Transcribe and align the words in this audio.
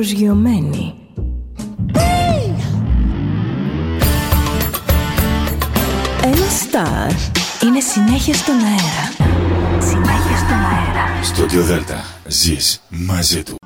Προσγειωμένη. 0.00 0.94
Ένα 6.22 6.48
στάρ 6.60 7.10
είναι 7.62 7.80
συνέχεια 7.80 8.34
στον 8.34 8.54
αέρα. 8.54 9.32
Συνέχεια 9.80 10.36
στον 10.36 10.58
αέρα. 10.58 11.22
Στο 11.22 11.46
Διοδέλτα 11.46 12.04
ζεις 12.26 12.80
μαζί 12.88 13.42
του. 13.42 13.65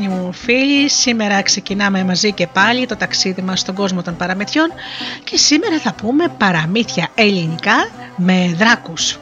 Αγαπημένοι 0.00 0.26
μου 0.26 0.32
φίλοι, 0.32 0.88
σήμερα 0.88 1.42
ξεκινάμε 1.42 2.04
μαζί 2.04 2.32
και 2.32 2.46
πάλι 2.46 2.86
το 2.86 2.96
ταξίδι 2.96 3.42
μας 3.42 3.60
στον 3.60 3.74
κόσμο 3.74 4.02
των 4.02 4.16
παραμυθιών 4.16 4.72
και 5.24 5.36
σήμερα 5.36 5.78
θα 5.78 5.92
πούμε 5.92 6.28
παραμύθια 6.28 7.08
ελληνικά 7.14 7.88
με 8.16 8.54
δράκους. 8.56 9.18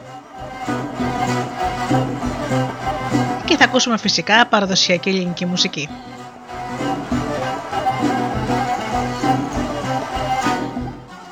Και 3.44 3.56
θα 3.56 3.64
ακούσουμε 3.64 3.98
φυσικά 3.98 4.46
παραδοσιακή 4.46 5.08
ελληνική 5.08 5.46
μουσική. 5.46 5.88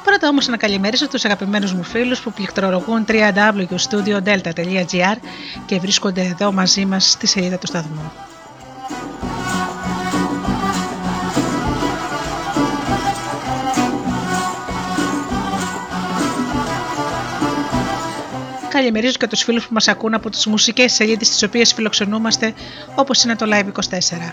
Πρώτα 0.04 0.28
όμως 0.28 0.46
να 0.46 0.56
καλημερίσω 0.56 1.08
τους 1.08 1.24
αγαπημένους 1.24 1.72
μου 1.72 1.82
φίλους 1.82 2.20
που 2.20 2.32
πληκτρολογούν 2.32 3.04
www.studiodelta.gr 3.08 5.16
και 5.66 5.78
βρίσκονται 5.78 6.22
εδώ 6.22 6.52
μαζί 6.52 6.84
μας 6.84 7.10
στη 7.10 7.26
σελίδα 7.26 7.58
του 7.58 7.66
σταθμού. 7.66 8.12
Καλημερίζω 18.76 19.16
και 19.18 19.26
τους 19.26 19.42
φίλους 19.42 19.66
που 19.66 19.72
μας 19.74 19.88
ακούν 19.88 20.14
από 20.14 20.30
τις 20.30 20.46
μουσικές 20.46 20.92
σελίδες 20.92 21.28
τις 21.28 21.42
οποίες 21.42 21.72
φιλοξενούμαστε 21.72 22.54
όπως 22.94 23.22
είναι 23.22 23.36
το 23.36 23.46
Live24. 23.52 24.32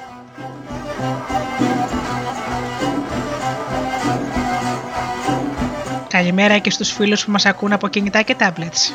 Καλημέρα 6.07 6.57
και 6.57 6.69
στους 6.69 6.91
φίλους 6.91 7.25
που 7.25 7.31
μας 7.31 7.45
ακούν 7.45 7.73
από 7.73 7.87
κινητά 7.87 8.21
και 8.21 8.35
tablets. 8.39 8.93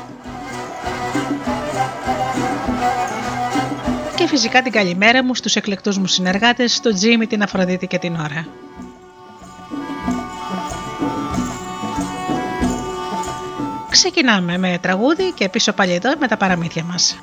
Και 4.14 4.26
φυσικά 4.26 4.62
την 4.62 4.72
καλημέρα 4.72 5.24
μου 5.24 5.34
στους 5.34 5.56
εκλεκτούς 5.56 5.98
μου 5.98 6.06
συνεργάτες, 6.06 6.74
στο 6.74 6.94
Τζίμι, 6.94 7.26
την 7.26 7.42
Αφροδίτη 7.42 7.86
και 7.86 7.98
την 7.98 8.14
Ωρα. 8.14 8.67
Ξεκινάμε 13.98 14.58
με 14.58 14.78
τραγούδι 14.80 15.32
και 15.32 15.48
πίσω 15.48 15.72
πάλι 15.72 15.92
εδώ 15.92 16.12
με 16.18 16.28
τα 16.28 16.36
παραμύθια 16.36 16.84
μας. 16.84 17.18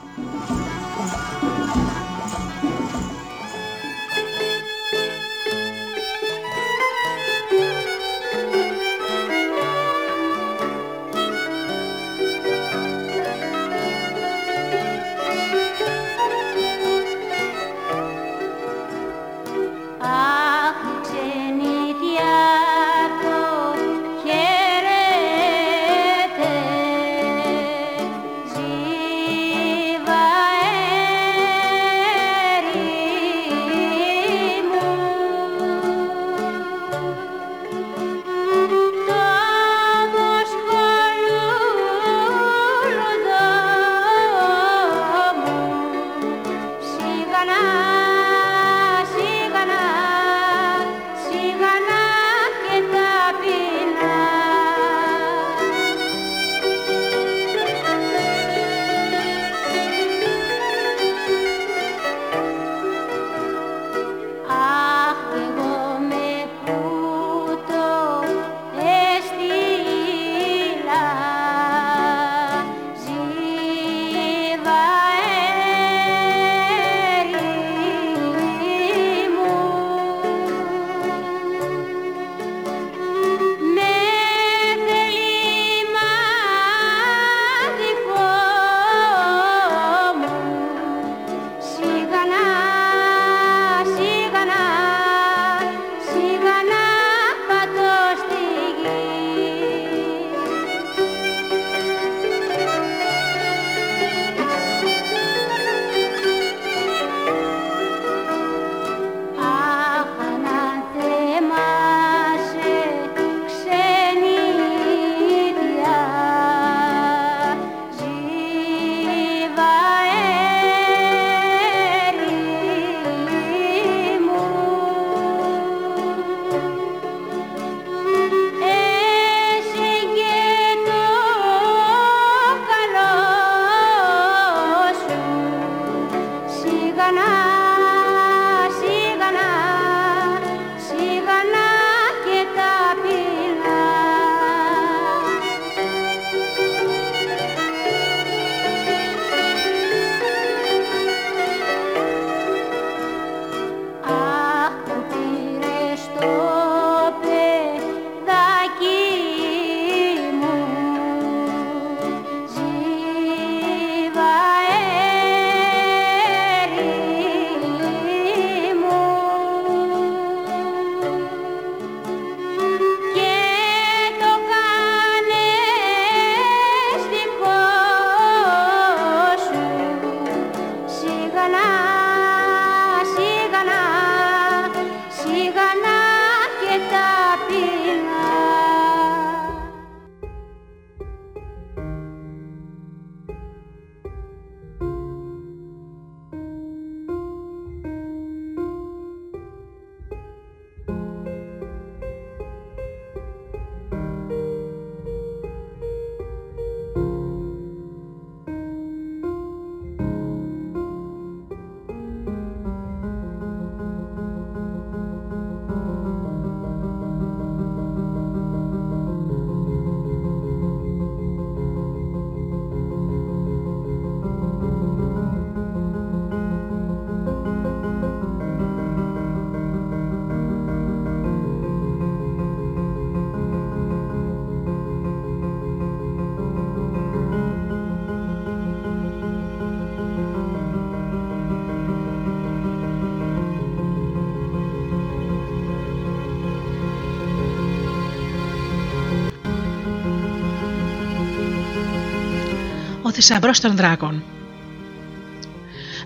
Θησαυρό 253.16 253.52
των 253.62 253.76
δράκων. 253.76 254.24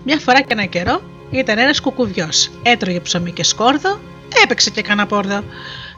Μια 0.04 0.18
φορά 0.18 0.40
και 0.40 0.52
ένα 0.52 0.64
καιρό 0.64 1.02
ήταν 1.30 1.58
ένας 1.58 1.80
κουκουβιός. 1.80 2.50
Έτρωγε 2.62 3.00
ψωμί 3.00 3.32
και 3.32 3.44
σκόρδο, 3.44 4.00
έπαιξε 4.42 4.70
και 4.70 4.82
κανένα 4.82 5.06
πόρδο. 5.06 5.44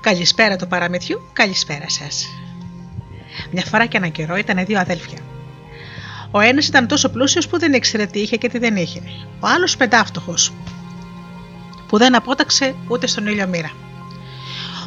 Καλησπέρα 0.00 0.56
του 0.56 0.67
παραμυθιού, 0.67 1.20
καλησπέρα 1.32 1.88
σας. 1.88 2.29
Μια 3.50 3.64
φορά 3.64 3.87
και 3.87 3.97
ένα 3.97 4.09
καιρό 4.09 4.37
ήταν 4.37 4.64
δύο 4.64 4.79
αδέλφια. 4.79 5.19
Ο 6.31 6.41
ένας 6.41 6.67
ήταν 6.67 6.87
τόσο 6.87 7.09
πλούσιος 7.09 7.49
που 7.49 7.58
δεν 7.58 7.73
ήξερε 7.73 8.06
τι 8.06 8.20
είχε 8.20 8.37
και 8.37 8.49
τι 8.49 8.58
δεν 8.58 8.76
είχε. 8.76 9.03
Ο 9.41 9.47
άλλος 9.47 9.76
πεντάφτωχος, 9.76 10.53
που 11.88 11.99
δεν 11.99 12.15
απόταξε 12.15 12.75
ούτε 12.88 13.06
στον 13.06 13.26
ήλιο 13.26 13.47
μοίρα. 13.47 13.70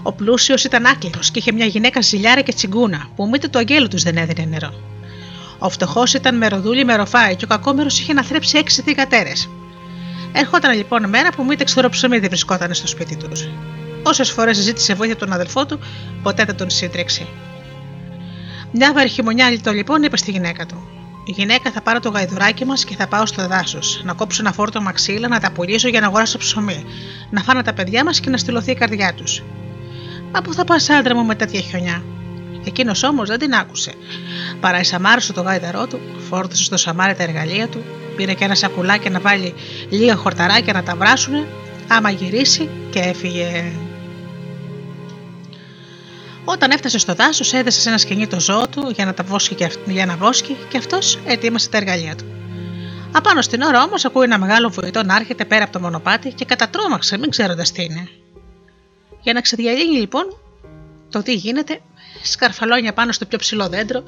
Ο 0.03 0.11
πλούσιος 0.11 0.63
ήταν 0.63 0.85
άκληρο 0.85 1.19
και 1.19 1.39
είχε 1.39 1.51
μια 1.51 1.65
γυναίκα 1.65 2.01
ζηλιάρα 2.01 2.41
και 2.41 2.53
τσιγκούνα, 2.53 3.07
που 3.15 3.27
μήτε 3.27 3.47
του 3.47 3.57
αγγέλου 3.57 3.87
τους 3.87 4.03
δεν 4.03 4.17
έδινε 4.17 4.45
νερό. 4.45 4.73
Ο 5.65 5.69
φτωχός 5.69 6.13
ήταν 6.13 6.37
μεροδούλη 6.37 6.85
με 6.85 6.95
ροφάι 6.95 7.35
και 7.35 7.45
ο 7.45 7.47
κακόμερος 7.47 7.99
είχε 7.99 8.13
να 8.13 8.23
θρέψει 8.23 8.57
έξι 8.57 8.81
θηγατέρες. 8.81 9.49
Ερχόταν 10.31 10.75
λοιπόν 10.75 11.09
μέρα 11.09 11.29
που 11.29 11.43
μήτε 11.43 11.63
ξερό 11.63 11.89
ψωμί 11.89 12.19
δεν 12.19 12.29
βρισκόταν 12.29 12.73
στο 12.73 12.87
σπίτι 12.87 13.15
τους. 13.15 13.47
Όσες 14.03 14.31
φορές 14.31 14.57
ζήτησε 14.57 14.93
βοήθεια 14.93 15.15
τον 15.15 15.33
αδελφό 15.33 15.65
του, 15.65 15.79
ποτέ 16.23 16.43
δεν 16.45 16.55
τον 16.55 16.69
σύντρεξε. 16.69 17.27
Μια 18.71 18.93
βαρχημονιά 18.93 19.49
λοιπόν 19.49 20.03
είπε 20.03 20.17
στη 20.17 20.31
γυναίκα 20.31 20.65
του: 20.65 20.87
Η 21.25 21.31
γυναίκα 21.31 21.71
θα 21.71 21.81
πάρω 21.81 21.99
το 21.99 22.09
γαϊδουράκι 22.09 22.65
μας 22.65 22.83
και 22.83 22.95
θα 22.95 23.07
πάω 23.07 23.25
στο 23.25 23.47
δάσος. 23.47 24.01
Να 24.03 24.13
κόψω 24.13 24.41
ένα 24.41 24.51
φόρτο 24.51 24.81
μαξίλα, 24.81 25.27
να 25.27 25.39
τα 25.39 25.51
πουλήσω 25.51 25.87
για 25.87 25.99
να 25.99 26.07
αγοράσω 26.07 26.37
ψωμί. 26.37 26.85
Να 27.29 27.41
φάνε 27.41 27.63
τα 27.63 27.73
παιδιά 27.73 28.03
μας 28.03 28.19
και 28.19 28.29
να 28.29 28.37
στυλωθεί 28.37 28.71
η 28.71 28.75
καρδιά 28.75 29.13
τους. 29.13 29.43
Μα 30.31 30.41
πού 30.41 30.53
θα 30.53 30.63
πας, 30.63 30.89
άντρα 30.89 31.15
μου, 31.15 31.25
με 31.25 31.35
τέτοια 31.35 31.59
χιονιά; 31.59 32.03
Εκείνος 32.65 33.03
όμως 33.03 33.29
δεν 33.29 33.39
την 33.39 33.53
άκουσε. 33.53 33.93
Παραεισαμάρισε 34.59 35.33
το 35.33 35.41
γάιδαρό 35.41 35.87
του, 35.87 35.99
φόρτωσε 36.29 36.63
στο 36.63 36.77
σαμάρι 36.77 37.15
τα 37.15 37.23
εργαλεία 37.23 37.67
του, 37.67 37.83
πήρε 38.15 38.33
και 38.33 38.43
ένα 38.43 38.55
σακουλάκι 38.55 39.09
να 39.09 39.19
βάλει 39.19 39.53
λίγα 39.89 40.15
χορταράκια 40.15 40.73
να 40.73 40.83
τα 40.83 40.95
βράσουνε, 40.95 41.47
άμα 41.87 42.09
γυρίσει 42.09 42.69
και 42.89 42.99
έφυγε. 42.99 43.71
Όταν 46.45 46.71
έφτασε 46.71 46.97
στο 46.97 47.13
δάσος, 47.13 47.53
έδεσε 47.53 47.79
σε 47.79 47.89
ένα 47.89 47.97
σκηνή 47.97 48.27
το 48.27 48.39
ζώο 48.39 48.67
του 48.67 48.91
για 48.95 49.05
να, 49.05 49.13
τα 49.13 49.23
βόσκει 49.23 49.55
και, 49.55 49.69
για 49.85 50.05
να 50.05 50.15
βόσκει 50.15 50.57
και 50.69 50.77
αυτός 50.77 51.19
ετοίμασε 51.25 51.69
τα 51.69 51.77
εργαλεία 51.77 52.15
του. 52.15 52.25
Απάνω 53.11 53.41
στην 53.41 53.61
ώρα 53.61 53.83
όμως 53.83 54.05
ακούει 54.05 54.23
ένα 54.23 54.39
μεγάλο 54.39 54.69
βουητό 54.69 55.03
να 55.03 55.15
έρχεται 55.15 55.45
πέρα 55.45 55.63
από 55.63 55.73
το 55.73 55.79
μονοπάτι 55.79 56.33
και 56.33 56.45
κατατρώμαξε, 56.45 57.17
μην 57.17 57.29
ξέροντας 57.29 57.71
τι 57.71 57.83
είναι. 57.83 58.09
Για 59.21 59.33
να 59.33 59.41
ξεδιαλύνει 59.41 59.97
λοιπόν 59.97 60.23
το 61.09 61.21
τι 61.21 61.33
γίνεται, 61.33 61.79
σκαρφαλώνια 62.23 62.93
πάνω 62.93 63.11
στο 63.11 63.25
πιο 63.25 63.37
ψηλό 63.37 63.67
δέντρο 63.67 64.03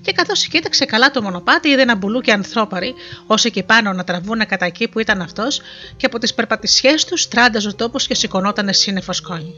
και 0.00 0.12
καθώς 0.12 0.46
κοίταξε 0.46 0.84
καλά 0.84 1.10
το 1.10 1.22
μονοπάτι, 1.22 1.68
είδε 1.68 1.82
ένα 1.82 1.96
μπουλούκι 1.96 2.30
ανθρώπαροι, 2.30 2.94
όσοι 3.26 3.46
εκεί 3.46 3.62
πάνω 3.62 3.92
να 3.92 4.04
τραβούν 4.04 4.46
κατά 4.46 4.64
εκεί 4.64 4.88
που 4.88 4.98
ήταν 4.98 5.22
αυτός 5.22 5.60
και 5.96 6.06
από 6.06 6.18
τις 6.18 6.34
περπατησιές 6.34 7.04
τους 7.04 7.28
τράνταζε 7.28 7.68
ο 7.68 7.74
τόπος 7.74 8.06
και 8.06 8.14
σηκωνόταν 8.14 8.72
σύννεφος 8.72 9.16
σκόνη. 9.16 9.54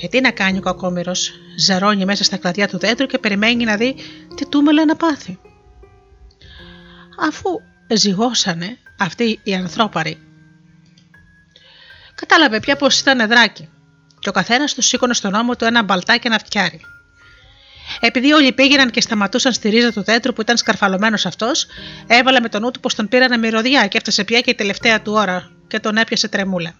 Ε, 0.00 0.08
τι 0.08 0.20
να 0.20 0.30
κάνει 0.30 0.58
ο 0.58 0.60
κακόμοιρος, 0.60 1.32
ζαρώνει 1.58 2.04
μέσα 2.04 2.24
στα 2.24 2.36
κλαδιά 2.36 2.68
του 2.68 2.78
δέντρου 2.78 3.06
και 3.06 3.18
περιμένει 3.18 3.64
να 3.64 3.76
δει 3.76 3.96
τι 4.34 4.46
τούμελα 4.46 4.84
να 4.84 4.96
πάθει. 4.96 5.38
Αφού 7.20 7.60
ζυγώσανε 7.94 8.78
αυτοί 8.98 9.40
οι 9.42 9.54
ανθρώπαροι, 9.54 10.18
κατάλαβε 12.14 12.60
πια 12.60 12.76
πω 12.76 12.86
ήταν 13.00 13.20
εδράκι 13.20 13.68
και 14.24 14.30
ο 14.30 14.32
καθένας 14.32 14.74
του 14.74 14.82
σήκωνε 14.82 15.14
στον 15.14 15.34
ώμο 15.34 15.56
του 15.56 15.64
ένα 15.64 15.82
μπαλτάκι 15.82 16.28
να 16.28 16.38
φτιάρει. 16.38 16.80
Επειδή 18.00 18.32
όλοι 18.32 18.52
πήγαιναν 18.52 18.90
και 18.90 19.00
σταματούσαν 19.00 19.52
στη 19.52 19.68
ρίζα 19.68 19.92
του 19.92 20.02
δέντρου 20.02 20.32
που 20.32 20.40
ήταν 20.40 20.56
σκαρφαλωμένος 20.56 21.26
αυτός, 21.26 21.66
έβαλε 22.06 22.40
με 22.40 22.48
τον 22.48 22.60
νου 22.60 22.70
του 22.70 22.80
πως 22.80 22.94
τον 22.94 23.08
πήρανε 23.08 23.36
μυρωδιά 23.36 23.86
και 23.86 23.96
έφτασε 23.96 24.24
πια 24.24 24.40
και 24.40 24.50
η 24.50 24.54
τελευταία 24.54 25.02
του 25.02 25.12
ώρα 25.12 25.50
και 25.68 25.80
τον 25.80 25.96
έπιασε 25.96 26.28
τρεμούλα. 26.28 26.74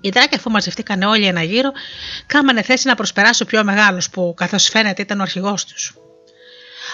Οι 0.00 0.08
δράκοι, 0.08 0.34
αφού 0.34 0.50
μαζευτήκαν 0.50 1.02
όλοι 1.02 1.26
ένα 1.26 1.42
γύρο, 1.42 1.72
κάμανε 2.26 2.62
θέση 2.62 2.86
να 2.86 2.94
προσπεράσει 2.94 3.42
ο 3.42 3.46
πιο 3.46 3.64
μεγάλος, 3.64 4.10
που 4.10 4.34
καθώς 4.36 4.68
φαίνεται 4.68 5.02
ήταν 5.02 5.18
ο 5.18 5.22
αρχηγός 5.22 5.64
τους. 5.64 5.94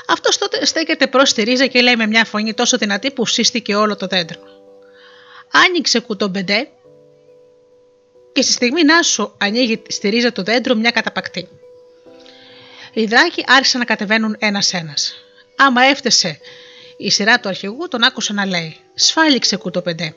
Αυτός 0.09 0.38
τότε 0.38 0.64
στέκεται 0.64 1.07
προς 1.07 1.33
τη 1.33 1.42
ρίζα 1.42 1.66
και 1.66 1.80
λέει 1.80 1.97
με 1.97 2.07
μια 2.07 2.25
φωνή 2.25 2.54
τόσο 2.54 2.76
δυνατή 2.76 3.11
που 3.11 3.26
σύστηκε 3.26 3.75
όλο 3.75 3.97
το 3.97 4.07
δέντρο. 4.07 4.40
Άνοιξε 5.66 6.00
κουτομπεντέ 6.00 6.69
και 8.40 8.47
στη 8.47 8.54
στιγμή 8.54 8.82
να 8.82 9.02
σου 9.02 9.35
ανοίγει 9.38 9.82
στη 9.88 10.09
ρίζα 10.09 10.32
του 10.32 10.42
δέντρου 10.42 10.78
μια 10.78 10.90
καταπακτή. 10.90 11.49
Οι 12.92 13.04
δράκοι 13.04 13.44
άρχισαν 13.47 13.78
να 13.80 13.87
κατεβαίνουν 13.87 14.37
ένα-ένα. 14.38 14.94
Άμα 15.56 15.82
έφτασε 15.82 16.38
η 16.97 17.11
σειρά 17.11 17.40
του 17.40 17.49
αρχηγού, 17.49 17.88
τον 17.88 18.02
άκουσα 18.02 18.32
να 18.32 18.47
λέει: 18.47 18.76
Σφάλιξε 18.94 19.56
κουτοπεντέ. 19.56 20.14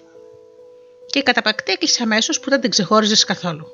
Και 1.06 1.20
η 1.20 1.24
καταπακτή 1.24 1.72
έκλεισε 1.72 2.04
αμέσως 2.04 2.40
που 2.40 2.50
δεν 2.50 2.62
την 2.62 2.70
ξεχώριζες 2.70 3.24
καθόλου. 3.24 3.68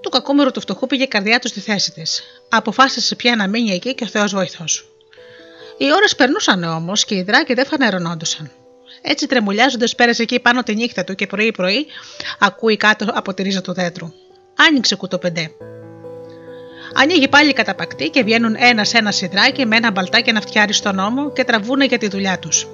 Του 0.00 0.08
κακούμερου 0.08 0.50
του 0.50 0.60
φτωχού 0.60 0.86
πήγε 0.86 1.02
η 1.02 1.08
καρδιά 1.08 1.38
του 1.38 1.48
στη 1.48 1.60
θέση 1.60 1.92
της. 1.92 2.22
Αποφάσισε 2.48 3.14
πια 3.14 3.36
να 3.36 3.46
μείνει 3.46 3.74
εκεί 3.74 3.94
και 3.94 4.04
ο 4.04 4.08
Θεός 4.08 4.32
βοηθός. 4.34 4.88
Οι 5.78 5.92
ώρες 5.92 6.14
περνούσαν 6.14 6.64
όμως 6.64 7.04
και 7.04 7.14
οι 7.14 7.22
δράκοι 7.22 7.54
δεν 7.54 7.66
φανερωνόντουσαν. 7.66 8.50
Έτσι 9.02 9.26
τρεμουλιάζοντας 9.26 9.94
πέρασε 9.94 10.22
εκεί 10.22 10.40
πάνω 10.40 10.62
τη 10.62 10.74
νύχτα 10.74 11.04
του 11.04 11.14
και 11.14 11.26
πρωί-πρωί 11.26 11.86
ακούει 12.38 12.76
κάτω 12.76 13.06
από 13.14 13.34
τη 13.34 13.42
ρίζα 13.42 13.60
του 13.60 13.72
δέντρου. 13.72 14.12
Άνοιξε 14.68 14.96
κουτοπεντέ. 14.96 15.50
Ανοίγει 16.94 17.28
πάλι 17.28 17.52
καταπακτή 17.52 18.08
και 18.08 18.22
βγαίνουν 18.22 18.56
ένα-ένα 18.58 19.10
σιδράκι 19.10 19.66
με 19.66 19.76
ένα 19.76 19.90
μπαλτάκι 19.90 20.32
να 20.32 20.40
φτιάρει 20.40 20.72
στον 20.72 20.98
ώμο 20.98 21.32
και 21.32 21.44
τραβούνε 21.44 21.84
για 21.84 21.98
τη 21.98 22.08
δουλειά 22.08 22.38
τους. 22.38 22.66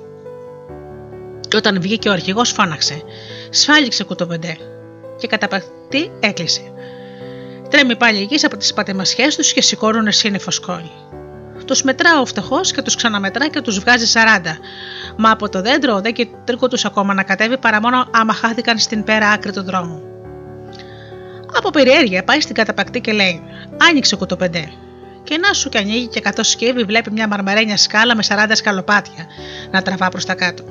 Και 1.49 1.57
όταν 1.57 1.81
βγήκε 1.81 2.09
ο 2.09 2.13
αρχηγός, 2.13 2.51
φώναξε. 2.51 3.03
Σφάλιξε 3.51 4.05
κουτοπεντέ. 4.05 4.57
Και 5.19 5.27
καταπακτή 5.27 6.13
έκλεισε. 6.21 6.73
Τρέμει 7.71 7.97
πάλι 7.97 8.23
εκεί 8.23 8.47
από 8.47 8.57
τις 8.57 8.73
πατεμασιές 8.73 9.37
τους 9.37 9.53
και 9.53 9.63
σηκώνουν 9.63 10.13
σύννεφο 10.13 10.51
σκόνη. 10.51 10.91
Τους 11.67 11.83
μετρά 11.83 12.21
ο 12.21 12.27
φτωχό 12.27 12.61
και 12.61 12.83
τους 12.83 12.95
ξαναμετρά 12.95 13.49
και 13.49 13.61
τους 13.61 13.79
βγάζει 13.79 14.13
40. 14.15 14.19
Μα 15.17 15.31
από 15.31 15.49
το 15.49 15.63
δέντρο 15.63 16.01
δεν 16.01 16.13
και 16.13 16.29
τρίκο 16.45 16.69
τους 16.69 16.85
ακόμα 16.85 17.15
να 17.15 17.23
κατέβει 17.23 17.59
παρά 17.59 17.81
μόνο 17.81 18.07
άμα 18.11 18.33
χάθηκαν 18.33 18.79
στην 18.79 19.05
πέρα 19.05 19.29
άκρη 19.29 19.53
του 19.53 19.63
δρόμου. 19.63 20.03
Από 21.57 21.71
περιέργεια 21.71 22.25
πάει 22.25 22.41
στην 22.41 22.55
καταπακτή 22.55 23.01
και 23.01 23.13
λέει: 23.13 23.43
Άνοιξε 23.91 24.17
κουτοπεντέ. 24.17 24.73
Και 25.23 25.39
να 25.39 25.53
σου 25.53 25.69
και 25.69 25.79
ανοίγει 25.79 26.07
και 26.07 26.21
καθώς 26.21 26.51
σκύβει 26.51 26.85
βλέπει 26.85 27.11
μια 27.11 27.29
μαρμαρένια 27.29 27.77
σκάλα 27.77 28.17
με 28.17 28.23
40 28.29 28.51
σκαλοπάτια 28.53 29.27
να 29.71 29.83
τραβά 29.83 30.09
προς 30.09 30.25
τα 30.25 30.35
κάτω. 30.35 30.65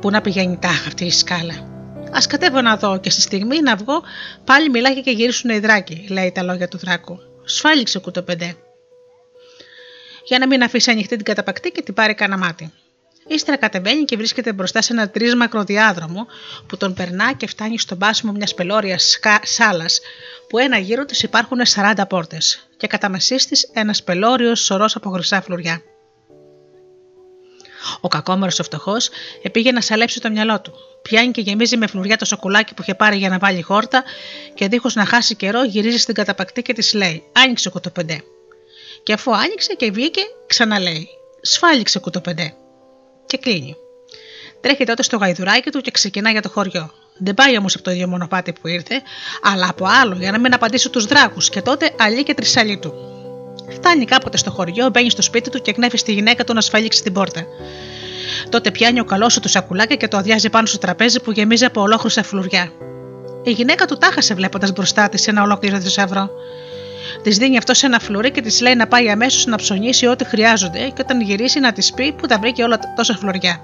Πού 0.00 0.10
να 0.10 0.20
πηγαίνει 0.20 0.58
τάχα 0.60 0.86
αυτή 0.86 1.04
η 1.04 1.10
σκάλα. 1.10 1.54
Α 2.10 2.18
κατέβω 2.28 2.60
να 2.60 2.76
δω 2.76 2.98
και 2.98 3.10
στη 3.10 3.20
στιγμή 3.20 3.60
να 3.60 3.76
βγω 3.76 4.02
πάλι 4.44 4.70
μιλάει 4.70 5.02
και 5.02 5.10
γυρίσουν 5.10 5.50
οι 5.50 5.58
δράκοι, 5.58 6.06
λέει 6.10 6.32
τα 6.32 6.42
λόγια 6.42 6.68
του 6.68 6.78
δράκου. 6.78 7.18
Σφάλιξε 7.44 7.98
κουτοπεντέ 7.98 8.56
για 10.26 10.38
να 10.38 10.46
μην 10.46 10.62
αφήσει 10.62 10.90
ανοιχτή 10.90 11.16
την 11.16 11.24
καταπακτή 11.24 11.70
και 11.70 11.82
την 11.82 11.94
πάρει 11.94 12.14
κανένα 12.14 12.38
μάτι. 12.46 12.72
Ύστερα 13.28 13.56
κατεβαίνει 13.56 14.04
και 14.04 14.16
βρίσκεται 14.16 14.52
μπροστά 14.52 14.82
σε 14.82 14.92
ένα 14.92 15.10
τρίσμακρο 15.10 15.64
διάδρομο 15.64 16.26
που 16.66 16.76
τον 16.76 16.94
περνά 16.94 17.32
και 17.32 17.46
φτάνει 17.46 17.78
στον 17.78 17.98
πάσιμο 17.98 18.32
μιας 18.32 18.54
πελώριας 18.54 19.18
σάλας 19.42 20.00
που 20.48 20.58
ένα 20.58 20.78
γύρο 20.78 21.04
της 21.04 21.22
υπάρχουν 21.22 21.58
40 21.74 22.02
πόρτες 22.08 22.68
και 22.76 22.86
κατά 22.86 23.08
μεσής 23.08 23.46
της 23.46 23.70
ένας 23.72 24.02
πελώριος 24.02 24.60
σωρός 24.60 24.96
από 24.96 25.10
χρυσά 25.10 25.42
φλουριά. 25.42 25.82
Ο 28.00 28.08
κακόμερος 28.08 28.58
ο 28.58 28.62
φτωχός 28.62 29.08
επήγε 29.42 29.72
να 29.72 29.80
σαλέψει 29.80 30.20
το 30.20 30.30
μυαλό 30.30 30.60
του. 30.60 30.72
Πιάνει 31.02 31.30
και 31.30 31.40
γεμίζει 31.40 31.76
με 31.76 31.86
φλουριά 31.86 32.16
το 32.16 32.24
σοκουλάκι 32.24 32.74
που 32.74 32.82
είχε 32.82 32.94
πάρει 32.94 33.16
για 33.16 33.28
να 33.28 33.38
βάλει 33.38 33.62
χόρτα 33.62 34.04
και 34.54 34.68
δίχως 34.68 34.94
να 34.94 35.04
χάσει 35.04 35.34
καιρό 35.34 35.64
γυρίζει 35.64 35.98
στην 35.98 36.14
καταπακτή 36.14 36.62
και 36.62 36.72
της 36.72 36.94
λέει: 36.94 37.22
Άνοιξε 37.32 37.70
κοτοπεντέ 37.70 38.20
και 39.06 39.12
αφού 39.12 39.36
άνοιξε 39.36 39.74
και 39.74 39.90
βγήκε, 39.90 40.20
ξαναλέει: 40.46 41.08
Σφάλιξε 41.40 41.98
κουτοπεντέ. 41.98 42.54
Και 43.26 43.36
κλείνει. 43.36 43.76
Τρέχει 44.60 44.84
τότε 44.84 45.02
στο 45.02 45.16
γαϊδουράκι 45.16 45.70
του 45.70 45.80
και 45.80 45.90
ξεκινά 45.90 46.30
για 46.30 46.42
το 46.42 46.48
χωριό. 46.48 46.90
Δεν 47.18 47.34
πάει 47.34 47.58
όμως 47.58 47.74
από 47.74 47.84
το 47.84 47.90
ίδιο 47.90 48.08
μονοπάτι 48.08 48.52
που 48.52 48.68
ήρθε, 48.68 49.02
αλλά 49.42 49.66
από 49.68 49.86
άλλο 50.02 50.14
για 50.14 50.30
να 50.30 50.38
μην 50.38 50.54
απαντήσει 50.54 50.90
τους 50.90 51.04
δράκους 51.04 51.48
και 51.48 51.62
τότε 51.62 51.90
αλλή 51.98 52.22
και 52.22 52.34
τρισαλή 52.34 52.78
του. 52.78 52.94
Φτάνει 53.70 54.04
κάποτε 54.04 54.36
στο 54.36 54.50
χωριό, 54.50 54.88
μπαίνει 54.88 55.10
στο 55.10 55.22
σπίτι 55.22 55.50
του 55.50 55.62
και 55.62 55.72
κνέφει 55.72 55.96
στη 55.96 56.12
γυναίκα 56.12 56.44
του 56.44 56.54
να 56.54 56.60
σφαλίξει 56.60 57.02
την 57.02 57.12
πόρτα. 57.12 57.46
Τότε 58.48 58.70
πιάνει 58.70 59.00
ο 59.00 59.04
καλός 59.04 59.38
του 59.40 59.48
σακουλάκι 59.48 59.96
και 59.96 60.08
το 60.08 60.16
αδειάζει 60.16 60.50
πάνω 60.50 60.66
στο 60.66 60.78
τραπέζι 60.78 61.20
που 61.20 61.30
γεμίζει 61.30 61.64
από 61.64 61.80
ολόκληρα 61.80 62.22
φλουριά. 62.22 62.72
Η 63.42 63.50
γυναίκα 63.50 63.86
του 63.86 63.96
τάχασε 63.96 64.34
βλέποντας 64.34 64.72
μπροστά 64.72 65.08
της 65.08 65.26
ένα 65.28 65.42
ολόκληρο 65.42 65.80
θησαυρό. 65.80 66.30
Της 67.26 67.38
δίνει 67.38 67.56
αυτό 67.56 67.74
σε 67.74 67.86
ένα 67.86 67.98
φλουρί 67.98 68.30
και 68.30 68.40
της 68.40 68.60
λέει 68.60 68.74
να 68.74 68.86
πάει 68.86 69.10
αμέσως 69.10 69.46
να 69.46 69.56
ψωνίσει 69.56 70.06
ό,τι 70.06 70.24
χρειάζονται 70.24 70.78
και 70.78 71.00
όταν 71.00 71.20
γυρίσει 71.20 71.60
να 71.60 71.72
της 71.72 71.92
πει 71.92 72.12
που 72.12 72.26
τα 72.26 72.38
βρήκε 72.38 72.62
όλα 72.62 72.78
τόσα 72.96 73.16
φλουριά. 73.16 73.60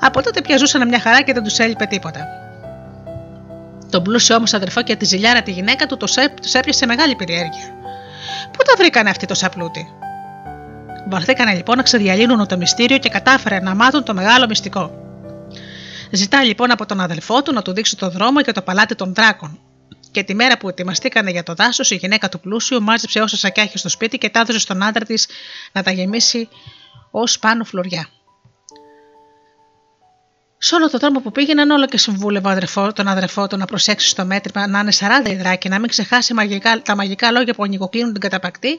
Από 0.00 0.22
τότε 0.22 0.40
πια 0.40 0.56
ζούσαν 0.56 0.88
μια 0.88 1.00
χαρά 1.00 1.22
και 1.22 1.32
δεν 1.32 1.42
τους 1.42 1.58
έλειπε 1.58 1.84
τίποτα. 1.84 2.26
Τον 3.90 4.02
πλούσιο 4.02 4.36
όμως 4.36 4.54
αδερφό 4.54 4.82
και 4.82 4.96
τη 4.96 5.04
ζηλιάρα 5.04 5.42
τη 5.42 5.50
γυναίκα 5.50 5.86
του 5.86 5.96
τους 5.96 6.54
έπιασε 6.54 6.86
μεγάλη 6.86 7.14
περιέργεια. 7.16 7.66
Πού 8.50 8.62
τα 8.64 8.74
βρήκανε 8.78 9.10
αυτοί 9.10 9.26
το 9.26 9.34
σαπλούτι. 9.34 9.88
Βαρθήκανε 11.08 11.54
λοιπόν 11.54 11.76
να 11.76 11.82
ξεδιαλύνουν 11.82 12.46
το 12.46 12.56
μυστήριο 12.56 12.98
και 12.98 13.08
κατάφερε 13.08 13.60
να 13.60 13.74
μάθουν 13.74 14.04
το 14.04 14.14
μεγάλο 14.14 14.46
μυστικό. 14.48 14.90
Ζητά 16.10 16.42
λοιπόν 16.42 16.70
από 16.70 16.86
τον 16.86 17.00
αδελφό 17.00 17.42
του 17.42 17.52
να 17.52 17.62
του 17.62 17.72
δείξει 17.72 17.96
το 17.96 18.10
δρόμο 18.10 18.40
για 18.40 18.52
το 18.52 18.62
παλάτι 18.62 18.94
των 18.94 19.14
δράκων. 19.14 19.58
Και 20.14 20.22
τη 20.22 20.34
μέρα 20.34 20.58
που 20.58 20.68
ετοιμαστήκανε 20.68 21.30
για 21.30 21.42
το 21.42 21.54
δάσος, 21.54 21.90
η 21.90 21.94
γυναίκα 21.94 22.28
του 22.28 22.40
πλούσιου 22.40 22.82
μάζεψε 22.82 23.20
όσα 23.20 23.36
σακιά 23.36 23.62
είχε 23.62 23.78
στο 23.78 23.88
σπίτι 23.88 24.18
και 24.18 24.28
τα 24.28 24.40
έδωσε 24.40 24.58
στον 24.58 24.82
άντρα 24.82 25.04
της 25.04 25.28
να 25.72 25.82
τα 25.82 25.90
γεμίσει 25.90 26.48
ως 27.10 27.38
πάνω 27.38 27.64
φλουριά. 27.64 28.08
Σε 30.58 30.74
όλο 30.74 30.90
τον 30.90 31.00
δρόμο 31.00 31.20
που 31.20 31.30
πήγαιναν, 31.30 31.70
όλο 31.70 31.86
και 31.86 31.98
συμβούλευε 31.98 32.50
αδερφό, 32.50 32.92
τον 32.92 33.08
αδερφό 33.08 33.46
του 33.46 33.56
να 33.56 33.64
προσέξει 33.64 34.08
στο 34.08 34.24
μέτρημα 34.24 34.66
να 34.66 34.78
είναι 34.78 34.92
40 35.24 35.28
υδράκι, 35.28 35.68
να 35.68 35.78
μην 35.78 35.88
ξεχάσει 35.88 36.34
μαγικά, 36.34 36.82
τα 36.82 36.96
μαγικά 36.96 37.30
λόγια 37.30 37.54
που 37.54 37.62
ανοιγοκλίνουν 37.62 38.12
την 38.12 38.20
καταπακτή, 38.20 38.78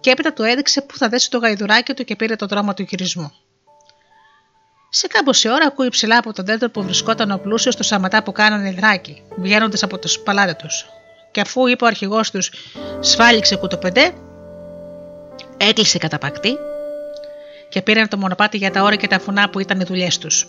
και 0.00 0.10
έπειτα 0.10 0.32
του 0.32 0.42
έδειξε 0.42 0.82
πού 0.82 0.96
θα 0.96 1.08
δέσει 1.08 1.30
το 1.30 1.38
γαϊδουράκι 1.38 1.94
του 1.94 2.04
και 2.04 2.16
πήρε 2.16 2.36
το 2.36 2.46
δρόμο 2.46 2.74
του 2.74 2.82
γυρισμού. 2.88 3.32
Σε 4.88 5.08
σε 5.30 5.48
ώρα 5.48 5.66
ακούει 5.66 5.88
ψηλά 5.88 6.18
από 6.18 6.32
τον 6.32 6.44
δέντρο 6.44 6.70
που 6.70 6.82
βρισκόταν 6.82 7.30
ο 7.30 7.38
πλούσιος 7.38 7.74
στο 7.74 7.82
σαματά 7.82 8.22
που 8.22 8.32
κάνανε 8.32 8.68
υδράκι, 8.68 9.22
βγαίνοντας 9.36 9.82
από 9.82 9.98
το 9.98 10.08
παλάτι 10.24 10.54
τους. 10.54 10.86
Και 11.30 11.40
αφού 11.40 11.66
είπε 11.66 11.84
ο 11.84 11.86
αρχηγός 11.86 12.30
τους, 12.30 12.50
σφάλιξε 13.00 13.56
κουτοπεντέ, 13.56 14.12
έκλεισε 15.56 15.98
καταπακτή 15.98 16.56
και 17.68 17.82
πήραν 17.82 18.08
το 18.08 18.16
μονοπάτι 18.16 18.56
για 18.56 18.70
τα 18.70 18.82
όρια 18.82 18.96
και 18.96 19.06
τα 19.06 19.18
φουνά 19.18 19.50
που 19.50 19.60
ήταν 19.60 19.80
οι 19.80 19.84
δουλειές 19.84 20.18
τους. 20.18 20.48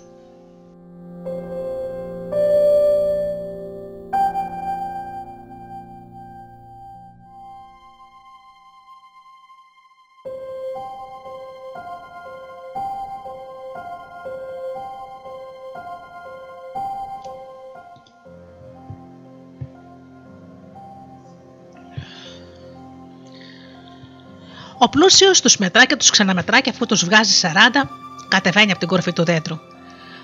Ο 24.77 24.89
πλούσιος 24.89 25.41
τους 25.41 25.57
μετρά 25.57 25.86
και 25.86 25.96
τους 25.96 26.10
ξαναμετρά 26.10 26.60
και 26.60 26.69
αφού 26.69 26.86
τους 26.86 27.05
βγάζει 27.05 27.39
40, 27.41 27.89
κατεβαίνει 28.27 28.72
από 28.72 28.79
την 28.79 28.88
κορφή 28.88 29.13
του 29.13 29.24
δέντρου. 29.24 29.60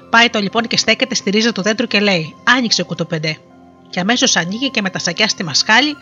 Πάει 0.09 0.29
το 0.29 0.39
λοιπόν 0.39 0.67
και 0.67 0.77
στέκεται 0.77 1.15
στη 1.15 1.29
ρίζα 1.29 1.51
του 1.51 1.61
δέντρου 1.61 1.87
και 1.87 1.99
λέει: 1.99 2.35
Άνοιξε 2.43 2.83
κουτοπεντέ. 2.83 3.37
Και 3.89 3.99
αμέσως 3.99 4.35
ανοίγει 4.35 4.71
και 4.71 4.81
με 4.81 4.89
τα 4.89 4.99
σακιά 4.99 5.27
στη 5.27 5.43
μασκάλη, 5.43 5.95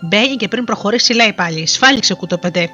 μπαίνει 0.00 0.36
και 0.36 0.48
πριν 0.48 0.64
προχωρήσει 0.64 1.12
λέει 1.12 1.32
πάλι: 1.32 1.66
Σφάλιξε 1.66 2.14
κουτοπεντέ. 2.14 2.70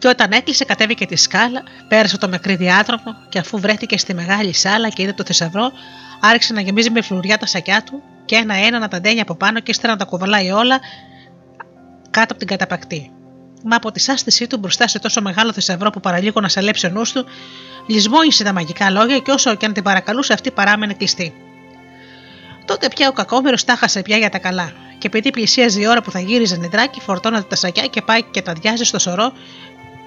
Και 0.00 0.08
όταν 0.08 0.32
έκλεισε, 0.32 0.64
κατέβηκε 0.64 1.06
τη 1.06 1.16
σκάλα, 1.16 1.62
πέρασε 1.88 2.18
το 2.18 2.28
μικρή 2.28 2.56
διάδρομο 2.56 3.16
και 3.28 3.38
αφού 3.38 3.58
βρέθηκε 3.58 3.98
στη 3.98 4.14
μεγάλη 4.14 4.52
σάλα 4.54 4.88
και 4.88 5.02
είδε 5.02 5.12
το 5.12 5.24
θησαυρό, 5.24 5.70
άρχισε 6.20 6.52
να 6.52 6.60
γεμίζει 6.60 6.90
με 6.90 7.02
φλουριά 7.02 7.38
τα 7.38 7.46
σακιά 7.46 7.82
του 7.82 8.02
και 8.24 8.36
ένα-ένα 8.36 8.78
να 8.78 8.88
τα 8.88 9.00
ντένει 9.00 9.20
από 9.20 9.34
πάνω 9.34 9.60
και 9.60 9.70
ύστερα 9.70 9.92
να 9.92 9.98
τα 9.98 10.04
κουβαλάει 10.04 10.50
όλα 10.50 10.80
κάτω 12.10 12.26
από 12.30 12.36
την 12.36 12.46
καταπακτή. 12.46 13.12
Μα 13.64 13.76
από 13.76 13.92
τη 13.92 14.00
σάστησή 14.00 14.46
του 14.46 14.58
μπροστά 14.58 14.88
σε 14.88 14.98
τόσο 14.98 15.22
μεγάλο 15.22 15.52
θησαυρό 15.52 15.90
που 15.90 16.00
παραλίγο 16.00 16.40
να 16.40 16.48
σαλέψει 16.48 16.86
ο 16.86 16.90
νους 16.90 17.12
του, 17.12 17.24
λησμόνισε 17.86 18.44
τα 18.44 18.52
μαγικά 18.52 18.90
λόγια 18.90 19.18
και 19.18 19.30
όσο 19.30 19.54
και 19.54 19.66
αν 19.66 19.72
την 19.72 19.82
παρακαλούσε, 19.82 20.32
αυτή 20.32 20.50
παράμενε 20.50 20.94
κλειστή. 20.94 21.34
Τότε 22.64 22.88
πια 22.88 23.08
ο 23.08 23.12
κακόμερο 23.12 23.56
τα 23.66 23.74
χάσε 23.74 24.02
πια 24.02 24.16
για 24.16 24.28
τα 24.28 24.38
καλά. 24.38 24.72
Και 24.98 25.06
επειδή 25.06 25.30
πλησίαζε 25.30 25.80
η 25.80 25.86
ώρα 25.86 26.02
που 26.02 26.10
θα 26.10 26.20
γύριζε 26.20 26.56
νετράκι, 26.56 27.00
φορτώνατε 27.00 27.46
τα 27.48 27.56
σακιά 27.56 27.86
και 27.86 28.02
πάει 28.02 28.22
και 28.22 28.42
τα 28.42 28.52
διάζει 28.52 28.84
στο 28.84 28.98
σωρό 28.98 29.32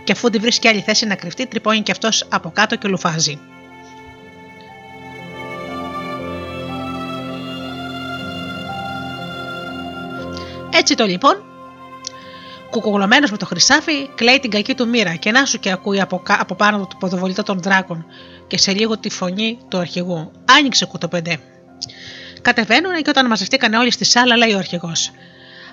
και 0.04 0.12
αφού 0.12 0.30
τη 0.30 0.38
βρίσκει 0.38 0.68
άλλη 0.68 0.82
θέση 0.82 1.06
να 1.06 1.16
κρυφτεί, 1.16 1.48
τρυπώνει 1.48 1.82
και 1.82 1.92
αυτός 1.92 2.26
από 2.30 2.52
κάτω 2.52 2.76
και 2.76 2.88
λουφάζει. 2.88 3.40
Έτσι 10.76 10.96
το 10.96 11.06
λοιπόν, 11.06 11.44
κουκογλωμένο 12.70 13.28
με 13.32 13.38
το 13.38 13.46
χρυσάφι, 13.46 14.10
κλαίει 14.16 14.40
την 14.40 14.50
κακή 14.50 14.76
του 14.76 14.88
μοίρα 14.88 15.16
και 15.16 15.32
να 15.32 15.46
σου 15.46 15.60
και 15.60 15.72
ακούει 15.72 16.02
από, 16.02 16.22
από 16.28 16.56
πάνω 16.56 16.78
του 16.78 16.88
το 16.90 16.96
ποδοβολητό 17.00 17.44
των 17.44 17.62
δράκων 17.62 18.06
και 18.48 18.58
σε 18.58 18.74
λίγο 18.74 18.98
τη 18.98 19.10
φωνή 19.10 19.58
του 19.68 19.78
αρχηγού. 19.78 20.32
Άνοιξε 20.58 20.86
κουτοπεντέ. 20.86 21.40
Κατεβαίνουν 22.42 23.02
και 23.02 23.10
όταν 23.10 23.28
μαζευτήκαν 23.28 23.74
όλοι 23.74 23.92
στη 23.92 24.06
σάλα, 24.06 24.38
λέει 24.38 24.54
ο 24.54 24.58
αρχηγός. 24.58 25.12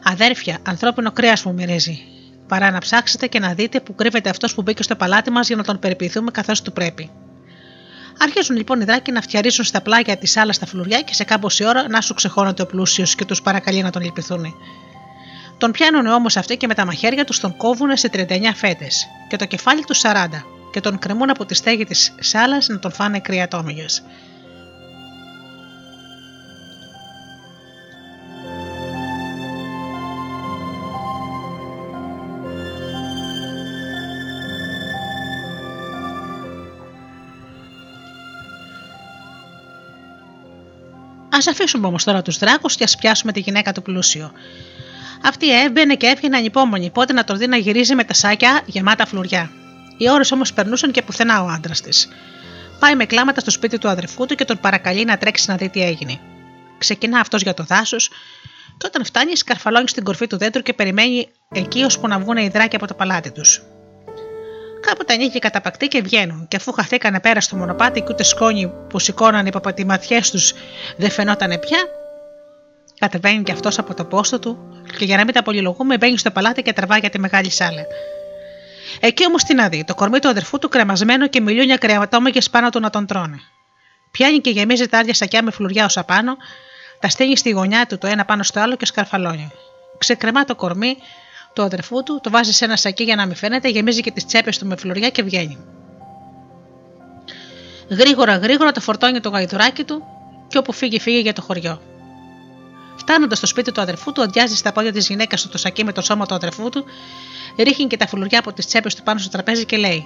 Αδέρφια, 0.03 0.59
ανθρώπινο 0.63 1.13
κρέας 1.13 1.45
μου 1.45 1.55
μυρίζει 1.55 2.20
παρά 2.51 2.71
να 2.71 2.79
ψάξετε 2.79 3.27
και 3.27 3.39
να 3.39 3.55
δείτε 3.55 3.81
που 3.81 3.95
κρύβεται 3.95 4.31
αυτός 4.31 4.55
που 4.55 4.63
μπήκε 4.63 4.83
στο 4.83 4.97
παλάτι 4.97 5.31
μας 5.31 5.47
για 5.47 5.57
να 5.57 5.63
τον 5.63 5.79
περιποιηθούμε 5.79 6.31
καθώς 6.31 6.63
του 6.63 6.73
πρέπει. 6.73 7.11
Αρχίζουν 8.19 8.57
λοιπόν 8.57 8.81
οι 8.81 8.85
δράκοι 8.85 9.13
να 9.13 9.21
φτιαρίσουν 9.21 9.65
στα 9.65 9.81
πλάγια 9.81 10.17
της 10.17 10.37
άλλας 10.37 10.59
τα 10.59 10.67
φλουριά 10.67 11.01
και 11.01 11.15
σε 11.15 11.25
κάμποση 11.25 11.65
ώρα 11.65 11.89
να 11.89 12.01
σου 12.01 12.15
ξεχώνονται 12.15 12.63
ο 12.63 12.67
πλούσιος 12.67 13.15
και 13.15 13.25
τους 13.25 13.43
παρακαλεί 13.43 13.83
να 13.83 13.91
τον 13.91 14.03
λυπηθούν. 14.03 14.55
Τον 15.59 15.71
πιάνουν 15.71 16.07
όμως 16.07 16.37
αυτοί 16.37 16.57
και 16.57 16.67
με 16.67 16.75
τα 16.75 16.85
μαχαίρια 16.85 17.25
τους 17.25 17.41
τον 17.41 17.57
κόβουν 17.57 17.97
σε 17.97 18.11
39 18.13 18.27
φέτες 18.55 19.07
και 19.29 19.37
το 19.37 19.45
κεφάλι 19.45 19.85
τους 19.85 20.01
40 20.05 20.27
και 20.73 20.81
τον 20.81 20.99
κρεμούν 20.99 21.31
από 21.31 21.45
τη 21.45 21.55
στέγη 21.55 21.85
της 21.85 22.15
σάλας 22.21 22.69
να 22.69 22.79
τον 22.79 22.93
φάνε 22.93 23.21
κρυατόμυγε. 23.21 23.87
Α 41.33 41.39
αφήσουμε 41.51 41.87
όμως 41.87 42.05
τώρα 42.05 42.23
τους 42.23 42.39
δράκους 42.39 42.77
και 42.77 42.85
ας 42.85 42.97
πιάσουμε 42.97 43.33
τη 43.33 43.41
γυναίκα 43.41 43.73
του 43.73 43.83
πλούσιο. 43.83 44.33
Αυτή 45.23 45.63
έμπαινε 45.63 45.95
και 45.95 46.07
έβγαινε 46.07 46.37
ανυπόμονη, 46.37 46.91
πότε 46.91 47.13
να 47.13 47.25
τον 47.25 47.39
δει 47.39 47.47
να 47.47 47.57
γυρίζει 47.57 47.95
με 47.95 48.05
τα 48.05 48.15
σάκια 48.15 48.61
γεμάτα 48.67 49.07
φλουριά. 49.07 49.51
Οι 49.99 50.11
ώρες 50.11 50.33
όμως 50.33 50.53
περνούσαν 50.53 50.91
και 50.91 51.03
πουθενά 51.03 51.43
ο 51.43 51.47
άντρας 51.47 51.81
της. 51.81 52.09
Πάει 52.79 52.95
με 52.95 53.05
κλάματα 53.05 53.41
στο 53.41 53.51
σπίτι 53.51 53.79
του 53.79 53.89
αδερφού 53.89 54.27
του 54.27 54.35
και 54.35 54.45
τον 54.45 54.59
παρακαλεί 54.61 55.05
να 55.05 55.19
τρέξει 55.19 55.51
να 55.51 55.57
δει 55.57 55.69
τι 55.69 55.83
έγινε. 55.83 56.19
Ξεκινά 56.79 57.21
αυτός 57.21 57.43
για 57.43 57.55
το 57.55 57.65
δάσος, 57.65 58.11
και 58.79 58.87
όταν 58.87 59.05
φτάνει, 59.05 59.37
σκαρφαλώνει 59.37 59.89
στην 59.89 60.05
κορφή 60.05 60.27
του 60.27 60.37
δέντρου 60.39 60.63
και 60.63 60.73
περιμένει 60.73 61.29
εκεί 61.53 61.83
ώσπου 61.83 62.09
να 62.09 62.19
βγουν 62.19 62.37
οι 62.37 62.49
δράκοι 62.49 62.77
από 62.77 62.87
το 62.87 62.95
παλάτι 62.95 63.31
τους. 63.31 63.63
Κάποτε 64.81 65.13
ανοίγει 65.13 65.39
καταπακτή 65.39 65.89
και 65.89 66.03
βγαίνουν, 66.03 66.49
και 66.49 66.57
αφού 66.57 66.73
χαθήκανε 66.73 67.21
πέρα 67.21 67.41
στο 67.41 67.57
μονοπάτι 67.57 68.01
και 68.01 68.07
ούτε 68.11 68.23
σκόνη 68.23 68.73
που 68.89 68.99
σηκώναν 68.99 69.47
οι 69.47 69.51
παπατηματιέ 69.51 70.21
τους 70.31 70.55
δεν 70.97 71.11
φαινότανε 71.11 71.59
πια, 71.59 71.79
κατεβαίνει 72.99 73.43
και 73.43 73.53
αυτός 73.53 73.79
από 73.79 73.95
το 73.95 74.05
πόστο 74.05 74.39
του 74.39 74.83
και 74.99 75.05
για 75.05 75.17
να 75.17 75.25
μην 75.25 75.35
τα 75.35 75.43
πολυλογούμε 75.43 75.97
μπαίνει 75.97 76.19
στο 76.19 76.31
παλάτι 76.31 76.63
και 76.63 76.73
τραβάει 76.73 76.99
για 76.99 77.11
τη 77.11 77.19
μεγάλη 77.19 77.51
σάλα. 77.51 77.85
Εκεί 79.01 79.27
όμως 79.27 79.43
τι 79.43 79.55
να 79.55 79.69
δει, 79.69 79.85
το 79.85 79.95
κορμί 79.95 80.19
του 80.19 80.29
αδερφού 80.29 80.59
του 80.59 80.69
κρεμασμένο 80.69 81.27
και 81.27 81.41
μιλούνια 81.41 81.77
κρεατόμεγε 81.77 82.41
πάνω 82.51 82.71
του 82.71 82.81
να 82.81 82.91
τον 82.91 83.07
τρώνε. 83.07 83.41
Πιάνει 84.11 84.39
και 84.39 84.51
γεμίζει 84.51 84.89
τα 84.89 84.99
άδεια 84.99 85.15
σακιά 85.15 85.43
με 85.43 85.51
φλουριά 85.51 85.85
ω 85.85 85.89
απάνω, 85.95 86.37
τα 87.01 87.09
στέλνει 87.09 87.37
στη 87.37 87.51
γωνιά 87.51 87.87
του 87.87 87.99
το 87.99 88.07
ένα 88.07 88.25
πάνω 88.25 88.43
στο 88.43 88.61
άλλο 88.61 88.77
και 88.77 88.87
σκαρφαλώνει. 88.87 89.51
Ξεκρεμά 89.99 90.45
το 90.45 90.55
κορμί, 90.55 90.97
του 91.53 91.63
αδερφού 91.63 92.03
του, 92.03 92.21
το 92.23 92.31
βάζει 92.31 92.53
σε 92.53 92.65
ένα 92.65 92.77
σακί 92.77 93.05
για 93.05 93.17
να 93.17 93.27
μην 93.27 93.37
φαίνεται, 93.37 93.69
γεμίζει 93.69 94.01
και 94.01 94.11
τις 94.11 94.27
τσέπες 94.27 94.59
του 94.59 94.67
με 94.67 94.77
φλουριά 94.77 95.11
και 95.11 95.23
βγαίνει. 95.23 95.59
Γρήγορα 97.89 98.37
γρήγορα 98.37 98.73
το 98.73 98.81
φορτώνει 98.81 99.21
το 99.21 99.29
γαϊδουράκι 99.29 99.85
του 99.85 100.03
και 100.49 100.59
όπου 100.59 100.73
φύγει 100.73 101.01
φύγει 101.01 101.21
για 101.21 101.33
το 101.33 101.43
χωριό. 101.43 101.83
Φτάνοντας 102.97 103.39
στο 103.39 103.47
σπίτι 103.47 103.73
του 103.73 103.81
αδερφού 103.81 104.13
του, 104.13 104.23
αδειάζει 104.23 104.57
στα 104.57 104.73
πόδια 104.73 104.93
της 104.93 105.09
γυναίκας 105.09 105.43
του 105.43 105.49
το 105.49 105.59
σακί 105.59 105.85
με 105.85 105.93
το 105.93 106.03
σώμα 106.03 106.27
του 106.27 106.35
αδερφού 106.35 106.69
του, 106.69 106.85
ρίχνει 107.59 107.87
και 107.87 107.97
τα 107.97 108.07
φλουριά 108.07 108.39
από 108.39 108.53
τις 108.53 108.67
τσέπες 108.67 108.95
του 108.95 109.03
πάνω 109.03 109.19
στο 109.19 109.31
τραπέζι 109.31 109.65
και 109.65 109.77
λέει: 109.77 110.05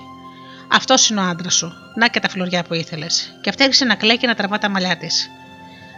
Αυτός 0.73 1.09
είναι 1.09 1.21
ο 1.21 1.25
άντρας 1.25 1.55
σου. 1.55 1.73
Να 1.95 2.09
και 2.09 2.21
τα 2.21 2.29
φλουριά 2.29 2.63
που 2.63 2.75
ήθελες. 2.75 3.39
Και 3.41 3.49
αυτή 3.49 3.63
άρχισε 3.63 3.85
να 3.85 3.95
κλαίει 3.95 4.19
και 4.19 4.27
να 4.27 4.35
τραβά 4.35 4.59
τα 4.59 4.69
μαλλιά 4.69 4.97
της. 4.97 5.31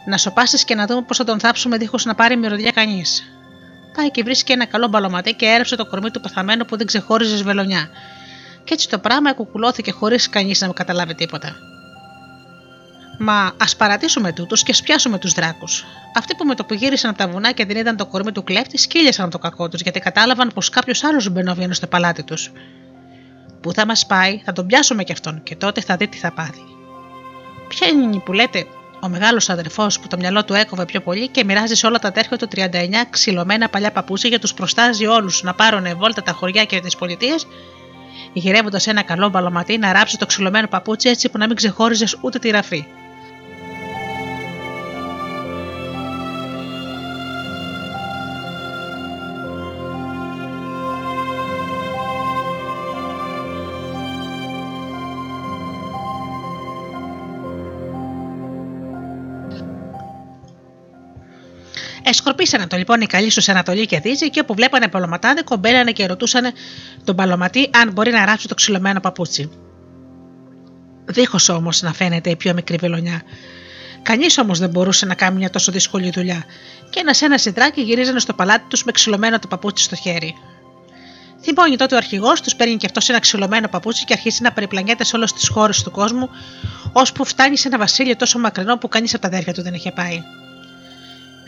Να 0.06 0.18
σοπάσεις 0.18 0.64
και 0.64 0.74
να 0.74 0.86
δούμε 0.86 1.02
πώς 1.02 1.16
θα 1.16 1.24
τον 1.24 1.40
θάψουμε 1.40 1.76
δίχως 1.76 2.04
να 2.04 2.14
πάρει 2.14 2.36
μυρωδιά 2.36 2.70
κανείς 2.70 3.35
πάει 3.96 4.10
και 4.10 4.22
βρίσκει 4.22 4.52
ένα 4.52 4.66
καλό 4.66 4.88
μπαλωματέ 4.88 5.30
και 5.30 5.46
έρεψε 5.46 5.76
το 5.76 5.86
κορμί 5.86 6.10
του 6.10 6.20
πεθαμένου 6.20 6.64
που 6.64 6.76
δεν 6.76 6.86
ξεχώριζε 6.86 7.36
σβελονιά. 7.36 7.88
Και 8.64 8.74
έτσι 8.74 8.88
το 8.88 8.98
πράγμα 8.98 9.32
κουκουλώθηκε 9.32 9.90
χωρίς 9.90 10.28
κανείς 10.28 10.60
να 10.60 10.68
καταλάβει 10.68 11.14
τίποτα. 11.14 11.56
Μα 13.18 13.52
ας 13.56 13.76
παρατήσουμε 13.76 14.32
τούτους 14.32 14.62
και 14.62 14.70
ας 14.70 14.82
πιάσουμε 14.82 15.18
τους 15.18 15.32
δράκους. 15.32 15.84
Αυτοί 16.14 16.34
που 16.34 16.44
με 16.44 16.54
το 16.54 16.64
που 16.64 16.74
γύρισαν 16.74 17.10
από 17.10 17.18
τα 17.18 17.28
βουνά 17.28 17.52
και 17.52 17.64
δεν 17.64 17.76
είδαν 17.76 17.96
το 17.96 18.06
κορμί 18.06 18.32
του 18.32 18.44
κλέφτη, 18.44 18.78
σκύλιασαν 18.78 19.30
το 19.30 19.38
κακό 19.38 19.68
τους 19.68 19.80
γιατί 19.80 20.00
κατάλαβαν 20.00 20.50
πως 20.54 20.68
κάποιος 20.68 21.04
άλλος 21.04 21.28
μπαινόβιανε 21.28 21.74
στο 21.74 21.86
παλάτι 21.86 22.22
τους. 22.22 22.52
Πού 23.60 23.72
θα 23.72 23.86
μας 23.86 24.06
πάει, 24.06 24.42
θα 24.44 24.52
τον 24.52 24.66
πιάσουμε 24.66 25.04
κι 25.04 25.12
αυτόν 25.12 25.42
και 25.42 25.56
τότε 25.56 25.80
θα 25.80 25.96
δει 25.96 26.08
τι 26.08 26.16
θα 26.16 26.32
πάθει. 26.32 26.62
Ποια 27.68 27.88
είναι 27.88 28.18
που 28.18 28.32
λέτε, 28.32 28.66
ο 29.00 29.08
μεγάλος 29.08 29.48
αδερφός 29.48 30.00
που 30.00 30.06
το 30.08 30.16
μυαλό 30.16 30.44
του 30.44 30.54
έκοβε 30.54 30.84
πιο 30.84 31.00
πολύ 31.00 31.28
και 31.28 31.44
μοιράζει 31.44 31.74
σε 31.74 31.86
όλα 31.86 31.98
τα 31.98 32.08
αδέρφια 32.08 32.36
του 32.36 32.48
39 32.56 32.66
ξυλωμένα 33.10 33.68
παλιά 33.68 33.92
παπούτσια 33.92 34.28
για 34.28 34.38
τους 34.38 34.54
προστάζει 34.54 35.06
όλους 35.06 35.42
να 35.42 35.54
πάρουν 35.54 35.96
βόλτα 35.96 36.22
τα 36.22 36.32
χωριά 36.32 36.64
και 36.64 36.80
τις 36.80 36.96
πολιτείες, 36.96 37.46
γυρεύοντας 38.32 38.86
ένα 38.86 39.02
καλό 39.02 39.28
μπαλωματί 39.28 39.78
να 39.78 39.92
ράψει 39.92 40.18
το 40.18 40.26
ξυλωμένο 40.26 40.66
παπούτσι 40.66 41.08
έτσι 41.08 41.28
που 41.28 41.38
να 41.38 41.46
μην 41.46 41.56
ξεχώριζες 41.56 42.18
ούτε 42.20 42.38
τη 42.38 42.50
ραφή. 42.50 42.86
Εσκορπίσανε 62.08 62.66
το 62.66 62.76
λοιπόν 62.76 63.00
οι 63.00 63.06
καλοί 63.06 63.30
στους 63.30 63.48
Ανατολή 63.48 63.86
και 63.86 64.00
Δύση 64.00 64.30
και 64.30 64.40
όπου 64.40 64.54
βλέπανε 64.54 64.88
παλωματάδικο 64.88 65.56
μπαίνανε 65.56 65.92
και 65.92 66.06
ρωτούσαν 66.06 66.52
τον 67.04 67.16
παλωματή 67.16 67.70
αν 67.72 67.92
μπορεί 67.92 68.10
να 68.10 68.24
ράψει 68.24 68.48
το 68.48 68.54
ξυλωμένο 68.54 69.00
παπούτσι. 69.00 69.50
Δίχως 71.04 71.48
όμως 71.48 71.82
να 71.82 71.92
φαίνεται 71.92 72.30
η 72.30 72.36
πιο 72.36 72.54
μικρή 72.54 72.76
βελονιά. 72.76 73.22
Κανείς 74.02 74.38
όμως 74.38 74.58
δεν 74.58 74.70
μπορούσε 74.70 75.06
να 75.06 75.14
κάνει 75.14 75.36
μια 75.36 75.50
τόσο 75.50 75.72
δύσκολη 75.72 76.10
δουλειά, 76.10 76.44
και 76.90 77.00
ένα-ένα 77.00 77.38
συντράκι 77.38 77.80
γυρίζανε 77.80 78.18
στο 78.18 78.34
παλάτι 78.34 78.64
τους 78.68 78.84
με 78.84 78.92
ξυλωμένο 78.92 79.38
το 79.38 79.48
παπούτσι 79.48 79.84
στο 79.84 79.96
χέρι. 79.96 80.34
Θυμώνει 81.40 81.76
τότε 81.76 81.94
ο 81.94 81.96
αρχηγός 81.96 82.40
τους, 82.40 82.56
παίρνει 82.56 82.76
και 82.76 82.86
αυτός 82.86 83.08
ένα 83.08 83.18
ξυλωμένο 83.18 83.68
παπούτσι 83.68 84.04
και 84.04 84.12
αρχίζει 84.12 84.42
να 84.42 84.52
περιπλανιέται 84.52 85.04
σε 85.04 85.16
όλες 85.16 85.32
τις 85.32 85.48
χώρες 85.48 85.82
του 85.82 85.90
κόσμου, 85.90 86.28
ώσπου 86.92 87.24
φτάνει 87.24 87.56
σε 87.56 87.68
ένα 87.68 87.78
βασίλειο 87.78 88.16
τόσο 88.16 88.38
μακρινό 88.38 88.76
που 88.76 88.88
κανείς 88.88 89.12
από 89.12 89.22
τα 89.22 89.28
αδέρφια 89.28 89.52
του 89.52 89.62
δεν 89.62 89.74
είχε 89.74 89.92
πάει. 89.92 90.22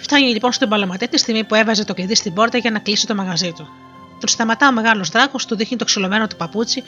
Φτάνει 0.00 0.26
λοιπόν 0.26 0.52
στον 0.52 0.68
παλαματέ 0.68 1.06
τη 1.06 1.18
στιγμή 1.18 1.44
που 1.44 1.54
έβαζε 1.54 1.84
το 1.84 1.94
κλειδί 1.94 2.14
στην 2.14 2.34
πόρτα 2.34 2.58
για 2.58 2.70
να 2.70 2.78
κλείσει 2.78 3.06
το 3.06 3.14
μαγαζί 3.14 3.52
του. 3.52 3.68
Τον 4.20 4.28
σταματά 4.28 4.68
ο 4.68 4.72
μεγάλος 4.72 5.08
δράκος, 5.08 5.46
του 5.46 5.56
δείχνει 5.56 5.76
το 5.76 5.84
ξυλωμένο 5.84 6.26
του 6.26 6.36
παπούτσι 6.36 6.82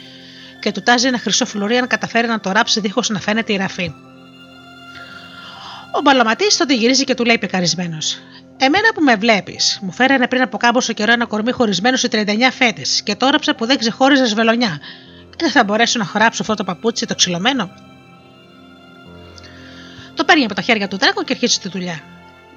και 0.60 0.72
του 0.72 0.82
τάζει 0.82 1.06
ένα 1.06 1.18
χρυσό 1.18 1.46
φλουρί 1.46 1.76
αν 1.76 1.86
καταφέρει 1.86 2.26
να 2.26 2.40
το 2.40 2.52
ράψει 2.52 2.80
δίχως 2.80 3.08
να 3.08 3.20
φαίνεται 3.20 3.52
η 3.52 3.56
ραφή. 3.56 3.92
Ο 5.96 6.00
μπαλαματή 6.00 6.56
τότε 6.56 6.74
γυρίζει 6.74 7.04
και 7.04 7.14
του 7.14 7.24
λέει 7.24 7.38
πεκαρισμένο: 7.38 7.98
Εμένα 8.56 8.92
που 8.94 9.02
με 9.02 9.16
βλέπεις, 9.16 9.78
μου 9.82 9.92
φέρανε 9.92 10.28
πριν 10.28 10.42
από 10.42 10.56
κάμποσο 10.56 10.92
καιρό 10.92 11.12
ένα 11.12 11.26
κορμί 11.26 11.52
χωρισμένο 11.52 11.96
σε 11.96 12.08
39 12.12 12.26
φέτες 12.52 13.02
και 13.02 13.14
τώρα 13.14 13.38
ψα 13.38 13.54
που 13.54 13.66
δεν 13.66 13.78
ξεχώριζε 13.78 14.34
βελονιά. 14.34 14.80
Δεν 15.38 15.50
θα 15.50 15.64
μπορέσω 15.64 15.98
να 15.98 16.04
χωράψω 16.04 16.42
αυτό 16.42 16.54
το 16.54 16.64
παπούτσι 16.64 17.06
το 17.06 17.14
ξυλωμένο. 17.14 17.70
Το 20.14 20.24
παίρνει 20.24 20.44
από 20.44 20.54
τα 20.54 20.62
χέρια 20.62 20.88
του 20.88 20.98
δράκο 20.98 21.22
και 21.22 21.32
αρχίζει 21.32 21.58
τη 21.58 21.68
δουλειά. 21.68 22.00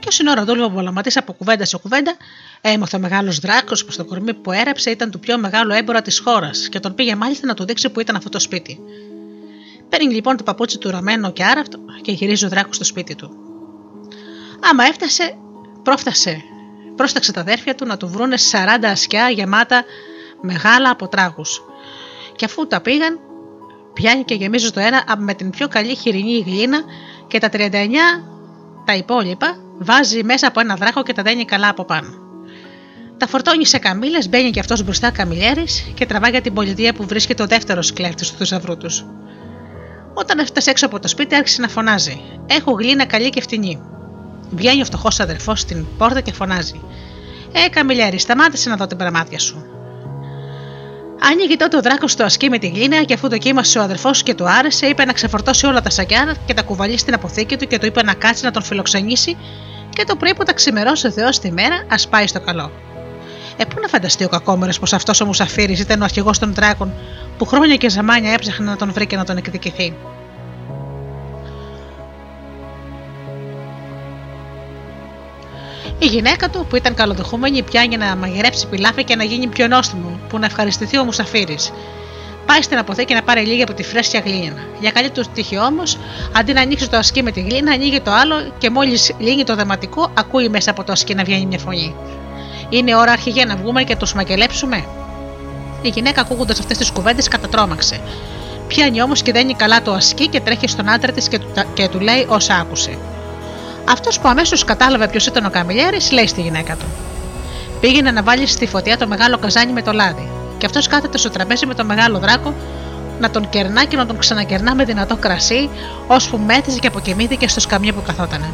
Και 0.04 0.10
όσο 0.10 0.24
ώρα 0.32 0.46
δούλευε 0.46 0.66
ο 0.66 0.70
Πολαματή 0.70 1.20
από 1.20 1.34
κουβέντα 1.34 1.66
σε 1.66 1.78
κουβέντα, 1.78 2.16
έμαθε 2.62 2.96
ο 2.96 3.00
μεγάλος 3.00 3.40
δράκος 3.40 3.86
πω 3.86 3.96
το 3.96 4.06
κορμί 4.06 4.34
που 4.34 4.52
έραψε 4.52 4.90
ήταν 4.90 5.12
του 5.12 5.20
πιο 5.20 5.38
μεγάλο 5.38 5.74
έμπορα 5.74 6.02
της 6.02 6.20
χώρας 6.20 6.70
και 6.70 6.80
τον 6.80 6.96
πήγε 6.96 7.16
μάλιστα 7.16 7.48
να 7.48 7.54
του 7.54 7.66
δείξει 7.66 7.90
που 7.90 8.00
ήταν 8.00 8.16
αυτό 8.16 8.30
το 8.30 8.40
σπίτι. 8.40 8.80
Παίρνει 9.90 10.14
λοιπόν 10.14 10.38
το 10.38 10.44
παπούτσι 10.44 10.78
του 10.78 10.90
ραμμένο 10.90 11.32
και 11.32 11.44
άραφτο 11.44 11.80
και 12.02 12.12
γυρίζει 12.12 12.46
ο 12.46 12.50
δράκος 12.50 12.76
στο 12.76 12.84
σπίτι 12.84 13.16
του. 13.16 13.38
Άμα 14.70 14.84
έφτασε, 14.84 15.38
πρόφτασε. 15.84 16.42
Πρόσταξε 16.96 17.32
τα 17.32 17.40
αδέρφια 17.40 17.76
του 17.76 17.86
να 17.86 17.98
του 17.98 18.08
βρούνε 18.08 18.36
40 18.52 18.84
ασκιά 18.84 19.30
γεμάτα 19.30 19.84
μεγάλα 20.42 20.90
από 20.90 21.08
τράγους. 21.08 21.62
Και 22.36 22.46
αφού 22.46 22.68
τα 22.68 22.82
πήγαν, 22.82 23.20
πιάνει 23.94 24.24
και 24.24 24.34
γεμίζει 24.34 24.72
το 24.72 24.80
ένα 24.80 25.04
με 25.18 25.34
την 25.34 25.50
πιο 25.50 25.68
καλή 25.68 25.96
χοιρινή 25.96 26.44
γλίνα 26.46 26.82
και 27.28 27.40
τα 27.40 27.50
39 27.54 27.70
τα 28.86 28.96
υπόλοιπα 28.96 29.63
βάζει 29.78 30.24
μέσα 30.24 30.48
από 30.48 30.60
ένα 30.60 30.76
δράκο 30.76 31.04
και 31.04 31.14
τα 31.14 31.24
δένει 31.24 31.46
καλά 31.46 31.70
από 31.70 31.86
πάνω. 31.86 32.08
Τα 33.18 33.28
φορτώνει 33.28 33.66
σε 33.66 33.78
καμίλε, 33.78 34.18
μπαίνει 34.30 34.50
και 34.50 34.60
αυτός 34.60 34.84
μπροστά 34.84 35.12
καμιλιέρης 35.12 35.92
και 35.94 36.06
τραβά 36.06 36.30
για 36.30 36.42
την 36.42 36.54
πολιτεία 36.54 36.94
που 36.94 37.06
βρίσκεται 37.08 37.44
ο 37.44 37.48
δεύτερος 37.48 37.94
κλέφτης 37.94 38.32
του 38.32 38.38
θησαυρού 38.38 38.78
τους. 38.78 39.06
Όταν 40.14 40.40
έφτασε 40.40 40.70
έξω 40.70 40.86
από 40.86 41.00
το 41.00 41.08
σπίτι, 41.08 41.36
άρχισε 41.36 41.62
να 41.62 41.68
φωνάζει: 41.68 42.22
Έχω 42.46 42.72
γλύνα 42.72 43.06
καλή 43.06 43.30
και 43.30 43.42
φτηνή. 43.42 43.82
Βγαίνει 44.50 44.82
ο 44.82 44.86
φτωχός 44.86 45.20
αδερφός 45.20 45.60
στην 45.60 45.86
πόρτα 45.98 46.22
και 46.22 46.34
φωνάζει: 46.34 46.82
Ε, 47.52 47.70
καμιλιέρη, 47.70 48.20
σταμάτησε 48.20 48.70
να 48.70 48.76
δω 48.76 48.88
την 48.88 48.98
πραμάτια 48.98 49.40
σου. 49.40 49.66
Άνοιγε 51.32 51.56
τότε 51.56 51.78
ο 51.78 51.82
δράκο 51.82 52.06
το 52.18 52.24
ασκή 52.24 52.50
με 52.50 52.58
τη 52.58 52.68
γλύνα 52.68 53.04
και 53.04 53.14
αφού 53.14 53.30
δοκίμασε 53.30 53.80
ο 53.80 53.82
αδερφός 53.82 54.24
και 54.24 54.34
του 54.34 54.50
άρεσε, 54.50 54.86
είπε 54.86 55.06
να 55.06 55.14
ξεφορτώσει 55.14 55.66
όλα 55.66 55.82
τα 55.82 55.90
σακιά 55.90 56.36
και 56.46 56.54
τα 56.54 56.62
κουβαλεί 56.62 56.98
στην 56.98 57.14
αποθήκη 57.14 57.58
του 57.58 57.68
και 57.68 57.80
του 57.80 57.86
είπε 57.86 58.04
να 58.04 58.14
κάτσει 58.14 58.44
να 58.44 58.52
τον 58.52 58.64
φιλοξενήσει 58.64 59.38
και 59.90 60.04
το 60.04 60.16
πρωί 60.16 60.34
που 60.36 60.44
τα 60.44 60.54
ξημερώσει 60.54 61.08
ο 61.08 61.12
Θεός 61.12 61.40
τη 61.40 61.52
μέρα, 61.52 61.86
ας 61.90 62.08
πάει 62.08 62.28
στο 62.28 62.40
καλό. 62.40 62.72
Ε, 63.58 63.66
πού 63.66 63.80
να 63.82 63.88
φανταστεί 63.88 64.24
ο 64.24 64.28
κακόμερος 64.28 64.80
πως 64.80 64.94
αυτός 64.94 65.22
ο 65.22 65.26
Μουσαφίρης 65.26 65.80
ήταν 65.80 66.02
ο 66.02 66.04
αρχηγός 66.04 66.40
των 66.40 66.54
δράκων 66.54 66.94
που 67.38 67.46
χρόνια 67.46 67.76
και 67.76 67.90
ζαμάνια 67.90 68.32
έψαχνε 68.32 68.66
να 68.66 68.76
τον 68.76 68.92
βρει 68.94 69.08
και 69.08 69.16
να 69.16 69.26
τον 69.26 69.38
εκδικηθεί. 69.38 69.94
Η 76.04 76.06
γυναίκα 76.06 76.50
του, 76.50 76.66
που 76.70 76.76
ήταν 76.76 76.94
καλοδεχούμενη, 76.94 77.64
πιάνει 77.64 77.98
να 77.98 78.16
μαγειρέψει 78.16 78.68
πιλάφι 78.68 79.04
και 79.04 79.16
να 79.16 79.24
γίνει 79.24 79.48
πιο 79.48 79.68
νόστιμο, 79.68 80.20
που 80.30 80.40
να 80.40 80.46
ευχαριστηθεί 80.46 80.98
ο 80.98 81.04
Μουσαφίρης. 81.04 81.72
Πάει 82.46 82.62
στην 82.62 82.78
αποθήκη 82.78 83.14
να 83.14 83.22
πάρει 83.24 83.46
λίγη 83.46 83.62
από 83.62 83.74
τη 83.74 83.84
φρέσκια 83.84 84.22
γλύνα. 84.26 84.62
Για 84.80 84.92
καλή 84.92 85.10
τους 85.10 85.28
τύχη 85.28 85.58
όμως, 85.58 85.98
αντί 86.36 86.54
να 86.54 86.62
ανοίξει 86.62 86.90
το 86.90 86.98
ασκή 86.98 87.24
με 87.24 87.32
τη 87.32 87.42
γλύνα, 87.42 87.72
ανοίγει 87.72 88.02
το 88.02 88.12
άλλο 88.12 88.36
και 88.58 88.70
μόλις 88.70 89.12
λύνει 89.20 89.44
το 89.44 89.56
δεματικό, 89.56 90.12
ακούει 90.14 90.50
μέσα 90.50 90.72
από 90.72 90.84
το 90.84 90.92
ασκή 90.92 91.16
να 91.16 91.24
βγαίνει 91.24 91.46
μια 91.46 91.60
φωνή. 91.60 91.96
Είναι 92.70 92.96
ώρα 92.96 93.12
αρχηγέ 93.12 93.46
να 93.46 93.56
βγούμε 93.56 93.84
και 93.84 93.96
τους 93.96 94.14
μαγελέψουμε. 94.14 94.86
Η 95.82 95.90
γυναίκα 95.90 96.22
ακούγοντας 96.22 96.60
αυτές 96.60 96.78
τις 96.78 96.92
κουβέντες 96.92 97.28
κατατρώμαξε. 97.28 98.02
Πιάνει 98.68 99.02
όμως 99.02 99.22
και 99.22 99.32
δένει 99.32 99.54
καλά 99.54 99.82
το 99.82 99.92
ασκή 99.92 100.28
και 100.28 100.40
τρέχει 100.40 100.68
στον 100.68 100.90
άντρα 100.90 101.12
της 101.12 101.28
και, 101.28 101.40
και 101.74 101.88
του 101.88 102.00
λέει 102.00 102.26
όσα 102.30 102.56
άκουσε. 102.56 102.98
Αυτός 103.86 104.20
που 104.20 104.28
αμέσως 104.28 104.64
κατάλαβε 104.64 105.08
ποιος 105.08 105.26
ήταν 105.26 105.46
ο 105.46 105.50
Καμιλιέρης, 105.50 106.12
λέει 106.12 106.28
στη 106.28 106.42
γυναίκα 106.42 106.76
του. 106.76 106.86
Πήγαινε 107.80 108.12
να 108.12 108.24
βάλει 108.24 108.48
στη 108.48 108.68
φωτιά 108.68 108.98
το 108.98 109.08
μεγάλο 109.08 109.38
καζάνι 109.38 109.72
με 109.72 109.82
το 109.82 109.92
λάδι, 109.92 110.30
και 110.58 110.66
αυτός 110.66 110.88
κάθεται 110.88 111.18
στο 111.18 111.30
τραπέζι 111.30 111.66
με 111.66 111.74
το 111.74 111.84
μεγάλο 111.84 112.20
δράκο 112.20 112.54
να 113.20 113.30
τον 113.30 113.50
κερνά 113.50 113.84
και 113.86 113.96
να 113.98 114.06
τον 114.06 114.18
ξανακερνά 114.18 114.76
με 114.76 114.84
δυνατό 114.84 115.16
κρασί, 115.16 115.70
ώσπου 116.08 116.38
μέτρησε 116.38 116.80
και 116.80 116.88
αποκοιμήθηκε 116.88 117.48
στο 117.48 117.60
σκαμιέ 117.60 117.92
που 117.92 118.02
καθότανε. 118.02 118.50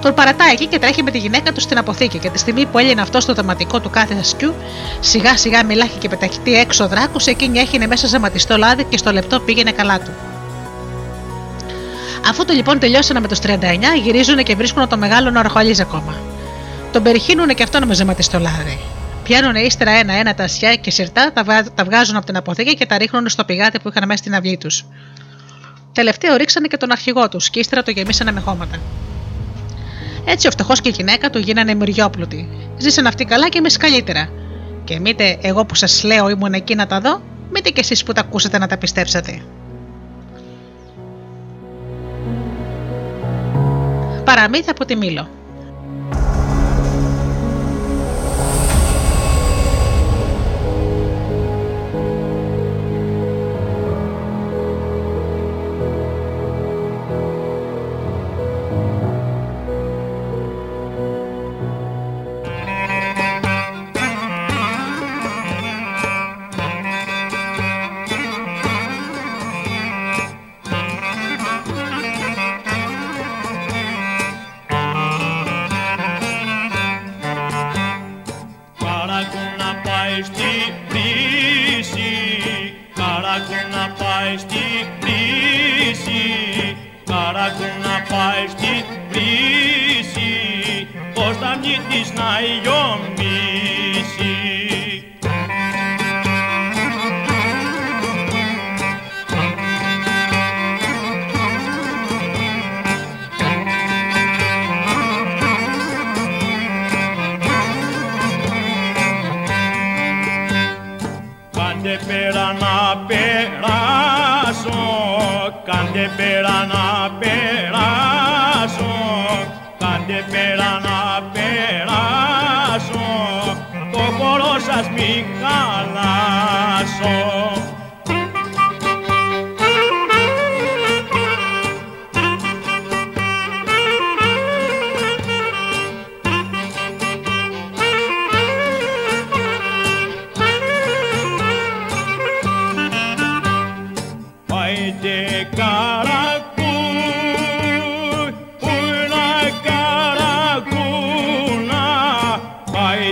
Τον 0.00 0.14
παρατάει 0.14 0.52
εκεί 0.52 0.66
και 0.66 0.78
τρέχει 0.78 1.02
με 1.02 1.10
τη 1.10 1.18
γυναίκα 1.18 1.52
του 1.52 1.60
στην 1.60 1.78
αποθήκη 1.78 2.18
και 2.18 2.30
τη 2.30 2.38
στιγμή 2.38 2.66
που 2.66 2.78
έλυνε 2.78 3.00
αυτό 3.00 3.20
στο 3.20 3.34
θεματικό 3.34 3.80
του 3.80 3.90
κάθε 3.90 4.14
ασκιού, 4.18 4.54
σιγά 5.00 5.36
σιγά 5.36 5.64
μιλάχει 5.64 5.98
και 5.98 6.08
πεταχτεί 6.08 6.54
έξω 6.54 6.84
ο 6.84 6.88
δράκος, 6.88 7.26
εκείνη 7.26 7.58
έχινε 7.58 7.86
μέσα 7.86 8.06
ζαματιστό 8.06 8.56
λάδι 8.56 8.84
και 8.84 8.96
στο 8.96 9.12
λεπτό 9.12 9.40
πήγαινε 9.40 9.70
καλά 9.70 9.98
του. 10.00 10.10
Αφού 12.28 12.44
το 12.44 12.52
λοιπόν 12.52 12.78
τελειώσανε 12.78 13.20
με 13.20 13.28
το 13.28 13.36
39, 13.42 13.56
γυρίζουν 14.02 14.42
και 14.42 14.54
βρίσκουν 14.54 14.88
το 14.88 14.96
μεγάλο 14.96 15.30
να 15.30 15.40
ορχολίζει 15.40 15.82
ακόμα. 15.82 16.14
Τον 16.92 17.02
περιχύνουν 17.02 17.48
και 17.48 17.62
αυτό 17.62 17.86
με 17.86 17.94
ζεματιστό 17.94 18.38
λάδι. 18.38 18.78
Πιάνουν 19.24 19.54
ύστερα 19.54 19.90
ένα-ένα 19.90 20.34
τα 20.34 20.44
ασιά 20.44 20.74
και 20.74 20.90
σιρτά, 20.90 21.32
τα 21.74 21.84
βγάζουν 21.84 22.16
από 22.16 22.26
την 22.26 22.36
αποθήκη 22.36 22.74
και 22.74 22.86
τα 22.86 22.98
ρίχνουν 22.98 23.28
στο 23.28 23.44
πηγάτι 23.44 23.78
που 23.78 23.88
είχαν 23.88 24.06
μέσα 24.06 24.18
στην 24.18 24.34
αυλή 24.34 24.56
τους. 24.56 24.84
Τελευταίο 25.92 26.36
ρίξανε 26.36 26.66
και 26.66 26.76
τον 26.76 26.92
αρχηγό 26.92 27.28
τους 27.28 27.50
και 27.50 27.58
ύστερα 27.58 27.82
το 27.82 27.90
γεμίσανε 27.90 28.32
με 28.32 28.40
χώματα. 28.40 28.76
Έτσι 30.24 30.46
ο 30.46 30.50
φτωχός 30.50 30.80
και 30.80 30.88
η 30.88 30.92
γυναίκα 30.96 31.30
του 31.30 31.38
γίνανε 31.38 31.74
μυριόπλουτοι. 31.74 32.48
Ζήσαν 32.78 33.06
αυτοί 33.06 33.24
καλά 33.24 33.48
και 33.48 33.58
εμείς 33.58 33.76
καλύτερα. 33.76 34.28
Και 34.84 35.00
μήτε 35.00 35.38
εγώ 35.42 35.64
που 35.64 35.74
σας 35.74 36.02
λέω 36.02 36.28
ήμουν 36.28 36.52
εκεί 36.52 36.74
να 36.74 36.86
τα 36.86 37.00
δω, 37.00 37.22
μήτε 37.52 37.70
κι 37.70 37.80
εσείς 37.80 38.02
που 38.02 38.12
τα 38.12 38.20
ακούσατε 38.20 38.58
να 38.58 38.66
τα 38.66 38.76
πιστέψατε. 38.76 39.42
Παραμύθι 44.34 44.70
από 44.70 44.84
τη 44.84 44.96
Μήλο. 44.96 45.41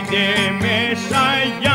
Άιντε 0.01 0.51
με 0.61 0.97
σαγιά, 1.09 1.70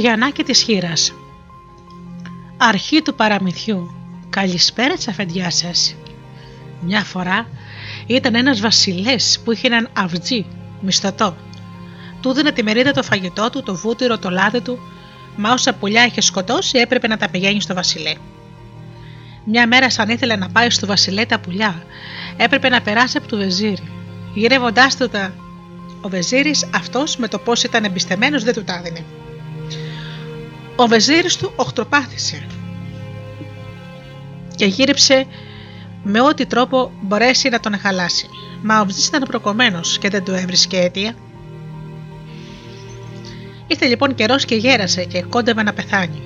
Γιαννάκι 0.00 0.42
της 0.42 0.62
Χήρας 0.62 1.12
Αρχή 2.56 3.02
του 3.02 3.14
παραμυθιού 3.14 3.94
Καλησπέρα 4.30 4.94
της 4.94 5.08
αφεντιά 5.08 5.50
σας 5.50 5.96
Μια 6.80 7.04
φορά 7.04 7.46
ήταν 8.06 8.34
ένας 8.34 8.60
βασιλές 8.60 9.40
που 9.44 9.52
είχε 9.52 9.66
έναν 9.66 9.88
αυτζή, 9.92 10.46
μισθωτό. 10.80 11.36
Του 12.20 12.32
δίνε 12.32 12.52
τη 12.52 12.62
μερίδα 12.62 12.92
το 12.92 13.02
φαγητό 13.02 13.50
του, 13.50 13.62
το 13.62 13.74
βούτυρο, 13.74 14.18
το 14.18 14.30
λάδι 14.30 14.60
του, 14.60 14.78
μα 15.36 15.52
όσα 15.52 15.74
πουλιά 15.74 16.04
είχε 16.04 16.20
σκοτώσει 16.20 16.78
έπρεπε 16.78 17.06
να 17.06 17.16
τα 17.16 17.28
πηγαίνει 17.28 17.60
στο 17.60 17.74
βασιλέ. 17.74 18.14
Μια 19.44 19.66
μέρα, 19.66 19.90
σαν 19.90 20.08
ήθελε 20.08 20.36
να 20.36 20.48
πάει 20.48 20.70
στο 20.70 20.86
βασιλέ 20.86 21.24
τα 21.24 21.40
πουλιά, 21.40 21.82
έπρεπε 22.36 22.68
να 22.68 22.80
περάσει 22.80 23.16
από 23.16 23.28
το 23.28 23.36
βεζίρι. 23.36 23.92
Γυρεύοντάς 24.34 24.96
του 24.96 25.08
τα. 25.08 25.34
Ο 26.00 26.08
βεζίρης 26.08 26.68
αυτός 26.74 27.16
με 27.16 27.28
το 27.28 27.38
πώς 27.38 27.62
ήταν 27.62 27.84
εμπιστεμένος 27.84 28.44
δεν 28.44 28.54
του 28.54 28.64
τα 28.64 28.74
έδινε. 28.74 29.04
Ο 30.80 30.86
βεζίρης 30.86 31.36
του 31.36 31.52
οχτροπάθησε 31.56 32.46
και 34.56 34.64
γύριψε 34.64 35.26
με 36.02 36.20
ό,τι 36.20 36.46
τρόπο 36.46 36.92
μπορέσει 37.00 37.48
να 37.48 37.60
τον 37.60 37.78
χαλάσει. 37.78 38.28
Μα 38.62 38.80
ο 38.80 38.84
Βζής 38.84 39.06
ήταν 39.06 39.22
προκομμένος 39.22 39.98
και 39.98 40.08
δεν 40.08 40.24
του 40.24 40.32
έβρισκε 40.32 40.76
αίτια. 40.76 41.14
Ήρθε 43.66 43.86
λοιπόν 43.86 44.14
καιρός 44.14 44.44
και 44.44 44.54
γέρασε 44.54 45.04
και 45.04 45.22
κόντευε 45.22 45.62
να 45.62 45.72
πεθάνει. 45.72 46.22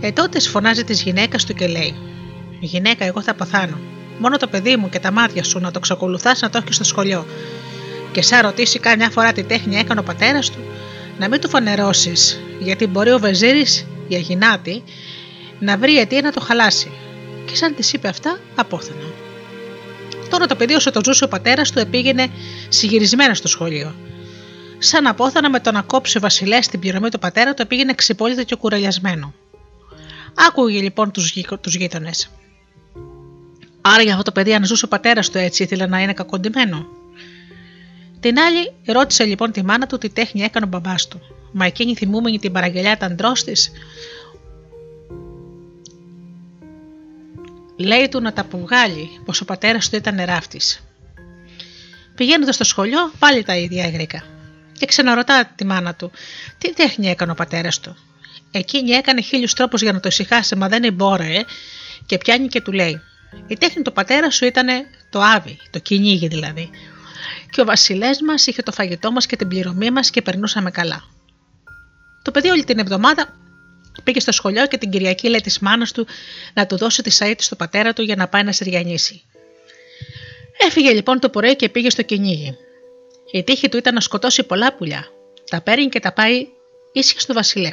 Ε 0.00 0.12
τότε 0.12 0.40
φωνάζει 0.40 0.84
τη 0.84 0.92
γυναίκα 0.92 1.38
του 1.38 1.54
και 1.54 1.66
λέει: 1.66 1.94
Γυναίκα, 2.60 3.04
εγώ 3.04 3.22
θα 3.22 3.34
πεθάνω. 3.34 3.78
Μόνο 4.18 4.36
το 4.36 4.46
παιδί 4.46 4.76
μου 4.76 4.88
και 4.88 4.98
τα 4.98 5.12
μάτια 5.12 5.44
σου 5.44 5.58
να 5.58 5.70
το 5.70 5.80
ξεκολουθάς 5.80 6.40
να 6.40 6.50
το 6.50 6.58
έχεις 6.58 6.74
στο 6.74 6.84
σχολείο. 6.84 7.26
Και 8.12 8.22
σαν 8.22 8.40
ρωτήσει 8.40 8.78
κάμια 8.78 9.10
φορά 9.10 9.32
τι 9.32 9.42
τέχνη 9.42 9.76
έκανε 9.76 10.00
ο 10.00 10.02
πατέρας 10.02 10.50
του, 10.50 10.58
να 11.18 11.28
μην 11.28 11.40
του 11.40 11.48
φανερώσει, 11.48 12.12
γιατί 12.60 12.86
μπορεί 12.86 13.10
ο 13.10 13.18
Βεζίρης, 13.18 13.86
η 14.08 14.14
Αγινάτη, 14.14 14.82
να 15.58 15.76
βρει 15.76 15.98
αιτία 15.98 16.20
να 16.20 16.32
το 16.32 16.40
χαλάσει. 16.40 16.90
Και 17.46 17.56
σαν 17.56 17.74
της 17.74 17.92
είπε 17.92 18.08
αυτά, 18.08 18.38
απόθανα. 18.54 19.04
Τώρα 20.30 20.46
το 20.46 20.56
παιδί 20.56 20.74
όσο 20.74 20.90
το 20.90 21.00
ζούσε 21.04 21.24
ο 21.24 21.28
πατέρας 21.28 21.70
του 21.70 21.78
επήγαινε 21.78 22.28
συγυρισμένο 22.68 23.34
στο 23.34 23.48
σχολείο. 23.48 23.94
Σαν 24.78 25.06
απόθανα 25.06 25.50
με 25.50 25.60
το 25.60 25.72
να 25.72 25.82
κόψει 25.82 26.16
ο 26.16 26.20
Βασιλέα 26.20 26.60
την 26.60 26.80
πληρωμή 26.80 27.08
του 27.08 27.18
πατέρα 27.18 27.54
του, 27.54 27.66
πήγαινε 27.66 27.94
ξυπόλυτο 27.94 28.44
και 28.44 28.54
κουρελιασμένο. 28.54 29.34
Άκουγε 30.48 30.80
λοιπόν 30.80 31.10
τους 31.10 31.32
τους 31.60 31.74
γείτονες. 31.74 32.30
Άρα 33.80 34.02
για 34.02 34.12
αυτό 34.12 34.24
το 34.24 34.32
παιδί, 34.32 34.54
αν 34.54 34.64
ζούσε 34.64 34.84
ο 34.84 34.88
πατέρας 34.88 35.30
του 35.30 35.38
έτσι, 35.38 35.62
ήθελε 35.62 35.86
να 35.86 36.00
είναι 36.00 36.12
κακοντημένο. 36.12 36.86
Την 38.20 38.38
άλλη, 38.38 38.72
ρώτησε 38.86 39.24
λοιπόν 39.24 39.52
τη 39.52 39.64
μάνα 39.64 39.86
του 39.86 39.98
τι 39.98 40.08
τέχνη 40.08 40.42
έκανε 40.42 40.66
ο 40.66 40.68
μπαμπάς 40.68 41.08
του. 41.08 41.20
Μα 41.52 41.64
εκείνη 41.64 41.94
θυμούμενη 41.94 42.38
την 42.38 42.52
παραγγελιά 42.52 42.92
ήταν 42.92 43.16
της, 43.44 43.70
λέει 47.76 48.08
του 48.08 48.20
να 48.20 48.32
τα 48.32 48.40
αποβγάλει 48.40 49.20
πως 49.24 49.40
ο 49.40 49.44
πατέρας 49.44 49.88
του 49.88 49.96
ήταν 49.96 50.24
ράφτη. 50.24 50.60
Πηγαίνοντας 52.14 52.54
στο 52.54 52.64
σχολείο, 52.64 53.12
πάλι 53.18 53.42
τα 53.42 53.56
ίδια 53.56 53.84
έγρικα. 53.84 54.22
Και 54.72 54.86
ξαναρωτά 54.86 55.52
τη 55.56 55.64
μάνα 55.64 55.94
του, 55.94 56.10
τι 56.58 56.72
τέχνη 56.72 57.08
έκανε 57.08 57.32
ο 57.32 57.34
πατέρας 57.34 57.80
του; 57.80 57.96
Εκείνη 58.50 58.90
έκανε 58.90 59.20
χίλιους 59.20 59.52
τρόπους 59.52 59.82
για 59.82 59.92
να 59.92 60.00
το 60.00 60.08
ησυχάσει, 60.08 60.56
μα 60.56 60.68
δεν 60.68 60.84
εμπόρεε 60.84 61.44
και 62.06 62.18
πιάνει 62.18 62.46
και 62.46 62.60
του 62.60 62.72
λέει: 62.72 63.00
Η 63.46 63.56
τέχνη 63.56 63.82
του 63.82 63.92
πατέρας 63.92 64.34
σου 64.34 64.44
ήταν 64.44 64.66
το 65.10 65.20
άβι, 65.20 65.58
το 65.70 65.78
κυνήγι 65.78 66.28
δηλαδή. 66.28 66.70
Και 67.50 67.60
ο 67.60 67.64
βασιλές 67.64 68.20
μας 68.20 68.46
είχε 68.46 68.62
το 68.62 68.72
φαγητό 68.72 69.12
μας 69.12 69.26
και 69.26 69.36
την 69.36 69.48
πληρωμή 69.48 69.90
μας 69.90 70.10
και 70.10 70.22
περνούσαμε 70.22 70.70
καλά. 70.70 71.04
Το 72.28 72.34
παιδί 72.34 72.48
όλη 72.48 72.64
την 72.64 72.78
εβδομάδα 72.78 73.36
πήγε 74.04 74.20
στο 74.20 74.32
σχολείο 74.32 74.66
και 74.66 74.78
την 74.78 74.90
Κυριακή 74.90 75.28
λέει 75.28 75.40
της 75.40 75.58
μάνας 75.58 75.92
του 75.92 76.06
να 76.54 76.66
του 76.66 76.76
δώσει 76.76 77.02
τη 77.02 77.10
σαΐτη 77.10 77.42
στο 77.42 77.56
πατέρα 77.56 77.92
του 77.92 78.02
για 78.02 78.16
να 78.16 78.28
πάει 78.28 78.42
να 78.42 78.52
σεριανίσει. 78.52 79.22
Έφυγε 80.58 80.92
λοιπόν 80.92 81.20
το 81.20 81.28
πρωί 81.28 81.56
και 81.56 81.68
πήγε 81.68 81.90
στο 81.90 82.02
κυνήγι. 82.02 82.56
Η 83.32 83.42
τύχη 83.42 83.68
του 83.68 83.76
ήταν 83.76 83.94
να 83.94 84.00
σκοτώσει 84.00 84.42
πολλά 84.42 84.74
πουλιά. 84.74 85.06
Τα 85.50 85.60
παίρνει 85.60 85.88
και 85.88 86.00
τα 86.00 86.12
πάει 86.12 86.46
ίσια 86.92 87.20
στο 87.20 87.34
Βασιλέ. 87.34 87.72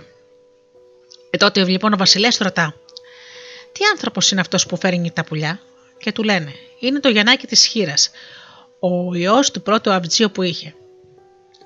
Ε, 1.29 1.37
τότε 1.37 1.63
λοιπόν 1.63 1.93
ο 1.93 1.97
Βασιλές 1.97 2.37
ρωτά: 2.37 2.75
Τι 3.71 3.85
άνθρωπος 3.91 4.31
είναι 4.31 4.41
αυτός 4.41 4.65
που 4.65 4.77
φέρνει 4.77 5.11
τα 5.11 5.23
πουλιά, 5.23 5.59
και 5.97 6.11
του 6.11 6.23
λένε: 6.23 6.51
Είναι 6.79 6.99
το 6.99 7.09
Γιαννάκι 7.09 7.47
της 7.47 7.65
Χείρας, 7.65 8.11
ο 8.79 9.15
ιός 9.15 9.51
του 9.51 9.61
πρώτου 9.61 9.91
αυτζίου 9.91 10.31
που 10.31 10.41
είχε. 10.41 10.75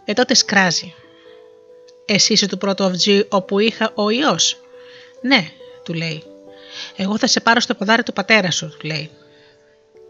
Ε, 0.06 0.14
τότε 0.14 0.34
σκράζει. 0.34 0.94
Εσύ 2.12 2.34
είσαι 2.34 2.48
του 2.48 2.58
πρώτου 2.58 2.84
αυτζή 2.84 3.26
όπου 3.30 3.60
είχα 3.60 3.92
ο 3.94 4.10
ιός. 4.10 4.60
Ναι, 5.22 5.48
του 5.84 5.94
λέει. 5.94 6.24
Εγώ 6.96 7.18
θα 7.18 7.28
σε 7.28 7.40
πάρω 7.40 7.60
στο 7.60 7.74
ποδάρι 7.74 8.04
του 8.04 8.14
πατέρα 8.14 8.52
σου, 8.52 8.76
του 8.80 8.88
λέει. 8.88 9.10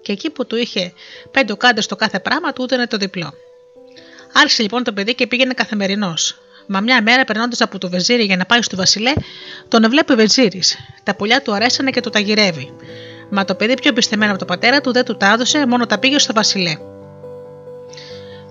Και 0.01 0.11
εκεί 0.11 0.29
που 0.29 0.45
του 0.45 0.55
είχε 0.55 0.93
πέντε 1.31 1.53
κάντε 1.53 1.81
στο 1.81 1.95
κάθε 1.95 2.19
πράγμα, 2.19 2.53
του 2.53 2.63
ήταν 2.63 2.87
το 2.87 2.97
διπλό. 2.97 3.33
Άρχισε 4.33 4.61
λοιπόν 4.61 4.83
το 4.83 4.93
παιδί 4.93 5.15
και 5.15 5.27
πήγαινε 5.27 5.53
καθημερινό. 5.53 6.13
Μα 6.67 6.79
μια 6.79 7.01
μέρα 7.01 7.23
περνώντας 7.23 7.61
από 7.61 7.77
το 7.77 7.89
βεζίρι 7.89 8.23
για 8.23 8.37
να 8.37 8.45
πάει 8.45 8.61
στο 8.61 8.75
Βασιλέ, 8.75 9.13
τον 9.67 9.83
εβλέπει 9.83 10.13
ο 10.13 10.15
Βεζίρι. 10.15 10.61
Τα 11.03 11.15
πουλιά 11.15 11.41
του 11.41 11.53
αρέσανε 11.53 11.89
και 11.89 12.01
του 12.01 12.09
τα 12.09 12.19
γυρεύει. 12.19 12.73
Μα 13.29 13.45
το 13.45 13.55
παιδί 13.55 13.73
πιο 13.73 13.93
πιστεμένο 13.93 14.31
από 14.31 14.39
τον 14.39 14.47
πατέρα 14.47 14.81
του 14.81 14.91
δεν 14.91 15.05
του 15.05 15.17
τα 15.17 15.31
έδωσε, 15.31 15.65
μόνο 15.65 15.85
τα 15.85 15.99
πήγε 15.99 16.19
στο 16.19 16.33
Βασιλέ. 16.33 16.77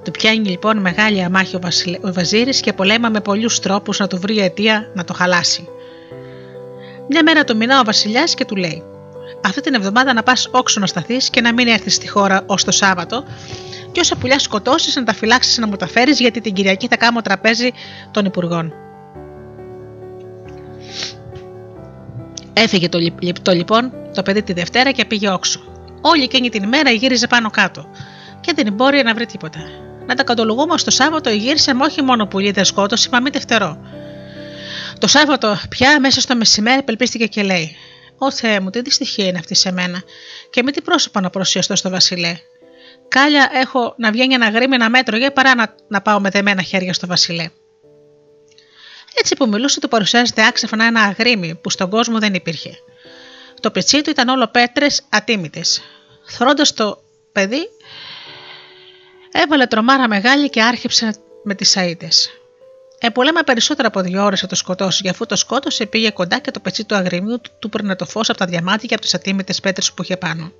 Του 0.09 0.15
πιάνει 0.15 0.49
λοιπόν 0.49 0.79
μεγάλη 0.79 1.23
αμάχη 1.23 1.57
ο, 1.57 1.59
Βασιλε... 1.63 1.99
ο 2.03 2.13
Βαζίρη 2.13 2.61
και 2.61 2.73
πολέμα 2.73 3.09
με 3.09 3.21
πολλούς 3.21 3.59
τρόπους 3.59 3.99
να 3.99 4.07
του 4.07 4.19
βρει 4.21 4.39
αιτία 4.39 4.91
να 4.95 5.05
το 5.05 5.15
χαλάσει. 5.15 5.69
Μια 7.09 7.23
μέρα 7.23 7.45
του 7.45 7.57
μηνά 7.57 7.81
ο 7.81 7.85
Βασιλιάς 7.85 8.35
και 8.35 8.45
του 8.45 8.57
λέει: 8.57 8.83
Αυτή 9.45 9.61
την 9.61 9.75
εβδομάδα 9.75 10.13
να 10.13 10.23
πας 10.23 10.49
όξο 10.51 10.81
να 10.81 10.87
σταθείς 10.87 11.31
και 11.31 11.41
να 11.41 11.53
μην 11.53 11.69
έρθεις 11.69 11.95
στη 11.95 12.09
χώρα 12.09 12.43
ως 12.47 12.65
το 12.65 12.71
Σάββατο, 12.71 13.25
και 13.93 14.01
όσα 14.01 14.17
πουλιά 14.17 14.39
σκοτώσεις 14.39 14.97
να 14.97 15.05
τα 15.05 15.15
φυλάξεις 15.15 15.59
να 15.59 15.67
μου 15.67 15.77
τα 15.77 15.87
φέρεις, 15.87 16.21
γιατί 16.21 16.41
την 16.41 16.53
Κυριακή 16.53 16.87
θα 16.89 16.97
κάνω 16.97 17.21
τραπέζι 17.21 17.71
των 18.11 18.25
Υπουργών. 18.25 18.73
Έφυγε 22.53 22.89
το, 22.89 22.99
το 23.43 23.53
λοιπόν 23.53 23.93
το 24.15 24.23
παιδί 24.23 24.43
τη 24.43 24.53
Δευτέρα 24.53 24.91
και 24.91 25.05
πήγε 25.05 25.31
όξο. 25.31 25.61
Όλη 26.01 26.23
εκείνη 26.23 26.49
την 26.49 26.63
ημέρα 26.63 26.91
γύριζε 26.91 27.27
πάνω 27.27 27.51
κάτω 27.51 27.85
και 28.41 28.53
δεν 28.57 28.73
μπορεί 28.73 29.03
να 29.03 29.15
βρει 29.15 29.27
τίποτα. 29.27 29.61
Να 30.09 30.15
τα 30.15 30.23
κατολογούμε 30.23 30.79
στο 30.79 30.91
Σάββατο 30.91 31.31
γύρισε 31.31 31.75
με 31.75 31.85
όχι 31.85 32.03
μόνο 32.03 32.27
πουλί 32.27 32.51
δεν 32.51 32.65
σκότωσε, 32.65 33.09
μα 33.13 33.21
μη 33.21 33.31
δευτερό. 33.31 33.79
Το 34.99 35.07
Σάββατο 35.07 35.57
πια 35.69 36.01
μέσα 36.01 36.21
στο 36.21 36.37
μεσημέρι 36.37 36.83
πελπίστηκε 36.83 37.27
και 37.27 37.43
λέει: 37.43 37.77
Ω 38.19 38.33
Θεέ 38.33 38.61
μου, 38.61 38.71
τι 38.71 38.81
δυστυχία 38.81 39.27
είναι 39.27 39.39
αυτή 39.39 39.55
σε 39.55 39.73
μένα, 39.73 40.03
και 40.51 40.63
με 40.63 40.71
τι 40.71 40.81
πρόσωπο 40.81 41.21
να 41.21 41.31
προσιαστώ 41.31 41.77
στο 41.77 41.91
Βασιλέ. 41.91 42.39
Κάλια 43.09 43.51
έχω 43.53 43.95
να 43.97 44.11
βγαίνει 44.11 44.35
ένα 44.35 44.49
γρήμι 44.49 44.75
ένα 44.75 44.91
μέτρο 44.91 45.17
για 45.17 45.33
παρά 45.33 45.55
να, 45.55 45.75
να 45.89 46.03
πάω 46.03 46.21
με 46.21 46.29
δεμένα 46.31 46.63
χέρια 46.63 46.93
στο 46.93 47.07
Βασιλέ. 47.07 47.51
Έτσι 49.15 49.37
που 49.37 49.49
μιλούσε, 49.49 49.81
του 49.81 49.89
παρουσιάζεται 49.89 50.47
άξεφνα 50.47 50.85
ένα 50.85 51.01
αγρίμι 51.01 51.55
που 51.55 51.71
στον 51.71 51.91
κόσμο 51.91 52.19
δεν 52.19 52.35
υπήρχε. 52.35 52.71
Το 53.61 53.71
πετσί 53.71 54.03
του 54.03 54.11
ήταν 54.11 54.29
όλο 54.29 54.47
πέτρες 54.47 55.03
ατίμητες. 55.09 55.83
Θρώντα 56.25 56.65
το 56.75 57.03
παιδί, 57.33 57.69
έβαλε 59.33 59.67
τρομάρα 59.67 60.09
μεγάλη 60.09 60.51
και 60.51 60.63
άρχιψε 60.63 61.15
με 61.43 61.55
τις 61.55 61.77
σαΐτε. 61.77 62.09
Επολέμα 63.01 63.41
περισσότερα 63.43 63.89
από 63.89 64.01
δύο 64.01 64.25
ώρες 64.25 64.41
θα 64.41 64.47
το 64.47 64.55
σκοτώσει, 64.55 65.01
για 65.03 65.11
αφού 65.11 65.27
το 65.27 65.37
σκότωσε 65.37 65.87
πήγε 65.87 66.11
κοντά 66.11 66.39
και 66.39 66.51
το 66.51 66.61
πετσί 66.61 66.85
του 66.85 66.95
αγριμίου 66.95 67.41
του, 67.41 67.51
του 67.59 67.97
το 67.97 68.05
φως 68.05 68.29
από 68.29 68.39
τα 68.39 68.47
διαμάτια 68.47 68.89
και 68.89 68.95
από 68.95 69.03
τις 69.03 69.15
ατίμητες 69.15 69.61
πέτρες 69.61 69.93
που 69.93 70.03
είχε 70.03 70.17
πάνω. 70.17 70.53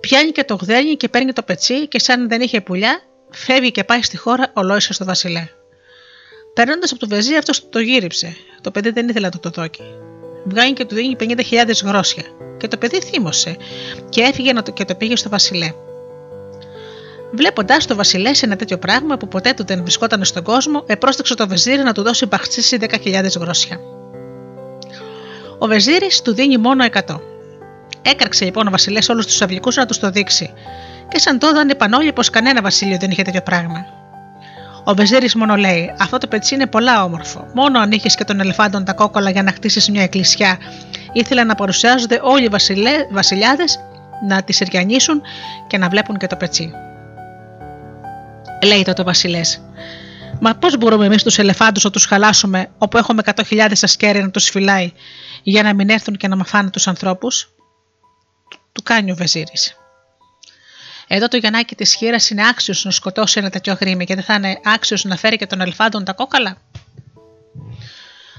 Πιάνει 0.00 0.30
και 0.30 0.44
το 0.44 0.54
γδένει 0.54 0.96
και 0.96 1.08
παίρνει 1.08 1.32
το 1.32 1.42
πετσί 1.42 1.88
και 1.88 1.98
σαν 1.98 2.28
δεν 2.28 2.40
είχε 2.40 2.60
πουλιά, 2.60 3.00
φεύγει 3.30 3.70
και 3.70 3.84
πάει 3.84 4.02
στη 4.02 4.16
χώρα 4.16 4.50
ολόισα 4.54 4.92
στο 4.92 5.04
Βασιλέ. 5.04 5.48
Περνώντας 6.54 6.90
από 6.90 7.00
το 7.00 7.08
βεζί, 7.08 7.36
αυτός 7.36 7.68
το 7.68 7.78
γύριψε. 7.78 8.36
Το 8.60 8.70
παιδί 8.70 8.90
δεν 8.90 9.08
ήθελε 9.08 9.26
να 9.26 9.32
το, 9.32 9.38
το 9.38 9.50
δόκει. 9.60 9.82
Βγάνει 10.44 10.72
και 10.72 10.84
του 10.84 10.94
δίνει 10.94 11.16
50.000 11.20 11.70
γρόσια. 11.84 12.22
Και 12.58 12.68
το 12.68 12.76
παιδί 12.76 13.00
θύμωσε 13.00 13.56
και 14.08 14.22
έφυγε 14.22 14.52
και 14.74 14.84
το 14.84 14.94
πήγε 14.94 15.16
στο 15.16 15.28
Βασιλέ. 15.28 15.72
Βλέποντα 17.36 17.76
το 17.76 17.94
Βασιλές 17.94 18.38
σε 18.38 18.46
ένα 18.46 18.56
τέτοιο 18.56 18.78
πράγμα 18.78 19.16
που 19.16 19.28
ποτέ 19.28 19.52
του 19.52 19.64
δεν 19.64 19.82
βρισκόταν 19.82 20.24
στον 20.24 20.42
κόσμο, 20.42 20.84
επρόσταξε 20.86 21.34
το 21.34 21.48
Βεζίρι 21.48 21.82
να 21.82 21.92
του 21.92 22.02
δώσει 22.02 22.26
μπαχτσίση 22.26 22.78
10.000 22.80 23.40
γρόσια. 23.40 23.80
Ο 25.58 25.66
Βεζίρις 25.66 26.22
του 26.22 26.34
δίνει 26.34 26.56
μόνο 26.56 26.84
100. 27.06 27.20
Έκραξε 28.02 28.44
λοιπόν 28.44 28.66
ο 28.66 28.70
Βασιλές 28.70 29.08
όλους 29.08 29.26
τους 29.26 29.42
αυλικού 29.42 29.70
να 29.74 29.86
τους 29.86 29.98
το 29.98 30.10
δείξει, 30.10 30.52
και 31.08 31.18
σαν 31.18 31.38
τότε 31.38 31.66
είπαν 31.70 31.92
όλοι 31.92 32.12
πως 32.12 32.30
κανένα 32.30 32.62
βασίλειο 32.62 32.96
δεν 33.00 33.10
είχε 33.10 33.22
τέτοιο 33.22 33.40
πράγμα. 33.42 33.86
Ο 34.84 34.94
Βεζίρις 34.94 35.34
μόνο 35.34 35.56
λέει: 35.56 35.94
Αυτό 35.98 36.18
το 36.18 36.26
πετσί 36.26 36.54
είναι 36.54 36.66
πολλά 36.66 37.04
όμορφο. 37.04 37.46
Μόνο 37.54 37.78
αν 37.80 37.90
είχες 37.90 38.14
και 38.14 38.24
τον 38.24 38.40
ελεφάντων 38.40 38.84
τα 38.84 38.92
κόκολα 38.92 39.30
για 39.30 39.42
να 39.42 39.52
χτίσεις 39.52 39.90
μια 39.90 40.02
εκκλησιά, 40.02 40.58
ήθελα 41.12 41.44
να 41.44 41.54
παρουσιάζονται 41.54 42.20
όλοι 42.22 42.44
οι 42.44 42.50
βασιλιάδες 43.10 43.78
να 44.28 44.42
τη 44.42 44.58
εριανίσουν 44.60 45.22
και 45.66 45.78
να 45.78 45.88
βλέπουν 45.88 46.16
και 46.16 46.26
το 46.26 46.36
πετσί. 46.36 46.72
Λέει 48.64 48.82
τότε 48.82 49.00
ο 49.00 49.04
Βασιλές. 49.04 49.62
Μα 50.40 50.54
πώς 50.54 50.76
μπορούμε 50.76 51.06
εμείς 51.06 51.22
τους 51.22 51.38
ελεφάντους 51.38 51.84
να 51.84 51.90
τους 51.90 52.04
χαλάσουμε 52.04 52.70
όπου 52.78 52.98
έχουμε 52.98 53.22
100.000 53.24 53.72
ασκέρια 53.82 54.22
να 54.22 54.30
τους 54.30 54.48
φυλάει 54.48 54.92
για 55.42 55.62
να 55.62 55.74
μην 55.74 55.88
έρθουν 55.88 56.16
και 56.16 56.28
να 56.28 56.36
μαφάνε 56.36 56.70
τους 56.70 56.88
ανθρώπους; 56.88 57.54
Του 58.72 58.82
κάνει 58.82 59.10
ο 59.10 59.14
Βεζίρης. 59.14 59.76
Εδώ 61.06 61.28
το 61.28 61.36
Γιαννάκι 61.36 61.74
της 61.74 61.94
χείρας 61.94 62.30
είναι 62.30 62.48
άξιος 62.48 62.84
να 62.84 62.90
σκοτώσει 62.90 63.38
ένα 63.38 63.50
τέτοιο 63.50 63.76
γρήμι 63.80 64.04
και 64.04 64.14
δεν 64.14 64.24
θα 64.24 64.34
είναι 64.34 64.60
άξιος 64.64 65.04
να 65.04 65.16
φέρει 65.16 65.36
και 65.36 65.46
τον 65.46 65.60
ελεφάντων 65.60 66.04
τα 66.04 66.12
κόκαλα. 66.12 66.56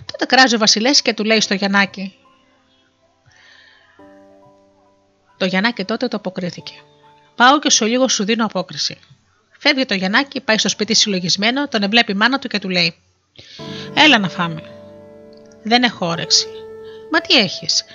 Τότε 0.06 0.26
κράζει 0.26 0.56
ο 0.56 0.58
Βασιλές 0.58 1.02
και 1.02 1.14
του 1.14 1.24
λέει 1.24 1.42
στο 1.42 1.54
Γιαννάκι. 1.54 2.16
Το 5.38 5.46
Γιαννάκι 5.46 5.84
τότε 5.84 6.08
το 6.08 6.18
αποκρίθηκε. 6.18 6.74
Πάω 7.36 7.60
και 7.60 7.70
σε 7.70 7.86
λίγο 7.86 8.08
σου 8.08 8.24
δίνω 8.24 8.46
απόκριση. 8.46 8.98
Φεύγει 9.68 9.86
το 9.86 9.94
Γιαννάκι, 9.94 10.42
πάει 10.42 10.58
στο 10.58 10.70
σπίτι 10.70 10.94
συλλογισμένο, 10.94 11.68
τον 11.68 11.84
εμπλέπει 11.84 12.12
η 12.12 12.16
μάνα 12.16 12.40
του 12.40 12.48
και 12.48 12.60
του 12.60 12.70
λέει: 12.70 12.96
Έλα 13.94 14.18
να 14.18 14.30
φάμε. 14.30 14.62
Δεν 15.64 15.84
έχω 15.84 16.06
όρεξη. 16.06 16.48
Μα 17.12 17.22
τι 17.22 17.38
έχεις. 17.38 17.86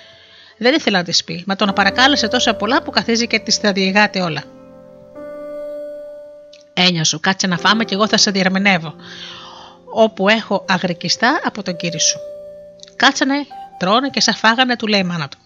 Δεν 0.59 0.75
ήθελα 0.75 0.99
να 0.99 1.05
της 1.05 1.25
πει, 1.25 1.45
μα 1.47 1.57
τον 1.57 1.73
παρακάλεσε 1.73 2.29
τόσα 2.29 2.55
πολλά 2.55 2.83
που 2.83 2.91
καθίζει 2.91 3.27
και 3.27 3.39
της 3.39 3.61
τα 3.61 3.73
διηγάται 3.73 4.21
όλα. 4.21 4.43
Ένια 6.75 7.05
σου, 7.05 7.21
κάτσε 7.21 7.47
να 7.47 7.57
φάμε 7.57 7.85
και 7.85 7.95
εγώ 7.95 8.09
θα 8.09 8.17
σε 8.17 8.31
διαρμενεύω. 8.31 8.95
Όπου 9.85 10.29
έχω 10.29 10.65
αγρικιστά 10.69 11.41
από 11.45 11.63
τον 11.63 11.77
κύριο 11.77 11.99
σου. 11.99 12.19
Κάτσανε, 12.97 13.47
τρώνε 13.79 14.09
και 14.09 14.21
σαν 14.21 14.35
φάγανε, 14.35 14.77
του 14.77 14.87
λέει 14.87 15.01
η 15.01 15.05
μάνα 15.05 15.29
του. 15.29 15.39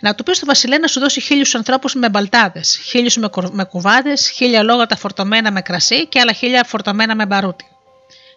Να 0.00 0.14
του 0.14 0.22
πεις 0.22 0.36
στο 0.36 0.46
Βασιλέ 0.46 0.78
να 0.78 0.86
σου 0.86 1.00
δώσει 1.00 1.20
χίλιους 1.20 1.54
ανθρώπους 1.54 1.94
με 1.94 2.08
μπαλτάδες, 2.08 2.80
χίλιους 2.84 3.16
με, 3.16 3.28
με 3.50 3.64
κουβάδες, 3.64 4.28
χίλια 4.28 4.62
λόγατα 4.62 4.96
φορτωμένα 4.96 5.52
με 5.52 5.60
κρασί 5.60 6.06
και 6.06 6.20
άλλα 6.20 6.32
χίλια 6.32 6.64
φορτωμένα 6.64 7.14
με 7.14 7.26
μπαρούτι. 7.26 7.64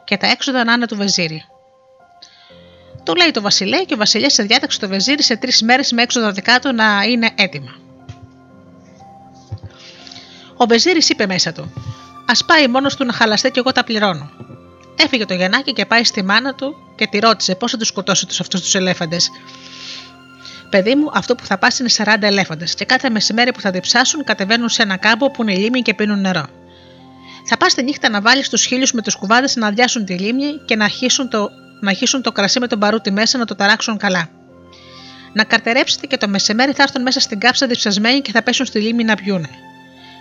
Και 0.03 0.17
τα 0.17 0.27
έξοδα 0.27 0.63
να 0.63 0.73
είναι 0.73 0.85
του 0.85 0.95
Βεζίρι. 0.95 1.45
Του 3.03 3.15
λέει 3.15 3.31
το 3.31 3.41
Βασιλέ 3.41 3.83
και 3.83 3.93
ο 3.93 3.97
Βασιλιάς 3.97 4.33
σε 4.33 4.43
διάταξε 4.43 4.79
το 4.79 4.87
Βεζίρι 4.87 5.23
σε 5.23 5.35
τρεις 5.35 5.61
μέρες 5.61 5.91
με 5.91 6.01
έξοδα 6.01 6.31
δικά 6.31 6.59
του 6.59 6.73
να 6.73 7.03
είναι 7.03 7.31
έτοιμα. 7.35 7.75
Ο 10.57 10.65
Βεζίρι 10.65 10.99
είπε 11.07 11.25
μέσα 11.25 11.51
του: 11.51 11.73
Α 12.25 12.45
πάει 12.45 12.67
μόνος 12.67 12.95
του 12.95 13.05
να 13.05 13.13
χαλαστεί 13.13 13.51
και 13.51 13.59
εγώ 13.59 13.71
τα 13.71 13.83
πληρώνω. 13.83 14.29
Έφυγε 14.95 15.25
το 15.25 15.33
Γιαννάκι 15.33 15.73
και 15.73 15.85
πάει 15.85 16.03
στη 16.03 16.23
μάνα 16.23 16.55
του 16.55 16.75
και 16.95 17.07
τη 17.07 17.19
ρώτησε 17.19 17.55
πώς 17.55 17.71
θα 17.71 17.77
τους 17.77 17.87
σκοτώσει 17.87 18.25
τους 18.25 18.39
αυτούς 18.39 18.61
τους 18.61 18.75
ελέφαντες. 18.75 19.29
Παιδί 20.69 20.95
μου, 20.95 21.09
αυτό 21.13 21.35
που 21.35 21.45
θα 21.45 21.57
πας 21.57 21.79
είναι 21.79 21.89
40 21.97 22.15
ελέφαντες 22.21 22.73
και 22.73 22.85
κάθε 22.85 23.09
μεσημέρι 23.09 23.51
που 23.51 23.61
θα 23.61 23.71
διψάσουν 23.71 24.23
κατεβαίνουν 24.23 24.69
σε 24.69 24.81
ένα 24.81 24.97
κάμπο 24.97 25.31
που 25.31 25.41
είναι 25.41 25.55
λίμνη 25.55 25.81
και 25.81 25.93
πίνουν 25.93 26.21
νερό. 26.21 26.45
Θα 27.49 27.57
πας 27.57 27.73
τη 27.73 27.83
νύχτα 27.83 28.09
να 28.09 28.21
βάλεις 28.21 28.49
τους 28.49 28.65
χίλιους 28.65 28.91
με 28.91 29.01
τους 29.01 29.15
κουβάδες 29.15 29.55
να 29.55 29.67
αδειάσουν 29.67 30.05
τη 30.05 30.13
λίμνη 30.13 30.61
και 30.65 30.75
να 30.75 30.87
χύσουν 30.87 31.29
το, 31.29 31.49
να 31.81 31.93
χύσουν 31.93 32.21
το 32.21 32.31
κρασί 32.31 32.59
με 32.59 32.67
τον 32.67 32.79
παρούτι 32.79 33.11
μέσα 33.11 33.37
να 33.37 33.45
το 33.45 33.55
ταράξουν 33.55 33.97
καλά. 33.97 34.29
Να 35.33 35.43
καρτερέψετε 35.43 36.07
και 36.07 36.17
το 36.17 36.27
μεσημέρι 36.27 36.71
θα 36.71 36.83
έρθουν 36.83 37.01
μέσα 37.01 37.19
στην 37.19 37.39
κάψα 37.39 37.67
διψασμένοι 37.67 38.21
και 38.21 38.31
θα 38.31 38.43
πέσουν 38.43 38.65
στη 38.65 38.79
λίμνη 38.79 39.03
να 39.03 39.15
πιούνε. 39.15 39.49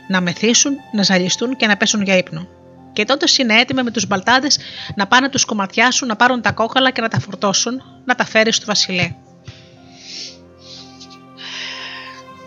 Να 0.08 0.20
μεθύσουν, 0.20 0.76
να 0.92 1.02
ζαλιστούν 1.02 1.56
και 1.56 1.66
να 1.66 1.76
πέσουν 1.76 2.02
για 2.02 2.16
ύπνο. 2.16 2.48
Και 2.92 3.04
τότε 3.04 3.26
είναι 3.40 3.54
έτοιμοι 3.60 3.82
με 3.82 3.90
τους 3.90 4.06
μπαλτάδες 4.06 4.58
να 4.94 5.06
πάνε 5.06 5.28
τους 5.28 5.44
κομματιάσουν, 5.44 6.08
να 6.08 6.16
πάρουν 6.16 6.42
τα 6.42 6.52
κόκαλα 6.52 6.90
και 6.90 7.00
να 7.00 7.08
τα 7.08 7.20
φορτώσουν, 7.20 7.82
να 8.04 8.14
τα 8.14 8.24
φέρεις 8.24 8.56
στο 8.56 8.66
βασιλέ. 8.66 9.14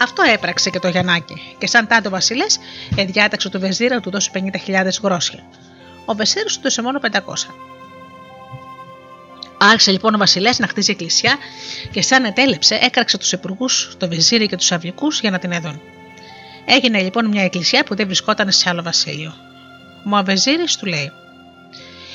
Αυτό 0.02 0.24
έπραξε 0.34 0.70
και 0.70 0.80
το 0.80 0.88
Γιαννάκι, 0.88 1.56
και 1.58 1.68
σαν 1.68 1.88
τάδε 1.88 2.08
ο 2.08 2.12
Βασιλέ, 2.12 2.45
εδιάταξε 2.95 3.50
το 3.50 3.60
Βεζίρα 3.60 3.95
να 3.95 4.02
του 4.02 4.10
δώσει 4.10 4.32
50.000 4.34 4.88
γρόσια. 5.04 5.43
Ο 6.06 6.14
Βεζίρας 6.14 6.54
του 6.54 6.62
δώσε 6.62 6.82
μόνο 6.82 7.00
500. 7.12 7.20
Άρχισε 9.58 9.91
λοιπόν 9.91 10.14
ο 10.14 10.18
Βασιλές 10.18 10.60
να 10.60 10.68
χτίζει 10.68 10.91
εκκλησιά 10.91 11.38
και 11.91 12.02
σαν 12.02 12.26
ετέλεψε 12.26 12.80
έκραξε 12.82 13.18
τους 13.18 13.32
υπουργούς, 13.32 13.95
το 13.97 14.08
Βεζίρι 14.08 14.47
και 14.47 14.56
τους 14.56 14.72
Αυγικούς 14.72 15.20
για 15.20 15.32
να 15.32 15.39
την 15.39 15.52
έδουν. 15.52 15.82
Έγινε 16.66 17.02
λοιπόν 17.02 17.26
μια 17.28 17.43
εκκλησιά 17.43 17.84
που 17.84 17.95
δεν 17.95 18.06
βρισκόταν 18.06 18.52
σε 18.52 18.70
άλλο 18.70 18.84
βασίλειο. 18.84 19.34
Μα 20.04 20.20
ο 20.20 20.24
Βεζίρι 20.24 20.64
του 20.80 20.86
λέει: 20.86 21.12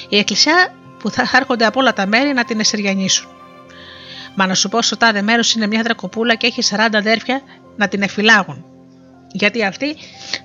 Η 0.09 0.19
εκκλησιά 0.19 0.75
που 0.99 1.11
θα 1.11 1.31
έρχονται 1.33 1.67
από 1.67 1.81
όλα 1.81 1.93
τα 1.93 2.07
μέρη 2.07 2.33
να 2.33 2.45
την 2.45 2.61
εσυριανίσουν. 2.61 3.29
Μα 4.35 4.47
να 4.47 4.55
σου 4.55 4.69
πω 4.69 4.83
στο 4.83 4.97
τάδε 4.97 5.23
μέρος 5.23 5.55
είναι 5.55 5.67
μια 5.67 5.83
δρακοπούλα 5.83 6.35
και 6.35 6.47
έχει 6.47 6.63
40 6.71 6.89
αδέρφια 6.93 7.43
να 7.77 7.89
την 7.89 8.03
εφυλάγουν. 8.03 8.65
Γιατί 9.33 9.65
αυτή, 9.65 9.97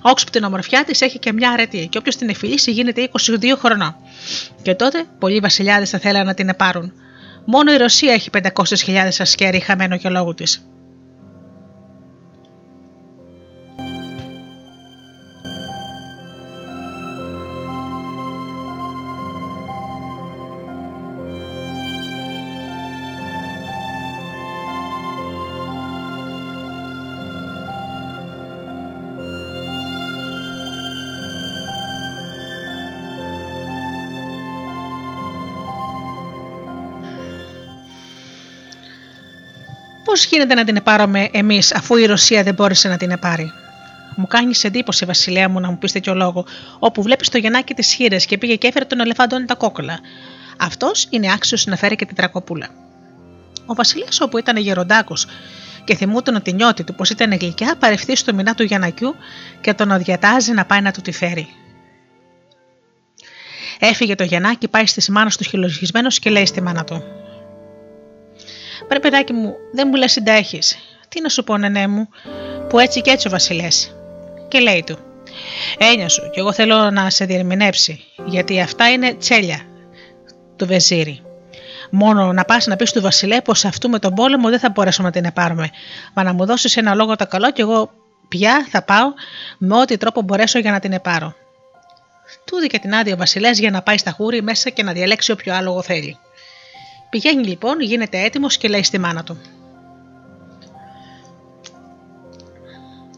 όξυπτη 0.01 0.38
την 0.38 0.43
ομορφιά 0.43 0.84
της, 0.84 1.01
έχει 1.01 1.19
και 1.19 1.34
μια 1.34 1.51
αρετή, 1.51 1.88
και 1.88 1.97
όποιος 1.97 2.15
την 2.15 2.30
εφυλίσει 2.30 2.71
γίνεται 2.71 3.09
22 3.11 3.57
χρονών. 3.57 3.95
Και 4.61 4.75
τότε 4.75 5.03
πολλοί 5.19 5.39
βασιλιάδες 5.39 5.89
θα 5.89 5.99
θέλαν 5.99 6.25
να 6.25 6.34
την 6.34 6.49
επάρουν. 6.49 6.93
Μόνο 7.45 7.73
η 7.73 7.77
Ρωσία 7.77 8.13
έχει 8.13 8.30
500.000 8.34 9.09
ασκέρι 9.19 9.59
χαμένο 9.59 9.97
και 9.97 10.09
λόγου 10.09 10.34
της. 10.34 10.65
Γίνεται 40.26 40.53
να 40.53 40.63
την 40.63 40.76
επάρουμε 40.76 41.30
εμείς, 41.32 41.74
αφού 41.74 41.95
η 41.95 42.05
Ρωσία 42.05 42.43
δεν 42.43 42.53
μπόρεσε 42.53 42.88
να 42.88 42.97
την 42.97 43.11
επάρει; 43.11 43.51
Μου 44.15 44.28
κάνεις 44.28 44.63
εντύπωση, 44.63 45.05
Βασιλέα 45.05 45.49
μου, 45.49 45.59
να 45.59 45.70
μου 45.70 45.78
πεις 45.78 45.91
τέτοιο 45.91 46.13
λόγο, 46.13 46.45
όπου 46.80 47.01
βλέπεις 47.01 47.30
το 47.30 47.38
γεννάκι 47.38 47.74
της 47.74 47.93
χείρες 47.93 48.26
και 48.26 48.38
πήγε 48.38 48.55
και 48.55 48.67
έφερε 48.67 48.86
τον 48.86 48.99
ελεφάντο 48.99 49.45
τα 49.45 49.55
κόκκολα. 49.55 49.99
Αυτός 50.57 51.07
είναι 51.09 51.32
άξιος 51.32 51.65
να 51.65 51.76
φέρει 51.76 51.95
και 51.95 52.05
την 52.05 52.15
τρακοπούλα. 52.15 52.67
Ο 53.65 53.74
Βασιλέας, 53.74 54.22
όπου 54.22 54.38
ήταν 54.38 54.57
γεροντάκος 54.57 55.28
και 55.84 55.95
θυμούταν 55.95 56.36
ότι 56.36 56.53
νιώτη 56.53 56.84
του 56.84 56.95
πως 56.95 57.09
ήταν 57.09 57.38
γλυκιά, 57.38 57.76
παρευθεί 57.80 58.15
στο 58.15 58.34
μηνά 58.34 58.55
του 58.55 58.63
Γιανακιού 58.63 59.15
και 59.61 59.74
τον 59.74 59.91
αδιατάζει 59.91 60.51
να 60.51 60.65
πάει 60.65 60.82
να 60.82 60.91
του 60.91 61.01
τη 61.01 61.11
φέρει. 61.11 61.47
Έφυγε 63.80 64.15
το 64.15 64.24
Γιαννάκι, 64.24 64.67
πάει 64.67 64.86
στις 64.86 65.09
μάνα 65.09 65.30
του 65.30 65.43
χειλογισμένο 65.43 66.09
και 66.09 66.30
λέει 66.30 66.45
στη 66.45 66.61
μάνα 66.61 66.84
του: 66.84 67.03
Πρέπει, 68.88 69.01
παιδάκι 69.01 69.34
μου, 69.34 69.53
δεν 69.71 69.88
μου 69.91 69.95
λες 69.95 70.11
συντάχεις. 70.11 70.77
Τι 71.09 71.21
να 71.21 71.30
σου 71.30 71.43
πω, 71.43 71.57
νενέ 71.57 71.88
μου, 71.88 72.09
που 72.69 72.80
έτσι 72.80 73.01
και 73.01 73.11
έτσι 73.11 73.27
ο 73.27 73.30
Βασιλές. 73.30 73.95
Και 74.47 74.59
λέει 74.59 74.84
του: 74.86 74.97
Έννοια 75.77 76.09
σου, 76.09 76.30
κι 76.32 76.39
εγώ 76.39 76.53
θέλω 76.53 76.89
να 76.89 77.09
σε 77.09 77.25
διερμηνεύσει, 77.25 78.03
γιατί 78.25 78.61
αυτά 78.61 78.89
είναι 78.89 79.13
τσέλια 79.13 79.61
του 80.55 80.65
Βεζίρι. 80.65 81.21
Μόνο 81.91 82.34
να 82.34 82.45
πας 82.45 82.65
να 82.65 82.75
πεις 82.75 82.91
του 82.91 83.01
Βασιλέ 83.01 83.41
πως 83.41 83.65
αυτού 83.65 83.89
με 83.89 83.99
τον 83.99 84.13
πόλεμο 84.13 84.49
δεν 84.49 84.59
θα 84.59 84.69
μπορέσουμε 84.69 85.07
να 85.07 85.13
την 85.13 85.25
επάρουμε, 85.25 85.69
μα 86.13 86.23
να 86.23 86.34
μου 86.34 86.45
δώσεις 86.45 86.77
ένα 86.77 86.93
λόγο 86.95 87.15
τα 87.15 87.25
καλό 87.25 87.51
και 87.51 87.61
εγώ 87.61 87.91
πια 88.27 88.67
θα 88.69 88.84
πάω 88.84 89.13
με 89.57 89.77
ό,τι 89.77 89.97
τρόπο 89.97 90.21
μπορέσω 90.21 90.59
για 90.59 90.71
να 90.71 90.80
την 90.80 90.93
επάρω. 90.93 91.34
Του 92.45 92.67
και 92.67 92.80
την 92.80 92.93
άδεια 92.93 93.13
ο 93.13 93.17
Βασιλές 93.17 93.59
για 93.59 93.71
να 93.71 93.82
πάει 93.82 93.97
στα 93.97 94.11
χούρι 94.11 94.41
μέσα 94.41 94.69
και 94.69 94.84
να 94.84 94.91
διαλέξει 94.91 95.32
όποιο 95.32 95.53
άλογο 95.55 95.82
θέλει. 95.82 96.17
Πηγαίνει 97.10 97.43
λοιπόν, 97.43 97.82
γίνεται 97.82 98.24
έτοιμος 98.24 98.57
και 98.57 98.68
λέει 98.68 98.84
στη 98.84 98.99
μάνα 98.99 99.24
του. 99.24 99.41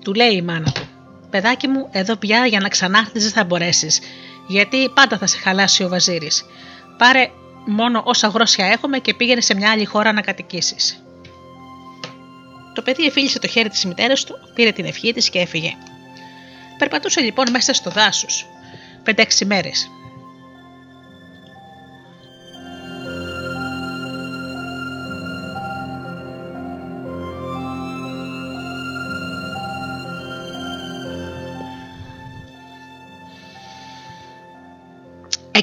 Του 0.04 0.14
λέει 0.14 0.36
η 0.36 0.42
μάνα 0.42 0.72
του. 0.72 0.82
Παιδάκι 1.30 1.68
μου, 1.68 1.88
εδώ 1.92 2.16
πια 2.16 2.46
για 2.46 2.60
να 2.60 2.70
ξανάρθεις 2.70 3.24
δεν 3.24 3.32
θα 3.32 3.44
μπορέσεις, 3.44 4.00
γιατί 4.48 4.90
πάντα 4.90 5.18
θα 5.18 5.28
σε 5.28 5.38
χαλάσει 5.38 5.84
ο 5.84 5.90
βαζίρης. 5.90 6.46
Πάρε 6.98 7.30
μόνο 7.66 8.02
όσα 8.06 8.28
γρόσια 8.28 8.66
έχουμε 8.66 9.00
και 9.00 9.14
πήγαινε 9.14 9.42
σε 9.42 9.56
μια 9.56 9.72
άλλη 9.72 9.86
χώρα 9.86 10.12
να 10.12 10.22
κατοικήσεις. 10.22 11.04
Το 12.74 12.82
παιδί 12.82 13.06
εφίλησε 13.06 13.40
το 13.40 13.48
χέρι 13.48 13.70
της 13.70 13.86
μητέρας 13.86 14.24
του, 14.24 14.36
πήρε 14.54 14.72
την 14.72 14.86
ευχή 14.86 15.14
της 15.14 15.30
και 15.30 15.40
έφυγε. 15.40 15.74
Περπατούσε 16.78 17.22
λοιπόν 17.22 17.50
μέσα 17.52 17.74
στο 17.74 17.90
δάσος. 17.90 18.46
Πέντε-έξι 19.04 19.46
μέρες. 19.46 19.90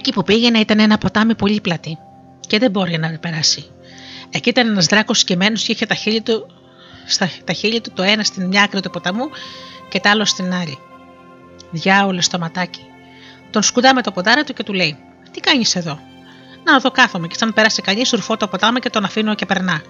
Εκεί 0.08 0.16
που 0.16 0.24
πήγαινε 0.24 0.58
ήταν 0.58 0.78
ένα 0.78 0.98
ποτάμι 0.98 1.34
πολύ 1.34 1.60
πλατή 1.60 1.98
και 2.40 2.58
δεν 2.58 2.70
μπορεί 2.70 2.98
να 2.98 3.18
περάσει. 3.18 3.64
Εκεί 4.30 4.48
ήταν 4.48 4.68
ένας 4.68 4.86
δράκος 4.86 5.18
σκεμμένος 5.18 5.64
και 5.64 5.72
είχε 5.72 5.86
τα 5.86 5.94
χείλη, 5.94 6.20
του, 6.20 6.46
στα, 7.06 7.30
τα 7.44 7.52
χείλη 7.52 7.80
του 7.80 7.90
το 7.94 8.02
ένα 8.02 8.24
στην 8.24 8.46
μια 8.46 8.62
άκρη 8.62 8.80
του 8.80 8.90
ποταμού 8.90 9.24
και 9.88 10.00
το 10.00 10.08
άλλο 10.08 10.24
στην 10.24 10.54
άλλη. 10.54 10.78
Διάολο 11.70 12.20
στο 12.20 12.38
ματάκι. 12.38 12.86
Τον 13.50 13.62
σκουντά 13.62 13.94
με 13.94 14.02
το 14.02 14.12
ποδάρι 14.12 14.44
του 14.44 14.52
και 14.52 14.62
του 14.62 14.72
λέει: 14.72 14.96
Τι 15.30 15.40
κάνεις 15.40 15.76
εδώ; 15.76 16.00
Να 16.64 16.74
εδώ 16.74 16.90
κάθομαι 16.90 17.26
και 17.26 17.34
σαν 17.38 17.52
πέρασε 17.52 17.80
κανείς, 17.80 18.10
ρουφώ 18.10 18.36
το 18.36 18.48
ποτάμι 18.48 18.80
και 18.80 18.90
τον 18.90 19.04
αφήνω 19.04 19.34
και 19.34 19.46
περνά. 19.46 19.82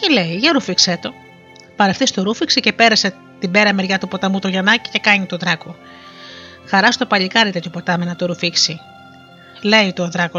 Και 0.00 0.12
λέει: 0.12 0.36
Για 0.36 0.52
ρούφιξε 0.52 0.98
το. 1.02 1.12
Παρευτή 1.76 2.12
το 2.12 2.22
ρούφιξε 2.22 2.60
και 2.60 2.72
πέρασε 2.72 3.14
την 3.38 3.50
πέρα 3.50 3.74
μεριά 3.74 3.98
του 3.98 4.08
ποταμού 4.08 4.38
το 4.38 4.48
Γιαννάκι 4.48 4.90
και 4.90 4.98
κάνει 4.98 5.26
τον 5.26 5.38
δράκο. 5.38 5.76
Χαρά 6.68 6.92
στο 6.92 7.06
παλικάρι 7.06 7.50
τέτοιο 7.50 7.70
ποτάμι 7.70 8.04
να 8.04 8.16
το 8.16 8.26
ρουφήξει. 8.26 8.80
Λέει 9.62 9.92
του 9.92 10.04
ο 10.06 10.10
δράκο: 10.10 10.38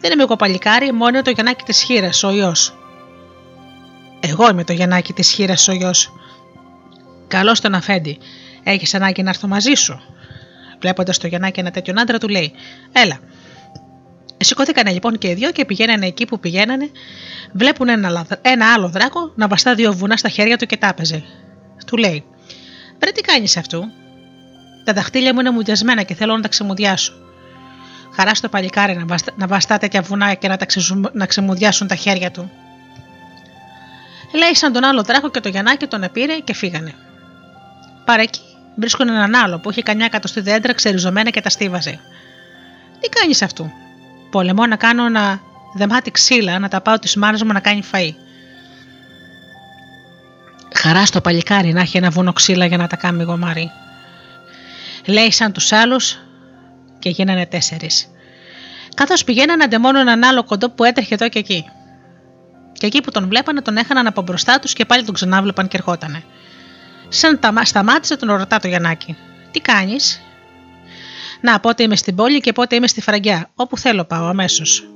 Δεν 0.00 0.12
είμαι 0.12 0.22
εγώ 0.22 0.36
παλικάρι, 0.36 0.92
μόνο 0.92 1.08
είναι 1.08 1.22
το 1.22 1.30
Γιαννάκι 1.30 1.62
της 1.64 1.82
χείρας, 1.82 2.22
ο 2.22 2.30
ιό. 2.30 2.54
Εγώ 4.20 4.48
είμαι 4.48 4.64
το 4.64 4.72
Γιαννάκι 4.72 5.12
της 5.12 5.32
χείρας, 5.32 5.68
ο 5.68 5.72
ιό. 5.72 5.90
Καλώς 7.28 7.60
τον 7.60 7.74
αφέντη. 7.74 8.18
Έχεις 8.62 8.94
ανάγκη 8.94 9.22
να 9.22 9.28
έρθω 9.28 9.48
μαζί 9.48 9.74
σου. 9.74 10.00
Βλέποντας 10.80 11.18
το 11.18 11.26
Γιαννάκι 11.26 11.60
ένα 11.60 11.70
τέτοιον 11.70 11.98
άντρα, 12.00 12.18
του 12.18 12.28
λέει: 12.28 12.52
Έλα. 12.92 13.18
Σηκώθηκαν 14.36 14.92
λοιπόν 14.92 15.18
και 15.18 15.28
οι 15.28 15.34
δυο 15.34 15.50
και 15.50 15.64
πηγαίνανε 15.64 16.06
εκεί 16.06 16.24
που 16.24 16.38
πηγαίνανε. 16.40 16.90
Βλέπουν 17.52 17.88
ένα, 17.88 18.08
λαδ- 18.08 18.38
ένα 18.42 18.72
άλλο 18.72 18.88
δράκο 18.88 19.32
να 19.34 19.48
βαστά 19.48 19.74
δύο 19.74 19.92
βουνά 19.92 20.16
στα 20.16 20.28
χέρια 20.28 20.56
του 20.56 20.66
και 20.66 20.76
τάπεζε. 20.76 21.24
Του 21.86 21.96
λέει: 21.96 22.24
Βρε, 23.00 23.10
τι 23.10 23.20
κάνεις 23.20 23.56
αυτού; 23.56 23.84
Τα 24.84 24.92
δαχτύλια 24.92 25.34
μου 25.34 25.40
είναι 25.40 25.50
μουδιασμένα 25.50 26.02
και 26.02 26.14
θέλω 26.14 26.34
να 26.36 26.42
τα 26.42 26.48
ξεμουδιάσω. 26.48 27.12
Χαρά 28.14 28.34
στο 28.34 28.48
παλικάρι 28.48 28.96
να, 28.96 29.06
βαστα, 29.06 29.32
να 29.36 29.46
βαστά 29.46 29.78
τέτοια 29.78 30.02
βουνά 30.02 30.34
και 30.34 30.48
να, 30.48 30.56
τα 30.56 30.64
ξεζου- 30.64 31.10
να 31.12 31.26
ξεμουδιάσουν 31.26 31.86
τα 31.86 31.94
χέρια 31.94 32.30
του. 32.30 32.50
Λέει 34.34 34.54
σαν 34.54 34.72
τον 34.72 34.84
άλλο 34.84 35.02
δράκο 35.02 35.30
και 35.30 35.40
το 35.40 35.48
Γιαννάκι 35.48 35.86
τον 35.86 36.02
επήρε 36.02 36.38
και 36.38 36.54
φύγανε. 36.54 36.94
Παρεκεί 38.04 38.40
βρίσκουν 38.76 39.08
έναν 39.08 39.34
άλλο 39.34 39.58
που 39.58 39.70
είχε 39.70 39.82
κανιά 39.82 40.04
εκατοστή 40.04 40.40
δέντρα 40.40 40.72
ξεριζωμένα 40.74 41.30
και 41.30 41.40
τα 41.40 41.50
στίβαζε. 41.50 42.00
Τι 43.00 43.08
κάνεις 43.08 43.42
αυτού; 43.42 43.72
Πολεμώ 44.30 44.66
να 44.66 44.76
κάνω 44.76 45.06
ένα 45.06 45.40
δεμάτι 45.74 46.10
ξύλα 46.10 46.58
να 46.58 46.68
τα 46.68 46.80
πάω 46.80 46.98
τη 46.98 47.18
μάνα 47.18 47.44
μου 47.44 47.52
να 47.52 47.60
κάνει 47.60 47.82
φαΐ. 47.92 48.10
Χαρά 50.74 51.06
στο 51.06 51.20
παλικάρι 51.20 51.72
να 51.72 51.80
έχει 51.80 51.96
ένα 51.96 52.10
βουνό 52.10 52.32
ξύλα 52.32 52.66
για 52.66 52.76
να 52.76 52.86
τα 52.86 52.96
κάνει 52.96 53.22
γομάρι. 53.22 53.70
Λέει 55.06 55.32
σαν 55.32 55.52
τους 55.52 55.72
άλλους 55.72 56.18
και 56.98 57.08
γίνανε 57.08 57.46
τέσσερις. 57.46 58.08
Καθώς 58.94 59.24
πηγαίνανε 59.24 59.64
αντεμόνω 59.64 60.00
έναν 60.00 60.24
άλλο 60.24 60.44
κοντό 60.44 60.70
που 60.70 60.84
έτρεχε 60.84 61.14
εδώ 61.14 61.28
και 61.28 61.38
εκεί. 61.38 61.64
Και 62.72 62.86
εκεί 62.86 63.00
που 63.00 63.10
τον 63.10 63.28
βλέπανε 63.28 63.60
τον 63.60 63.76
έχαναν 63.76 64.06
από 64.06 64.22
μπροστά 64.22 64.58
τους 64.58 64.72
και 64.72 64.84
πάλι 64.84 65.04
τον 65.04 65.14
ξανάβλεπαν 65.14 65.68
και 65.68 65.76
ερχότανε. 65.76 66.22
Σαν 67.08 67.38
τα, 67.38 67.64
σταμάτησε 67.64 68.16
τον 68.16 68.36
ρωτά 68.36 68.58
το 68.58 68.68
Γιαννάκι. 68.68 69.16
Τι 69.50 69.60
κάνεις; 69.60 70.20
Να, 71.40 71.60
πότε 71.60 71.82
είμαι 71.82 71.96
στην 71.96 72.14
πόλη 72.14 72.40
και 72.40 72.52
πότε 72.52 72.76
είμαι 72.76 72.86
στη 72.86 73.00
φραγκιά. 73.00 73.50
Όπου 73.54 73.78
θέλω 73.78 74.04
πάω 74.04 74.26
αμέσως. 74.26 74.88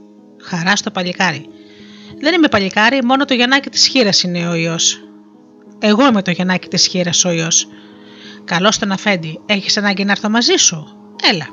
Χαρά 0.42 0.76
στο 0.76 0.90
παλικάρι. 0.90 1.48
Δεν 2.20 2.34
είμαι 2.34 2.48
παλικάρι, 2.48 3.04
μόνο 3.04 3.24
το 3.24 3.34
Γιαννάκι 3.34 3.70
της 3.70 3.86
χείρας 3.86 4.22
είναι 4.22 4.48
ο 4.48 4.54
ιό. 4.54 4.76
Εγώ 5.78 6.06
είμαι 6.06 6.22
το 6.22 6.30
Γιαννάκι 6.30 6.68
της 6.68 6.86
χείρας 6.86 7.24
ο 7.24 7.30
ιό. 7.30 7.48
Καλώ 8.48 8.72
τον 8.80 8.92
αφέντη, 8.92 9.40
έχει 9.46 9.78
ανάγκη 9.78 10.04
να 10.04 10.10
έρθω 10.10 10.28
μαζί 10.30 10.54
σου. 10.56 10.86
Έλα. 11.30 11.46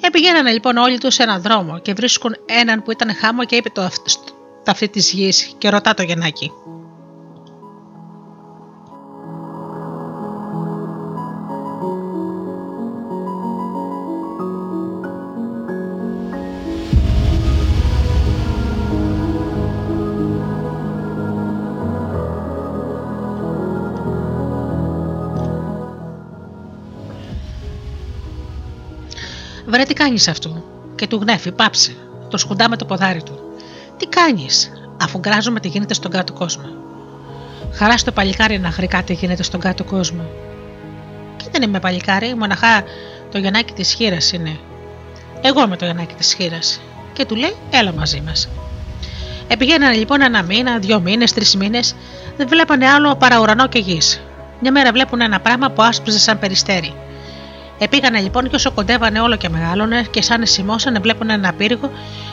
Επηγαίνανε 0.00 0.50
λοιπόν 0.50 0.76
όλοι 0.76 0.98
του 0.98 1.10
σε 1.10 1.22
έναν 1.22 1.42
δρόμο 1.42 1.78
και 1.78 1.92
βρίσκουν 1.92 2.34
έναν 2.46 2.82
που 2.82 2.90
ήταν 2.90 3.14
χάμο 3.14 3.44
και 3.44 3.56
είπε 3.56 3.70
το 3.70 3.82
αυ- 3.82 4.08
στο- 4.08 4.32
τα 4.64 4.70
αυτή 4.70 4.88
τη 4.88 4.98
γη 4.98 5.32
και 5.58 5.68
ρωτά 5.68 5.94
το 5.94 6.02
Γιαννάκι. 6.02 6.50
Τι 29.88 29.94
κάνεις 29.94 30.28
αυτού. 30.28 30.64
Και 30.94 31.06
του 31.06 31.16
γνέφει, 31.16 31.52
πάψε. 31.52 31.96
Το 32.30 32.36
σκουντά 32.36 32.68
με 32.68 32.76
το 32.76 32.84
ποδάρι 32.84 33.22
του. 33.22 33.38
Τι 33.96 34.06
κάνεις, 34.06 34.70
αφού 35.02 35.18
γκράζομαι 35.18 35.60
τι 35.60 35.68
γίνεται 35.68 35.94
στον 35.94 36.10
κάτω 36.10 36.32
κόσμο; 36.32 36.68
Χαρά 37.72 37.98
στο 37.98 38.12
παλικάρι 38.12 38.58
να 38.58 38.70
χρει 38.70 38.88
τι 39.04 39.12
γίνεται 39.12 39.42
στον 39.42 39.60
κάτω 39.60 39.84
κόσμο. 39.84 40.30
Και 41.36 41.44
δεν 41.50 41.62
είμαι 41.62 41.80
παλικάρι, 41.80 42.34
μοναχά 42.34 42.82
το 43.30 43.38
γεννάκι 43.38 43.72
της 43.72 43.92
χείρας 43.92 44.32
είναι. 44.32 44.58
Εγώ 45.40 45.62
είμαι 45.62 45.76
το 45.76 45.84
γεννάκι 45.84 46.14
της 46.14 46.34
χείρας. 46.34 46.80
Και 47.12 47.24
του 47.24 47.34
λέει, 47.36 47.54
έλα 47.70 47.92
μαζί 47.92 48.22
μας. 48.26 48.48
Επηγαίνανε 49.48 49.94
λοιπόν 49.94 50.22
ένα 50.22 50.42
μήνα, 50.42 50.78
δύο 50.78 51.00
μήνες, 51.00 51.32
τρεις 51.32 51.56
μήνες, 51.56 51.94
δεν 52.36 52.48
βλέπανε 52.48 52.88
άλλο 52.88 53.16
παρά 53.16 53.40
ουρανό 53.40 53.68
και 53.68 53.78
γης. 53.78 54.20
Μια 54.60 54.72
μέρα 54.72 54.92
βλέπουν 54.92 55.20
ένα 55.20 55.40
πράγμα 55.40 55.70
που 55.70 55.82
άσπριζε 55.82 56.18
σαν 56.18 56.38
περιστέρι. 56.38 56.94
Επήγανε 57.78 58.18
λοιπόν 58.20 58.48
και 58.48 58.54
όσο 58.54 58.70
κοντεύανε 58.70 59.20
όλο 59.20 59.36
και 59.36 59.48
μεγάλωνε 59.48 60.02
και 60.10 60.22
σαν 60.22 60.46
σημώσανε 60.46 60.98
βλέπουν 60.98 61.30
ένα 61.30 61.52
πύργο 61.52 61.90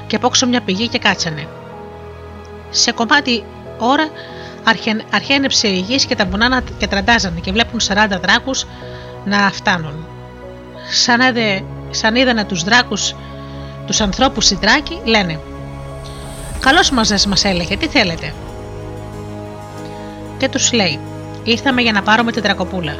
και 0.07 0.15
απόξω 0.15 0.47
μια 0.47 0.61
πηγή 0.61 0.87
και 0.87 0.97
κάτσανε. 0.97 1.47
Σε 2.69 2.91
κομμάτι 2.91 3.43
ώρα 3.79 4.07
αρχεν, 4.63 5.01
αρχένεψε 5.13 5.67
η 5.67 5.79
γης 5.79 6.05
και 6.05 6.15
τα 6.15 6.25
βουνά 6.25 6.49
να- 6.49 6.63
και 6.77 6.87
τραντάζανε 6.87 7.39
και 7.39 7.51
βλέπουν 7.51 7.79
40 7.79 8.19
δράκους 8.21 8.65
να 9.25 9.37
φτάνουν. 9.51 10.05
Σαν, 10.91 11.19
έδε, 11.19 11.63
σαν 11.89 12.15
είδανε 12.15 12.43
τους 12.43 12.63
δράκους, 12.63 13.15
τους 13.85 14.01
ανθρώπους 14.01 14.51
οι 14.51 14.55
δράκοι, 14.61 15.01
λένε 15.05 15.39
«Καλώς 16.59 16.91
μαζές 16.91 17.25
μας 17.25 17.43
έλεγε, 17.45 17.77
τι 17.77 17.87
θέλετε» 17.87 18.33
και 20.37 20.49
τους 20.49 20.71
λέει 20.73 20.99
«Ήρθαμε 21.43 21.81
για 21.81 21.91
να 21.91 22.01
πάρουμε 22.01 22.31
την 22.31 22.41
δρακοπούλα. 22.41 22.95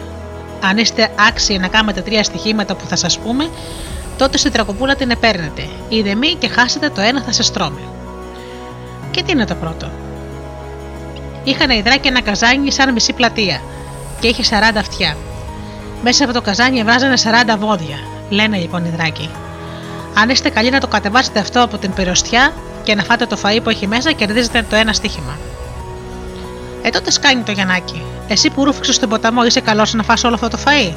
Αν 0.69 0.77
είστε 0.77 1.09
άξιοι 1.27 1.57
να 1.57 1.67
κάνετε 1.67 2.01
τρία 2.01 2.23
στοιχήματα 2.23 2.75
που 2.75 2.85
θα 2.87 2.95
σας 2.95 3.19
πούμε, 3.19 3.49
τότε 4.17 4.37
στην 4.37 4.51
τρακοπούλα 4.51 4.95
την 4.95 5.09
επέρνετε. 5.09 5.67
Είδε 5.89 6.15
μη 6.15 6.33
και 6.33 6.47
χάσετε 6.47 6.89
το 6.89 7.01
ένα 7.01 7.21
θα 7.21 7.31
σε 7.31 7.43
στρώμε. 7.43 7.81
Και 9.11 9.23
τι 9.23 9.31
είναι 9.31 9.45
το 9.45 9.55
πρώτο; 9.55 9.91
Είχαν 11.43 11.69
οι 11.69 11.81
δράκοι 11.81 12.07
ένα 12.07 12.21
καζάνι 12.21 12.71
σαν 12.71 12.93
μισή 12.93 13.13
πλατεία 13.13 13.61
και 14.19 14.27
είχε 14.27 14.43
40 14.49 14.77
αυτιά. 14.77 15.17
Μέσα 16.03 16.23
από 16.23 16.33
το 16.33 16.41
καζάνι 16.41 16.83
βράζανε 16.83 17.15
40 17.53 17.57
βόδια. 17.59 17.97
Λένε 18.29 18.57
λοιπόν 18.57 18.85
οι 18.85 18.89
δράκοι. 18.89 19.29
Αν 20.17 20.29
είστε 20.29 20.49
καλοί 20.49 20.69
να 20.69 20.79
το 20.79 20.87
κατεβάσετε 20.87 21.39
αυτό 21.39 21.63
από 21.63 21.77
την 21.77 21.93
πυροστιά 21.93 22.53
και 22.83 22.95
να 22.95 23.03
φάτε 23.03 23.25
το 23.25 23.37
φαΐ 23.43 23.59
που 23.63 23.69
έχει 23.69 23.87
μέσα, 23.87 24.11
κερδίζετε 24.11 24.65
το 24.69 24.75
ένα 24.75 24.93
στοίχημα. 24.93 25.37
Ε, 26.85 26.89
τότε 26.89 27.11
σκάνει 27.11 27.41
το 27.41 27.51
Γιαννάκι. 27.51 28.01
Εσύ 28.27 28.49
που 28.49 28.63
ρούφηξες 28.63 28.95
στον 28.95 29.09
ποταμό, 29.09 29.45
είσαι 29.45 29.59
καλός 29.59 29.93
να 29.93 30.03
φας 30.03 30.23
όλο 30.23 30.33
αυτό 30.33 30.47
το 30.47 30.57
φαΐ; 30.65 30.93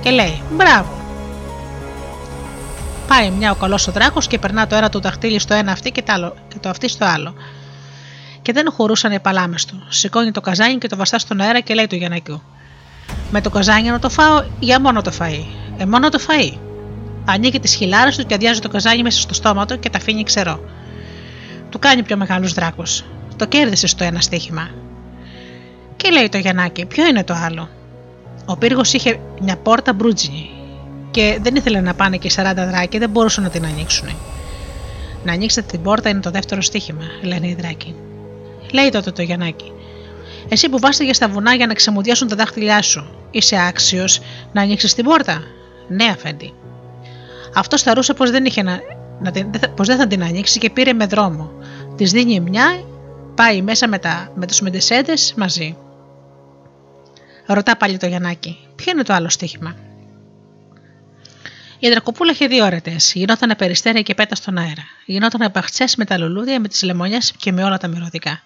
Και 0.00 0.10
λέει, 0.10 0.42
μπράβο. 0.52 0.88
Πάει 3.08 3.30
μια 3.30 3.50
ο 3.50 3.54
καλός 3.54 3.88
ο 3.88 3.92
δράκος 3.92 4.26
και 4.26 4.38
περνά 4.38 4.66
το 4.66 4.74
ένα 4.74 4.88
του 4.88 5.00
δαχτύλι 5.00 5.38
στο 5.38 5.54
ένα 5.54 5.72
αυτή 5.72 5.90
και 5.90 6.02
το, 6.02 6.12
άλλο, 6.12 6.36
και 6.48 6.58
το 6.60 6.68
αυτή 6.68 6.88
στο 6.88 7.04
άλλο. 7.04 7.34
Και 8.42 8.52
δεν 8.52 8.72
χωρούσαν 8.72 9.12
οι 9.12 9.20
παλάμες 9.20 9.64
του. 9.64 9.82
Σηκώνει 9.88 10.30
το 10.30 10.40
καζάνι 10.40 10.78
και 10.78 10.88
το 10.88 10.96
βαστά 10.96 11.18
στον 11.18 11.40
αέρα 11.40 11.60
και 11.60 11.74
λέει 11.74 11.86
του 11.86 11.96
Γιαννακιού. 11.96 12.42
Με 13.30 13.40
το 13.40 13.50
καζάνι 13.50 13.88
να 13.88 13.98
το 13.98 14.08
φάω 14.08 14.44
για 14.58 14.80
μόνο 14.80 15.02
το 15.02 15.12
φαΐ. 15.18 15.44
Ε, 15.76 15.84
μόνο 15.84 16.08
το 16.08 16.18
φαΐ. 16.28 16.58
Ανοίγει 17.24 17.60
τις 17.60 17.74
χιλάρε 17.74 18.10
του 18.16 18.26
και 18.26 18.34
αδειάζει 18.34 18.60
το 18.60 18.68
καζάνι 18.68 19.02
μέσα 19.02 19.20
στο 19.20 19.34
στόμα 19.34 19.66
του 19.66 19.78
και 19.78 19.90
τα 19.90 19.98
αφήνει 19.98 20.22
ξερό. 20.22 20.60
Του 21.70 21.78
κάνει 21.78 22.02
πιο 22.02 22.16
μεγάλους 22.16 22.52
δράκους. 22.52 23.04
Το 23.40 23.46
κέρδισες 23.46 23.90
στο 23.90 24.04
ένα 24.04 24.20
στοίχημα. 24.20 24.70
Και 25.96 26.10
λέει 26.10 26.28
το 26.28 26.38
Γιαννάκι, 26.38 26.84
ποιο 26.84 27.06
είναι 27.06 27.24
το 27.24 27.34
άλλο; 27.34 27.68
Ο 28.44 28.56
πύργος 28.56 28.92
είχε 28.92 29.20
μια 29.40 29.56
πόρτα 29.56 29.92
μπρούτζινη 29.92 30.50
και 31.10 31.38
δεν 31.42 31.56
ήθελε 31.56 31.80
να 31.80 31.94
πάνε 31.94 32.16
και 32.16 32.30
40 32.36 32.52
δράκοι, 32.54 32.98
δεν 32.98 33.10
μπορούσαν 33.10 33.44
να 33.44 33.50
την 33.50 33.64
ανοίξουν. 33.64 34.08
Να 35.24 35.32
ανοίξετε 35.32 35.66
την 35.66 35.82
πόρτα 35.82 36.08
είναι 36.08 36.20
το 36.20 36.30
δεύτερο 36.30 36.60
στοίχημα, 36.60 37.02
λένε 37.22 37.48
οι 37.48 37.54
δράκοι. 37.54 37.94
Λέει 38.72 38.88
τότε 38.88 39.10
το 39.10 39.22
Γιαννάκι, 39.22 39.72
Εσύ 40.48 40.68
που 40.68 40.78
βάστηκε 40.78 41.12
στα 41.12 41.28
βουνά 41.28 41.54
για 41.54 41.66
να 41.66 41.74
ξεμουδιάσουν 41.74 42.28
τα 42.28 42.36
δάχτυλιά 42.36 42.82
σου, 42.82 43.10
είσαι 43.30 43.56
άξιος 43.68 44.20
να 44.52 44.62
ανοίξεις 44.62 44.94
την 44.94 45.04
πόρτα; 45.04 45.42
Ναι, 45.88 46.04
αφέντη. 46.04 46.52
Αυτός 47.54 47.82
θαρούσε 47.82 48.14
πως 48.14 48.30
δεν, 48.30 48.44
είχε 48.44 48.62
να, 48.62 48.78
να 49.20 49.30
την, 49.30 49.50
πως 49.76 49.86
δεν 49.86 49.96
θα 49.96 50.06
την 50.06 50.22
ανοίξει 50.22 50.58
και 50.58 50.70
πήρε 50.70 50.92
με 50.92 51.06
δρόμο. 51.06 51.50
Της 51.96 52.12
δίνει 52.12 52.40
μια, 52.40 52.64
πάει 53.40 53.62
μέσα 53.62 53.88
με, 53.88 53.98
τα, 53.98 54.32
με 54.34 54.46
τους 54.46 54.60
μεντεσέντες 54.60 55.34
μαζί. 55.36 55.76
Ρωτά 57.46 57.76
πάλι 57.76 57.96
το 57.96 58.06
Γιαννάκι, 58.06 58.58
ποιο 58.76 58.92
είναι 58.92 59.02
το 59.02 59.12
άλλο 59.12 59.28
στοίχημα; 59.28 59.76
Η 61.78 61.88
Δρακοπούλα 61.88 62.32
είχε 62.32 62.46
δύο 62.46 62.64
ώρετε. 62.64 62.96
Γινόταν 63.12 63.54
περιστέρια 63.56 64.02
και 64.02 64.14
πέτα 64.14 64.34
στον 64.34 64.58
αέρα. 64.58 64.84
Γινόταν 65.06 65.50
παχτσές 65.52 65.96
με 65.96 66.04
τα 66.04 66.18
λουλούδια, 66.18 66.60
με 66.60 66.68
τις 66.68 66.82
λεμονιές 66.82 67.32
και 67.36 67.52
με 67.52 67.64
όλα 67.64 67.78
τα 67.78 67.88
μυρωδικά. 67.88 68.42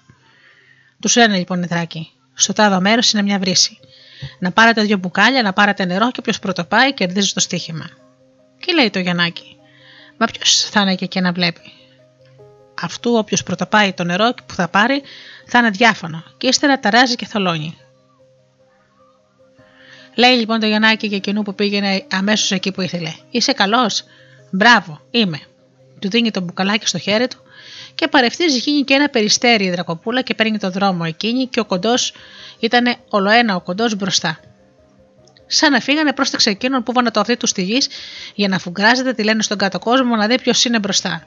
Τους 1.01 1.17
λένε 1.17 1.37
λοιπόν 1.37 1.63
οι 1.63 1.67
Δράκοι: 1.67 2.11
Στο 2.35 2.53
τάδο 2.53 2.81
μέρος 2.81 3.13
είναι 3.13 3.23
μια 3.23 3.39
βρύση. 3.39 3.79
Να 4.39 4.51
πάρετε 4.51 4.83
δύο 4.83 4.97
μπουκάλια, 4.97 5.43
να 5.43 5.53
πάρετε 5.53 5.85
νερό 5.85 6.11
και 6.11 6.21
όποιος 6.21 6.39
πρωτοπάει 6.39 6.95
κερδίζει 6.95 7.33
το 7.33 7.41
στοίχημα. 7.41 7.89
Και 8.59 8.73
λέει 8.73 8.91
το 8.91 8.99
Γιαννάκι, 8.99 9.57
Μα 10.19 10.27
ποιος 10.27 10.61
θα 10.61 10.81
είναι 10.81 10.95
και 10.95 11.05
εκεί 11.05 11.21
να 11.21 11.33
βλέπει; 11.33 11.73
Αυτού 12.85 13.13
όποιος 13.15 13.43
πρωτοπάει 13.43 13.93
το 13.93 14.05
νερό 14.05 14.35
που 14.47 14.55
θα 14.55 14.69
πάρει 14.69 15.03
θα 15.47 15.59
είναι 15.59 15.71
διάφανο 15.71 16.25
και 16.37 16.47
ύστερα 16.47 16.81
ταράζει 16.81 17.15
και 17.15 17.27
θολώνει. 17.27 17.79
Λέει 20.15 20.37
λοιπόν 20.37 20.61
το 20.61 20.67
Γιαννάκι 20.67 21.07
για 21.07 21.17
εκείνου 21.17 21.43
που 21.43 21.55
πήγαινε 21.55 22.07
αμέσως 22.11 22.51
εκεί 22.51 22.73
που 22.73 22.81
ήθελε. 22.81 23.13
Είσαι 23.31 23.53
καλός. 23.53 24.05
Μπράβο, 24.51 25.01
είμαι. 25.11 25.41
Του 25.99 26.09
δίνει 26.09 26.31
το 26.31 26.41
μπουκαλάκι 26.41 26.87
στο 26.87 26.99
χέρι 26.99 27.29
του 27.29 27.39
και 27.95 28.09
παρευτίζει 28.09 28.59
γίνει 28.59 28.83
και 28.83 28.95
ένα 28.95 29.09
περιστέρι 29.09 29.65
η 29.65 29.71
δρακοπούλα 29.71 30.23
και 30.23 30.35
παίρνει 30.35 30.59
το 30.59 30.71
δρόμο 30.71 31.03
εκείνη 31.07 31.47
και 31.47 31.61
ο 31.61 31.65
κοντός 31.65 32.13
ήταν 32.59 32.97
ολοένα 33.09 33.55
ο 33.55 33.61
κοντός 33.61 33.95
μπροστά. 33.95 34.41
Σαν 35.47 35.73
να 35.73 35.81
φύγανε, 35.81 36.13
πρόσταξε 36.13 36.51
εκείνον 36.51 36.83
που 36.83 36.93
βάνε 36.93 37.11
το 37.11 37.21
αυτή 37.21 37.37
τους 37.37 37.51
στη 37.51 37.63
γης 37.63 37.89
για 38.35 38.49
να 38.49 38.59
φουγκράζεται, 38.59 39.13
τη 39.13 39.23
λένε 39.23 39.43
στον 39.43 39.59
κάτω 39.59 39.79
κόσμο 39.79 40.17
να 40.17 40.27
δει 40.27 40.41
ποιος 40.41 40.65
είναι 40.65 40.79
μπροστά. 40.79 41.27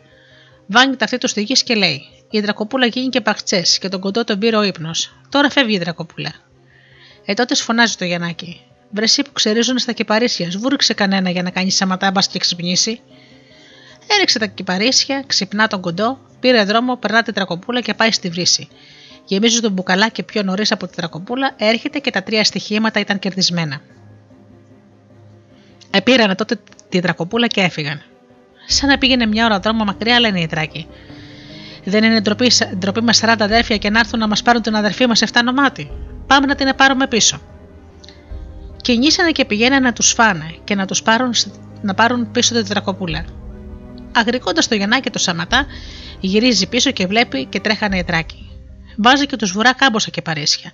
Βάνει 0.67 0.95
τα 0.95 1.05
αυτή 1.05 1.17
τους 1.17 1.29
στη 1.29 1.41
γη 1.41 1.53
και 1.53 1.75
λέει: 1.75 2.01
Η 2.29 2.39
δρακοπούλα 2.39 2.85
γίνει 2.85 3.09
και 3.09 3.21
παχτσές 3.21 3.77
και 3.77 3.89
τον 3.89 3.99
κοντό 3.99 4.23
τον 4.23 4.39
πήρε 4.39 4.55
ο 4.55 4.63
ύπνος. 4.63 5.15
Τώρα 5.29 5.49
φεύγει 5.49 5.75
η 5.75 5.77
δρακοπούλα. 5.77 6.33
Ε 7.25 7.33
τότε 7.33 7.55
φωνάζει 7.55 7.95
το 7.95 8.05
Γιαννάκι. 8.05 8.61
Βρεσί 8.89 9.21
που 9.21 9.31
ξερίζουν 9.31 9.77
στα 9.77 9.91
κυπαρίσια, 9.91 10.51
σβούριξε 10.51 10.93
κανένα 10.93 11.29
για 11.29 11.43
να 11.43 11.49
κάνεις 11.49 11.75
σαματά 11.75 12.11
μπα 12.11 12.21
και 12.21 12.39
ξυπνήσει. 12.39 13.01
Έριξε 14.07 14.39
τα 14.39 14.45
κυπαρίσια, 14.45 15.23
ξυπνά 15.27 15.67
τον 15.67 15.81
κοντό, 15.81 16.19
πήρε 16.39 16.63
δρόμο, 16.63 16.95
περνά 16.95 17.23
την 17.23 17.33
τρακοπούλα 17.33 17.81
και 17.81 17.93
πάει 17.93 18.11
στη 18.11 18.29
βρύση. 18.29 18.67
Γεμίζει 19.25 19.59
τον 19.59 19.71
μπουκαλάκι 19.71 20.23
πιο 20.23 20.43
νωρίς 20.43 20.71
από 20.71 20.85
την 20.85 20.95
τρακοπούλα, 20.95 21.53
έρχεται 21.57 21.99
και 21.99 22.11
τα 22.11 22.23
τρία 22.23 22.43
στοιχήματα 22.43 22.99
ήταν 22.99 23.19
κερδισμένα. 23.19 23.81
Επήρανε 25.91 26.35
τότε 26.35 26.59
την 26.89 27.01
τρακοπούλα 27.01 27.47
και 27.47 27.61
έφυγαν. 27.61 28.01
Σαν 28.67 28.89
να 28.89 28.97
πήγαινε 28.97 29.25
μια 29.25 29.45
ώρα 29.45 29.59
δρόμο 29.59 29.83
μακριά, 29.83 30.19
λένε 30.19 30.39
οι 30.39 30.47
τράκοι. 30.47 30.87
Δεν 31.83 32.03
είναι 32.03 32.21
ντροπή, 32.21 32.51
ντροπή 32.77 33.01
μας 33.01 33.21
40 33.23 33.35
αδέρφια 33.39 33.77
και 33.77 33.89
να 33.89 33.99
έρθουν 33.99 34.19
να 34.19 34.27
μας 34.27 34.41
πάρουν 34.41 34.61
την 34.61 34.75
αδερφή 34.75 35.07
μας 35.07 35.23
7 35.31 35.41
νομάτι. 35.43 35.91
Πάμε 36.27 36.45
να 36.45 36.55
την 36.55 36.75
πάρουμε 36.75 37.07
πίσω. 37.07 37.41
Κινήσανε 38.81 39.31
και 39.31 39.45
πηγαίνανε 39.45 39.85
να 39.85 39.93
τους 39.93 40.11
φάνε 40.11 40.55
και 40.63 40.75
να 40.75 40.85
τους 40.85 41.01
πάρουν, 41.01 41.33
να 41.81 41.93
πάρουν 41.93 42.31
πίσω 42.31 42.53
την 42.53 42.67
τρακοπούλα. 42.67 43.25
Αγρικώντας 44.11 44.67
το 44.67 44.75
Γιαννάκι 44.75 45.09
το 45.09 45.19
Σαματά, 45.19 45.65
γυρίζει 46.19 46.67
πίσω 46.67 46.91
και 46.91 47.07
βλέπει 47.07 47.45
και 47.45 47.59
τρέχανε 47.59 47.97
οι 47.97 48.03
τράκοι. 48.03 48.49
Βάζει 48.97 49.25
και 49.25 49.35
τους 49.35 49.51
βουρά 49.51 49.73
κάμποσα 49.73 50.09
και 50.09 50.21
παρέσια. 50.21 50.71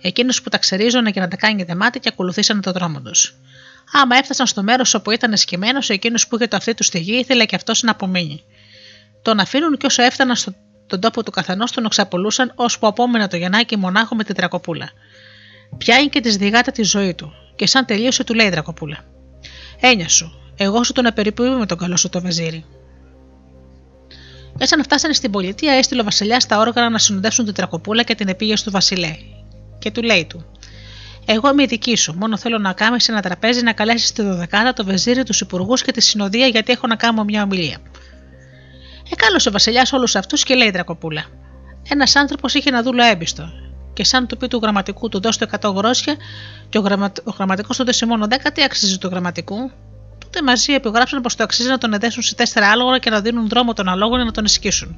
Εκείνους 0.00 0.42
που 0.42 0.48
τα 0.48 0.58
ξερίζωνε 0.58 1.10
και 1.10 1.20
να 1.20 1.28
τα 1.28 1.36
κάνει 1.36 1.62
δεμάτι 1.62 1.98
και 1.98 2.08
ακολουθήσανε 2.12 2.60
το 2.60 2.72
δρόμο 2.72 3.00
τους. 3.00 3.34
Άμα 3.92 4.16
έφτασαν 4.16 4.46
στο 4.46 4.62
μέρος 4.62 4.94
όπου 4.94 5.10
ήταν 5.10 5.36
σκημένο, 5.36 5.78
εκείνος 5.88 6.28
που 6.28 6.36
είχε 6.36 6.46
το 6.46 6.56
αυτή 6.56 6.74
του 6.74 6.82
στη 6.82 6.98
γη 6.98 7.16
ήθελε 7.18 7.44
και 7.44 7.56
αυτός 7.56 7.82
να 7.82 7.90
απομείνει. 7.90 8.44
Τον 9.22 9.40
αφήνουν 9.40 9.76
και 9.76 9.86
όσο 9.86 10.02
έφταναν 10.02 10.36
στον 10.36 11.00
τόπο 11.00 11.22
του 11.22 11.30
καθενός 11.30 11.72
τον 11.72 11.84
εξαπολούσαν, 11.84 12.52
ώσπου 12.54 12.86
απόμενα 12.86 13.28
το 13.28 13.36
Γιαννάκι 13.36 13.76
μονάχο 13.76 14.14
με 14.14 14.24
την 14.24 14.34
τρακοπούλα. 14.34 14.90
Πιάνει 15.78 16.08
και 16.08 16.20
τη 16.20 16.36
διγάτα 16.36 16.72
τη 16.72 16.82
ζωή 16.82 17.14
του, 17.14 17.32
και 17.56 17.66
σαν 17.66 17.84
τελείωσε 17.84 18.24
του 18.24 18.34
λέει 18.34 18.46
η 18.46 18.50
Δρακοπούλα. 18.50 19.04
Έννοια 19.80 20.08
σου, 20.08 20.52
εγώ 20.56 20.84
σου 20.84 20.92
τον 20.92 21.06
απεριποιούμε 21.06 21.56
με 21.56 21.66
τον 21.66 21.78
καλό 21.78 21.96
σου 21.96 22.08
το 22.08 22.20
βεζίρι. 22.20 22.64
Έτσι, 24.58 24.76
να 24.76 24.82
φτάσανε 24.82 25.14
στην 25.14 25.30
πολιτεία, 25.30 25.72
έστειλε 25.72 26.00
ο 26.00 26.04
Βασιλιάς 26.04 26.46
τα 26.46 26.58
όργανα 26.58 26.90
να 26.90 26.98
συνοδεύσουν 26.98 27.44
την 27.44 27.54
Τρακοπούλα 27.54 28.02
και 28.02 28.14
την 28.14 28.28
επίγεια 28.28 28.56
του 28.56 28.70
Βασιλέ. 28.70 29.16
Και 29.78 29.90
του 29.90 30.02
λέει 30.02 30.24
του: 30.24 30.52
Εγώ 31.24 31.50
είμαι 31.50 31.62
η 31.62 31.66
δική 31.66 31.96
σου. 31.96 32.14
Μόνο 32.18 32.36
θέλω 32.36 32.58
να 32.58 32.72
κάνει 32.72 33.00
σε 33.00 33.12
ένα 33.12 33.22
τραπέζι 33.22 33.62
να 33.62 33.72
καλέσεις 33.72 34.08
στη 34.08 34.22
δωδεκάτα 34.22 34.72
το 34.72 34.84
βεζίρι, 34.84 35.22
τους 35.22 35.40
υπουργούς 35.40 35.82
και 35.82 35.92
τη 35.92 36.00
συνοδεία, 36.00 36.46
γιατί 36.46 36.72
έχω 36.72 36.86
να 36.86 36.96
κάνω 36.96 37.24
μια 37.24 37.42
ομιλία. 37.42 37.78
Εκάλωσε 39.10 39.48
ο 39.48 39.52
Βασιλιάς 39.52 39.92
όλους 39.92 40.16
αυτούς 40.16 40.44
και 40.44 40.54
λέει 40.54 40.68
η 40.68 40.70
Δρακοπούλα: 40.70 41.24
Ένας 41.88 42.16
άνθρωπος 42.16 42.54
είχε 42.54 42.68
ένα 42.68 42.82
δούλο 42.82 43.02
έμπιστο 43.02 43.48
και 43.92 44.04
σαν 44.04 44.26
του 44.26 44.36
πει 44.36 44.48
του 44.48 44.58
γραμματικού 44.62 45.08
του 45.08 45.20
δώστε 45.20 45.46
100 45.60 45.74
γρόσια 45.74 46.16
και 46.68 46.78
ο, 46.78 46.80
γραμμα... 46.80 47.12
ο 47.24 47.30
γραμματικός 47.30 47.76
του 47.76 47.84
δώσε 47.84 48.06
μόνο 48.06 48.26
10, 48.30 48.34
τι 48.54 48.62
αξίζει 48.62 48.98
του 48.98 49.08
γραμματικού. 49.08 49.70
Τότε 50.18 50.42
μαζί 50.42 50.72
επιγράψαν 50.72 51.20
πως 51.20 51.36
το 51.36 51.42
αξίζει 51.42 51.68
να 51.68 51.78
τον 51.78 51.92
εδέσουν 51.92 52.22
σε 52.22 52.34
τέσσερα 52.34 52.70
άλογα 52.70 52.98
και 52.98 53.10
να 53.10 53.20
δίνουν 53.20 53.48
δρόμο 53.48 53.72
των 53.72 53.88
αλόγων 53.88 54.24
να 54.24 54.30
τον 54.30 54.44
ισχύσουν. 54.44 54.96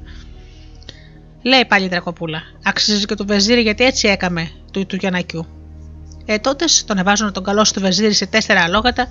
Λέει 1.41 1.65
πάλι 1.65 1.85
η 1.85 1.87
Δρακοπούλα. 1.87 2.41
Αξίζει 2.63 3.05
και 3.05 3.15
του 3.15 3.25
βεζίρι 3.25 3.61
γιατί 3.61 3.83
έτσι 3.83 4.07
έκαμε 4.07 4.51
του, 4.71 4.85
του 4.85 4.95
Γιανακιού. 4.95 5.54
Ε, 6.25 6.37
τότε 6.37 6.65
τον 6.85 6.97
εβάζουν 6.97 7.31
τον 7.31 7.43
καλό 7.43 7.61
του 7.73 7.79
βεζίρι 7.79 8.13
σε 8.13 8.25
τέσσερα 8.25 8.61
αλόγατα, 8.61 9.07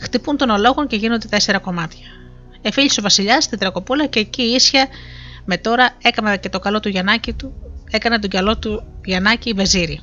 χτυπούν 0.00 0.36
τον 0.36 0.50
αλόγων 0.50 0.86
και 0.86 0.96
γίνονται 0.96 1.28
τέσσερα 1.28 1.58
κομμάτια. 1.58 2.06
Εφίλησε 2.62 3.00
ο 3.00 3.02
Βασιλιάς 3.02 3.44
στην 3.44 3.58
Τρακοπούλα 3.58 4.06
και 4.06 4.20
εκεί 4.20 4.42
ίσια 4.42 4.88
με 5.44 5.56
τώρα 5.56 5.90
έκαμε 6.02 6.36
και 6.36 6.48
το 6.48 6.58
καλό 6.58 6.80
του 6.80 6.88
Γιαννάκη 6.88 7.32
του 7.32 7.54
έκανε 7.90 8.18
τον 8.18 8.30
καλό 8.30 8.58
του 8.58 8.86
Γιαννάκη 9.04 9.52
Βεζίρι 9.52 10.00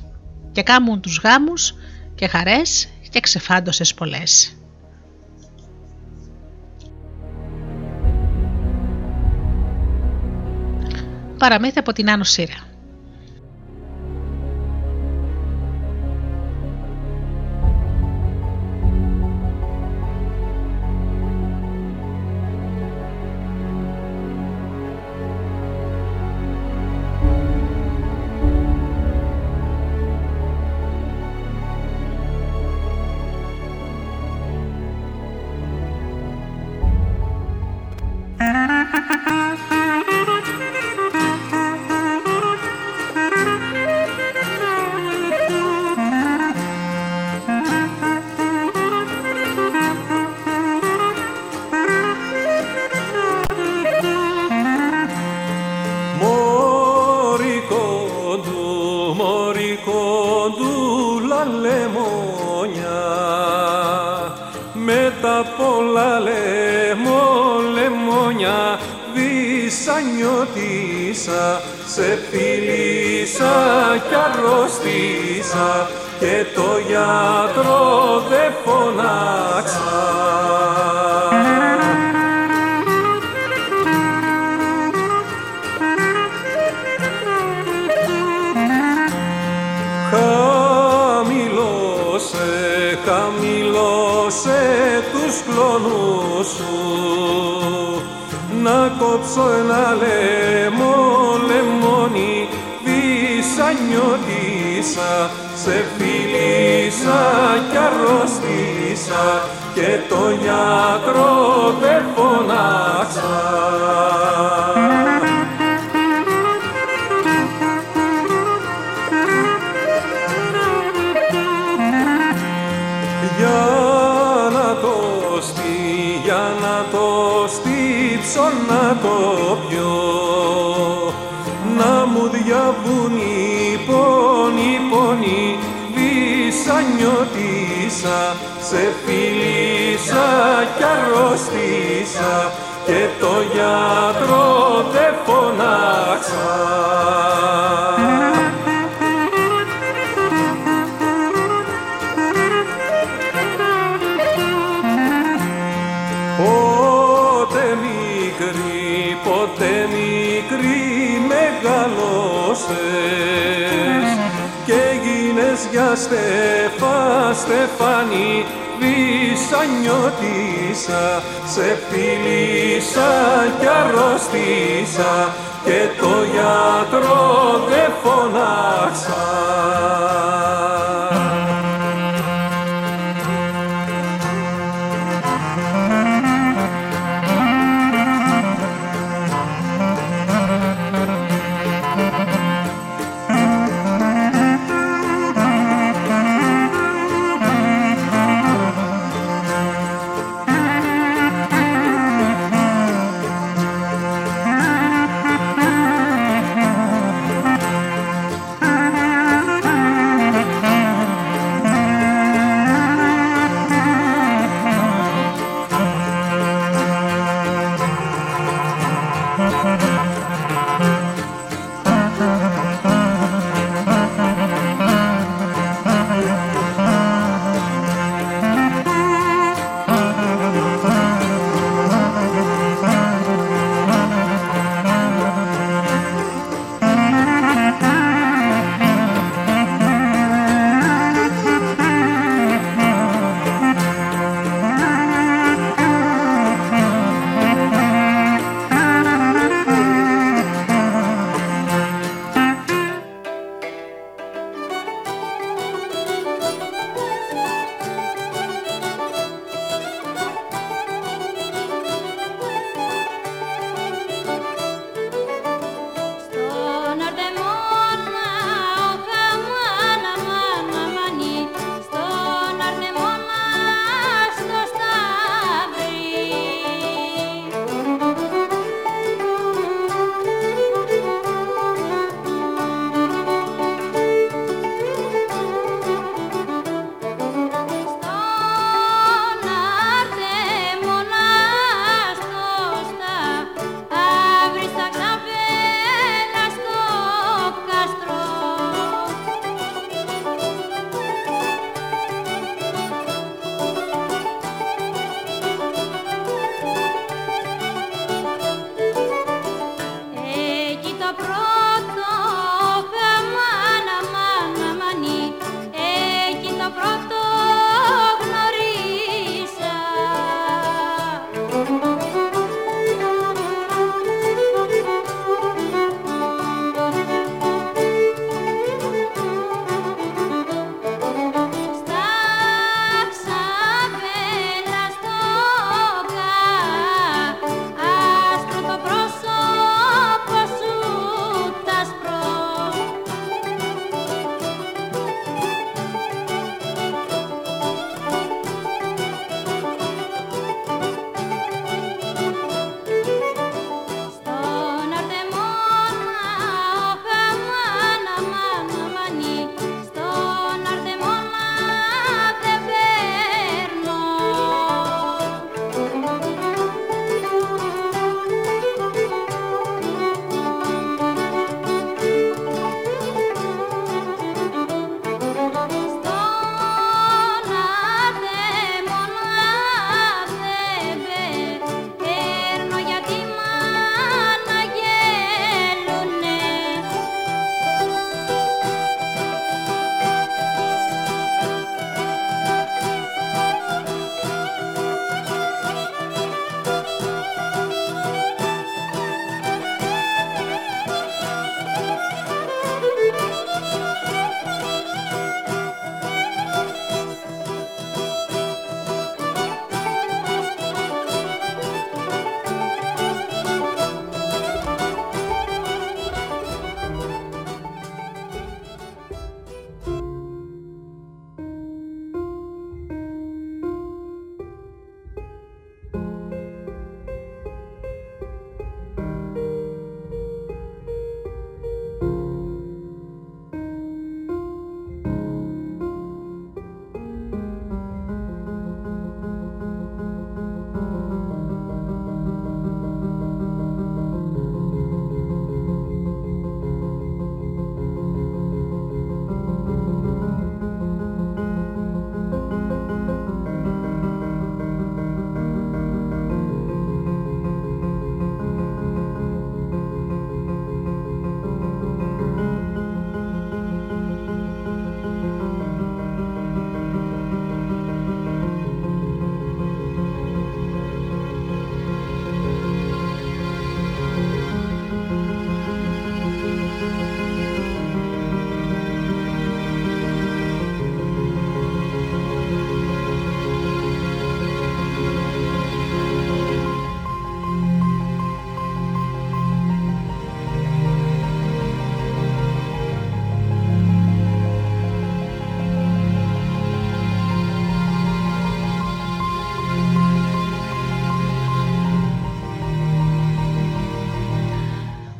και 0.52 0.62
κάμουν 0.62 1.00
τους 1.00 1.20
γάμους 1.24 1.74
και 2.14 2.26
χαρές 2.26 2.88
και 3.10 3.20
ξεφάντωσες 3.20 3.94
πολλές. 3.94 4.56
Παραμύθι 11.38 11.78
από 11.78 11.92
την 11.92 12.10
Άνω 12.10 12.24
Σύρα. 12.24 12.73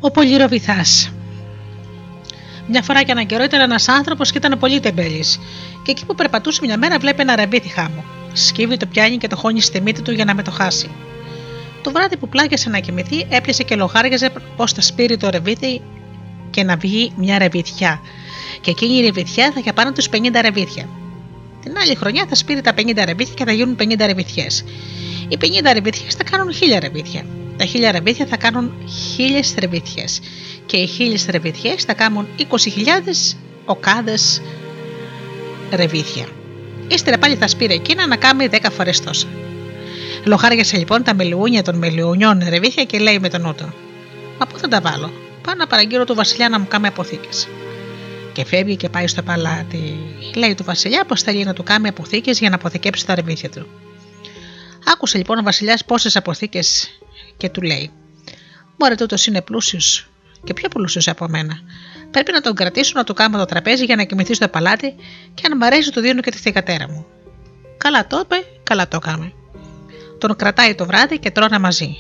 Ο 0.07 0.11
Πολυροβιθάς. 0.11 1.13
Μια 2.69 2.83
φορά 2.83 3.03
και 3.03 3.13
έναν 3.13 3.27
καιρό 3.27 3.45
ήταν 3.45 3.61
ένας 3.61 3.89
άνθρωπος 3.89 4.31
και 4.31 4.39
ήταν 4.39 4.59
πολύ 4.59 4.81
τεμπέλης. 4.81 5.41
Και 5.83 5.91
εκεί 5.91 6.05
που 6.07 6.15
περπατούσε 6.15 6.61
μια 6.65 6.79
μέρα 6.79 6.99
βλέπει 6.99 7.21
ένα 7.21 7.37
ρεμπίθι 7.37 7.69
χάμο. 7.69 8.05
Σκύβει 8.33 8.77
το 8.77 8.87
πιάνει 8.87 9.17
και 9.17 9.27
το 9.27 9.37
χώνει 9.37 9.61
στη 9.61 9.81
μύτη 9.81 10.03
του 10.03 10.13
για 10.13 10.25
να 10.25 10.35
με 10.35 10.43
το 10.43 10.51
χάσει. 10.51 10.91
Το 11.83 11.91
βράδυ 11.91 12.17
που 12.17 12.29
πλάγιασε 12.29 12.71
να 12.71 12.79
κοιμηθεί, 12.79 13.27
έπιασε 13.29 13.63
και 13.63 13.77
λογάριαζε 13.77 14.33
πώς 14.57 14.73
θα 14.73 14.81
σπείρει 14.81 15.17
το 15.17 15.29
ρεβίθι 15.29 15.81
και 16.51 16.63
να 16.63 16.77
βγει 16.77 17.13
μια 17.17 17.39
ρεβιθιά. 17.39 18.01
Και 18.61 18.71
εκείνη 18.71 18.95
η 18.95 19.01
ρεβιθιά 19.01 19.51
θα 19.53 19.61
είχε 19.61 19.73
πάνω 19.73 19.93
τους 19.93 20.09
50 20.09 20.41
ρεβίθια. 20.41 20.89
Την 21.63 21.79
άλλη 21.79 21.95
χρονιά 21.95 22.27
θα 22.29 22.35
σπείρει 22.35 22.61
τα 22.61 22.73
50 22.77 23.05
ρεβίθια 23.05 23.35
και 23.35 23.45
θα 23.45 23.53
γίνουν 23.53 23.77
50 23.79 24.07
ρεβιθιές. 24.07 24.65
Οι 25.29 25.37
50 25.41 25.73
ρεβίθιες 25.73 26.15
θα 26.15 26.25
κάνουν 26.25 26.53
1000 26.53 26.79
ρεβίθια. 26.81 27.25
Τα 27.65 27.71
1000 27.89 27.93
ρεβίθια 27.93 28.27
θα 28.27 28.37
κάνουν 28.37 28.73
1000 29.17 29.59
ρεβίθιε. 29.59 30.05
Και 30.67 30.77
οι 30.77 30.89
1000 30.99 31.31
ρεβίθιε 31.31 31.75
θα 31.87 31.95
κάνουν 31.95 32.27
20.000 32.39 32.45
οκάδες 33.65 34.43
ρεβίθια. 35.71 36.27
Ύστερα 36.89 37.19
πάλι 37.19 37.37
θα 37.37 37.49
σπείρει 37.49 37.75
εκείνα 37.75 38.07
να 38.07 38.17
κάνει 38.17 38.49
10 38.51 38.57
φορές 38.71 39.01
τόσα. 39.01 39.27
Λοχάριασε 40.25 40.77
λοιπόν 40.77 41.03
τα 41.03 41.15
μελιούνια 41.15 41.63
των 41.63 41.77
μελιουνιών 41.77 42.43
ρεβίθια 42.49 42.85
και 42.85 42.99
λέει 42.99 43.19
με 43.19 43.29
τον 43.29 43.41
νου 43.41 43.55
του: 43.55 43.75
Μα 44.39 44.47
πού 44.47 44.59
θα 44.59 44.69
τα 44.69 44.81
βάλω, 44.81 45.13
πάω 45.43 45.55
να 45.55 45.67
παραγγείλω 45.67 46.05
του 46.05 46.15
Βασιλιά 46.15 46.49
να 46.49 46.59
μου 46.59 46.67
κάνει 46.69 46.87
αποθήκες. 46.87 47.49
Και 48.33 48.45
φεύγει 48.45 48.77
και 48.77 48.89
πάει 48.89 49.07
στο 49.07 49.23
παλάτι. 49.23 49.99
Λέει 50.35 50.55
του 50.55 50.65
Βασιλιά 50.65 51.05
πω 51.05 51.17
θέλει 51.17 51.45
να 51.45 51.53
του 51.53 51.63
κάνει 51.63 51.89
αποθήκες 51.89 52.39
για 52.39 52.49
να 52.49 52.55
αποθηκέψει 52.55 53.07
τα 53.07 53.15
ρεβίθια 53.15 53.51
του. 53.51 53.67
Άκουσε 54.93 55.17
λοιπόν 55.17 55.39
ο 55.39 55.43
Βασιλιάς 55.43 55.85
πόσες 55.85 56.17
αποθήκες 56.17 56.89
και 57.37 57.49
του 57.49 57.63
λέει: 57.63 57.91
Μωρέ, 58.79 58.95
τούτος 58.95 59.27
είναι 59.27 59.43
πλούσιος 59.43 60.09
και 60.45 60.53
πιο 60.53 60.69
πλούσιος 60.69 61.09
από 61.09 61.29
μένα. 61.29 61.61
Πρέπει 62.11 62.33
να 62.33 62.41
τον 62.41 62.55
κρατήσω 62.55 62.93
να 62.95 63.05
του 63.05 63.15
κάνω 63.15 63.39
το 63.39 63.45
τραπέζι 63.45 63.85
για 63.85 63.97
να 63.97 64.05
κοιμηθεί 64.05 64.35
στο 64.35 64.49
παλάτι 64.49 64.95
και 65.35 65.43
αν 65.51 65.57
μ' 65.57 65.63
αρέσει 65.63 65.93
του 65.93 66.01
δίνω 66.01 66.21
και 66.21 66.31
τη 66.31 66.39
θηγατέρα 66.39 66.89
μου. 66.89 67.07
Καλά 67.77 68.07
το 68.07 68.21
είπε, 68.25 68.45
καλά 68.63 68.89
το 68.89 68.99
έκαμε. 69.03 69.33
Τον 70.19 70.37
κρατάει 70.37 70.75
το 70.75 70.87
βράδυ 70.87 71.19
και 71.19 71.31
τρώνε 71.31 71.59
μαζί. 71.59 71.97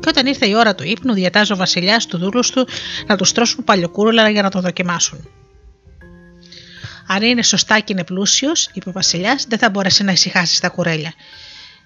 Και 0.00 0.08
όταν 0.08 0.26
ήρθε 0.26 0.46
η 0.46 0.54
ώρα 0.54 0.74
του 0.74 0.84
ύπνου, 0.84 1.12
διατάζει 1.12 1.52
ο 1.52 1.56
Βασιλιάς 1.56 2.06
τους 2.06 2.20
δούλους 2.20 2.50
του 2.50 2.68
να 3.06 3.16
τους 3.16 3.32
τρώσουν 3.32 3.64
παλιοκούρουλα 3.64 4.30
για 4.30 4.42
να 4.42 4.50
το 4.50 4.60
δοκιμάσουν. 4.60 5.28
Αν 7.06 7.22
είναι 7.22 7.42
σωστά 7.42 7.78
και 7.78 7.92
είναι 7.92 8.04
πλούσιος, 8.04 8.70
είπε 8.72 8.88
ο 8.88 8.92
Βασιλιάς, 8.92 9.44
δεν 9.48 9.58
θα 9.58 9.70
μπορέσει 9.70 10.02
να 10.02 10.12
ησυχάσει 10.12 10.54
στα 10.54 10.68
κουρέλια. 10.68 11.12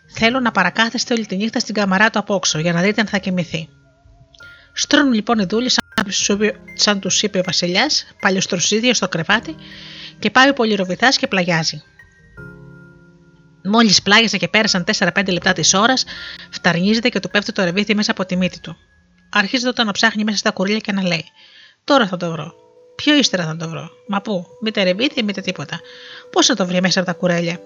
Θέλω 0.07 0.41
να 0.41 0.51
παρακάθεστε 0.51 1.15
όλη 1.15 1.27
τη 1.27 1.37
νύχτα 1.37 1.59
στην 1.59 1.75
καμαρά 1.75 2.11
του 2.11 2.19
απόξω 2.19 2.59
για 2.59 2.73
να 2.73 2.81
δείτε 2.81 3.01
αν 3.01 3.07
θα 3.07 3.19
κοιμηθεί. 3.19 3.69
Στρώνουν 4.73 5.13
λοιπόν 5.13 5.39
οι 5.39 5.45
δούλοι 5.45 5.71
σαν 6.75 7.01
τους 7.01 7.23
είπε 7.23 7.39
ο 7.39 7.43
Βασιλιάς, 7.45 8.07
παλιοστροσίδιο 8.21 8.95
στο 8.95 9.09
κρεβάτι 9.09 9.55
και 10.19 10.31
πάει 10.31 10.49
ο 10.49 10.53
Πολυροβιθάς 10.53 11.17
και 11.17 11.27
πλαγιάζει. 11.27 11.83
Μόλις 13.65 14.03
πλάγιασε 14.03 14.37
και 14.37 14.49
πέρασαν 14.49 14.85
4-5 14.99 15.33
λεπτά 15.33 15.53
της 15.53 15.75
ώρας, 15.75 16.05
φταρνίζεται 16.51 17.09
και 17.09 17.21
του 17.21 17.31
πέφτει 17.31 17.53
το 17.53 17.65
ρεβίθι 17.65 17.95
μέσα 17.95 18.11
από 18.11 18.25
τη 18.25 18.37
μύτη 18.37 18.61
του. 18.61 18.77
Αρχίζει 19.31 19.65
τότε 19.65 19.85
να 19.85 19.93
ψάχνει 19.93 20.25
μέσα 20.25 20.39
στα 20.39 20.51
κουρίλια 20.51 20.79
και 20.79 20.93
να 20.93 21.03
λέει: 21.03 21.25
Τώρα 21.85 22.07
θα 22.07 22.17
το 22.17 22.31
βρω. 22.31 22.53
Πιο 22.97 23.15
ύστερα 23.15 23.45
θα 23.45 23.57
το 23.57 23.69
βρω. 23.69 23.91
Μα 24.09 24.21
πού, 24.21 24.47
μήτε 24.63 24.83
ρεβίθι, 24.83 25.23
μήτε 25.23 25.41
τίποτα. 25.41 25.81
Πώς 26.31 26.47
θα 26.47 26.55
το 26.55 26.67
βρει 26.67 26.81
μέσα 26.81 27.01
από 27.01 27.09
τα 27.09 27.15
κουρέλια; 27.15 27.61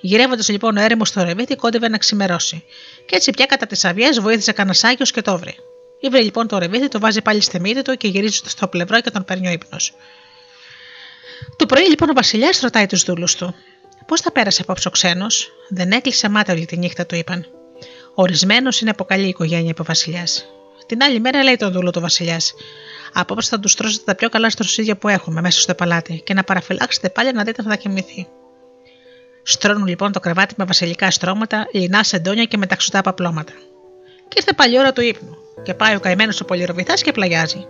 Γυρεύοντας 0.00 0.48
λοιπόν 0.48 0.76
ο 0.76 0.80
έρημος 0.80 1.08
στο 1.08 1.22
ρεβίθι, 1.22 1.56
κόντευε 1.56 1.88
να 1.88 1.98
ξημερώσει. 1.98 2.64
Και 3.06 3.16
έτσι 3.16 3.30
πια 3.30 3.46
κατά 3.46 3.66
τις 3.66 3.84
αυγέ 3.84 4.08
βοήθησε 4.20 4.52
κανένα 4.52 4.76
Άγιος 4.82 5.10
και 5.10 5.22
το 5.22 5.38
βρει. 5.38 5.54
Ήβρε 6.00 6.20
λοιπόν 6.20 6.48
το 6.48 6.58
ρεβίθι, 6.58 6.88
το 6.88 6.98
βάζει 6.98 7.22
πάλι 7.22 7.40
στη 7.40 7.60
μύτη 7.60 7.82
του 7.82 7.96
και 7.96 8.08
γυρίζει 8.08 8.40
στο 8.44 8.68
πλευρό 8.68 9.00
και 9.00 9.10
τον 9.10 9.24
παίρνει 9.24 9.48
ο 9.48 9.50
ύπνος. 9.50 9.92
Το 11.56 11.66
πρωί 11.66 11.88
λοιπόν 11.88 12.10
ο 12.10 12.12
Βασιλιάς 12.12 12.60
ρωτάει 12.60 12.86
τους 12.86 13.02
δούλους 13.02 13.34
του: 13.34 13.54
Πώς 14.06 14.20
θα 14.20 14.32
πέρασε 14.32 14.62
απόψε 14.62 14.88
ο 14.88 14.90
ξένος, 14.90 15.52
δεν 15.68 15.90
έκλεισε 15.90 16.28
μάτα 16.28 16.52
όλη 16.52 16.64
τη 16.66 16.76
νύχτα, 16.76 17.06
του 17.06 17.14
είπαν. 17.14 17.46
Ορισμένος 18.14 18.80
είναι 18.80 18.90
από 18.90 19.04
καλή 19.04 19.28
οικογένεια, 19.28 19.70
είπε 19.70 19.80
ο 19.80 19.84
Βασιλιάς. 19.84 20.46
Την 20.86 21.02
άλλη 21.02 21.20
μέρα 21.20 21.42
λέει 21.42 21.56
τον 21.56 21.72
δούλο 21.72 21.90
του 21.90 22.00
Βασιλιάς: 22.00 22.54
Απόψε 23.12 23.48
θα 23.48 23.60
τους 23.60 23.74
τρώσετε 23.74 24.02
τα 24.04 24.14
πιο 24.14 24.28
καλά 24.28 24.50
στροσίδια 24.50 24.96
που 24.96 25.08
έχουμε 25.08 25.40
μέσα 25.40 25.60
στο 25.60 25.74
παλάτι 25.74 26.22
και 26.24 26.34
να 26.34 26.44
παραφυλάξετε 26.44 27.08
πάλι 27.08 27.32
να 27.32 27.44
δείτε 27.44 27.62
αν 27.62 27.68
θα 27.70 27.76
κοιμηθεί. 27.76 28.26
Στρώνουν 29.48 29.86
λοιπόν 29.86 30.12
το 30.12 30.20
κρεβάτι 30.20 30.54
με 30.56 30.64
βασιλικά 30.64 31.10
στρώματα, 31.10 31.66
λινά 31.72 32.02
σεντόνια 32.02 32.44
και 32.44 32.56
μεταξωτά 32.56 33.00
παπλώματα. 33.00 33.52
Και 34.28 34.36
ήρθε 34.36 34.52
πάλι 34.52 34.78
ώρα 34.78 34.92
του 34.92 35.00
ύπνου, 35.00 35.36
και 35.62 35.74
πάει 35.74 35.94
ο 35.94 36.00
καημένος 36.00 36.40
ο 36.40 36.44
πολυροβιθά 36.44 36.94
και 36.94 37.12
πλαγιάζει. 37.12 37.66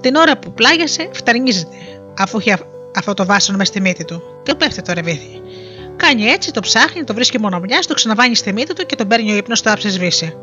Την 0.00 0.14
ώρα 0.14 0.38
που 0.38 0.52
πλάγιασε, 0.52 1.08
φταρνίζεται, 1.12 1.76
αφού 2.18 2.38
έχει 2.38 2.54
αυτό 2.94 3.14
το 3.14 3.24
βάσανο 3.24 3.58
μες 3.58 3.68
στη 3.68 3.80
μύτη 3.80 4.04
του, 4.04 4.22
και 4.42 4.54
πέφτει 4.54 4.82
το 4.82 4.92
ρεβίθι. 4.92 5.40
Κάνει 5.96 6.24
έτσι, 6.24 6.50
το 6.50 6.60
ψάχνει, 6.60 7.04
το 7.04 7.14
βρίσκει 7.14 7.40
μονομιά, 7.40 7.78
το 7.86 7.94
ξαναβάνει 7.94 8.34
στη 8.34 8.52
μύτη 8.52 8.74
του 8.74 8.86
και 8.86 8.96
τον 8.96 9.08
παίρνει 9.08 9.32
ο 9.32 9.36
ύπνος 9.36 9.58
στο 9.58 9.70
άψε 9.72 10.34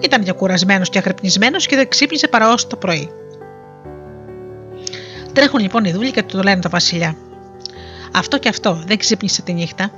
Ήταν 0.00 0.24
και 0.24 0.32
κουρασμένος 0.32 0.88
και 0.88 0.98
αγρυπνισμένος 0.98 1.66
και 1.66 1.76
δεν 1.76 1.88
ξύπνησε 1.88 2.28
παρά 2.28 2.52
ως 2.52 2.66
το 2.66 2.76
πρωί. 2.76 3.10
Τρέχουν 5.32 5.60
λοιπόν 5.60 5.84
οι 5.84 5.92
δούλοι 5.92 6.10
και 6.10 6.22
του 6.22 6.36
το 6.36 6.42
λένε 6.42 6.60
το 6.60 6.70
Βασιλιά. 6.70 7.16
Αυτό 8.12 8.38
και 8.38 8.48
αυτό 8.48 8.82
δεν 8.86 8.98
ξύπνησε 8.98 9.42
τη 9.42 9.52
νύχτα. 9.52 9.90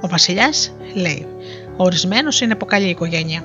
Ο 0.00 0.08
Βασιλιάς 0.08 0.72
λέει: 0.94 1.26
Ορισμένος 1.76 2.40
είναι 2.40 2.52
από 2.52 2.64
καλή 2.64 2.88
οικογένεια. 2.88 3.44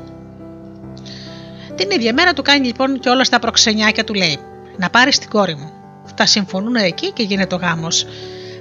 Την 1.75 1.91
ίδια 1.91 2.13
μέρα 2.13 2.33
του 2.33 2.41
κάνει 2.41 2.65
λοιπόν 2.65 2.99
και 2.99 3.09
όλα 3.09 3.23
στα 3.23 3.39
προξενιάκια 3.39 4.03
του 4.03 4.13
λέει: 4.13 4.39
Να 4.77 4.89
πάρεις 4.89 5.19
την 5.19 5.29
κόρη 5.29 5.55
μου. 5.55 5.71
Τα 6.15 6.25
συμφωνούν 6.25 6.75
εκεί 6.75 7.11
και 7.11 7.23
γίνεται 7.23 7.55
ο 7.55 7.57
γάμος. 7.57 8.05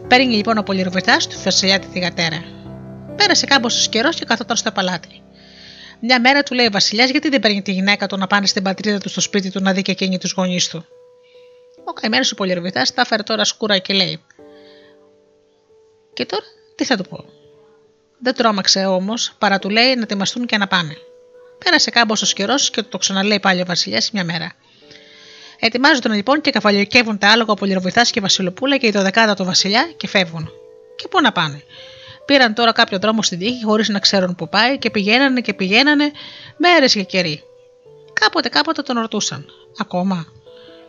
Παίρνει 0.08 0.34
λοιπόν 0.34 0.58
ο 0.58 0.62
πολυροβιτά 0.62 1.16
του 1.16 1.40
Βασιλιά 1.44 1.78
τη 1.78 1.86
θηγατέρα. 1.86 2.42
Πέρασε 3.16 3.46
κάμποσο 3.46 3.90
καιρός 3.90 4.16
και 4.16 4.24
καθόταν 4.24 4.56
στο 4.56 4.70
παλάτι. 4.70 5.22
Μια 6.00 6.20
μέρα 6.20 6.42
του 6.42 6.54
λέει 6.54 6.66
ο 6.66 6.70
Βασιλιάς: 6.72 7.10
Γιατί 7.10 7.28
δεν 7.28 7.40
παίρνει 7.40 7.62
τη 7.62 7.72
γυναίκα 7.72 8.06
του 8.06 8.16
να 8.16 8.26
πάνε 8.26 8.46
στην 8.46 8.62
πατρίδα 8.62 8.98
του 8.98 9.08
στο 9.08 9.20
σπίτι 9.20 9.50
του 9.50 9.60
να 9.62 9.72
δει 9.72 9.82
και 9.82 9.90
εκείνη 9.90 10.18
τους 10.18 10.32
γονείς 10.32 10.68
του. 10.68 10.84
Ο 11.84 11.92
καημένος 11.92 12.32
ο 12.32 12.34
πολυροβιτά 12.34 12.82
τα 12.94 13.02
έφερε 13.02 13.22
τώρα 13.22 13.44
σκούρα 13.44 13.78
και 13.78 13.94
λέει: 13.94 14.20
Και 16.14 16.26
τώρα 16.26 16.44
τι 16.74 16.84
θα 16.84 16.96
του 16.96 17.04
πω. 17.08 17.24
Δεν 18.18 18.34
τρόμαξε 18.34 18.84
όμως, 18.84 19.32
παρά 19.38 19.58
του 19.58 19.70
λέει 19.70 19.94
να 19.94 20.02
ετοιμαστούν 20.02 20.46
και 20.46 20.58
να 20.58 20.66
πάνε. 20.66 20.96
Πέρασε 21.64 21.90
κάμποσο 21.90 22.26
καιρός 22.26 22.70
και 22.70 22.82
το 22.82 22.98
ξαναλέει 22.98 23.40
πάλι 23.40 23.60
ο 23.60 23.64
Βασιλιάς 23.64 24.10
μια 24.10 24.24
μέρα. 24.24 24.52
Ετοιμάζονται 25.60 26.14
λοιπόν 26.14 26.40
και 26.40 26.50
καφαλιοκεύουν 26.50 27.18
τα 27.18 27.30
άλογα 27.30 27.52
ο 27.52 27.54
Πολυροβιθά 27.54 28.02
και 28.02 28.12
η 28.14 28.20
Βασιλοπούλα 28.20 28.76
και 28.76 28.86
η 28.86 28.90
δωδεκάδα 28.90 29.34
του 29.34 29.44
Βασιλιά 29.44 29.92
και 29.96 30.08
φεύγουν. 30.08 30.50
Και 30.96 31.08
πού 31.08 31.20
να 31.20 31.32
πάνε. 31.32 31.62
Πήραν 32.24 32.54
τώρα 32.54 32.72
κάποιο 32.72 32.98
δρόμο 32.98 33.22
στην 33.22 33.38
τύχη 33.38 33.64
χωρίς 33.64 33.88
να 33.88 33.98
ξέρουν 33.98 34.34
που 34.34 34.48
πάει 34.48 34.78
και 34.78 34.90
πηγαίνανε 34.90 35.40
και 35.40 35.54
πηγαίνανε 35.54 36.10
μέρες 36.56 36.92
και 36.92 37.02
καιροί. 37.02 37.42
Κάποτε 38.12 38.48
κάποτε 38.48 38.82
τον 38.82 38.98
ρωτούσαν. 38.98 39.46
Ακόμα. 39.78 40.26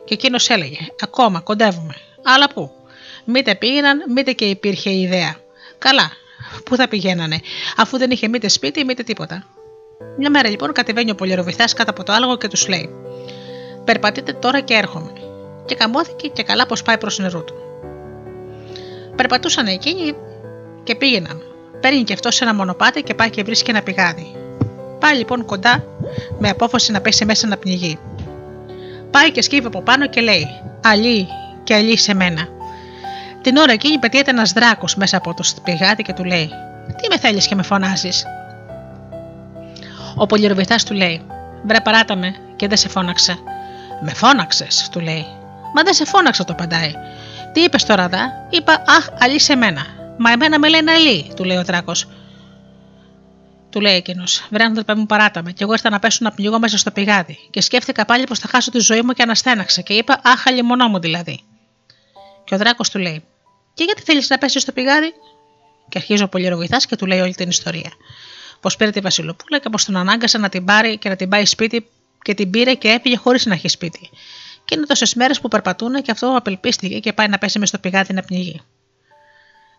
Και 0.05 0.13
εκείνος 0.13 0.49
έλεγε: 0.49 0.77
Ακόμα, 1.01 1.39
κοντεύουμε. 1.39 1.95
Αλλά 2.23 2.49
πού; 2.49 2.71
Μήτε 3.25 3.55
πήγαιναν, 3.55 4.03
μήτε 4.13 4.31
και 4.31 4.45
υπήρχε 4.45 4.89
η 4.89 5.01
ιδέα. 5.01 5.35
Καλά, 5.77 6.11
πού 6.65 6.75
θα 6.75 6.87
πηγαίνανε, 6.87 7.39
αφού 7.77 7.97
δεν 7.97 8.11
είχε 8.11 8.27
μήτε 8.27 8.47
σπίτι 8.47 8.85
μήτε 8.85 9.03
τίποτα. 9.03 9.45
Μια 10.17 10.29
μέρα 10.29 10.49
λοιπόν 10.49 10.71
κατεβαίνει 10.73 11.11
ο 11.11 11.15
Πολυροβιθά 11.15 11.65
κάτω 11.75 11.91
από 11.91 12.03
το 12.03 12.11
άλογο 12.13 12.37
και 12.37 12.47
τους 12.47 12.67
λέει: 12.67 12.89
Περπατείτε 13.85 14.33
τώρα 14.33 14.59
και 14.59 14.73
έρχομαι. 14.73 15.11
Και 15.65 15.75
καμώθηκε 15.75 16.27
και 16.27 16.43
καλά 16.43 16.65
πως 16.65 16.81
πάει 16.81 16.97
προς 16.97 17.19
νερού 17.19 17.43
του. 17.43 17.53
Περπατούσαν 19.15 19.67
εκείνοι 19.67 20.15
και 20.83 20.95
πήγαιναν. 20.95 21.41
Παίρνει 21.79 22.03
και 22.03 22.13
αυτός 22.13 22.41
ένα 22.41 22.53
μονοπάτι 22.53 23.01
και 23.01 23.13
πάει 23.13 23.29
και 23.29 23.43
βρίσκει 23.43 23.69
ένα 23.69 23.81
πηγάδι. 23.81 24.35
Πάει 24.99 25.15
λοιπόν 25.17 25.45
κοντά 25.45 25.83
με 26.39 26.49
απόφαση 26.49 26.91
να 26.91 27.01
πέσει 27.01 27.25
μέσα 27.25 27.47
να 27.47 27.57
πνιγεί. 27.57 27.99
Πάει 29.11 29.31
και 29.31 29.41
σκύβει 29.41 29.65
από 29.65 29.81
πάνω 29.81 30.09
και 30.09 30.21
λέει: 30.21 30.47
Αλλή 30.83 31.27
και 31.63 31.73
αλλή 31.75 31.97
σε 31.97 32.13
μένα. 32.13 32.47
Την 33.43 33.57
ώρα 33.57 33.71
εκείνη 33.71 33.97
πετύεται 33.97 34.31
ένας 34.31 34.51
δράκος 34.51 34.95
μέσα 34.95 35.17
από 35.17 35.33
το 35.33 35.43
πηγάδι 35.63 36.03
και 36.03 36.13
του 36.13 36.23
λέει: 36.23 36.49
Τι 37.01 37.07
με 37.09 37.17
θέλεις 37.17 37.47
και 37.47 37.55
με 37.55 37.63
φωνάζεις; 37.63 38.25
Ο 40.15 40.25
πολυροβιθά 40.25 40.75
του 40.75 40.93
λέει: 40.93 41.21
Βρε 41.63 41.81
παράτα 41.81 42.15
με 42.15 42.35
και 42.55 42.67
δεν 42.67 42.77
σε 42.77 42.89
φώναξα. 42.89 43.37
Με 44.01 44.13
φώναξες, 44.13 44.89
του 44.91 44.99
λέει. 44.99 45.25
Μα 45.75 45.83
δεν 45.83 45.93
σε 45.93 46.05
φώναξα, 46.05 46.43
το 46.43 46.53
παντάει. 46.53 46.93
Τι 47.53 47.61
είπες 47.61 47.85
τώρα, 47.85 48.09
δα, 48.09 48.47
είπα 48.49 48.83
Αχ, 48.87 49.09
αλλή 49.19 49.39
σε 49.39 49.55
μένα. 49.55 49.85
Μα 50.17 50.31
εμένα 50.31 50.59
με 50.59 50.69
λένε 50.69 50.91
αλλή, 50.91 51.31
του 51.35 51.43
λέει 51.43 51.57
ο 51.57 51.63
δράκος. 51.63 52.07
Του 53.69 53.81
λέει 53.81 53.95
εκείνος: 53.95 54.47
Βρε 54.49 54.63
άνθρωπε 54.63 54.95
μου, 54.95 55.05
παράταμε. 55.05 55.51
Και 55.51 55.63
εγώ 55.63 55.73
ήρθα 55.73 55.89
να 55.89 55.99
πέσω 55.99 56.19
να 56.21 56.31
πνιγώ 56.31 56.59
μέσα 56.59 56.77
στο 56.77 56.91
πηγάδι. 56.91 57.37
Και 57.49 57.61
σκέφτηκα 57.61 58.05
πάλι 58.05 58.23
πως 58.23 58.39
θα 58.39 58.47
χάσω 58.47 58.71
τη 58.71 58.79
ζωή 58.79 59.01
μου 59.01 59.11
και 59.11 59.23
αναστέναξα. 59.23 59.81
Και 59.81 59.93
είπα 59.93 60.19
Αχ, 60.23 60.43
μονό 60.63 60.87
μου 60.87 60.99
δηλαδή. 60.99 61.39
Και 62.43 62.55
ο 62.55 62.57
δράκος 62.57 62.89
του 62.89 62.99
λέει: 62.99 63.23
Και 63.73 63.83
γιατί 63.83 64.01
θέλεις 64.01 64.29
να 64.29 64.37
πέσεις 64.37 64.61
στο 64.61 64.71
πηγάδι; 64.71 65.13
Και 65.89 65.97
αρχίζει 65.97 66.23
ο 66.23 66.27
πολυροβιθά 66.27 66.77
και 66.77 66.95
του 66.95 67.05
λέει 67.05 67.19
όλη 67.19 67.33
την 67.35 67.49
ιστορία. 67.49 67.91
Πως 68.59 68.75
πήρε 68.75 68.91
τη 68.91 68.99
Βασιλοπούλα 68.99 69.59
και 69.59 69.69
πως 69.69 69.85
τον 69.85 69.95
ανάγκασα 69.95 70.37
να 70.37 70.49
την 70.49 70.65
πάρει 70.65 70.97
και 70.97 71.09
να 71.09 71.15
την 71.15 71.29
πάει 71.29 71.45
σπίτι 71.45 71.87
Και 72.21 72.33
την 72.33 72.49
πήρε 72.49 72.73
και 72.73 72.87
έφυγε 72.89 73.17
χωρίς 73.17 73.45
να 73.45 73.53
έχει 73.53 73.67
σπίτι. 73.67 74.09
Και 74.65 74.75
είναι 74.75 74.85
τόσες 74.85 75.13
μέρες 75.13 75.39
που 75.41 75.47
περπατούν 75.47 76.01
και 76.01 76.11
αυτό 76.11 76.35
απελπίστηκε 76.37 76.99
και 76.99 77.13
πάει 77.13 77.27
να 77.27 77.37
πέσει 77.37 77.59
μες 77.59 77.69
στο 77.69 77.77
πηγάδι 77.77 78.13
να 78.13 78.21
πνιγεί. 78.21 78.61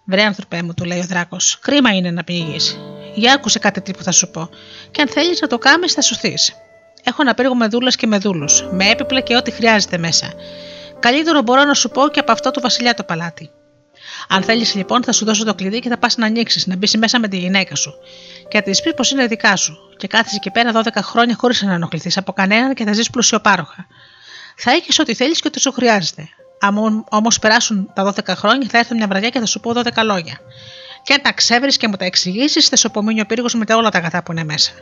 Βρε 0.07 0.23
άνθρωπέ 0.23 0.63
μου, 0.63 0.75
του 0.75 0.85
λέει 0.85 0.99
ο 0.99 1.05
Δράκος, 1.05 1.59
κρίμα 1.59 1.91
είναι 1.91 2.11
να 2.11 2.25
πνιγείς. 2.25 2.79
Για 3.15 3.33
άκουσε 3.33 3.59
κάτι 3.59 3.81
τι 3.81 3.93
που 3.93 4.03
θα 4.03 4.11
σου 4.11 4.31
πω. 4.31 4.49
Και 4.91 5.01
αν 5.01 5.09
θέλεις 5.09 5.41
να 5.41 5.47
το 5.47 5.59
κάνεις, 5.59 5.93
θα 5.93 6.01
σωθεί. 6.01 6.35
Έχω 7.05 7.23
να 7.23 7.35
πύργο 7.35 7.55
με 7.55 7.67
δούλες 7.67 7.97
και 7.97 8.07
με 8.07 8.19
δούλους, 8.19 8.65
με 8.71 8.91
έπιπλα 8.91 9.21
και 9.21 9.37
ό,τι 9.37 9.51
χρειάζεται 9.51 9.99
μέσα. 9.99 10.33
Καλύτερο 11.01 11.43
μπορώ 11.43 11.65
να 11.65 11.75
σου 11.75 11.89
πω 11.89 12.09
και 12.09 12.21
από 12.21 12.33
αυτό 12.33 12.51
του 12.51 12.61
Βασιλιά 12.61 12.95
το 12.95 13.03
παλάτι. 13.03 13.51
Αν 14.29 14.43
θέλεις 14.43 14.75
λοιπόν, 14.75 15.03
θα 15.05 15.13
σου 15.13 15.25
δώσω 15.25 15.45
το 15.45 15.55
κλειδί 15.55 15.79
και 15.79 15.89
θα 15.89 15.99
πας 15.99 16.17
να 16.17 16.27
ανοίξεις, 16.27 16.67
να 16.67 16.77
μπεις 16.77 16.97
μέσα 16.97 17.19
με 17.19 17.29
τη 17.29 17.37
γυναίκα 17.37 17.75
σου. 17.75 17.95
Και 18.49 18.57
θα 18.57 18.63
τη 18.63 18.71
πεις 18.83 18.95
πως 18.97 19.11
είναι 19.11 19.27
δικά 19.27 19.57
σου. 19.57 19.77
Και 19.97 20.07
κάθεσαι 20.07 20.37
εκεί 20.37 20.51
πέρα 20.51 20.73
12 20.73 21.03
χρόνια 21.03 21.35
χωρίς 21.39 21.63
να 21.63 21.73
ενοχληθείς 21.73 22.17
από 22.17 22.33
κανέναν 22.33 22.75
και 22.75 22.85
θα 22.85 22.93
ζεις 22.93 23.11
πλουσιοπάροχα. 23.11 23.87
Θα 24.57 24.71
έχεις 24.71 24.99
ό,τι 24.99 25.15
θέλεις 25.15 25.41
και 25.41 25.49
ό,τι 25.49 25.61
σου 25.61 25.73
χρειάζεται. 25.73 26.29
Αν 26.61 27.05
όμως 27.11 27.39
περάσουν 27.39 27.91
τα 27.95 28.15
12 28.15 28.35
χρόνια, 28.35 28.69
θα 28.71 28.79
έρθω 28.79 28.95
μια 28.95 29.07
βραδιά 29.07 29.29
και 29.29 29.39
θα 29.39 29.47
σου 29.47 29.61
πω 29.61 29.73
12 29.73 30.03
λόγια. 30.05 30.39
Και 31.03 31.13
αν 31.13 31.23
τα 31.23 31.33
ξέβρεις 31.33 31.77
και 31.77 31.89
μου 31.89 31.97
τα 31.97 32.05
εξηγήσεις, 32.05 32.69
θα 32.69 32.77
σου 32.77 32.87
απομείνει 32.87 33.21
ο 33.21 33.27
πύργος 33.27 33.55
με 33.55 33.75
όλα 33.75 33.91
τα 33.91 33.99
αγαθά 33.99 34.23
που 34.23 34.33
είναι 34.33 34.45
μέσα. 34.45 34.73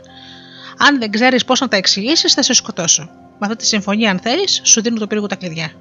Αν 0.77 0.99
δεν 0.99 1.11
ξέρεις 1.11 1.45
πώς 1.45 1.59
να 1.59 1.67
τα 1.67 1.75
εξηγήσεις, 1.75 2.33
θα 2.33 2.41
σε 2.41 2.53
σκοτώσω. 2.53 3.03
Με 3.39 3.39
αυτή 3.39 3.55
τη 3.55 3.65
συμφωνία, 3.65 4.11
αν 4.11 4.19
θέλεις, 4.19 4.61
σου 4.63 4.81
δίνω 4.81 4.99
το 4.99 5.07
πύργο 5.07 5.27
τα 5.27 5.35
κλειδιά. 5.35 5.71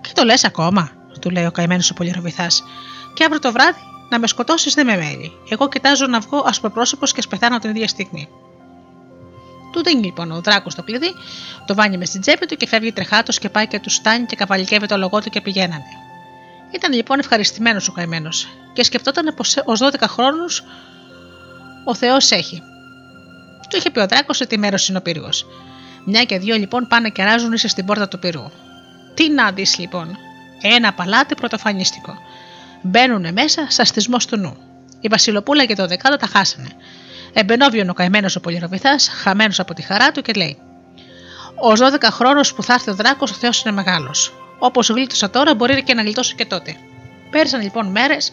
Και 0.00 0.10
το 0.14 0.24
λες 0.24 0.44
ακόμα, 0.44 0.90
του 1.18 1.30
λέει 1.30 1.44
ο 1.44 1.50
καημένος 1.50 1.90
ο 1.90 1.94
Πολυροβιθάς. 1.94 2.64
Και 3.14 3.24
αύριο 3.24 3.40
το 3.40 3.52
βράδυ 3.52 3.80
να 4.08 4.18
με 4.18 4.26
σκοτώσεις 4.26 4.74
δεν 4.74 4.86
με 4.86 4.96
μένει. 4.96 5.32
Εγώ 5.48 5.68
κοιτάζω 5.68 6.06
να 6.06 6.20
βγω 6.20 6.44
ασπροπρόσωπο 6.46 7.06
και 7.06 7.20
σπεθάνω 7.20 7.58
την 7.58 7.70
ίδια 7.70 7.88
στιγμή. 7.88 8.28
Του 9.72 9.82
δίνει 9.82 10.02
λοιπόν 10.02 10.30
ο 10.30 10.40
δράκος 10.40 10.74
το 10.74 10.82
κλειδί, 10.82 11.14
το 11.66 11.74
βάνει 11.74 11.96
μες 11.96 12.08
στην 12.08 12.20
τσέπη 12.20 12.46
του 12.46 12.56
και 12.56 12.66
φεύγει 12.66 12.92
τρεχάτος 12.92 13.38
και 13.38 13.48
πάει 13.48 13.66
και 13.66 13.80
του 13.80 13.90
στάνει 13.90 14.26
και 14.26 14.36
καβαλικεύει 14.36 14.86
το 14.86 14.96
λογό 14.96 15.20
του 15.20 15.30
και 15.30 15.40
πηγαίνανε. 15.40 15.84
Ήταν 16.70 16.92
λοιπόν 16.92 17.18
ευχαριστημένος 17.18 17.88
ο 17.88 17.92
καημένος 17.92 18.48
και 18.72 18.82
σκεφτόταν 18.82 19.34
πως 19.36 19.56
ως 19.64 19.80
12 19.82 19.88
χρόνους 20.06 20.62
ο 21.84 21.94
Θεός 21.94 22.30
έχει. 22.30 22.62
Του 23.70 23.76
είχε 23.76 23.90
πει 23.90 24.00
ο 24.00 24.06
δράκος 24.06 24.36
σε 24.36 24.46
τι 24.46 24.58
μέρος 24.58 24.88
είναι 24.88 24.98
ο 24.98 25.02
πύργος. 25.02 25.46
Μια 26.04 26.24
και 26.24 26.38
δύο 26.38 26.56
λοιπόν 26.56 26.86
πάνε 26.86 27.08
και 27.08 27.24
ράζουν 27.24 27.52
ίσα 27.52 27.68
στην 27.68 27.84
πόρτα 27.84 28.08
του 28.08 28.18
πύργου. 28.18 28.50
Τι 29.14 29.30
να 29.30 29.50
δεις 29.50 29.78
λοιπόν, 29.78 30.16
ένα 30.74 30.92
παλάτι 30.92 31.34
πρωτοφανίστικο. 31.34 32.18
Μπαίνουν 32.82 33.32
μέσα 33.32 33.66
σα 33.68 33.84
στισμό 33.84 34.16
του 34.16 34.36
νου. 34.36 34.56
Η 35.00 35.08
Βασιλοπούλα 35.08 35.64
και 35.64 35.74
το 35.74 35.86
δεκάδο 35.86 36.16
τα 36.16 36.26
χάσανε. 36.26 36.68
Εμπενόβιον 37.32 37.88
ο 37.88 37.92
καημένος 37.92 38.36
ο 38.36 38.40
Πολυροβιθάς, 38.40 39.08
χαμένος 39.08 39.60
από 39.60 39.74
τη 39.74 39.82
χαρά 39.82 40.12
του 40.12 40.22
και 40.22 40.32
λέει: 40.32 40.58
Ω 41.60 41.72
12 41.72 42.08
χρόνο 42.10 42.40
που 42.56 42.62
θα 42.62 42.72
έρθει 42.72 42.90
ο 42.90 42.94
δράκος, 42.94 43.30
ο 43.30 43.34
Θεός 43.34 43.62
είναι 43.62 43.74
μεγάλος. 43.74 44.34
Όπως 44.58 44.88
γλίτωσα 44.88 45.30
τώρα, 45.30 45.54
μπορεί 45.54 45.82
και 45.82 45.94
να 45.94 46.02
γλιτώσω 46.02 46.34
και 46.34 46.46
τότε. 46.46 46.76
Πέρασαν 47.30 47.62
λοιπόν 47.62 47.86
μέρες 47.86 48.32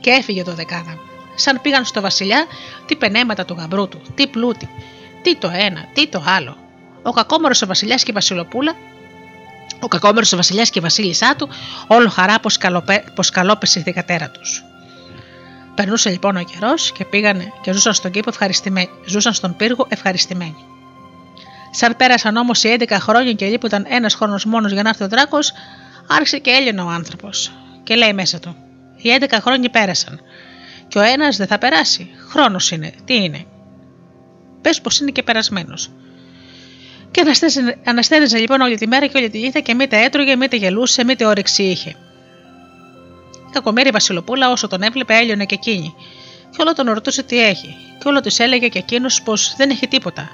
και 0.00 0.10
έφυγε 0.10 0.42
το 0.42 0.54
δεκάδα. 0.54 0.98
Σαν 1.34 1.60
πήγαν 1.60 1.84
στο 1.84 2.00
Βασιλιά, 2.00 2.46
τι 2.86 2.96
πενέματα 2.96 3.44
του 3.44 3.54
γαμπρού 3.58 3.88
του, 3.88 4.00
τι 4.14 4.26
πλούτη, 4.26 4.68
τι 5.22 5.36
το 5.36 5.50
ένα, 5.54 5.88
τι 5.92 6.06
το 6.06 6.22
άλλο. 6.26 6.56
Ο 7.02 7.10
κακόμορος 7.10 7.62
ο 7.62 7.66
Βασιλιάς 7.66 8.02
και 8.02 8.10
η 8.10 8.14
Βασιλοπούλα, 8.14 8.76
ο 9.84 9.88
κακόμερο 9.88 10.26
ο 10.32 10.36
Βασιλιάς 10.36 10.70
και 10.70 10.78
η 10.78 10.82
Βασίλισσά 10.82 11.36
του, 11.36 11.48
όλο 11.86 12.08
χαρά 12.08 12.40
πω 13.14 13.22
καλόπεσε 13.32 13.78
η 13.78 13.82
δικατέρα 13.82 14.30
τους. 14.30 14.64
Περνούσε 15.74 16.10
λοιπόν 16.10 16.36
ο 16.36 16.42
καιρός 16.42 16.92
και 16.92 17.04
πήγανε 17.04 17.52
και 17.62 17.72
ζούσαν 17.72 17.94
στον 17.94 18.10
κήπο 18.10 18.28
ευχαριστημένοι, 18.28 18.90
ζούσαν 19.06 19.32
στον 19.32 19.56
πύργο 19.56 19.86
ευχαριστημένοι. 19.88 20.64
Σαν 21.70 21.96
πέρασαν 21.96 22.36
όμως 22.36 22.64
οι 22.64 22.76
11 22.78 22.96
χρόνια 23.00 23.32
και 23.32 23.46
λείπονταν 23.46 23.86
ένας 23.88 24.14
χρόνος 24.14 24.44
μόνος 24.44 24.72
για 24.72 24.82
να 24.82 24.88
έρθει 24.88 25.04
ο 25.04 25.08
δράκος, 25.08 25.52
άρχισε 26.06 26.38
και 26.38 26.50
έλειωνε 26.50 26.82
ο 26.82 26.88
άνθρωπος. 26.88 27.52
Και 27.82 27.94
λέει 27.94 28.12
μέσα 28.12 28.38
του: 28.38 28.56
Οι 28.96 29.08
11 29.20 29.38
χρόνια 29.40 29.70
πέρασαν. 29.70 30.20
Και 30.88 30.98
ο 30.98 31.02
ένας 31.02 31.36
δεν 31.36 31.46
θα 31.46 31.58
περάσει. 31.58 32.10
Χρόνος 32.28 32.70
είναι. 32.70 32.92
Τι 33.04 33.14
είναι; 33.14 33.44
Πες 34.60 34.80
πως 34.80 35.00
είναι 35.00 35.10
και 35.10 35.22
περασμένος. 35.22 35.90
Και 37.14 37.24
αναστένιζε 37.84 38.38
λοιπόν 38.38 38.60
όλη 38.60 38.76
τη 38.76 38.86
μέρα 38.86 39.06
και 39.06 39.18
όλη 39.18 39.30
τη 39.30 39.38
νύχτα 39.38 39.60
και 39.60 39.74
μήτε 39.74 40.02
έτρωγε, 40.02 40.36
μήτε 40.36 40.56
γελούσε, 40.56 41.04
μήτε 41.04 41.24
όρεξη 41.26 41.62
είχε. 41.62 41.88
Η 43.48 43.50
κακομέρη 43.52 43.90
Βασιλοπούλα 43.90 44.50
όσο 44.50 44.68
τον 44.68 44.82
έβλεπε 44.82 45.14
έλειωνε 45.14 45.44
και 45.44 45.54
εκείνη. 45.54 45.94
Και 46.50 46.56
όλο 46.60 46.72
τον 46.72 46.90
ρωτούσε 46.90 47.22
τι 47.22 47.44
έχει. 47.44 47.76
Και 47.98 48.08
όλο 48.08 48.20
τη 48.20 48.42
έλεγε 48.42 48.68
και 48.68 48.78
εκείνος 48.78 49.22
πως 49.22 49.54
δεν 49.56 49.70
έχει 49.70 49.88
τίποτα. 49.88 50.28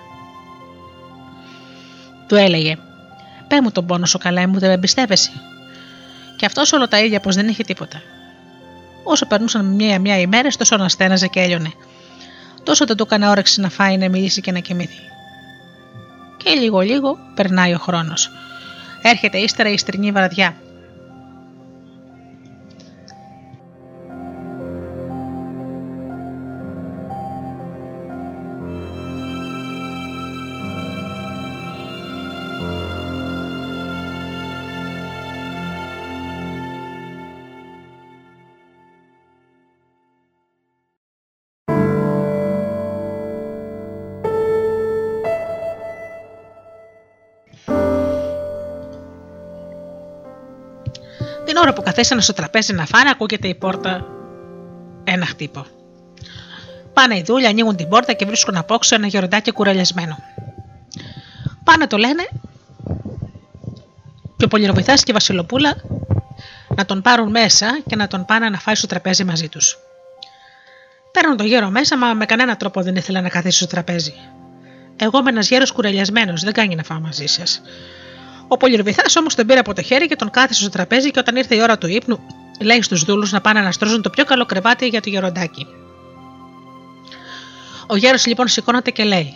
Του 2.26 2.34
έλεγε: 2.34 2.78
Πε 3.48 3.60
μου 3.62 3.72
τον 3.72 3.86
πόνο 3.86 4.06
σου 4.06 4.18
καλά, 4.18 4.48
μου 4.48 4.58
δεν 4.58 4.68
με 4.68 4.74
εμπιστεύεσαι. 4.74 5.32
Και 6.36 6.46
αυτός 6.46 6.72
όλο 6.72 6.88
τα 6.88 6.98
ίδια 6.98 7.20
πως 7.20 7.34
δεν 7.34 7.48
είχε 7.48 7.62
τίποτα. 7.62 8.02
Όσο 9.04 9.26
περνούσαν 9.26 9.64
μία-μία 9.64 10.18
ημέρε, 10.18 10.48
τόσο 10.58 10.74
αναστέναζε 10.74 11.26
και 11.26 11.40
έλειωνε. 11.40 11.72
Τόσο 12.62 12.84
δεν 12.84 12.96
του 12.96 13.04
έκανε 13.06 13.28
όρεξη 13.28 13.60
να 13.60 13.68
φάει, 13.68 13.96
να 13.96 14.08
μιλήσει 14.08 14.40
και 14.40 14.52
να 14.52 14.58
κοιμηθεί. 14.58 15.09
Και 16.44 16.50
λίγο-λίγο 16.50 17.18
περνάει 17.34 17.74
ο 17.74 17.78
χρόνος. 17.78 18.30
Έρχεται 19.02 19.38
ύστερα 19.38 19.68
η 19.68 19.78
στρινή 19.78 20.12
βραδιά. 20.12 20.54
Ώρα 51.60 51.72
που 51.72 51.82
καθίσανε 51.82 52.20
στο 52.20 52.32
τραπέζι 52.32 52.72
να 52.72 52.86
φάνε, 52.86 53.10
ακούγεται 53.10 53.48
η 53.48 53.54
πόρτα 53.54 54.06
ένα 55.04 55.26
χτύπο. 55.26 55.66
Πάνε 56.92 57.16
οι 57.16 57.22
δούλοι, 57.22 57.46
ανοίγουν 57.46 57.76
την 57.76 57.88
πόρτα 57.88 58.12
και 58.12 58.26
βρίσκουν 58.26 58.56
απόξω 58.56 58.94
ένα 58.94 59.06
γεροντάκι 59.06 59.50
κουρελιασμένο. 59.50 60.18
Πάνε 61.64 61.86
το 61.86 61.96
λένε 61.96 62.28
και 64.36 64.44
ο 64.44 64.48
Πολυροβιθά 64.48 64.94
και 64.94 65.10
η 65.10 65.12
Βασιλοπούλα 65.12 65.76
να 66.68 66.84
τον 66.86 67.02
πάρουν 67.02 67.30
μέσα 67.30 67.80
και 67.86 67.96
να 67.96 68.06
τον 68.06 68.24
πάνε 68.24 68.48
να 68.48 68.58
φάει 68.58 68.74
στο 68.74 68.86
τραπέζι 68.86 69.24
μαζί 69.24 69.48
τους. 69.48 69.78
Παίρνουν 71.12 71.36
τον 71.36 71.46
γέρο 71.46 71.70
μέσα, 71.70 71.98
μα 71.98 72.14
με 72.14 72.24
κανένα 72.24 72.56
τρόπο 72.56 72.82
δεν 72.82 72.96
ήθελα 72.96 73.20
να 73.20 73.28
καθίσει 73.28 73.56
στο 73.56 73.66
τραπέζι. 73.66 74.14
Εγώ 74.96 75.18
είμαι 75.18 75.30
ένας 75.30 75.48
γέρος 75.48 75.72
κουρελιασμένος, 75.72 76.42
δεν 76.42 76.52
κάνει 76.52 76.74
να 76.74 76.82
φάω 76.82 77.00
μαζί 77.00 77.26
σας. 77.26 77.62
Ο 78.52 78.56
Πολυροβιθά 78.56 79.02
όμως 79.18 79.34
τον 79.34 79.46
πήρε 79.46 79.58
από 79.58 79.74
το 79.74 79.82
χέρι 79.82 80.06
και 80.06 80.16
τον 80.16 80.30
κάθισε 80.30 80.60
στο 80.60 80.70
τραπέζι 80.70 81.10
και 81.10 81.18
όταν 81.18 81.36
ήρθε 81.36 81.54
η 81.54 81.60
ώρα 81.60 81.78
του 81.78 81.86
ύπνου, 81.86 82.20
λέει 82.60 82.82
στους 82.82 83.04
δούλους 83.04 83.32
να 83.32 83.40
πάνε 83.40 83.60
να 83.60 83.72
στρώσουν 83.72 84.02
το 84.02 84.10
πιο 84.10 84.24
καλό 84.24 84.46
κρεβάτι 84.46 84.86
για 84.86 85.00
το 85.00 85.10
γεροντάκι. 85.10 85.66
Ο 87.86 87.96
γέρος 87.96 88.26
λοιπόν 88.26 88.48
σηκώνεται 88.48 88.90
και 88.90 89.04
λέει: 89.04 89.34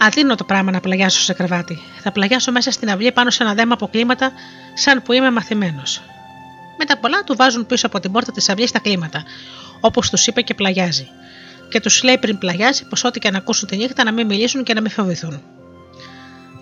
Αδύνω 0.00 0.34
το 0.34 0.44
πράγμα 0.44 0.70
να 0.70 0.80
πλαγιάσω 0.80 1.20
σε 1.20 1.32
κρεβάτι. 1.32 1.78
Θα 2.00 2.12
πλαγιάσω 2.12 2.52
μέσα 2.52 2.70
στην 2.70 2.90
αυλή 2.90 3.12
πάνω 3.12 3.30
σε 3.30 3.42
ένα 3.42 3.54
δέμα 3.54 3.74
από 3.74 3.88
κλίματα, 3.88 4.32
σαν 4.74 5.02
που 5.02 5.12
είμαι 5.12 5.30
μαθημένος. 5.30 6.02
Με 6.78 6.84
τα 6.84 6.96
πολλά 6.96 7.24
του 7.24 7.36
βάζουν 7.36 7.66
πίσω 7.66 7.86
από 7.86 8.00
την 8.00 8.12
πόρτα 8.12 8.32
της 8.32 8.48
αυλής 8.48 8.70
τα 8.70 8.78
κλίματα, 8.78 9.22
όπως 9.80 10.10
τους 10.10 10.26
είπε 10.26 10.42
και 10.42 10.54
πλαγιάζει. 10.54 11.08
Και 11.68 11.80
τους 11.80 12.02
λέει 12.02 12.18
πριν 12.18 12.38
πλαγιάζει 12.38 12.84
πως 12.88 13.04
ό,τι 13.04 13.18
και 13.18 13.30
να 13.30 13.38
ακούσουν 13.38 13.68
τη 13.68 13.76
νύχτα 13.76 14.04
να 14.04 14.12
μην 14.12 14.26
μιλήσουν 14.26 14.62
και 14.62 14.74
να 14.74 14.80
μην 14.80 14.90
φοβηθούν. 14.90 15.42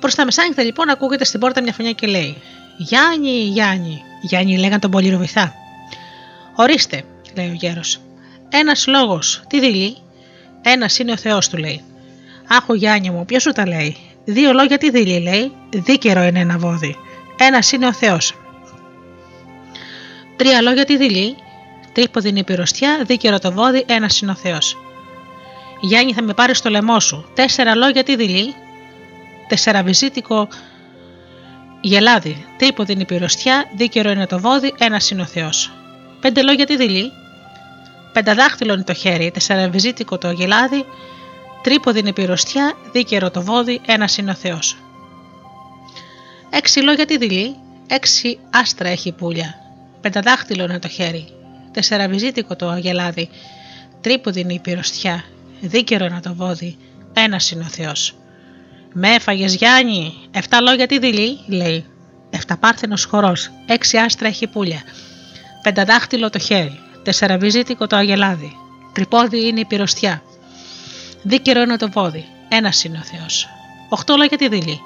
Προς 0.01 0.15
τα 0.15 0.25
μεσάνυχτα 0.25 0.63
λοιπόν 0.63 0.89
ακούγεται 0.89 1.25
στην 1.25 1.41
πόρτα 1.41 1.63
μια 1.63 1.73
φωνιά 1.73 1.93
και 1.93 2.07
λέει: 2.07 2.37
Γιάννη, 2.77 3.31
Γιάννη. 3.31 4.03
Γιάννη 4.23 4.59
λέγαν 4.59 4.81
τον 4.81 4.91
Πολυροβιθά. 4.91 5.55
Ορίστε, 6.55 7.03
λέει 7.37 7.49
ο 7.49 7.53
γέρος. 7.53 8.01
Ένας 8.49 8.87
λόγος, 8.87 9.43
τι 9.49 9.61
δηλεί; 9.61 9.97
Ένας 10.63 10.99
είναι 10.99 11.13
ο 11.13 11.17
Θεός, 11.17 11.49
του 11.49 11.57
λέει. 11.57 11.83
Άχω 12.49 12.75
Γιάννη 12.75 13.11
μου, 13.11 13.25
ποιος 13.25 13.43
σου 13.43 13.53
τα 13.53 13.67
λέει; 13.67 13.97
Δύο 14.25 14.53
λόγια 14.53 14.79
τι 14.79 14.91
δηλεί, 14.91 15.21
λέει. 15.21 15.53
Δίκαιρο 15.71 16.23
είναι 16.23 16.41
ένα 16.41 16.59
βόδι. 16.59 16.97
Ένας 17.39 17.73
είναι 17.73 17.87
ο 17.87 17.93
Θεός. 17.93 18.35
Τρία 20.37 20.61
λόγια 20.61 20.85
τι 20.85 20.97
δηλεί; 20.97 21.37
Τρίποδη 21.93 22.29
είναι 22.29 22.39
η 22.39 22.45
πυροστιά, 22.45 23.03
δίκαιρο 23.07 23.39
το 23.39 23.53
βόδι, 23.53 23.85
ένας 23.89 24.21
είναι 24.21 24.31
ο 24.31 24.35
Θεός. 24.35 24.77
Γιάννη, 25.81 26.13
θα 26.13 26.23
με 26.23 26.35
πάρεις 26.35 26.59
στο 26.59 26.71
λαιμό 26.71 27.01
σου. 27.01 27.31
Τέσσερα 27.35 27.75
λόγια 27.75 28.03
τι 28.03 28.17
δηλεί; 28.17 28.55
Τεσσαραβιζίτικο 29.51 30.49
γελάδι. 31.81 32.47
Τρίποδη 32.59 32.93
είναι 32.93 33.03
η 33.03 33.05
πυροστιά, 33.05 33.65
δίκαιρο 33.77 34.11
είναι 34.11 34.27
το 34.27 34.41
βόδι, 34.41 34.75
ένας 34.79 35.11
είναι 35.11 35.23
ο 35.23 35.25
Θεός. 35.25 35.73
Πέντε 36.21 36.43
λόγια 36.43 36.67
τι 36.67 36.77
δηλεί. 36.77 37.13
Πενταδάχτυλο 38.13 38.73
είναι 38.73 38.83
το 38.83 38.95
χέρι, 38.95 39.31
τεσσαραβιζίτικο 39.31 40.19
το 40.19 40.31
γελάδι, 40.31 40.85
Τρίποδη 41.63 42.13
πυροστιά, 42.13 42.73
δίκαιρο 42.93 43.31
το 43.31 43.43
βόδι, 43.43 43.81
ένας 43.87 44.17
είναι 44.17 44.31
ο 44.31 44.35
Θεός. 44.35 44.77
Έξι 46.51 46.81
λόγια 46.81 47.07
τη 47.07 47.17
δειλή, 47.17 47.57
έξι 47.87 48.39
άστρα 48.51 48.89
έχει 48.89 49.13
πουλια. 49.13 49.55
Πενταδάχτυλο 50.01 50.65
είναι 50.65 50.79
το 50.79 50.89
χέρι, 50.89 51.29
τεσσεραβιζίτικο 51.73 52.57
το 52.57 52.69
αγελάδι. 52.69 53.29
Τρίποδη 54.01 54.41
είναι 54.41 54.53
η 54.53 54.59
πυροστιά, 54.59 55.25
δίκαιρο 55.61 56.05
είναι 56.05 56.21
το 56.21 56.35
βόδι, 56.35 56.77
ένας 57.13 57.51
είναι 57.51 57.65
ο 57.65 57.69
Θεός. 57.71 58.20
Με 58.93 59.09
έφαγες 59.09 59.55
Γιάννη, 59.55 60.15
εφτά 60.31 60.61
λόγια 60.61 60.87
τη 60.87 60.99
δειλή, 60.99 61.39
λέει. 61.47 61.85
Εφταπάρθενος 62.31 63.05
χορός, 63.05 63.51
έξι 63.67 63.97
άστρα 63.97 64.29
έχει 64.29 64.47
πουλια. 64.47 64.83
Πενταδάχτυλο 65.63 66.31
το 66.31 66.39
χέρι, 66.39 66.79
τεσσεραβιζίτικο 67.03 67.87
το 67.87 67.97
αγελάδι. 67.97 68.53
Τρυπόδι 68.93 69.47
είναι 69.47 69.61
η 69.61 69.65
πυροστιά. 69.65 70.23
Δίκαιρο 71.23 71.61
είναι 71.61 71.77
το 71.77 71.91
βόδι, 71.91 72.27
ένας 72.49 72.85
είναι 72.85 72.99
ο 72.99 73.17
Θεός. 73.17 73.49
Οχτώ 73.89 74.17
λόγια 74.17 74.37
τη 74.37 74.49
δειλή. 74.49 74.81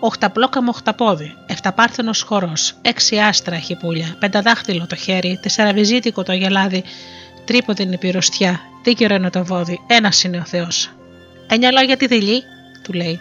Οχταπλόκαμο 0.00 0.70
οχταπόδι, 0.70 1.34
εφταπάρθενος 1.46 2.22
χορός, 2.22 2.74
έξι 2.82 3.16
άστρα 3.18 3.54
έχει 3.54 3.76
πουλια, 3.76 4.16
πενταδάχτυλο 4.18 4.86
το 4.86 4.96
χέρι, 4.96 5.38
τεσσεραβιζίτικο 5.42 6.22
το 6.22 6.32
αγελάδι, 6.32 6.84
τρίποδη 7.44 7.82
είναι 7.82 7.94
η 7.94 7.98
πυροστιά, 7.98 8.60
δίκαιρο 8.82 9.14
είναι 9.14 9.30
το 9.30 9.44
βόδι, 9.44 9.80
ένας 9.86 10.22
είναι 10.22 10.38
ο 10.38 10.44
Θεός. 10.44 10.90
Εννιά 11.46 11.72
λόγια 11.72 11.96
τη 11.96 12.06
δειλή, 12.06 12.42
του 12.86 12.92
λέει. 12.92 13.20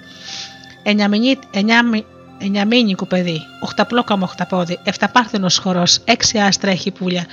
Εννιαμινί- 0.83 1.43
εννιάμι- 1.51 2.05
Εννιαμίνικο 2.37 3.05
παιδί, 3.05 3.41
οχταπλόκαμο 3.61 4.23
οχταπόδι, 4.23 4.79
εφταπάρθενο 4.83 5.47
χορός, 5.61 5.99
έξι 6.05 6.37
άστρα 6.37 6.71
έχει 6.71 6.91
πουλια, 6.91 7.25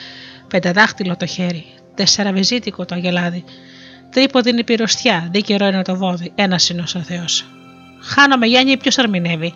πενταδάχτυλο 0.48 1.16
το 1.16 1.26
χέρι, 1.26 1.64
τεσσεραβιζίτικο 1.94 2.84
το 2.84 2.94
αγελάδι, 2.94 3.44
τρίποδη 4.10 4.50
είναι 4.50 4.60
η 4.60 4.64
πυροστιά, 4.64 5.28
δίκαιρο 5.30 5.66
είναι 5.66 5.82
το 5.82 5.96
βόδι, 5.96 6.32
ένας 6.34 6.68
είναι 6.68 6.82
ο 6.96 7.00
Θεός. 7.02 7.44
Χάνομαι 8.00 8.46
Γιάννη, 8.46 8.76
ποιος 8.76 8.96
ερμηνεύει. 8.98 9.54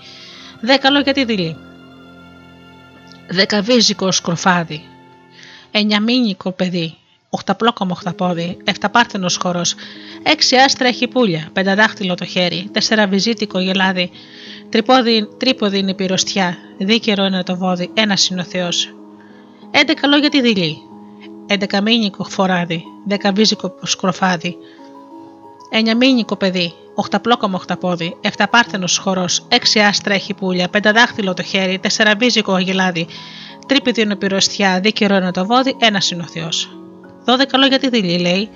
Δέκα 0.60 0.90
λόγια 0.90 1.12
τη 1.12 1.24
δειλή. 1.24 1.56
Δεκαβίζικο 3.28 4.12
σκροφάδι. 4.12 4.82
Εννιαμίνικο 5.70 6.52
παιδί. 6.52 6.94
Οχταπλόκαμο 7.30 7.92
οχταπόδι. 7.92 8.56
Εφταπάρθενο 8.64 9.30
χορό. 9.42 9.62
Έξι 10.22 10.56
άστρα 10.56 10.88
έχει 10.88 11.08
πουλια. 11.08 11.48
Πενταδάχτυλο 11.52 12.14
το 12.14 12.24
χέρι. 12.24 12.68
Τεσσεραβιζίτικο 12.72 13.58
γελάδι. 13.58 14.10
Τρίποδη, 14.68 15.28
τρίποδη 15.36 15.78
είναι 15.78 15.90
η 15.90 15.94
πυροστιά. 15.94 16.56
Δίκαιρο 16.78 17.24
είναι 17.24 17.42
το 17.42 17.56
βόδι. 17.56 17.90
Ένας 17.94 18.28
είναι 18.28 18.40
ο 18.40 18.44
Θεός. 18.44 18.94
Έντεκα 19.70 20.06
λόγια 20.06 20.28
τη 20.28 20.40
δειλή. 20.40 20.78
Εντεκαμίνικο 21.46 22.24
φοράδι. 22.24 22.82
Δεκαβίζικο 23.06 23.74
σκροφάδι. 23.82 24.56
Εννιαμίνικο 25.70 26.36
παιδί, 26.36 26.72
οχταπλόκαμο 26.94 27.56
οχταπόδι, 27.56 28.16
εφταπάρθενο 28.20 28.86
χορό, 29.00 29.24
έξι 29.48 29.80
άστρα 29.80 30.14
έχει 30.14 30.34
πουλια, 30.34 30.68
πενταδάχτυλο 30.68 31.34
το 31.34 31.42
χέρι, 31.42 31.78
τεσσεραβίζικο 31.78 32.52
αγελάδι, 32.52 33.06
τρίπηδη 33.66 34.00
είναι 34.00 34.16
πυροστιά, 34.16 34.80
δίκαιρο 34.80 35.16
είναι 35.16 35.30
το 35.30 35.46
βόδι, 35.46 35.76
ένας 35.80 36.10
είναι 36.10 36.22
ο 36.22 36.28
Θεός. 36.28 36.85
Δώδεκα 37.26 37.58
λόγια 37.58 37.78
τη 37.78 37.88
δειλή, 37.88 38.18
λέει. 38.18 38.48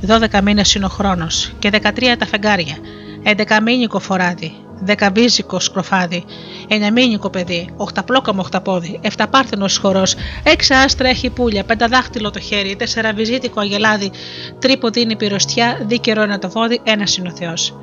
Δώδεκα 0.00 0.42
μήνες 0.42 0.74
είναι 0.74 0.84
ο 0.84 0.88
χρόνος, 0.88 1.52
και 1.58 1.70
δεκατρία 1.70 2.16
τα 2.16 2.26
φεγγάρια. 2.26 2.76
Εντεκαμίνικο 3.22 3.98
φοράδι, 3.98 4.52
δεκαβίζικο 4.80 5.60
σκροφάδι, 5.60 6.24
εννιαμίνικο 6.68 7.30
παιδί, 7.30 7.68
οχταπλόκαμο 7.76 8.40
οχταπόδι, 8.40 8.98
εφταπάρθενο 9.02 9.66
χορός, 9.80 10.14
έξι 10.42 10.74
άστρα 10.74 11.08
έχει 11.08 11.30
πουλια, 11.30 11.64
πενταδάχτυλο 11.64 12.30
το 12.30 12.40
χέρι, 12.40 12.76
τεσσεραβιζίτικο 12.76 13.60
αγελάδι, 13.60 14.10
τρίποδη 14.58 15.00
είναι 15.00 15.12
η 15.12 15.16
πυροστιά, 15.16 15.78
δίκαιρο 15.86 16.22
είναι 16.22 16.38
το 16.38 16.50
βόδι, 16.50 16.80
ένας 16.84 17.16
είναι 17.16 17.28
ο 17.28 17.36
Θεός. 17.36 17.76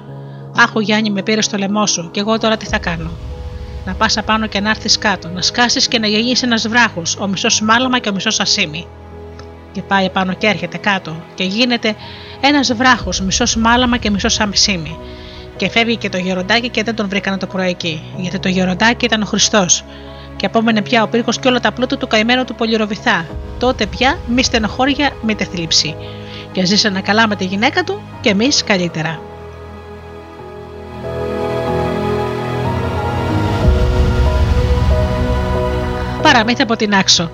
Άχω 0.55 0.79
Γιάννη 0.79 1.09
με 1.09 1.23
πήρε 1.23 1.41
στο 1.41 1.57
λαιμό 1.57 1.87
σου, 1.87 2.09
και 2.11 2.19
εγώ 2.19 2.37
τώρα 2.37 2.57
τι 2.57 2.65
θα 2.65 2.77
κάνω; 2.77 3.11
Να 3.85 3.93
πας 3.93 4.17
απάνω 4.17 4.47
και 4.47 4.59
να 4.59 4.69
έρθεις 4.69 4.97
κάτω, 4.97 5.29
να 5.29 5.41
σκάσεις 5.41 5.87
και 5.87 5.99
να 5.99 6.07
γεννήσεις 6.07 6.43
ένας 6.43 6.67
βράχος, 6.67 7.17
ο 7.17 7.27
μισός 7.27 7.61
μάλαμα 7.61 7.99
και 7.99 8.09
ο 8.09 8.13
μισός 8.13 8.39
ασίμι. 8.39 8.87
Και 9.71 9.81
πάει 9.81 10.05
επάνω 10.05 10.33
και 10.33 10.47
έρχεται 10.47 10.77
κάτω, 10.77 11.15
και 11.35 11.43
γίνεται 11.43 11.95
ένας 12.41 12.73
βράχος, 12.73 13.21
μισός 13.21 13.55
μάλαμα 13.55 13.97
και 13.97 14.09
μισός 14.09 14.39
ασίμι. 14.39 14.97
Και 15.55 15.69
φεύγει 15.69 15.95
και 15.95 16.09
το 16.09 16.17
γεροντάκι 16.17 16.69
και 16.69 16.83
δεν 16.83 16.95
τον 16.95 17.09
βρήκανε 17.09 17.37
το 17.37 17.47
πρωί 17.47 17.69
εκεί, 17.69 18.03
γιατί 18.17 18.39
το 18.39 18.47
γεροντάκι 18.47 19.05
ήταν 19.05 19.21
ο 19.21 19.25
Χριστός. 19.25 19.83
Και 20.35 20.45
απόμενε 20.45 20.81
πια 20.81 21.03
ο 21.03 21.07
πύργος 21.07 21.39
και 21.39 21.47
όλα 21.47 21.59
τα 21.59 21.71
πλούτα 21.71 21.97
του 21.97 22.07
καημένου 22.07 22.43
του 22.43 22.55
πολυροβυθά. 22.55 23.25
Τότε 23.59 23.85
πια 23.85 24.19
μη 24.27 24.43
στενοχώρια, 24.43 25.11
μη 25.21 25.33
θλίψη. 25.33 25.95
Και 26.51 26.65
ζήσανε 26.65 27.01
καλά 27.01 27.27
με 27.27 27.35
τη 27.35 27.45
γυναίκα 27.45 27.83
του 27.83 28.01
και 28.21 28.29
εμείς 28.29 28.63
καλύτερα. 28.63 29.19
Παραμύθι 36.21 36.61
από 36.61 36.75
την 36.75 36.95
Άξο. 36.95 37.31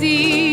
Και 0.00 0.45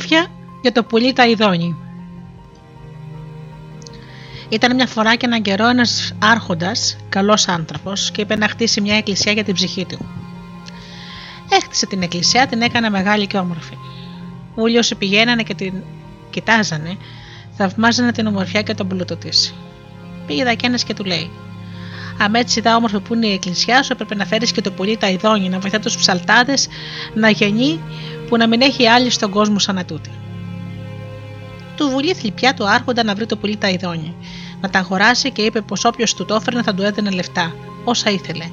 αδέρφια 0.00 0.26
για 0.62 0.72
το 0.72 0.84
πουλί 0.84 1.12
τα 1.12 1.26
ειδώνει. 1.26 1.76
Ήταν 4.48 4.74
μια 4.74 4.86
φορά 4.86 5.14
και 5.14 5.26
έναν 5.26 5.42
καιρό 5.42 5.66
ένας 5.66 6.14
άρχοντας, 6.18 6.96
καλός 7.08 7.48
άνθρωπος, 7.48 8.10
και 8.10 8.20
είπε 8.20 8.36
να 8.36 8.48
χτίσει 8.48 8.80
μια 8.80 8.96
εκκλησία 8.96 9.32
για 9.32 9.44
την 9.44 9.54
ψυχή 9.54 9.84
του. 9.84 9.98
Έχτισε 11.50 11.86
την 11.86 12.02
εκκλησία, 12.02 12.46
την 12.46 12.62
έκανε 12.62 12.90
μεγάλη 12.90 13.26
και 13.26 13.36
όμορφη. 13.36 13.74
Όλοι 14.54 14.78
όσοι 14.78 14.94
πηγαίνανε 14.94 15.42
και 15.42 15.54
την 15.54 15.72
κοιτάζανε, 16.30 16.96
θαυμάζανε 17.56 18.12
την 18.12 18.26
ομορφιά 18.26 18.62
και 18.62 18.74
τον 18.74 18.88
πλούτο 18.88 19.16
της. 19.16 19.54
Πήγε 20.26 20.44
δακένα 20.44 20.76
και 20.76 20.94
του 20.94 21.04
λέει: 21.04 21.30
Αν 22.22 22.34
έτσι 22.34 22.62
τα 22.62 22.76
όμορφη 22.76 23.00
που 23.00 23.14
είναι 23.14 23.26
η 23.26 23.32
εκκλησιά 23.32 23.82
σου, 23.82 23.92
έπρεπε 23.92 24.14
να 24.14 24.24
φέρεις 24.24 24.52
και 24.52 24.60
το 24.60 24.70
πολύ 24.70 24.96
τα 24.96 25.08
ειδόνι, 25.10 25.48
να 25.48 25.58
βοηθά 25.58 25.78
τους 25.78 25.96
ψαλτάδες 25.96 26.68
να 27.14 27.30
γεννεί 27.30 27.80
που 28.28 28.36
να 28.36 28.48
μην 28.48 28.60
έχει 28.60 28.86
άλλη 28.86 29.10
στον 29.10 29.30
κόσμο 29.30 29.58
σαν 29.58 29.76
ετούτη. 29.76 30.10
Του 31.76 31.88
βουλήθη 31.88 32.30
πια 32.30 32.54
του 32.54 32.68
άρχοντα 32.68 33.04
να 33.04 33.14
βρει 33.14 33.26
το 33.26 33.36
πολύ 33.36 33.56
τα 33.56 33.68
ειδόνι, 33.68 34.14
να 34.60 34.70
τα 34.70 34.78
αγοράσει 34.78 35.30
και 35.30 35.42
είπε 35.42 35.60
πως 35.60 35.84
όποιος 35.84 36.14
του 36.14 36.24
το 36.24 36.34
έφερνε 36.34 36.62
θα 36.62 36.74
του 36.74 36.82
έδινε 36.82 37.10
λεφτά, 37.10 37.54
όσα 37.84 38.10
ήθελε. 38.10 38.44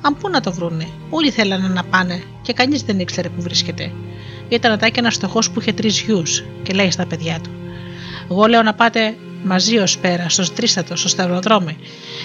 Αν 0.00 0.16
πού 0.16 0.28
να 0.28 0.40
το 0.40 0.52
βρούνε, 0.52 0.88
όλοι 1.10 1.30
θέλανε 1.30 1.68
να 1.68 1.84
πάνε 1.84 2.22
και 2.42 2.52
κανείς 2.52 2.82
δεν 2.82 2.98
ήξερε 2.98 3.28
που 3.28 3.42
βρίσκεται. 3.42 3.92
Ήταν 4.48 4.72
εδώ 4.72 4.90
και 4.90 5.00
ένας 5.00 5.14
φτωχό 5.14 5.38
που 5.52 5.60
είχε 5.60 5.72
τρεις 5.72 6.00
γιους 6.00 6.44
και 6.62 6.72
λέει 6.72 6.90
στα 6.90 7.06
παιδιά 7.06 7.40
του: 7.42 7.50
Εγώ 8.30 8.46
λέω 8.46 8.62
να 8.62 8.74
πάτε 8.74 9.16
μαζί 9.42 9.78
ως 9.78 9.98
πέρα, 9.98 10.28
στο 10.28 10.52
τρίστατος, 10.52 10.98
στο 11.00 11.08
σταυροδρόμι, 11.08 11.76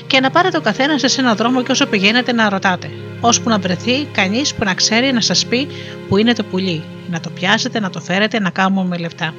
και 0.08 0.20
να 0.20 0.30
πάρετε 0.30 0.58
ο 0.58 0.62
καθένας 0.62 1.04
σε 1.06 1.22
ένα 1.22 1.36
δρόμο 1.36 1.64
και 1.64 1.72
όσο 1.72 1.86
πηγαίνετε 1.86 2.34
να 2.34 2.50
ρωτάτε, 2.50 2.90
ώσπου 3.20 3.50
να 3.50 3.60
βρεθεί 3.60 4.06
κανείς 4.06 4.54
που 4.54 4.64
να 4.64 4.74
ξέρει 4.74 5.12
να 5.12 5.22
σας 5.22 5.46
πει 5.46 5.68
που 6.10 6.18
είναι 6.18 6.34
το 6.34 6.44
πουλί, 6.44 6.84
να 7.10 7.20
το 7.20 7.30
πιάσετε, 7.30 7.80
να 7.80 7.90
το 7.90 8.00
φέρετε, 8.00 8.40
να 8.40 8.50
κάνουμε 8.50 8.88
με 8.88 8.98
λεφτά. 8.98 9.34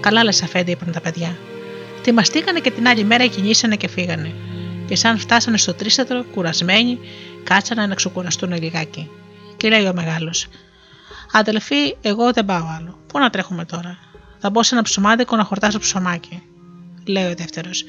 Καλά 0.00 0.24
λες, 0.24 0.42
Αφέντη, 0.42 0.70
είπαν 0.70 0.92
τα 0.92 1.00
παιδιά. 1.00 1.36
Τη 2.02 2.12
μαστίγανε 2.12 2.60
και 2.60 2.70
την 2.70 2.88
άλλη 2.88 3.04
μέρα 3.04 3.26
κινήσανε 3.26 3.76
και 3.76 3.88
φύγανε. 3.88 4.32
Και 4.86 4.96
σαν 4.96 5.18
φτάσανε 5.18 5.58
στο 5.58 5.74
τρίστατο, 5.74 6.24
κουρασμένοι, 6.34 6.98
κάτσανε 7.44 7.86
να 7.86 7.94
ξεκουραστούν 7.94 8.52
λιγάκι. 8.52 9.10
Και 9.56 9.68
λέει 9.68 9.86
ο 9.86 9.92
μεγάλος: 9.94 10.46
Αδελφοί, 11.32 11.96
εγώ 12.00 12.32
δεν 12.32 12.44
πάω 12.44 12.66
άλλο. 12.78 12.98
Πού 13.06 13.18
να 13.18 13.30
τρέχουμε 13.30 13.64
τώρα; 13.64 13.98
Θα 14.46 14.52
μπω 14.52 14.62
σε 14.62 14.74
ένα 14.74 14.82
ψωμάδικο 14.82 15.36
να 15.36 15.44
χορτάσω 15.44 15.78
ψωμάκι. 15.78 16.42
Λέει 17.04 17.30
ο 17.30 17.34
δεύτερος. 17.34 17.84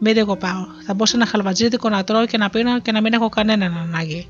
Μην 0.00 0.16
εγώ 0.16 0.36
πάω. 0.36 0.66
Θα 0.86 0.94
μπω 0.94 1.06
σε 1.06 1.16
ένα 1.16 1.26
χαλβατζίδικο 1.26 1.88
να 1.88 2.04
τρώω 2.04 2.26
και 2.26 2.38
να 2.38 2.50
πίνω 2.50 2.80
και 2.80 2.92
να 2.92 3.00
μην 3.00 3.12
έχω 3.12 3.28
κανέναν 3.28 3.76
ανάγκη. 3.76 4.28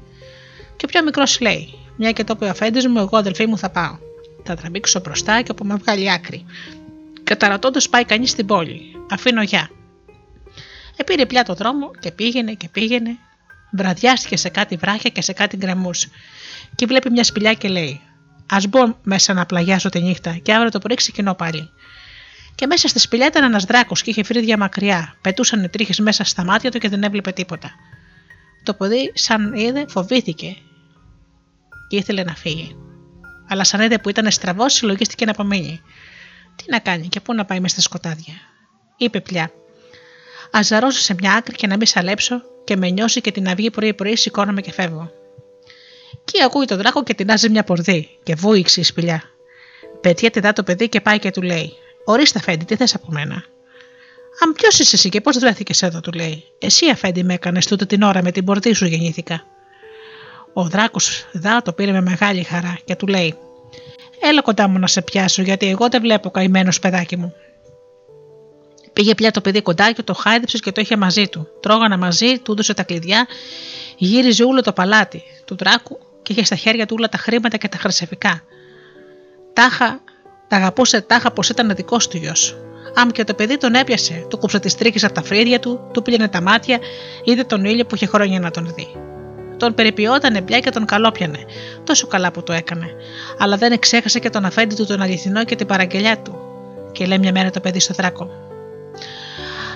Και 0.77 0.85
ο 0.85 0.89
πιο 0.89 1.03
μικρός 1.03 1.41
λέει: 1.41 1.75
Μια 1.97 2.13
και 2.13 2.25
το 2.25 2.37
πει 2.37 2.45
ο 2.45 2.49
αφέντης 2.49 2.87
μου, 2.87 2.99
εγώ 2.99 3.17
αδελφή 3.17 3.47
μου 3.47 3.59
θα 3.59 3.71
πάω. 3.71 3.99
Θα 4.43 4.55
τραβήξω 4.55 5.01
μπροστά 5.01 5.43
και 5.43 5.51
όπου 5.51 5.65
με 5.65 5.75
βγάλει 5.75 6.13
άκρη. 6.13 6.45
Καταρατώντας 7.25 7.89
πάει 7.89 8.05
κανείς 8.05 8.31
στην 8.31 8.47
πόλη. 8.47 8.81
Αφήνω 9.11 9.43
γεια. 9.43 9.71
Επήρε 10.97 11.27
πια 11.27 11.45
το 11.45 11.55
δρόμο 11.55 11.91
και 12.01 12.13
πήγαινε 12.13 12.53
και 12.53 12.69
πήγαινε. 12.69 13.19
Βραδιάστηκε 13.71 14.37
σε 14.37 14.49
κάτι 14.49 14.77
βράχια 14.77 15.11
και 15.11 15.23
σε 15.23 15.33
κάτι 15.33 15.57
γκρεμούς. 15.57 16.09
Και 16.75 16.87
βλέπει 16.87 17.11
μια 17.11 17.25
σπηλιά 17.25 17.53
και 17.55 17.69
λέει: 17.69 18.01
Α 18.51 18.57
μπω 18.69 18.97
μέσα 19.03 19.33
να 19.33 19.47
πλαγιάσω 19.47 19.89
τη 19.89 20.01
νύχτα 20.01 20.33
και 20.33 20.55
αύριο 20.55 20.71
το 20.71 20.79
πρωί 20.79 20.97
ξεκινώ 20.97 21.35
πάλι. 21.35 21.71
Και 22.55 22.67
μέσα 22.67 22.89
στη 22.89 22.99
σπηλιά 22.99 23.27
ήταν 23.27 23.45
ένας 23.45 23.65
δράκος 23.65 24.03
και 24.03 24.11
είχε 24.11 24.23
φρύδια 24.23 24.59
μακριά. 24.59 25.17
Πετούσαν 25.21 25.71
τρίχες 25.71 25.99
μέσα 25.99 26.25
στα 26.25 26.45
μάτια 26.45 26.71
του 26.71 26.79
και 26.79 26.89
δεν 26.89 27.03
έβλεπε 27.03 27.33
τίποτα. 27.33 27.71
Το 28.63 28.75
παιδί, 28.75 29.13
σαν 29.15 29.53
είδε, 29.55 29.85
φοβήθηκε 29.89 30.57
και 31.89 31.97
ήθελε 31.97 32.23
να 32.23 32.35
φύγει. 32.35 32.77
Αλλά 33.49 33.65
σαν 33.65 33.81
είδε 33.81 33.99
που 33.99 34.09
ήταν 34.09 34.31
στραβός, 34.31 34.73
συλλογίστηκε 34.73 35.25
να 35.25 35.31
απομείνει. 35.31 35.81
Τι 36.57 36.65
να 36.71 36.79
κάνει 36.79 37.09
και 37.09 37.21
πού 37.21 37.35
να 37.35 37.45
πάει 37.45 37.61
μέσα 37.61 37.75
στα 37.75 37.83
σκοτάδια. 37.83 38.35
Είπε 38.97 39.21
πια: 39.21 39.51
Α 40.57 40.61
ζαρώσω 40.63 41.01
σε 41.01 41.15
μια 41.15 41.33
άκρη 41.33 41.55
και 41.55 41.67
να 41.67 41.77
μην 41.77 41.87
σαλέψω 41.87 42.43
και 42.65 42.77
με 42.77 42.89
νιώσει 42.91 43.21
και 43.21 43.33
την 43.33 43.49
αυγή 43.49 43.71
πρωί-πρωί 43.71 44.17
σηκώνομαι 44.17 44.61
και 44.61 44.73
φεύγω. 44.73 45.18
Και 46.25 46.43
ακούει 46.45 46.65
τον 46.65 46.79
δράκο 46.79 47.03
και 47.03 47.15
τεινάζει 47.15 47.49
μια 47.49 47.65
πορδί 47.65 48.09
και 48.23 48.35
βούηξε 48.35 48.81
η 48.81 48.85
σπηλιά. 48.85 49.23
Πετιέται 50.01 50.41
δά 50.41 50.53
το 50.53 50.63
παιδί 50.63 50.89
και 50.89 51.01
πάει 51.01 51.19
και 51.19 51.31
του 51.31 51.43
λέει: 51.43 51.73
Ορίστε, 52.05 52.39
Αφέντη, 52.39 52.65
τι 52.65 52.77
θες 52.77 52.95
από 52.95 53.07
μένα; 53.11 53.45
Αν 54.45 54.53
ποιος 54.53 54.79
είσαι 54.79 54.97
εσύ 54.97 55.09
και 55.09 55.21
πώς 55.21 55.39
βρέθηκες 55.39 55.83
εδώ, 55.83 56.01
του 56.01 56.13
λέει. 56.13 56.45
Εσύ, 56.59 56.91
Αφέντη, 56.91 57.25
με 57.25 57.35
έκανες 57.35 57.67
τούτη 57.67 57.87
την 57.87 58.03
ώρα 58.03 58.23
με 58.23 58.33
την 58.33 58.45
πορδί 58.45 58.73
σου 58.73 58.87
γεννήθηκα. 58.87 59.45
Ο 60.53 60.63
δράκος 60.63 61.27
δά 61.33 61.63
το 61.63 61.73
πήρε 61.73 61.93
με 61.93 62.01
μεγάλη 62.01 62.43
χαρά 62.43 62.79
και 62.85 62.95
του 62.97 63.07
λέει: 63.07 63.35
Έλα 64.21 64.43
κοντά 64.43 64.69
μου 64.69 64.79
να 64.79 64.87
σε 64.87 65.03
πιάσω, 65.03 65.43
γιατί 65.43 65.69
εγώ 65.69 65.89
δεν 65.89 66.01
βλέπω 66.01 66.31
καημένος 66.31 66.79
παιδάκι 66.79 67.17
μου. 67.17 67.35
Πήγε 68.93 69.15
πια 69.15 69.31
το 69.31 69.41
παιδί 69.41 69.63
κοντά 69.63 69.93
και 69.93 70.03
το 70.03 70.15
χάιδεψε 70.15 70.59
και 70.59 70.73
το 70.73 70.81
είχε 70.81 70.97
μαζί 70.97 71.29
του. 71.29 71.49
Τρώγανε 71.61 71.97
μαζί, 71.97 72.39
του 72.39 72.53
έδωσε 72.53 72.75
τα 72.75 72.83
κλειδιά, 72.83 73.27
γύριζε 73.97 74.45
όλο 74.45 74.61
το 74.61 74.73
παλάτι 74.73 75.23
του 75.49 75.57
δράκου 75.57 75.99
και 76.23 76.33
είχε 76.33 76.45
στα 76.45 76.57
χέρια 76.57 76.87
του 76.87 76.95
όλα 76.99 77.09
τα 77.09 77.19
χρήματα 77.19 77.57
και 77.57 77.69
τα 77.69 77.79
χρυσαφικά. 77.79 78.43
Τάχα, 79.53 80.01
τα 80.49 80.57
αγαπούσε 80.57 81.01
τάχα 81.01 81.31
πως 81.31 81.49
ήταν 81.49 81.75
δικός 81.75 82.09
του 82.09 82.17
γιος. 82.17 82.57
Άμ 82.95 83.09
και 83.09 83.25
το 83.25 83.35
παιδί 83.35 83.57
τον 83.57 83.75
έπιασε, 83.75 84.27
του 84.31 84.39
κόψε 84.39 84.59
τις 84.59 84.75
τρίχες 84.75 85.05
από 85.05 85.15
τα 85.15 85.23
φρύδια 85.23 85.59
του, 85.59 85.91
του 85.93 86.03
πήλαινε 86.03 86.29
τα 86.29 86.41
μάτια, 86.41 86.79
είδε 87.25 87.45
τον 87.45 87.65
ήλιο 87.65 87.87
που 87.87 87.95
είχε 87.95 88.07
χρόνια 88.07 88.41
να 88.41 88.51
τον 88.51 88.75
δει. 88.77 88.89
Τον 89.57 89.75
περιποιότανε 89.75 90.43
πια 90.43 90.59
και 90.59 90.71
τον 90.71 90.85
καλόπιανε, 90.85 91.39
τόσο 91.85 92.07
καλά 92.07 92.31
που 92.31 92.43
το 92.43 92.53
έκανε, 92.53 92.87
αλλά 93.39 93.57
δεν 93.57 93.73
εξέχασε 93.73 94.19
και 94.19 94.31
τον 94.31 94.45
αφέντη 94.45 94.75
του 94.75 94.87
τον 94.87 95.03
αληθινό 95.03 95.45
και 95.45 95.57
την 95.57 95.67
παραγγελιά 95.67 96.19
του. 96.19 96.39
Και 96.93 97.07
λέει 97.07 97.19
μια 97.19 97.33
μέρα 97.33 97.51
το 97.51 97.61
παιδί 97.61 97.81
στο 97.81 97.95
δράκο. 97.95 98.31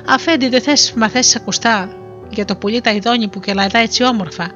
Αφέντη, 0.06 0.48
δεν 0.48 0.62
θες 0.62 0.92
μαθέσει 0.92 1.38
ακουστά 1.40 1.96
για 2.28 2.44
το 2.44 2.56
πουλί 2.56 2.80
τα 2.80 2.90
ειδόνι 2.90 3.28
που 3.28 3.40
κελαϊδά 3.40 3.78
έτσι 3.78 4.04
όμορφα, 4.04 4.50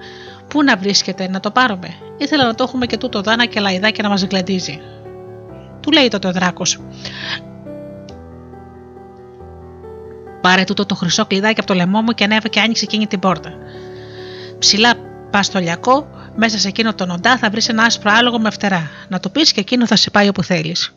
Πού 0.56 0.62
να 0.62 0.76
βρίσκεται, 0.76 1.28
να 1.28 1.40
το 1.40 1.50
πάρουμε; 1.50 1.88
Ήθελα 2.16 2.44
να 2.44 2.54
το 2.54 2.64
έχουμε 2.64 2.86
και 2.86 2.96
τούτο 2.96 3.20
δάνα 3.20 3.46
και 3.46 3.60
λαϊδάκι 3.60 4.02
να 4.02 4.08
μας 4.08 4.22
γλεντίζει. 4.22 4.80
Του 5.80 5.90
λέει 5.92 6.08
τότε 6.08 6.28
ο 6.28 6.32
δράκο. 6.32 6.62
Πάρε 10.40 10.64
τούτο 10.64 10.86
το 10.86 10.94
χρυσό 10.94 11.26
κλειδάκι 11.26 11.60
από 11.60 11.68
το 11.68 11.74
λαιμό 11.74 12.02
μου 12.02 12.12
και 12.12 12.24
ανέβα 12.24 12.48
και 12.48 12.60
άνοιξε 12.60 12.84
εκείνη 12.84 13.06
την 13.06 13.18
πόρτα. 13.18 13.52
Ψηλά 14.58 14.94
πας 15.30 15.46
στο 15.46 15.58
λιακό, 15.58 16.08
μέσα 16.36 16.58
σε 16.58 16.68
εκείνο 16.68 16.94
το 16.94 17.06
νοντά 17.06 17.38
θα 17.38 17.50
βρεις 17.50 17.68
ένα 17.68 17.82
άσπρο 17.82 18.10
άλογο 18.14 18.38
με 18.38 18.50
φτερά. 18.50 18.90
Να 19.08 19.20
το 19.20 19.28
πεις 19.28 19.52
και 19.52 19.60
εκείνο 19.60 19.86
θα 19.86 19.96
σε 19.96 20.10
πάει 20.10 20.28
όπου 20.28 20.42
θέλεις. 20.42 20.96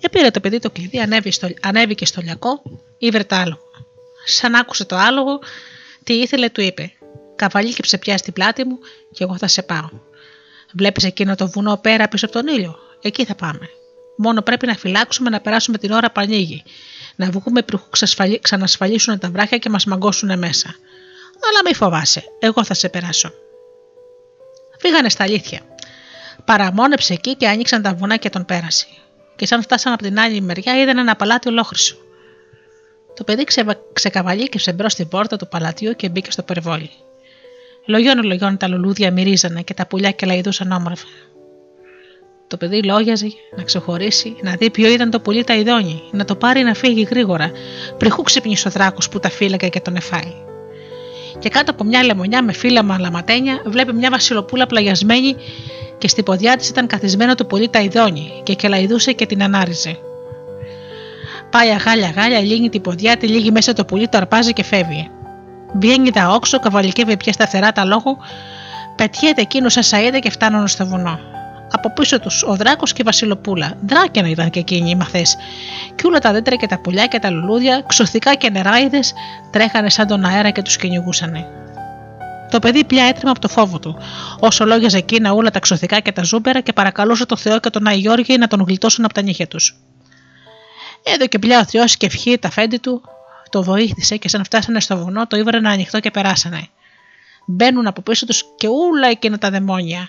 Επήρε 0.00 0.30
το 0.30 0.40
παιδί 0.40 0.58
το 0.58 0.70
κλειδί, 0.70 1.30
στο, 1.30 1.48
ανέβηκε 1.62 2.06
στο 2.06 2.20
λιακό, 2.20 2.62
ήβρε 2.98 3.24
το 3.24 3.36
άλογο. 3.36 3.62
Σαν 4.24 4.54
άκουσε 4.54 4.84
το 4.84 4.96
άλογο, 4.96 5.38
τι 6.04 6.12
ήθελε, 6.12 6.48
του 6.48 6.60
είπε: 6.60 6.92
Καβαλίκεψε 7.42 7.98
πια 7.98 8.16
στην 8.16 8.32
πλάτη 8.32 8.64
μου 8.64 8.78
και 9.12 9.24
εγώ 9.24 9.36
θα 9.38 9.46
σε 9.46 9.62
πάω. 9.62 9.88
Βλέπεις 10.72 11.04
εκείνο 11.04 11.34
το 11.34 11.48
βουνό 11.48 11.76
πέρα 11.76 12.08
πίσω 12.08 12.24
από 12.24 12.34
τον 12.34 12.46
ήλιο; 12.46 12.78
Εκεί 13.02 13.24
θα 13.24 13.34
πάμε. 13.34 13.68
Μόνο 14.16 14.42
πρέπει 14.42 14.66
να 14.66 14.74
φυλάξουμε 14.74 15.30
να 15.30 15.40
περάσουμε 15.40 15.78
την 15.78 15.90
ώρα 15.90 16.12
που 16.12 16.20
ανοίγει. 16.20 16.62
Να 17.16 17.30
βγούμε 17.30 17.62
πριν 17.62 17.80
ξανασφαλίσουν 18.40 19.18
τα 19.18 19.30
βράχια 19.30 19.58
και 19.58 19.68
μας 19.68 19.84
μαγκώσουν 19.84 20.38
μέσα. 20.38 20.68
Αλλά 21.48 21.60
μη 21.64 21.74
φοβάσαι, 21.74 22.24
εγώ 22.38 22.64
θα 22.64 22.74
σε 22.74 22.88
περάσω. 22.88 23.32
Φύγανε 24.78 25.08
στα 25.08 25.24
αλήθεια. 25.24 25.60
Παραμόνεψε 26.44 27.12
εκεί 27.12 27.36
και 27.36 27.48
άνοιξαν 27.48 27.82
τα 27.82 27.94
βουνά 27.94 28.16
και 28.16 28.30
τον 28.30 28.44
πέρασε. 28.44 28.86
Και 29.36 29.46
σαν 29.46 29.62
φτάσαν 29.62 29.92
από 29.92 30.02
την 30.02 30.18
άλλη 30.18 30.40
μεριά, 30.40 30.80
είδαν 30.80 30.98
ένα 30.98 31.16
παλάτι 31.16 31.48
ολόχρυσο. 31.48 31.96
Το 33.14 33.24
παιδί 33.24 33.44
ξεκαβαλίκευσε 33.92 34.72
μπρος 34.72 34.92
στην 34.92 35.08
πόρτα 35.08 35.36
του 35.36 35.48
παλατιού 35.48 35.92
και 35.92 36.08
μπήκε 36.08 36.30
στο 36.30 36.42
περιβόλι. 36.42 36.90
Λογιών 37.86 38.22
λογιών 38.22 38.56
τα 38.56 38.68
λουλούδια 38.68 39.12
μυρίζανε 39.12 39.62
και 39.62 39.74
τα 39.74 39.86
πουλιά 39.86 40.10
και 40.10 40.26
λαϊδούσαν 40.26 40.72
όμορφα. 40.72 41.06
Το 42.46 42.56
παιδί 42.56 42.82
λόγιαζε 42.82 43.26
να 43.56 43.62
ξεχωρίσει, 43.62 44.36
να 44.42 44.54
δει 44.54 44.70
ποιο 44.70 44.92
ήταν 44.92 45.10
το 45.10 45.20
πουλί 45.20 45.44
τα 45.44 45.54
ειδόνι, 45.54 46.02
να 46.10 46.24
το 46.24 46.36
πάρει 46.36 46.62
να 46.62 46.74
φύγει 46.74 47.02
γρήγορα, 47.02 47.50
πριχού 47.98 48.22
ξυπνήσει 48.22 48.68
ο 48.68 48.70
δράκος 48.70 49.08
που 49.08 49.18
τα 49.18 49.30
φύλαγε 49.30 49.68
και 49.68 49.80
τον 49.80 49.96
εφάει. 49.96 50.32
Και 51.38 51.48
κάτω 51.48 51.70
από 51.70 51.84
μια 51.84 52.04
λεμονιά 52.04 52.42
με 52.42 52.52
φύλαμα 52.52 52.98
λαματένια, 52.98 53.62
βλέπει 53.66 53.92
μια 53.92 54.10
βασιλοπούλα 54.10 54.66
πλαγιασμένη 54.66 55.36
και 55.98 56.08
στη 56.08 56.22
ποδιά 56.22 56.56
της 56.56 56.68
ήταν 56.68 56.86
καθισμένο 56.86 57.34
το 57.34 57.44
πουλί 57.44 57.68
τα 57.68 57.80
ειδόνι 57.80 58.40
και 58.42 58.54
κελαϊδούσε 58.54 59.12
και 59.12 59.26
την 59.26 59.42
ανάριζε. 59.42 59.98
Πάει 61.50 61.68
αγάλια 61.68 62.08
αγάλια, 62.08 62.40
λύνει 62.40 62.68
την 62.68 62.80
ποδιά, 62.80 63.16
τη 63.16 63.26
λίγη 63.26 63.50
μέσα 63.50 63.72
το 63.72 63.84
πουλί, 63.84 64.08
το 64.08 64.16
αρπάζει 64.16 64.52
και 64.52 64.64
φεύγει. 64.64 65.10
Βγαίνει 65.72 66.10
τα 66.10 66.28
όξο, 66.28 66.60
καβαλικεύει 66.60 67.16
πια 67.16 67.32
σταθερά 67.32 67.72
τα 67.72 67.84
λόγου, 67.84 68.16
πετιέται 68.96 69.40
εκείνο 69.40 69.68
σαν 69.68 69.82
σαίδε 69.82 70.18
και 70.18 70.30
φτάνουν 70.30 70.68
στο 70.68 70.86
βουνό. 70.86 71.18
Από 71.74 71.92
πίσω 71.92 72.20
τους 72.20 72.42
ο 72.42 72.56
Δράκος 72.56 72.92
και 72.92 73.00
η 73.00 73.04
Βασιλοπούλα. 73.04 73.72
Δράκια 73.86 74.22
να 74.22 74.28
ήταν 74.28 74.50
και 74.50 74.58
εκείνοι 74.58 74.90
οι 74.90 74.94
μαθές. 74.94 75.36
Κι 75.94 76.06
όλα 76.06 76.18
τα 76.18 76.32
δέντρα 76.32 76.56
και 76.56 76.66
τα 76.66 76.78
πουλιά 76.78 77.06
και 77.06 77.18
τα 77.18 77.30
λουλούδια, 77.30 77.84
ξωθικά 77.86 78.34
και 78.34 78.50
νεράιδες, 78.50 79.12
τρέχανε 79.50 79.90
σαν 79.90 80.06
τον 80.06 80.24
αέρα 80.24 80.50
και 80.50 80.62
τους 80.62 80.76
κυνηγούσανε. 80.76 81.46
Το 82.50 82.58
παιδί 82.58 82.84
πια 82.84 83.04
έτρεμε 83.04 83.30
από 83.30 83.40
το 83.40 83.48
φόβο 83.48 83.78
του, 83.78 83.98
όσο 84.40 84.64
λόγιαζε 84.64 84.96
εκείνα 84.96 85.32
όλα 85.32 85.50
τα 85.50 85.58
ξωθικά 85.58 86.00
και 86.00 86.12
τα 86.12 86.22
ζούμπερα 86.22 86.60
και 86.60 86.72
παρακαλούσε 86.72 87.26
το 87.26 87.36
Θεό 87.36 87.60
και 87.60 87.70
τον 87.70 87.86
Άι 87.86 87.98
Γιώργη 87.98 88.38
να 88.38 88.46
τον 88.46 88.64
γλιτώσουν 88.66 89.04
από 89.04 89.14
τα 89.14 89.22
νύχια 89.22 89.46
τους. 89.46 89.76
Εδώ 91.02 91.26
και 91.26 91.38
πια 91.38 91.60
ο 91.60 91.64
Θεός 91.64 91.96
και 91.96 92.06
ευχή 92.06 92.38
τα 92.38 92.50
φέντη 92.50 92.78
του 92.78 93.02
το 93.52 93.62
βοήθησε 93.62 94.16
και 94.16 94.28
σαν 94.28 94.44
φτάσανε 94.44 94.80
στο 94.80 94.96
βουνό 94.96 95.26
το 95.26 95.36
ήβρανε 95.36 95.68
ανοιχτό 95.68 96.00
και 96.00 96.10
περάσανε. 96.10 96.68
Μπαίνουν 97.46 97.86
από 97.86 98.02
πίσω 98.02 98.26
τους 98.26 98.44
και 98.56 98.68
ούλα 98.68 99.08
εκείνα 99.08 99.38
τα 99.38 99.50
δαιμόνια. 99.50 100.08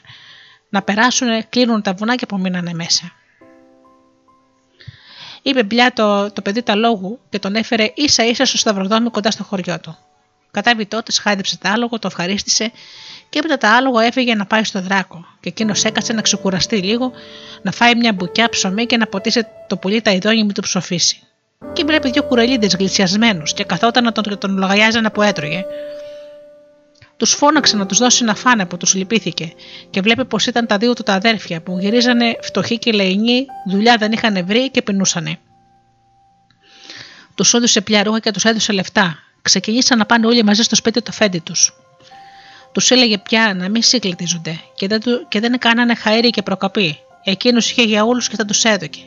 Να 0.70 0.82
περάσουν, 0.82 1.28
κλείνουν 1.49 1.82
τα 1.82 1.94
βουνά 1.94 2.15
και 2.15 2.24
απομείνανε 2.24 2.74
μέσα. 2.74 3.11
Είπε 5.41 5.64
πια 5.64 5.94
το, 5.94 6.32
το 6.32 6.41
παιδί 6.41 6.64
τα 6.64 6.76
λόγου 6.76 7.20
και 7.30 7.40
τον 7.40 7.56
έφερε 7.56 7.91
ίσα 7.95 8.26
ίσα 8.26 8.45
στο 8.45 8.57
σταυροδρόμι 8.57 9.10
κοντά 9.10 9.32
στο 9.32 9.44
χωριό 9.44 9.80
του. 9.80 9.98
Κατάβει 10.52 10.86
τότε, 10.86 11.11
χάιδεψε 11.11 11.57
τα 11.57 11.72
άλογο, 11.72 11.99
το 11.99 12.07
ευχαρίστησε 12.07 12.72
και 13.30 13.40
έπειτα 13.40 13.57
τα 13.57 13.76
άλογο 13.76 13.99
έφυγε 13.99 14.36
να 14.36 14.45
πάει 14.45 14.64
στο 14.64 14.82
δράκο. 14.82 15.26
Και 15.40 15.49
εκείνος 15.49 15.84
έκατσε 15.84 16.14
να 16.14 16.22
ξεκουραστεί 16.22 16.78
λίγο, 16.78 17.11
να 17.61 17.72
φάει 17.72 17.95
μια 17.95 18.14
μπουκιά 18.14 18.49
ψωμί 18.49 18.86
και 18.86 18.98
να 18.98 19.07
ποτίσει 19.07 19.45
το 19.68 19.78
πουλί 19.78 20.02
τα 20.02 20.11
ειδόνια 20.11 20.45
με 20.45 20.53
το 20.53 20.61
ψοφήσει. 20.61 21.22
Και 21.73 21.84
βλέπει 21.84 22.10
δύο 22.10 22.23
κουρελίδες 22.23 22.76
γλυτσιασμένου 22.76 23.44
και 23.44 23.64
καθόταν 23.64 24.03
να 24.03 24.11
τον, 24.11 24.38
τον 24.38 24.57
λογαριάζανε 24.57 25.10
που 25.10 25.22
έτρωγε. 25.22 25.65
Τους 27.18 27.34
φώναξε 27.34 27.76
να 27.76 27.85
τους 27.85 27.98
δώσει 27.98 28.23
να 28.23 28.35
φάνε 28.35 28.65
που 28.65 28.77
τους 28.77 28.94
λυπήθηκε 28.94 29.53
και 29.90 30.02
βλέπει 30.02 30.26
πως 30.26 30.45
ήταν 30.45 30.68
τα 30.68 30.77
δύο 30.77 30.94
του 30.94 31.03
τα 31.03 31.14
αδέρφια 31.14 31.61
που 31.61 31.77
γυρίζανε 31.80 32.38
φτωχοί 32.41 32.77
και 32.77 32.91
λεϊνοί, 32.91 33.45
δουλειά 33.69 33.95
δεν 33.98 34.11
είχαν 34.11 34.45
βρει 34.45 34.69
και 34.72 34.81
πεινούσανε. 34.81 35.40
Τους 37.35 37.53
έδωσε 37.53 37.81
πια 37.81 38.03
ρούχα 38.03 38.19
και 38.19 38.31
τους 38.31 38.44
έδωσε 38.45 38.73
λεφτά. 38.73 39.18
Ξεκινήσαν 39.41 39.98
να 39.98 40.06
πάνε 40.06 40.26
όλοι 40.27 40.44
μαζί 40.44 40.61
στο 40.61 40.76
σπίτι 40.76 41.02
του 41.02 41.11
φέντη 41.11 41.40
τους. 41.40 41.73
Τους 42.72 42.91
έλεγε 42.91 43.18
πια 43.18 43.53
να 43.56 43.69
μην 43.69 43.81
συγκλητίζονται 43.81 44.60
και 44.76 44.88
δεν, 44.88 45.02
του, 45.02 45.26
και 45.27 45.40
δεν 45.40 45.60
κάνανε 45.60 45.95
χαέρι 45.95 46.30
και 46.30 46.41
προκαπή. 46.41 46.98
Εκείνος 47.23 47.72
είχε 47.72 47.84
για 47.84 48.03
όλους 48.03 48.27
και 48.30 48.35
θα 48.35 48.45
τους 48.45 48.64
έδωκε. 48.64 49.02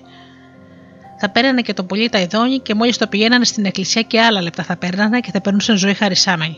Θα 1.19 1.29
παίρνανε 1.31 1.63
και 1.63 1.73
το 1.73 1.85
πολύ 1.85 2.09
τα 2.09 2.19
ειδόνι 2.19 2.59
και 2.59 2.75
μόλις 2.75 2.97
το 2.97 3.07
πηγαίνανε 3.07 3.45
στην 3.45 3.65
εκκλησία 3.65 4.03
και 4.03 4.21
άλλα 4.21 4.43
λεπτά 4.43 4.63
θα 4.63 4.77
παίρνανε 4.77 5.21
και 5.21 5.31
θα 5.31 5.41
περνούσαν 5.41 5.77
ζωή 5.77 5.95
χαρισάμενη. 5.95 6.57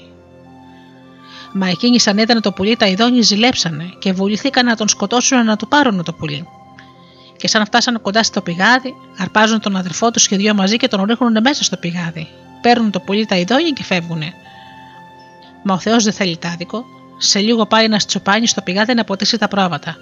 Μα 1.53 1.69
εκείνοι 1.69 2.01
σαν 2.01 2.19
ήταν 2.19 2.41
το 2.41 2.53
πουλί 2.53 2.77
τα 2.77 2.87
ειδόνι 2.87 3.23
ζηλέψανε 3.23 3.91
και 3.99 4.13
βουληθήκαν 4.13 4.67
να 4.67 4.77
τον 4.77 4.89
σκοτώσουν 4.89 5.45
να 5.45 5.57
του 5.57 5.69
πάρουν 5.69 6.05
το 6.05 6.13
πουλί. 6.13 6.49
Και 7.37 7.49
σαν 7.49 7.65
φτάσανε 7.65 7.99
κοντά 7.99 8.23
στο 8.23 8.43
πηγάδι, 8.43 8.95
αρπάζουν 9.19 9.61
τον 9.61 9.77
αδερφό 9.77 10.11
τους 10.11 10.29
και 10.29 10.37
δυο 10.37 10.55
μαζί 10.55 10.77
και 10.77 10.89
τον 10.89 11.05
ρίχνουν 11.05 11.37
μέσα 11.43 11.65
στο 11.65 11.77
πηγάδι. 11.77 12.29
Παίρνουν 12.61 12.91
το 12.91 13.01
πουλί 13.01 13.27
τα 13.27 13.37
ειδόνι 13.37 13.71
και 13.71 13.85
φεύγουν. 13.85 14.23
Μα 15.63 15.75
ο 15.75 15.79
Θεός 15.79 16.05
δεν 16.05 16.13
θέλει 16.13 16.37
τάδικο. 16.37 16.85
Σε 17.19 17.39
λίγο 17.39 17.67
πάει 17.67 17.85
ένας 17.85 18.07
τσοπάνι 18.07 18.47
στο 18.47 18.63
πηγάδι 18.63 18.95
να 18.95 19.05
ποτίσει 19.05 19.39
τα 19.39 19.49
πρόβατα. 19.49 19.97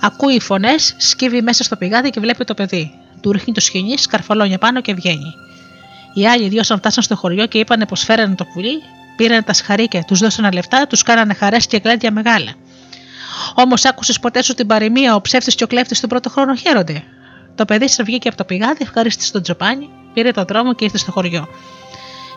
Ακούει 0.00 0.40
φωνές, 0.40 0.94
σκύβει 0.98 1.42
μέσα 1.42 1.64
στο 1.64 1.76
πηγάδι 1.76 2.10
και 2.10 2.20
βλέπει 2.20 2.44
το 2.44 2.54
παιδί. 2.54 3.05
Του 3.26 3.32
ρίχνει 3.32 3.54
το 3.54 3.60
σκηνή, 3.60 3.98
σκαρφαλώνει 3.98 4.58
πάνω 4.58 4.80
και 4.80 4.94
βγαίνει. 4.94 5.34
Οι 6.14 6.26
άλλοι 6.26 6.48
δύο, 6.48 6.62
σαν 6.62 6.78
φτάσαν 6.78 7.02
στο 7.02 7.16
χωριό 7.16 7.46
και 7.46 7.58
είπανε 7.58 7.86
πως 7.86 8.02
φέρανε 8.02 8.34
το 8.34 8.44
πουλί, 8.44 8.82
πήραν 9.16 9.44
τα 9.44 9.52
σχαρίκια, 9.52 10.02
τους 10.02 10.18
δώσανε 10.18 10.50
λεφτά, 10.50 10.86
τους 10.86 11.02
κάνανε 11.02 11.34
χαρές 11.34 11.66
και 11.66 11.80
γλέντια 11.84 12.12
μεγάλα. 12.12 12.52
Όμως 13.54 13.84
άκουσες 13.84 14.18
ποτέ 14.20 14.42
σου 14.42 14.54
την 14.54 14.66
παροιμία, 14.66 15.14
ο 15.14 15.20
ψεύτης 15.20 15.54
και 15.54 15.64
ο 15.64 15.66
κλέφτης 15.66 16.00
τον 16.00 16.08
πρώτο 16.08 16.30
χρόνο 16.30 16.54
χαίρονται. 16.54 17.02
Το 17.54 17.64
παιδί 17.64 17.88
σε 17.88 18.02
βγήκε 18.02 18.28
από 18.28 18.36
το 18.36 18.44
πηγάδι, 18.44 18.78
ευχαρίστησε 18.82 19.32
τον 19.32 19.42
τζοπάνι, 19.42 19.88
πήρε 20.14 20.30
τον 20.30 20.44
δρόμο 20.44 20.74
και 20.74 20.84
ήρθε 20.84 20.98
στο 20.98 21.12
χωριό. 21.12 21.48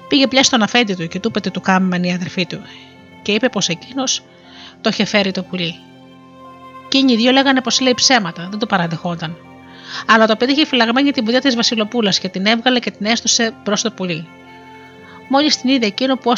Πήγε 0.08 0.28
πια 0.28 0.44
στον 0.44 0.62
αφέντη 0.62 0.96
του 0.96 1.08
και 1.08 1.20
του 1.20 1.32
είπε 1.36 1.50
του 1.50 1.62
κάμμαν 1.62 2.04
η 2.04 2.14
αδερφή 2.14 2.46
του, 2.46 2.62
και 3.22 3.32
είπε 3.32 3.50
πως 3.50 3.68
εκείνος 3.68 4.22
το 4.82 4.90
είχε 4.90 5.06
φέρει 5.06 5.32
το 5.32 5.44
πουλί. 5.44 5.76
Εκείνοι 6.86 7.14
οι 7.14 7.16
δύο 7.16 7.32
λέγανε 7.32 7.62
πως 7.62 7.80
λέει 7.80 7.94
ψέματα, 7.94 8.48
δεν 8.50 8.60
το 8.60 8.66
παραδεχόταν. 8.66 9.38
Αλλά 10.06 10.28
το 10.28 10.36
παιδί 10.36 10.52
είχε 10.52 10.66
φυλαγμένη 10.66 11.12
την 11.12 11.24
πουδιά 11.24 11.42
της 11.42 11.56
Βασιλοπούλας 11.56 12.20
και 12.20 12.30
την 12.30 12.46
έβγαλε 12.46 12.80
και 12.80 12.92
την 12.92 13.06
έστωσε 13.06 13.54
προ 13.64 13.76
το 13.82 13.92
πουλί. 13.92 14.28
Μόλις 15.30 15.62
την 15.62 15.70
είδε 15.70 15.86
εκείνο 15.86 16.16
που 16.16 16.32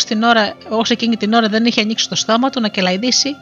ως 0.69 0.89
εκείνη 0.89 1.17
την 1.17 1.33
ώρα 1.33 1.47
δεν 1.47 1.65
είχε 1.65 1.81
ανοίξει 1.81 2.09
το 2.09 2.15
στόμα 2.15 2.49
του 2.49 2.61
να 2.61 2.67
κελαϊδίσει, 2.67 3.35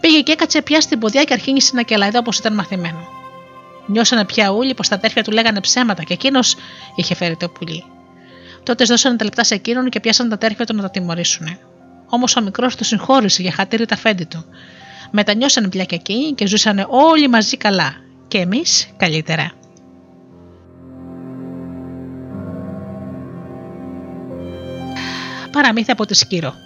πήγε 0.00 0.20
και 0.20 0.32
έκατσε 0.32 0.62
πια 0.62 0.80
στην 0.80 0.98
ποδιά 0.98 1.24
και 1.24 1.32
αρχίνησε 1.32 1.70
να 1.74 1.82
κελαϊδά 1.82 2.18
όπως 2.18 2.38
ήταν 2.38 2.54
μαθημένο. 2.54 3.08
Νιώσανε 3.86 4.24
πια 4.24 4.52
όλοι 4.52 4.74
πως 4.74 4.88
τα 4.88 4.94
αδέρφια 4.94 5.22
του 5.22 5.30
λέγανε 5.30 5.60
ψέματα 5.60 6.02
και 6.02 6.12
εκείνος 6.12 6.56
είχε 6.94 7.14
φέρει 7.14 7.36
το 7.36 7.48
πουλί. 7.48 7.84
Τότε 8.62 8.84
δώσανε 8.84 9.16
τα 9.16 9.24
λεπτά 9.24 9.44
σε 9.44 9.54
εκείνον 9.54 9.88
και 9.88 10.00
πιάσαν 10.00 10.28
τα 10.28 10.38
τέρφια 10.38 10.66
του 10.66 10.74
να 10.74 10.82
τα 10.82 10.90
τιμωρήσουν. 10.90 11.58
Όμως 12.06 12.36
ο 12.36 12.42
μικρός 12.42 12.76
του 12.76 12.84
συγχώρησε 12.84 13.42
για 13.42 13.52
χατήρι 13.52 13.86
τα 13.86 13.96
φέντη 13.96 14.24
του. 14.24 14.44
Μετανιώσανε 15.10 15.68
πια 15.68 15.84
και 15.84 15.94
εκείνοι 15.94 16.32
και 16.32 16.46
ζούσαν 16.46 16.86
όλοι 16.88 17.28
μαζί 17.28 17.56
καλά. 17.56 17.94
Και 18.28 18.38
εμείς 18.38 18.88
καλύτερα. 18.96 19.52
Παραμύθι 25.52 25.90
από 25.90 26.06
τη 26.06 26.14
Σκύρο. 26.14 26.65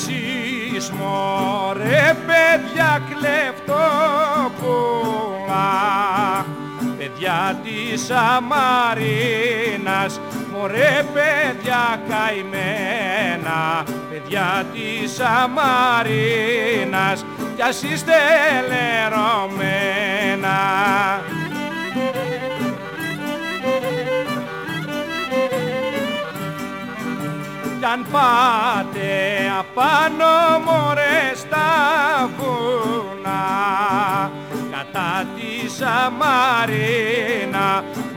Εσείς 0.00 0.90
μωρέ 0.90 2.16
παιδιά 2.26 3.02
κλεφτόπουλα 3.10 3.66
παιδιά 6.98 7.60
της 7.64 8.10
Αμαρίνας 8.10 8.60
μωρέ 10.52 11.04
παιδιά 11.14 12.00
καημένα. 12.08 13.84
Παιδιά 14.10 14.64
της 14.72 15.20
Αμαρίνας 15.20 15.64
κι 17.56 17.62
ας 17.62 17.82
είστε 17.82 18.12
λερωμένα 18.68 20.58
κι 27.88 27.94
αν 27.94 28.06
πάτε 28.12 29.12
απάνω 29.58 30.58
μωρέ 30.64 31.32
στα 31.34 31.68
βουνά 32.38 33.44
κατά 34.70 35.26
τη 35.36 35.70
Σαμαρίνα 35.70 37.68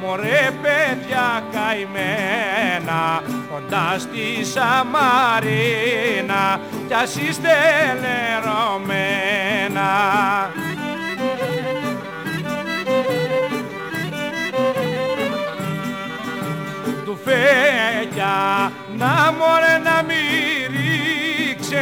μωρέ 0.01 0.51
παιδιά 0.61 1.43
καημένα 1.51 3.23
κοντά 3.51 3.95
στη 3.99 4.45
Σαμαρίνα 4.45 6.43
κι 6.87 6.93
ας 6.93 7.15
είστε 7.15 7.55
λερωμένα 8.01 9.89
του 17.23 17.29
φέκια 17.29 18.71
να 18.97 19.33
μωρέ 19.37 19.77
να 19.83 20.03
μη 20.03 20.23
ρίξετε. 20.73 21.79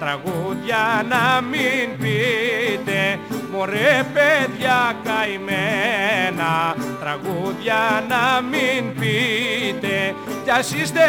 Τραγούδια 0.00 1.04
να 1.08 1.40
μην 1.40 1.98
πείτε 1.98 3.18
μωρέ 3.52 4.06
παιδιά 4.12 4.96
καημένα. 5.04 6.74
Τραγούδια 7.00 8.04
να 8.08 8.40
μην 8.40 8.94
πείτε 8.94 10.14
κι 10.44 10.50
ας 10.50 10.72
είστε 10.72 11.00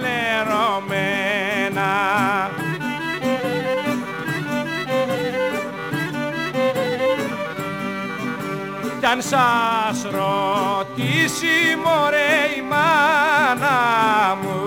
λερωμένα 0.00 1.90
κι 9.00 9.06
αν 9.06 9.22
σας 9.22 10.02
ρωτήσει 10.02 11.76
μωρέ 11.84 12.56
η 12.56 12.62
μάνα 12.62 13.78
μου 14.42 14.60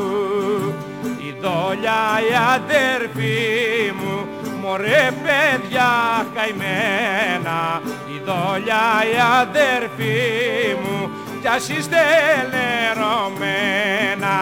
η 1.18 1.36
δόλια 1.42 2.20
η 2.30 2.34
αδερφή 2.56 3.94
μου 4.00 4.28
μωρέ 4.62 5.12
παιδιά 5.24 5.92
καημένα 6.36 7.82
η 8.08 8.22
δόλια 8.26 9.04
η 9.14 9.16
αδερφή 9.42 10.76
μου 10.84 11.10
κι 11.42 11.48
ας 11.50 11.70
είστε 11.70 11.98
λερωμένα. 12.52 14.38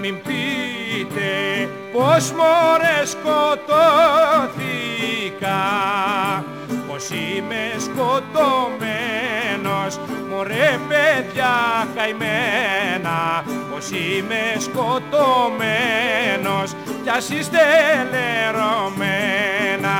Μην 0.00 0.16
πείτε 0.22 1.68
πως 1.92 2.32
μωρέ 2.32 3.04
σκοτώθηκα 3.04 3.60
πως 6.88 7.10
είμαι 7.10 7.74
σκοτωμένος. 7.78 9.98
Μωρέ 10.30 10.78
παιδιά 10.88 11.54
καημένα 11.94 13.44
πως 13.70 13.90
είμαι 13.90 14.56
σκοτωμένος. 14.58 16.68
Κι 17.02 17.10
ας 17.10 17.30
είστε 17.30 17.58
λερωμένα 18.10 19.98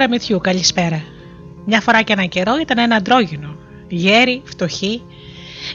παραμυθιού, 0.00 0.40
καλησπέρα. 0.40 1.02
Μια 1.66 1.80
φορά 1.80 2.02
και 2.02 2.12
ένα 2.12 2.24
καιρό 2.24 2.56
ήταν 2.60 2.78
ένα 2.78 2.96
αντρόγινο. 2.96 3.56
Γέροι, 3.88 4.42
φτωχοί. 4.44 5.02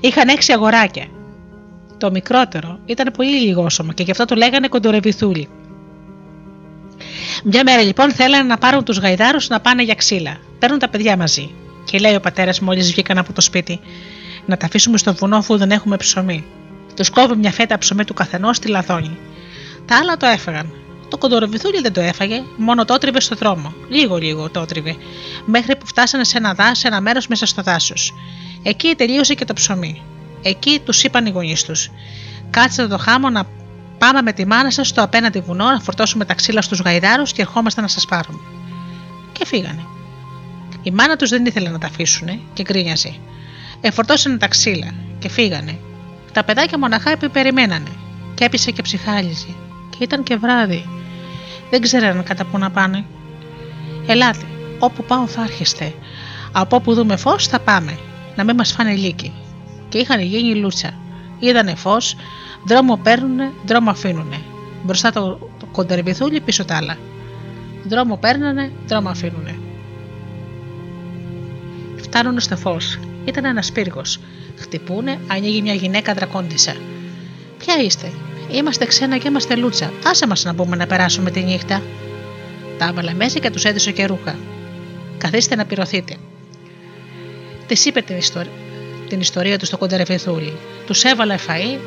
Είχαν 0.01 0.27
έξι 0.27 0.51
αγοράκια. 0.53 1.05
Το 1.97 2.11
μικρότερο 2.11 2.79
ήταν 2.85 3.13
πολύ 3.17 3.39
λιγόσωμο 3.39 3.91
και 3.91 4.03
γι' 4.03 4.11
αυτό 4.11 4.25
το 4.25 4.35
λέγανε 4.35 4.67
κοντορεβιθούλη. 4.67 5.49
Μια 7.43 7.63
μέρα 7.65 7.81
λοιπόν 7.81 8.11
θέλανε 8.11 8.43
να 8.43 8.57
πάρουν 8.57 8.83
τους 8.83 8.97
γαϊδάρους 8.97 9.47
να 9.47 9.59
πάνε 9.59 9.83
για 9.83 9.95
ξύλα. 9.95 10.37
Παίρνουν 10.59 10.79
τα 10.79 10.89
παιδιά 10.89 11.17
μαζί. 11.17 11.51
Και 11.83 11.97
λέει 11.97 12.15
ο 12.15 12.19
πατέρας 12.19 12.59
μόλις 12.59 12.91
βγήκαν 12.91 13.17
από 13.17 13.33
το 13.33 13.41
σπίτι: 13.41 13.79
Να 14.45 14.57
τα 14.57 14.65
αφήσουμε 14.65 14.97
στο 14.97 15.13
βουνό 15.13 15.37
αφού 15.37 15.57
δεν 15.57 15.71
έχουμε 15.71 15.97
ψωμί. 15.97 16.45
Τους 16.95 17.09
κόβει 17.09 17.35
μια 17.35 17.51
φέτα 17.51 17.77
ψωμί 17.77 18.03
του 18.05 18.13
καθενός 18.13 18.55
στη 18.57 18.67
λαδόνη. 18.67 19.17
Τα 19.85 19.97
άλλα 19.97 20.17
το 20.17 20.25
έφαγαν. 20.25 20.84
Το 21.15 21.21
κοντοροβιθούλι 21.21 21.81
δεν 21.81 21.93
το 21.93 22.01
έφαγε, 22.01 22.43
μόνο 22.57 22.85
το 22.85 22.97
τρίβε 22.97 23.19
στο 23.19 23.35
δρόμο. 23.35 23.73
Λίγο-λίγο 23.89 24.49
το 24.49 24.65
τρίβε, 24.65 24.95
μέχρι 25.45 25.75
που 25.75 25.87
φτάσανε 25.87 26.23
σε 26.23 26.37
ένα 26.37 26.53
δάσο, 26.53 26.73
σε 26.75 26.87
ένα 26.87 27.01
μέρος 27.01 27.27
μέσα 27.27 27.45
στο 27.45 27.61
δάσος. 27.61 28.13
Εκεί 28.63 28.95
τελείωσε 28.97 29.33
και 29.33 29.45
το 29.45 29.53
ψωμί. 29.53 30.01
Εκεί 30.41 30.79
τους 30.85 31.03
είπαν 31.03 31.25
οι 31.25 31.29
γονείς 31.29 31.63
τους: 31.63 31.89
Κάτσετε 32.49 32.87
το 32.87 32.97
χάμο 32.97 33.29
να 33.29 33.43
πάμε 33.97 34.21
με 34.21 34.33
τη 34.33 34.45
μάνα 34.45 34.71
σας 34.71 34.87
στο 34.87 35.03
απέναντι 35.03 35.39
βουνό 35.39 35.65
να 35.65 35.79
φορτώσουμε 35.79 36.25
τα 36.25 36.33
ξύλα 36.33 36.61
στους 36.61 36.79
γαϊδάρους 36.79 37.31
και 37.31 37.41
ερχόμαστε 37.41 37.81
να 37.81 37.87
σας 37.87 38.05
πάρουμε. 38.05 38.39
Και 39.31 39.45
φύγανε. 39.45 39.85
Η 40.83 40.91
μάνα 40.91 41.15
τους 41.15 41.29
δεν 41.29 41.45
ήθελε 41.45 41.69
να 41.69 41.77
τα 41.77 41.87
αφήσουν 41.87 42.41
και 42.53 42.63
γκρίνιαζε. 42.63 43.15
Εφορτώσανε 43.81 44.37
τα 44.37 44.47
ξύλα 44.47 44.93
και 45.19 45.29
φύγανε. 45.29 45.79
Τα 46.31 46.43
παιδάκια 46.43 46.77
μοναχά 46.79 47.17
περιμένανε 47.31 47.91
και 48.33 48.43
έπεισε 48.43 48.71
και 48.71 48.81
ψυχάλιζε. 48.81 49.55
Και 49.89 50.03
ήταν 50.03 50.23
και 50.23 50.35
βράδυ. 50.35 50.89
Δεν 51.69 51.81
ξέρανε 51.81 52.21
κατά 52.21 52.45
πού 52.45 52.57
να 52.57 52.71
πάνε. 52.71 53.05
Ελάτε, 54.07 54.45
όπου 54.79 55.03
πάω 55.03 55.27
θα 55.27 55.41
έρχεστε. 55.41 55.93
Από 56.51 56.75
όπου 56.75 56.93
δούμε 56.93 57.15
φως 57.15 57.47
θα 57.47 57.59
πάμε, 57.59 57.97
να 58.35 58.43
μην 58.43 58.55
μας 58.55 58.71
φάνε 58.71 58.95
λύκοι. 58.95 59.33
Και 59.89 59.97
είχαν 59.97 60.19
γίνει 60.19 60.55
λούτσα. 60.55 60.93
Είδανε 61.39 61.75
φως, 61.75 62.15
δρόμο 62.67 62.97
παίρνουνε, 63.03 63.51
δρόμο 63.65 63.89
αφήνουνε. 63.89 64.41
Μπροστά 64.83 65.11
το, 65.11 65.49
το 65.59 65.65
κοντερβιθούλι, 65.71 66.41
πίσω 66.41 66.65
τα 66.65 66.75
άλλα. 66.75 66.97
Δρόμο 67.87 68.17
παίρνανε, 68.17 68.71
δρόμο 68.87 69.09
αφήνουνε. 69.09 69.59
Φτάνουνε 71.95 72.39
στο 72.39 72.57
φως. 72.57 72.99
Ήταν 73.25 73.45
ένας 73.45 73.71
πύργος. 73.71 74.19
Χτυπούνε, 74.55 75.19
ανοίγει 75.27 75.61
μια 75.61 75.73
γυναίκα 75.73 76.13
δρακόντισα. 76.13 76.75
Ποια 77.57 77.77
είστε, 77.77 78.11
Είμαστε 78.51 78.85
ξένα 78.85 79.17
και 79.17 79.27
είμαστε 79.27 79.55
λούτσα. 79.55 79.93
Άσε 80.05 80.27
μας 80.27 80.43
να 80.43 80.53
μπούμε 80.53 80.75
να 80.75 80.87
περάσουμε 80.87 81.31
τη 81.31 81.43
νύχτα. 81.43 81.81
Τα 82.77 82.85
έβαλε 82.85 83.13
μέσα 83.13 83.39
και 83.39 83.49
τους 83.49 83.63
έδωσε 83.63 83.91
και 83.91 84.05
ρούχα. 84.05 84.35
Καθίστε 85.17 85.55
να 85.55 85.65
πυρωθείτε. 85.65 86.15
Της 87.67 87.85
είπε 87.85 88.01
την, 88.01 88.17
ιστορία, 88.17 88.51
την 89.09 89.19
ιστορία 89.19 89.57
του 89.57 89.65
στο 89.65 89.77
κοντερεφιθούλι. 89.77 90.53
Τους 90.85 91.03
έβαλε 91.03 91.35
φαΐ, 91.47 91.79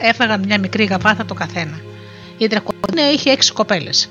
έφαγαν 0.00 0.44
μια 0.44 0.58
μικρή 0.58 0.84
γαβάθα 0.84 1.24
το 1.24 1.34
καθένα. 1.34 1.80
Η 2.38 2.46
δρακοντίνια 2.46 3.10
είχε 3.10 3.30
έξι 3.30 3.52
κοπέλες. 3.52 4.10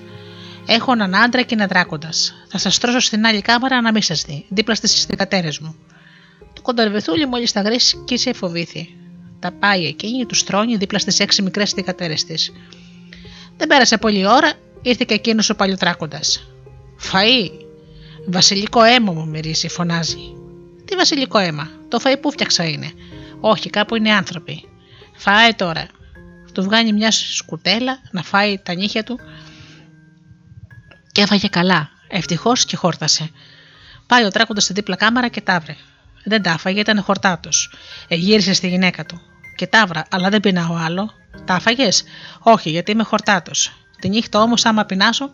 Έχω 0.66 0.92
έναν 0.92 1.16
άντρα 1.16 1.42
και 1.42 1.56
ένα 1.56 1.68
δράκοντας. 1.68 2.34
Θα 2.48 2.58
σας 2.58 2.78
τρώσω 2.78 3.00
στην 3.00 3.26
άλλη 3.26 3.42
κάμαρα 3.42 3.82
να 3.82 3.92
μην 3.92 4.02
σας 4.02 4.22
δει, 4.22 4.46
δίπλα 4.50 4.76
στις 4.76 5.04
θηγατέρε 5.04 5.50
μου. 5.62 5.76
Το 6.54 6.62
κοντερβεθούλι 6.62 7.28
μόλις 7.28 7.52
τα 7.52 7.62
γρίσκησε 7.62 8.34
φοβήθη. 8.34 8.99
Τα 9.40 9.52
πάει 9.52 9.86
εκείνη, 9.86 10.26
τους 10.26 10.44
τρώνει 10.44 10.76
δίπλα 10.76 11.00
στις 11.00 11.20
έξι 11.20 11.42
μικρές 11.42 11.72
θηγατέρες 11.72 12.24
της. 12.24 12.52
Δεν 13.58 13.68
πέρασε 13.68 13.98
πολλή 13.98 14.28
ώρα, 14.28 14.54
ήρθε 14.82 15.04
και 15.08 15.14
εκείνος 15.14 15.50
ο 15.50 15.56
παλιοτράκοντας. 15.56 16.48
Φαΐ! 17.12 17.50
Βασιλικό 18.26 18.84
αίμα 18.84 19.12
μου 19.12 19.28
μυρίζει, 19.28 19.68
φωνάζει. 19.68 20.34
Τι 20.86 20.96
βασιλικό 20.96 21.38
αίμα, 21.38 21.70
το 21.88 22.00
φαΐ 22.04 22.16
που 22.22 22.32
φτιάξα 22.32 22.64
είναι. 22.64 22.92
Όχι, 23.40 23.70
κάπου 23.70 23.96
είναι 23.96 24.12
άνθρωποι. 24.12 24.70
Φάε 25.16 25.54
τώρα. 25.54 25.88
Του 26.54 26.64
βγάνει 26.64 26.94
μια 26.94 27.12
σκουτέλα 27.12 28.00
να 28.12 28.24
φάει 28.24 28.58
τα 28.58 28.74
νύχια 28.74 29.04
του 29.04 29.20
και 31.12 31.22
έφαγε 31.22 31.48
καλά. 31.48 31.90
Ευτυχώς 32.08 32.66
και 32.66 32.76
χόρτασε. 32.76 33.30
Πάει 34.08 34.26
ο 34.26 34.30
τράκοντας 34.30 34.64
στην 34.64 34.76
δίπλα 34.76 34.96
κάμαρα 34.96 35.28
και 35.28 35.42
τα 35.42 35.60
βρε. 35.60 35.76
Δεν 36.24 36.42
τα 36.42 36.52
έφαγε, 36.52 36.80
ήταν 36.80 37.02
χορτάτος. 37.02 37.74
Εγύρισε 38.08 38.54
στη 38.54 38.68
γυναίκα 38.68 39.06
του. 39.06 39.22
Και 39.60 39.68
τάβρα, 39.68 40.06
αλλά 40.12 40.30
δεν 40.30 40.40
πεινάω 40.40 40.76
άλλο. 40.76 41.12
Τα 41.46 41.54
έφαγε, 41.54 41.90
Όχι, 42.40 42.70
γιατί 42.70 42.92
είμαι 42.92 43.04
χορτάτος. 43.04 43.72
Τη 44.00 44.10
νύχτα 44.10 44.42
όμως, 44.42 44.66
άμα 44.66 44.86
πεινάσω, 44.86 45.32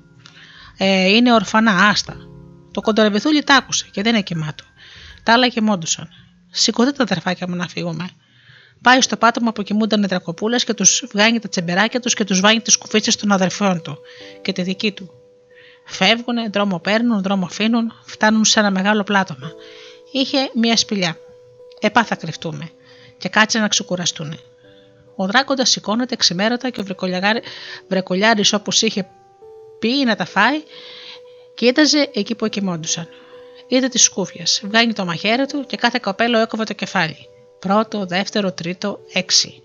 ε, 0.77 1.07
είναι 1.07 1.33
ορφανά, 1.33 1.71
άστα. 1.71 2.17
Το 2.71 2.81
κοντορεβιθούλι 2.81 3.43
τ' 3.43 3.49
άκουσε 3.49 3.87
και 3.91 4.01
δεν 4.01 4.13
είναι 4.13 4.23
κοιμάτο. 4.23 4.63
Τα 5.23 5.33
άλλα 5.33 5.47
κοιμόντουσαν. 5.47 6.09
Σηκωθείτε 6.51 6.97
τα 6.97 7.03
τερφάκια 7.03 7.47
μου 7.49 7.55
να 7.55 7.67
φύγουμε. 7.67 8.09
Πάει 8.81 9.01
στο 9.01 9.17
πάτωμα 9.17 9.53
που 9.53 9.63
κοιμούνταν 9.63 10.03
οι 10.03 10.07
δρακοπούλε 10.07 10.57
και 10.57 10.73
τους 10.73 11.03
βγάνει 11.11 11.39
τα 11.39 11.49
τσεμπεράκια 11.49 11.99
τους 11.99 12.13
και 12.13 12.23
τους 12.23 12.39
βάνει 12.39 12.61
τις 12.61 12.77
κουφίτσες 12.77 13.15
των 13.15 13.31
αδερφών 13.31 13.81
του 13.81 13.97
και 14.41 14.51
τη 14.51 14.61
δική 14.61 14.91
του. 14.91 15.09
Φεύγουν, 15.85 16.51
δρόμο 16.51 16.79
παίρνουν, 16.79 17.21
δρόμο 17.21 17.45
αφήνουν, 17.45 17.93
φτάνουν 18.05 18.45
σε 18.45 18.59
ένα 18.59 18.71
μεγάλο 18.71 19.03
πλάτωμα 19.03 19.51
είχε 20.11 20.49
μία 20.53 20.77
σπηλιά. 20.77 21.17
Επά 21.79 22.03
θα 22.03 22.15
κρυφτούμε 22.15 22.69
και 23.17 23.29
κάτσε 23.29 23.59
να 23.59 23.67
ξεκουραστούν. 23.67 24.39
Ο 25.15 25.25
δράκοντας 25.25 25.69
σηκώνεται 25.69 26.15
ξημέρωτα 26.15 26.69
και 26.69 26.81
ο 26.81 26.83
βρεκολιάρης 27.87 28.53
όπως 28.53 28.81
είχε 28.81 29.07
πει 29.79 30.03
να 30.05 30.15
τα 30.15 30.25
φάει, 30.25 30.63
κοίταζε 31.55 32.09
εκεί 32.13 32.35
που 32.35 32.47
κοιμόντουσαν. 32.47 33.07
Είδε 33.67 33.87
τη 33.87 33.97
σκούφια, 33.97 34.45
βγάνει 34.63 34.93
το 34.93 35.05
μαχαίρι 35.05 35.45
του 35.45 35.65
και 35.67 35.77
κάθε 35.77 35.99
κοπέλο 36.01 36.37
έκοβε 36.37 36.63
το 36.63 36.73
κεφάλι. 36.73 37.17
Πρώτο, 37.59 38.05
δεύτερο, 38.05 38.51
τρίτο, 38.51 38.99
έξι. 39.13 39.61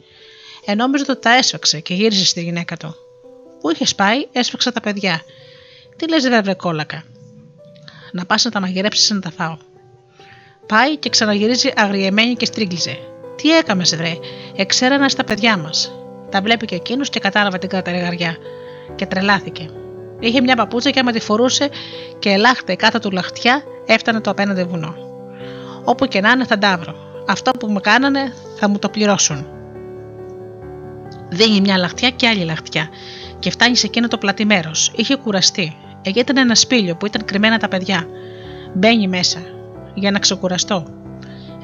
Ενόμιζε 0.65 1.05
ότι 1.09 1.21
τα 1.21 1.31
έσφαξε 1.31 1.81
και 1.81 1.95
γύρισε 1.95 2.25
στη 2.25 2.43
γυναίκα 2.43 2.77
του. 2.77 2.95
Πού 3.61 3.71
είχες 3.71 3.95
πάει, 3.95 4.27
έσφαξα 4.33 4.73
τα 4.73 4.81
παιδιά. 4.81 5.23
Τι 5.97 6.09
λες, 6.09 6.23
δε 6.23 6.41
βρεκόλακα. 6.41 7.05
Να 8.13 8.27
πας 8.27 8.45
να 8.45 8.51
τα 8.51 8.61
μαγειρέψεις 8.61 9.11
να 9.11 9.21
τα 9.21 9.31
φάω. 9.31 9.57
Πάει 10.67 10.97
και 10.97 11.09
ξαναγυρίζει 11.09 11.73
αγριεμένη 11.77 12.35
και 12.35 12.45
στρίγγιζε. 12.45 12.99
Τι 13.43 13.57
έκαμες, 13.57 13.97
βρε, 13.97 14.13
εξέρανας 14.57 15.13
στα 15.13 15.25
παιδιά 15.25 15.57
μας. 15.57 15.93
Τα 16.31 16.41
βλέπει 16.41 16.67
και 16.67 16.75
εκείνος 16.75 17.09
και 17.09 17.21
κατάλαβε 17.21 17.59
την 17.59 17.69
καταρρεγαριά. 17.69 18.37
Και 18.95 19.07
τρελάθηκε. 19.07 19.71
Είχε 20.21 20.41
μια 20.41 20.57
παπούτσα 20.57 20.91
και 20.91 21.01
άμα 21.01 21.13
τη 21.13 21.21
φορούσε 21.21 21.69
και 22.19 22.31
ελάχτε 22.31 22.75
κάτω 22.75 22.99
του 22.99 23.11
λαχτιά 23.11 23.63
έφτανε 23.87 24.21
το 24.21 24.31
απέναντι 24.31 24.65
βουνό. 24.65 24.95
Όπου 25.85 26.07
και 26.07 26.21
να 26.21 26.31
είναι 26.31 26.45
θα 26.45 26.59
τα 26.59 26.79
βρω. 26.81 26.95
Αυτό 27.27 27.51
που 27.51 27.67
με 27.67 27.81
κάνανε 27.81 28.35
θα 28.57 28.69
μου 28.69 28.79
το 28.79 28.89
πληρώσουν. 28.89 29.47
Δίνει 31.29 31.61
μια 31.61 31.79
λαχτιά 31.79 32.11
και 32.11 32.29
άλλη 32.29 32.45
λαχτιά 32.45 32.89
και 33.39 33.51
φτάνει 33.51 33.77
σε 33.77 33.87
εκείνο 33.87 34.09
το 34.09 34.19
πλατή 34.19 34.45
μέρος. 34.45 34.93
Είχε 34.97 35.17
κουραστεί. 35.17 35.77
Εκεί 36.03 36.19
ήταν 36.19 36.37
ένα 36.37 36.55
σπήλιο 36.55 36.97
που 36.97 37.07
ήταν 37.07 37.25
κρυμμένα 37.25 37.59
τα 37.59 37.69
παιδιά. 37.69 38.07
Μπαίνει 38.75 39.09
μέσα 39.09 39.41
για 39.95 40.11
να 40.11 40.19
ξεκουραστώ. 40.19 40.87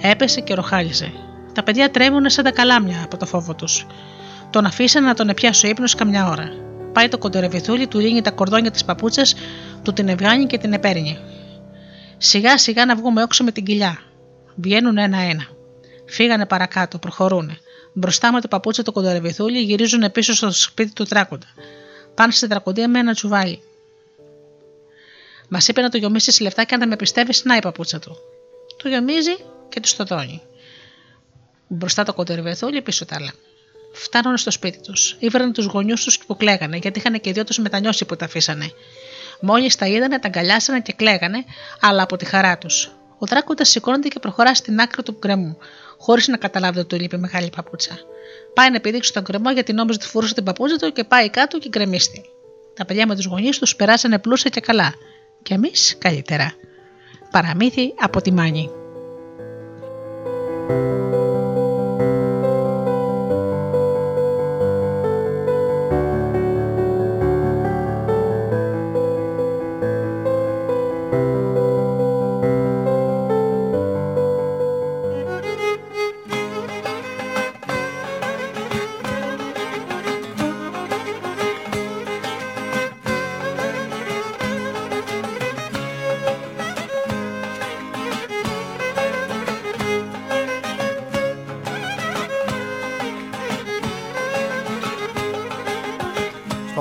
Έπεσε 0.01 0.40
και 0.40 0.55
ροχάλιζε. 0.55 1.12
Τα 1.56 1.62
παιδιά 1.62 1.90
τρέμουν 1.90 2.30
σαν 2.30 2.44
τα 2.44 2.50
καλάμια 2.50 3.02
από 3.04 3.16
το 3.16 3.26
φόβο 3.26 3.54
τους. 3.54 3.86
Τον 4.50 4.64
αφήσαν 4.66 5.04
να 5.04 5.14
τον 5.14 5.28
επιάσει 5.28 5.66
ο 5.66 5.68
ύπνος 5.68 5.94
καμιά 5.94 6.28
ώρα. 6.28 6.52
Πάει 6.92 7.08
το 7.08 7.18
κοντερεβιθούλι, 7.18 7.86
του 7.86 7.98
λύνει 7.98 8.20
τα 8.20 8.30
κορδόνια 8.30 8.70
της 8.70 8.84
παπούτσας, 8.84 9.34
του 9.82 9.92
την 9.92 10.08
ευγάνει 10.08 10.46
και 10.46 10.58
την 10.58 10.72
επέρνει. 10.72 11.18
Σιγά 12.18 12.58
σιγά 12.58 12.86
να 12.86 12.96
βγούμε 12.96 13.22
όξω 13.22 13.44
με 13.44 13.52
την 13.52 13.64
κοιλιά. 13.64 13.98
Βγαίνουν 14.54 14.98
ένα-ένα. 14.98 15.46
Φύγανε 16.06 16.46
παρακάτω, 16.46 16.98
προχωρούν. 16.98 17.58
Μπροστά 17.92 18.32
με 18.32 18.40
το 18.40 18.48
παπούτσια 18.48 18.84
του 18.84 18.92
κοντερεβιθούλι 18.92 19.58
γυρίζουν 19.58 20.12
πίσω 20.12 20.34
στο 20.34 20.52
σπίτι 20.52 20.92
του 20.92 21.04
τράκοντα. 21.04 21.46
Πάνε 22.14 22.32
στη 22.32 22.48
τρακοντία 22.48 22.88
με 22.88 22.98
ένα 22.98 23.12
τσουβάλι. 23.12 23.62
Μας 25.48 25.68
είπε 25.68 25.80
να 25.80 25.88
το 25.88 25.96
γιομίσει 25.96 26.42
λεφτά 26.42 26.64
και 26.64 26.74
αν 26.74 26.80
δεν 26.80 26.88
με 26.88 26.96
πιστεύει, 26.96 27.32
να 27.44 27.56
η 27.56 27.60
παπούτσα 27.60 27.98
του. 27.98 28.16
Το 28.82 28.88
γιομίζει 28.88 29.36
και 29.68 29.80
τους 29.80 29.96
το 29.96 30.04
δώνει. 30.04 30.42
Μπροστά 31.68 32.02
το 32.02 32.12
κοντερβεθούλι, 32.12 32.82
πίσω 32.82 33.05
τα 33.05 33.14
άλλα. 33.14 33.32
Φτάνουν 33.93 34.36
στο 34.36 34.51
σπίτι 34.51 34.80
τους. 34.80 35.16
Ήβραν 35.18 35.52
τους 35.52 35.64
γονιούς 35.64 36.05
τους 36.05 36.18
που 36.18 36.36
κλαίγανε, 36.36 36.76
γιατί 36.76 36.98
είχαν 36.98 37.20
και 37.20 37.32
δυο 37.32 37.44
τους 37.44 37.59
μετανιώσει 37.59 38.05
που 38.05 38.16
τα 38.16 38.24
αφήσανε. 38.24 38.72
Μόλις 39.40 39.76
τα 39.76 39.86
είδανε, 39.86 40.18
τα 40.18 40.26
αγκαλιάσανε 40.26 40.80
και 40.80 40.93
κλαίγανε, 40.93 41.44
αλλά 41.80 42.02
από 42.02 42.16
τη 42.16 42.24
χαρά 42.24 42.59
τους. 42.59 42.90
Ο 43.18 43.26
δράκοντας 43.26 43.68
σηκώνεται 43.68 44.09
και 44.09 44.18
προχωρά 44.18 44.55
στην 44.55 44.80
άκρη 44.80 45.02
του 45.02 45.16
γκρεμού, 45.18 45.59
χωρίς 45.98 46.28
να 46.28 46.36
καταλάβει 46.36 46.78
ότι 46.78 46.88
του 46.88 47.01
λείπει 47.01 47.16
μεγάλη 47.16 47.51
παπούτσα. 47.56 47.98
Πάει 48.55 48.70
να 48.70 48.76
επιδείξει 48.76 49.12
τον 49.12 49.22
γκρεμό 49.22 49.51
γιατί 49.51 49.72
νόμιζε 49.72 49.98
ότι 50.01 50.10
φορούσε 50.10 50.34
την 50.34 50.44
παπούτσα 50.44 50.76
του 50.76 50.93
και 50.93 51.05
πάει 51.05 51.30
κάτω 51.30 51.59
και 51.59 51.68
γκρεμίστη. 51.68 52.24
Τα 52.74 52.84
παιδιά 52.84 53.06
με 53.06 53.14
τους 53.14 53.24
γονείς 53.24 53.59
τους 53.59 53.76
περάσανε 53.76 54.18
πλούσια 54.18 54.51
και 54.51 54.60
καλά 54.60 54.94
και 55.43 55.55
εμείς 55.55 55.97
καλύτερα. 55.98 56.52
Παραμύθι 57.30 57.94
από 58.01 58.22
τη 58.22 58.32
Μάνη. 58.32 58.70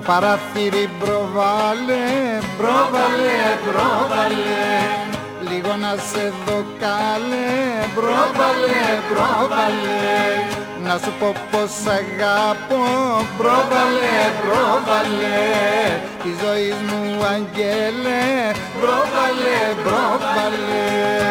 Παράθυρι 0.06 0.90
προβάλε, 1.00 2.06
προβάλε, 2.58 3.40
προβάλε 3.66 4.68
Λίγο 5.50 5.76
να 5.76 5.94
σε 6.10 6.34
δω 6.46 6.66
καλέ, 6.80 7.60
προβάλε, 7.96 8.84
προβάλε 9.10 10.14
Να 10.86 10.98
σου 10.98 11.12
πω 11.20 11.34
πως 11.52 11.74
αγάπω, 12.00 12.82
προβάλε, 13.38 14.18
προβάλε 14.42 15.44
Τη 16.24 16.30
ζωής 16.44 16.78
μου 16.88 17.26
αγγέλε, 17.34 18.24
προβάλε, 18.80 19.58
προβάλε 19.84 21.25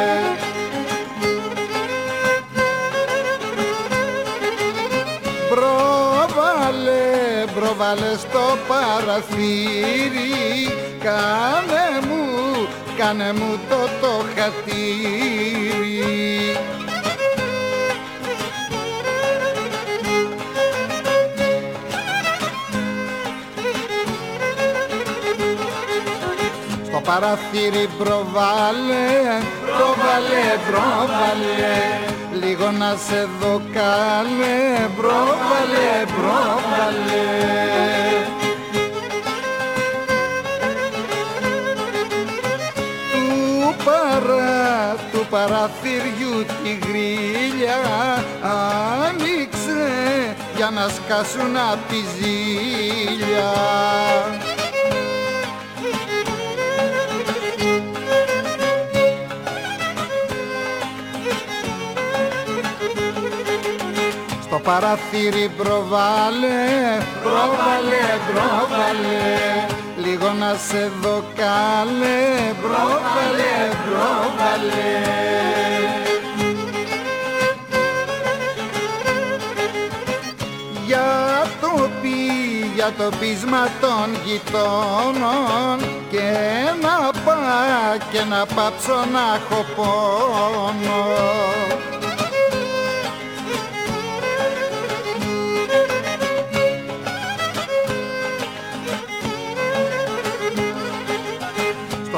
Προβάλε, 7.76 8.00
προβάλε 8.00 8.16
στο 8.16 8.58
παραθύρι. 8.68 10.32
Κάνε 11.02 12.06
μου, 12.06 12.66
κάνε 12.98 13.32
μου 13.32 13.58
το 13.68 13.76
το 14.00 14.24
χατήρι. 14.34 14.96
Στο 26.86 27.00
παραθύρι 27.04 27.88
προβάλε, 27.98 29.06
προβάλε, 29.64 30.44
προβάλε. 30.66 31.76
Λίγο 32.40 32.70
να 32.70 32.96
σε 33.08 33.28
δω 33.40 33.60
καλέ, 33.72 34.88
προβάλε, 34.96 36.04
προβάλε 36.16 37.63
παραθυριού 45.34 46.44
τη 46.44 46.86
γρίλια 46.86 47.76
άνοιξε 49.06 50.36
για 50.56 50.70
να 50.70 50.88
σκάσουν 50.88 51.56
απ' 51.72 51.88
τη 51.88 51.96
ζήλια. 52.16 53.52
Στο 64.42 64.58
παραθύρι 64.58 65.50
προβάλε, 65.56 66.98
προβάλε, 67.22 68.04
προβάλε 68.26 69.53
Λίγο 70.14 70.32
να 70.32 70.54
σε 70.68 70.90
δω 71.00 71.24
καλέ, 71.34 72.52
προβάλε, 72.62 73.56
προβάλε 73.84 75.00
Για 80.86 81.46
το 81.60 81.88
πι, 82.02 82.08
για 82.74 82.92
το 82.98 83.16
πείσμα 83.20 83.68
των 83.80 84.14
γειτόνων 84.24 85.78
Και 86.10 86.32
να 86.82 87.10
πά, 87.24 87.96
και 88.12 88.24
να 88.28 88.46
πάψω 88.46 89.04
να 89.12 89.34
έχω 89.34 89.64
πόνο 89.76 91.04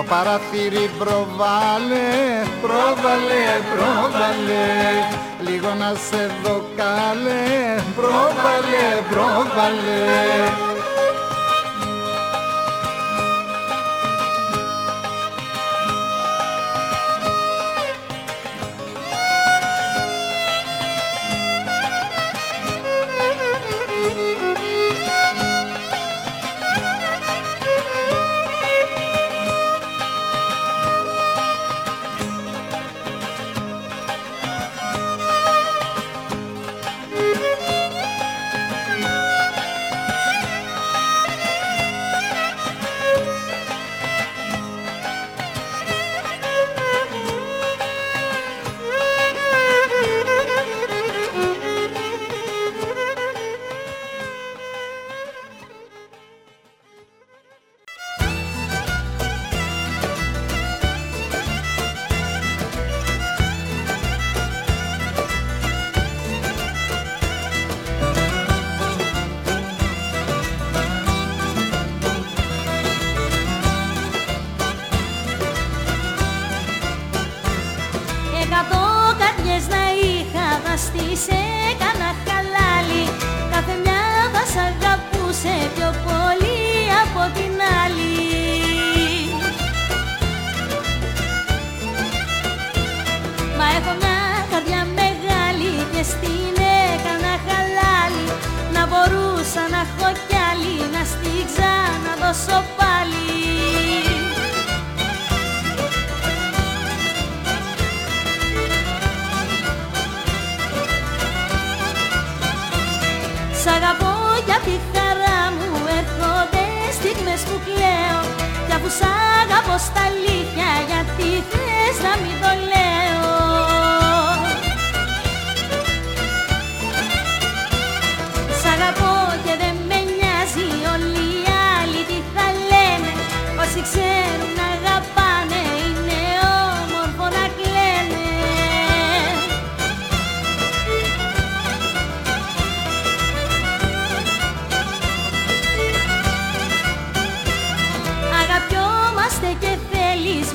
παραθύρι 0.08 0.90
προβάλε, 0.98 2.08
προβάλε, 2.62 3.44
προβάλε. 3.72 4.66
Λίγο 5.40 5.74
να 5.78 5.94
σε 6.08 6.30
δω 6.42 6.64
καλέ, 6.76 7.82
προβάλε, 7.96 8.86
προβάλε 9.10 10.65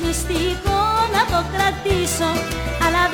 μυστικό 0.00 0.80
να 1.14 1.22
το 1.32 1.38
κρατήσω 1.52 2.30
Αλλά 2.84 3.11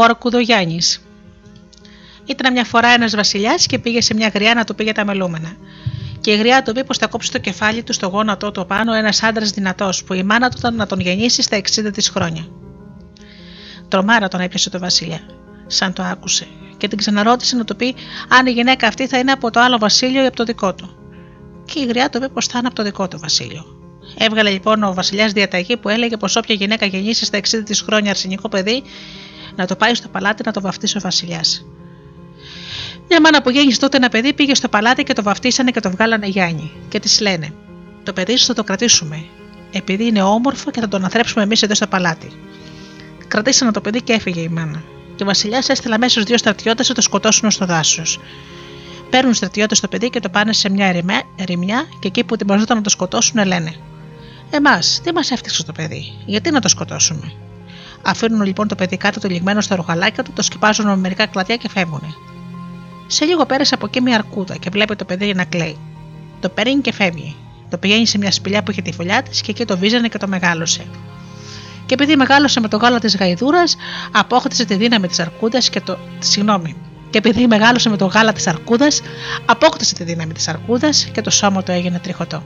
Ο 0.00 0.02
Αρκουδογιάννης. 0.02 1.02
Ήταν 2.24 2.52
μια 2.52 2.64
φορά 2.64 2.88
ένας 2.88 3.14
βασιλιάς 3.16 3.66
και 3.66 3.78
πήγε 3.78 4.00
σε 4.00 4.14
μια 4.14 4.30
γριά 4.34 4.54
να 4.54 4.64
του 4.64 4.74
πήγε 4.74 4.92
τα 4.92 5.04
μελούμενα. 5.04 5.52
Και 6.20 6.30
η 6.30 6.36
γριά 6.36 6.62
του 6.62 6.70
είπε 6.70 6.84
πως 6.84 6.98
θα 6.98 7.06
κόψει 7.06 7.32
το 7.32 7.38
κεφάλι 7.38 7.82
του 7.82 7.92
στο 7.92 8.06
γόνατό 8.06 8.50
του 8.50 8.66
πάνω 8.66 8.92
ένας 8.92 9.22
άντρας 9.22 9.50
δυνατός 9.50 10.04
που 10.04 10.14
η 10.14 10.22
μάνα 10.22 10.50
του 10.50 10.56
ήταν 10.58 10.74
να 10.74 10.86
τον 10.86 11.00
γεννήσει 11.00 11.42
στα 11.42 11.56
60 11.56 11.90
της 11.92 12.08
χρόνια. 12.08 12.46
Τρομάρα 13.88 14.28
τον 14.28 14.40
έπιασε 14.40 14.70
το 14.70 14.78
βασιλιά, 14.78 15.20
σαν 15.66 15.92
το 15.92 16.02
άκουσε, 16.02 16.46
και 16.76 16.88
την 16.88 16.98
ξαναρώτησε 16.98 17.56
να 17.56 17.64
του 17.64 17.76
πει 17.76 17.94
αν 18.28 18.46
η 18.46 18.50
γυναίκα 18.50 18.86
αυτή 18.86 19.06
θα 19.06 19.18
είναι 19.18 19.32
από 19.32 19.50
το 19.50 19.60
άλλο 19.60 19.78
βασίλειο 19.78 20.22
ή 20.22 20.26
από 20.26 20.36
το 20.36 20.44
δικό 20.44 20.74
του. 20.74 20.96
Και 21.64 21.80
η 21.80 21.84
γριά 21.84 22.10
του 22.10 22.16
είπε 22.16 22.28
πως 22.28 22.46
θα 22.46 22.58
είναι 22.58 22.66
από 22.66 22.76
το 22.76 22.82
δικό 22.82 23.08
του 23.08 23.18
βασίλειο. 23.18 23.64
Έβγαλε 24.18 24.50
λοιπόν 24.50 24.82
ο 24.82 24.94
βασιλιάς 24.94 25.32
διαταγή 25.32 25.76
που 25.76 25.88
έλεγε 25.88 26.16
πως 26.16 26.36
όποια 26.36 26.54
γυναίκα 26.54 26.86
γεννήσει 26.86 27.24
στα 27.24 27.38
60 27.38 27.42
της 27.64 27.80
χρόνια 27.80 28.10
αρσενικό 28.10 28.48
παιδί, 28.48 28.82
να 29.60 29.66
το 29.66 29.76
πάει 29.76 29.94
στο 29.94 30.08
παλάτι 30.08 30.42
να 30.44 30.52
το 30.52 30.60
βαφτίσει 30.60 30.96
ο 30.96 31.00
βασιλιάς. 31.00 31.64
Μια 33.08 33.20
μάνα 33.20 33.42
που 33.42 33.50
γέννησε 33.50 33.78
τότε 33.78 33.96
ένα 33.96 34.08
παιδί 34.08 34.32
πήγε 34.32 34.54
στο 34.54 34.68
παλάτι 34.68 35.02
και 35.02 35.12
το 35.12 35.22
βαφτίσανε 35.22 35.70
και 35.70 35.80
το 35.80 35.90
βγάλανε 35.90 36.26
Γιάννη. 36.26 36.72
Και 36.88 37.00
της 37.00 37.20
λένε: 37.20 37.52
Το 38.02 38.12
παιδί 38.12 38.36
σου 38.36 38.46
θα 38.46 38.54
το 38.54 38.64
κρατήσουμε, 38.64 39.24
επειδή 39.72 40.06
είναι 40.06 40.22
όμορφο 40.22 40.70
και 40.70 40.80
θα 40.80 40.88
τον 40.88 41.04
ανθρέψουμε 41.04 41.42
εμείς 41.42 41.62
εδώ 41.62 41.74
στο 41.74 41.86
παλάτι. 41.86 42.32
Κρατήσανε 43.28 43.70
το 43.70 43.80
παιδί 43.80 44.02
και 44.02 44.12
έφυγε 44.12 44.40
η 44.40 44.48
μάνα. 44.48 44.82
Και 45.16 45.22
ο 45.22 45.26
βασιλιάς 45.26 45.68
έστειλε 45.68 45.94
αμέσως 45.94 46.24
δύο 46.24 46.38
στρατιώτες 46.38 46.88
να 46.88 46.94
το 46.94 47.00
σκοτώσουν 47.00 47.50
στο 47.50 47.66
δάσος. 47.66 48.20
Παίρνουν 49.10 49.34
στρατιώτες 49.34 49.80
το 49.80 49.88
παιδί 49.88 50.10
και 50.10 50.20
το 50.20 50.28
πάνε 50.28 50.52
σε 50.52 50.70
μια 50.70 51.04
ερημιά 51.36 51.84
και 51.98 52.08
εκεί 52.08 52.24
που 52.24 52.34
ετοιμαζόταν 52.34 52.76
να 52.76 52.82
το 52.82 52.90
σκοτώσουν 52.90 53.46
λένε: 53.46 53.74
Εμάς, 54.50 55.00
τι 55.04 55.12
μας 55.12 55.30
έφτιαξε 55.30 55.64
το 55.64 55.72
παιδί, 55.72 56.12
γιατί 56.26 56.50
να 56.50 56.60
το 56.60 56.68
σκοτώσουμε; 56.68 57.32
Αφήνουν 58.02 58.42
λοιπόν 58.42 58.68
το 58.68 58.74
παιδί 58.74 58.96
κάτω 58.96 59.20
το 59.20 59.28
λιγμένο 59.28 59.60
στα 59.60 59.76
ρουχαλάκια 59.76 60.22
του, 60.22 60.32
το 60.32 60.42
σκυπάζουν 60.42 60.86
με 60.86 60.96
μερικά 60.96 61.26
κλαδιά 61.26 61.56
και 61.56 61.68
φεύγουν. 61.68 62.14
Σε 63.06 63.24
λίγο 63.24 63.46
πέρασε 63.46 63.74
από 63.74 63.86
εκεί 63.86 64.00
μια 64.00 64.14
αρκούδα 64.14 64.56
και 64.56 64.70
βλέπει 64.72 64.96
το 64.96 65.04
παιδί 65.04 65.34
να 65.34 65.44
κλαίει. 65.44 65.76
Το 66.40 66.48
παίρνει 66.48 66.80
και 66.80 66.92
φεύγει. 66.92 67.36
Το 67.70 67.78
πηγαίνει 67.78 68.06
σε 68.06 68.18
μια 68.18 68.32
σπηλιά 68.32 68.62
που 68.62 68.70
είχε 68.70 68.82
τη 68.82 68.92
φωλιά 68.92 69.22
της 69.22 69.40
και 69.40 69.50
εκεί 69.50 69.64
το 69.64 69.78
βίζανε 69.78 70.08
και 70.08 70.18
το 70.18 70.28
μεγάλωσε. 70.28 70.84
Και 71.86 71.94
επειδή 71.94 72.16
μεγάλωσε 72.16 72.60
με 72.60 72.68
το 72.68 72.76
γάλα 72.76 72.98
της 72.98 73.16
γαϊδούρας, 73.16 73.76
απόκτησε 74.12 74.64
τη 74.64 74.74
δύναμη 74.74 75.06
της 75.06 75.18
αρκούδας 75.18 75.70
και 75.70 75.80
το. 75.80 75.98
Συγγνώμη. 76.18 76.76
Και 77.10 77.18
επειδή 77.18 77.46
μεγάλωσε 77.46 77.88
με 77.88 77.96
το 77.96 78.06
γάλα 78.06 78.32
της 78.32 78.46
αρκούδας, 78.46 79.00
απόκτησε 79.44 79.94
τη 79.94 80.04
δύναμη 80.04 80.32
της 80.32 80.48
αρκούδας 80.48 81.08
και 81.12 81.20
το 81.20 81.30
σώμα 81.30 81.62
του 81.62 81.70
έγινε 81.70 81.98
τριχωτό. 81.98 82.42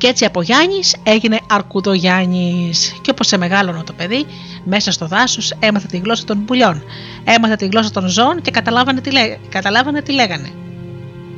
Και 0.00 0.06
έτσι 0.06 0.24
από 0.24 0.42
Γιάννης 0.42 0.96
έγινε 1.02 1.38
Αρκουδογιάννης. 1.50 2.94
Και 3.00 3.10
όπως 3.10 3.26
σε 3.26 3.36
μεγάλωνε 3.36 3.82
το 3.86 3.92
παιδί, 3.92 4.26
μέσα 4.64 4.90
στο 4.90 5.06
δάσος 5.06 5.52
έμαθε 5.58 5.86
τη 5.86 5.98
γλώσσα 5.98 6.24
των 6.24 6.44
πουλιών, 6.44 6.82
έμαθε 7.24 7.56
τη 7.56 7.66
γλώσσα 7.66 7.90
των 7.90 8.08
ζώων 8.08 8.42
και 8.42 8.50
καταλάβανε 8.50 9.00
τι, 9.00 9.10
λέ... 9.10 9.36
καταλάβανε 9.48 10.02
τι 10.02 10.12
λέγανε. 10.12 10.50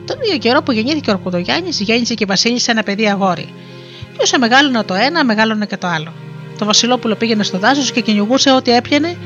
Τον 0.06 0.16
ίδιο 0.24 0.38
καιρό 0.38 0.62
που 0.62 0.72
γεννήθηκε 0.72 1.10
ο 1.10 1.12
Αρκουδογιάννης, 1.12 1.80
γέννησε 1.80 2.14
και 2.14 2.26
βασίλισσε 2.26 2.70
ένα 2.70 2.82
παιδί 2.82 3.08
αγόρι. 3.08 3.48
Και 4.12 4.18
όσο 4.22 4.38
μεγάλωνε 4.38 4.82
το 4.82 4.94
ένα, 4.94 5.24
μεγάλωνε 5.24 5.66
και 5.66 5.76
το 5.76 5.86
άλλο. 5.86 6.12
Το 6.58 6.64
Βασιλόπουλο 6.64 7.14
πήγαινε 7.14 7.42
στο 7.42 7.58
δάσος 7.58 7.92
και 7.92 8.00
κυνηγούσε 8.00 8.52
ό,τι 8.52 8.70
έπιανε 8.70 9.16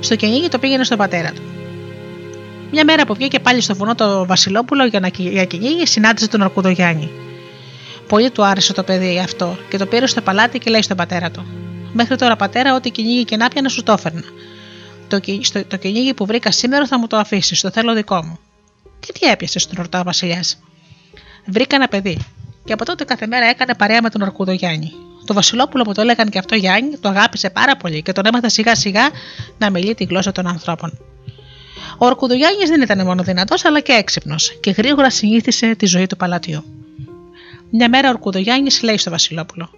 στο 0.00 0.16
κυνήγι 0.16 0.48
το 0.48 0.58
πήγαινε 0.58 0.84
στον 0.84 0.98
πατέρα 0.98 1.32
του. 1.32 1.42
Μια 2.72 2.84
μέρα 2.84 3.06
που 3.06 3.14
βγήκε 3.14 3.38
πάλι 3.38 3.60
στο 3.60 3.74
βουνό 3.74 3.94
το 3.94 4.26
Βασιλόπουλο 4.26 4.84
για 4.84 5.00
να 5.00 5.08
για 5.16 5.44
κυνήγι, 5.44 5.86
συνάντησε 5.86 6.28
τον 6.28 6.42
Αρκουδογιάννη. 6.42 7.10
Πολύ 8.08 8.30
του 8.30 8.44
άρεσε 8.44 8.72
το 8.72 8.82
παιδί 8.82 9.18
αυτό 9.18 9.58
και 9.68 9.78
το 9.78 9.86
πήρε 9.86 10.06
στο 10.06 10.20
παλάτι 10.20 10.58
και 10.58 10.70
λέει 10.70 10.82
στον 10.82 10.96
πατέρα 10.96 11.30
του: 11.30 11.46
Μέχρι 11.92 12.16
τώρα, 12.16 12.36
πατέρα, 12.36 12.74
ό,τι 12.74 12.90
κυνήγι 12.90 13.24
και 13.24 13.36
να 13.36 13.48
πιανα 13.48 13.68
σου 13.68 13.82
το 13.82 13.92
έφερνα. 13.92 14.22
Το, 15.08 15.20
στο, 15.40 15.64
το 15.64 15.76
κυνήγι 15.76 16.14
που 16.14 16.26
βρήκα 16.26 16.50
σήμερα 16.52 16.86
θα 16.86 16.98
μου 16.98 17.06
το 17.06 17.16
αφήσεις, 17.16 17.60
το 17.60 17.70
θέλω 17.70 17.94
δικό 17.94 18.24
μου. 18.24 18.38
Και 19.00 19.12
τι 19.12 19.26
έπιασες, 19.26 19.66
τον 19.66 19.76
ρωτά 19.78 20.00
ο 20.00 20.02
Βασιλιάς. 20.02 20.62
Βρήκα 21.46 21.76
ένα 21.76 21.88
παιδί, 21.88 22.18
και 22.64 22.72
από 22.72 22.84
τότε 22.84 23.04
κάθε 23.04 23.26
μέρα 23.26 23.46
έκανε 23.46 23.74
παρέα 23.74 24.02
με 24.02 24.10
τον 24.10 24.22
Αρκούδο 24.22 24.52
Γιάννη. 24.52 24.92
Το 25.24 25.34
Βασιλόπουλο 25.34 25.82
που 25.82 25.92
το 25.92 26.00
έλεγαν 26.00 26.28
και 26.28 26.38
αυτό 26.38 26.54
Γιάννη 26.54 26.96
το 26.96 27.08
αγάπησε 27.08 27.50
πάρα 27.50 27.76
πολύ 27.76 28.02
και 28.02 28.12
τον 28.12 28.26
έμαθα 28.26 28.48
σιγά 28.48 28.74
σιγά 28.74 29.08
να 29.58 29.70
μιλεί 29.70 29.94
τη 29.94 30.04
γλώσσα 30.04 30.32
των 30.32 30.46
ανθρώπων. 30.46 30.98
Ο 31.98 32.06
Ορκουδογιάννη 32.06 32.64
δεν 32.64 32.80
ήταν 32.80 33.06
μόνο 33.06 33.22
δυνατός 33.22 33.64
αλλά 33.64 33.80
και 33.80 33.92
έξυπνος 33.92 34.58
και 34.60 34.70
γρήγορα 34.70 35.10
συνήθισε 35.10 35.74
τη 35.74 35.86
ζωή 35.86 36.06
του 36.06 36.16
παλατιού. 36.16 36.64
Μια 37.70 37.88
μέρα 37.88 38.08
ο 38.08 38.10
Ορκουδογιάννη 38.10 38.70
λέει 38.82 38.98
στο 38.98 39.10
Βασιλόπουλο: 39.10 39.70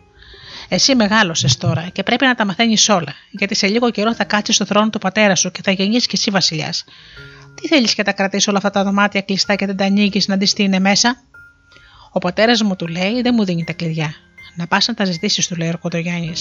Εσύ 0.69 0.95
μεγάλωσες 0.95 1.57
τώρα 1.57 1.89
και 1.93 2.03
πρέπει 2.03 2.25
να 2.25 2.35
τα 2.35 2.47
μαθαίνεις 2.47 2.89
όλα, 2.89 3.15
γιατί 3.31 3.55
σε 3.55 3.67
λίγο 3.67 3.91
καιρό 3.91 4.15
θα 4.15 4.25
κάτσεις 4.25 4.55
στο 4.55 4.65
θρόνο 4.65 4.91
του 4.91 4.99
πατέρα 4.99 5.35
σου 5.35 5.51
και 5.51 5.61
θα 5.65 5.71
γεννήσεις 5.71 6.07
κι 6.07 6.15
εσύ 6.17 6.31
βασιλιάς. 6.31 6.85
Τι 7.55 7.69
θέλεις 7.69 7.95
και 7.95 8.03
τα 8.03 8.13
κρατήσει 8.13 8.49
όλα 8.49 8.59
αυτά 8.59 8.71
τα 8.71 8.85
δωμάτια 8.85 9.21
κλειστά 9.21 9.55
και 9.55 9.67
δεν 9.67 9.77
τα 9.77 9.85
ανοίγει 9.85 10.21
να 10.27 10.37
δεις 10.37 10.53
τι 10.53 10.63
είναι 10.63 10.79
μέσα; 10.79 11.17
Ο 12.13 12.19
πατέρας 12.19 12.63
μου 12.63 12.77
του 12.77 12.87
λέει: 12.87 13.23
Δεν 13.23 13.35
μου 13.37 13.45
δίνει 13.45 13.65
τα 13.65 13.73
κλειδιά. 13.73 14.15
Να 14.57 14.67
πας 14.67 14.87
να 14.87 14.95
τα 14.95 15.05
ζητήσεις, 15.05 15.49
του 15.49 15.57
λέει 15.57 15.69
ο 15.69 15.71
Ορκουδογιάννη. 15.71 16.33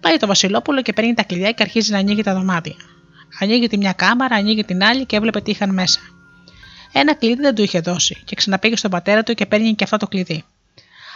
Πάει 0.00 0.16
το 0.16 0.26
Βασιλόπουλο 0.26 0.82
και 0.82 0.92
παίρνει 0.92 1.14
τα 1.14 1.22
κλειδιά 1.22 1.52
και 1.52 1.62
αρχίζει 1.62 1.92
να 1.92 1.98
ανοίγει 1.98 2.22
τα 2.22 2.34
δωμάτια. 2.34 2.74
Ανοίγει 3.40 3.66
τη 3.66 3.76
μια 3.76 3.92
κάμαρα, 3.92 4.36
ανοίγει 4.36 4.64
την 4.64 4.82
άλλη 4.82 5.06
και 5.06 5.16
έβλεπε 5.16 5.40
τι 5.40 5.50
είχαν 5.50 5.74
μέσα. 5.74 6.00
Ένα 6.92 7.14
κλειδί 7.14 7.42
δεν 7.42 7.54
του 7.54 7.62
είχε 7.62 7.80
δώσει 7.80 8.22
και 8.24 8.34
ξαναπήγε 8.34 8.76
στον 8.76 8.90
πατέρα 8.90 9.22
του 9.22 9.34
και 9.34 9.46
παίρνει 9.46 9.74
και 9.74 9.84
αυτό 9.84 9.96
το 9.96 10.06
κλειδί. 10.06 10.44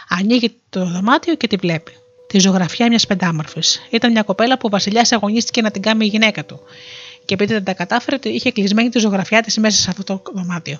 Ανοίγει 0.09 0.55
το 0.69 0.85
δωμάτιο 0.85 1.35
και 1.35 1.47
τη 1.47 1.55
βλέπει. 1.55 1.91
Τη 2.27 2.39
ζωγραφιά 2.39 2.87
μιας 2.87 3.07
πεντάμορφης. 3.07 3.81
Ήταν 3.89 4.11
μια 4.11 4.23
κοπέλα 4.23 4.57
που 4.57 4.63
ο 4.65 4.69
Βασιλιάς 4.69 5.11
αγωνίστηκε 5.11 5.61
να 5.61 5.71
την 5.71 5.81
κάνει 5.81 6.05
η 6.05 6.09
γυναίκα 6.09 6.45
του. 6.45 6.59
Και 7.25 7.33
επειδή 7.33 7.53
δεν 7.53 7.63
τα 7.63 7.73
κατάφερε, 7.73 8.17
είχε 8.21 8.51
κλεισμένη 8.51 8.89
τη 8.89 8.99
ζωγραφιά 8.99 9.41
της 9.41 9.57
μέσα 9.57 9.81
σε 9.81 9.89
αυτό 9.89 10.03
το 10.03 10.21
δωμάτιο. 10.33 10.79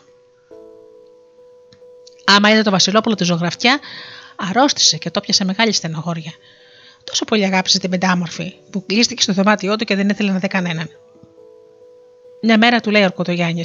Άμα 2.25 2.51
είδε 2.51 2.61
το 2.61 2.71
Βασιλόπουλο 2.71 3.15
τη 3.15 3.23
ζωγραφιά, 3.23 3.79
αρρώστησε 4.35 4.97
και 4.97 5.11
το 5.11 5.19
πιασε 5.19 5.45
μεγάλη 5.45 5.71
στενοχώρια. 5.71 6.31
Τόσο 7.03 7.25
πολύ 7.25 7.45
αγάπησε 7.45 7.79
την 7.79 7.89
πεντάμορφη, 7.89 8.53
που 8.69 8.85
κλείστηκε 8.85 9.21
στο 9.21 9.33
δωμάτιό 9.33 9.75
του 9.75 9.85
και 9.85 9.95
δεν 9.95 10.09
ήθελε 10.09 10.31
να 10.31 10.37
δει 10.39 10.47
κανέναν. 10.47 10.89
Μια 12.41 12.57
μέρα 12.57 12.79
του 12.79 12.91
λέει 12.91 13.01
ο 13.01 13.05
Ορκωτογιάννη: 13.05 13.63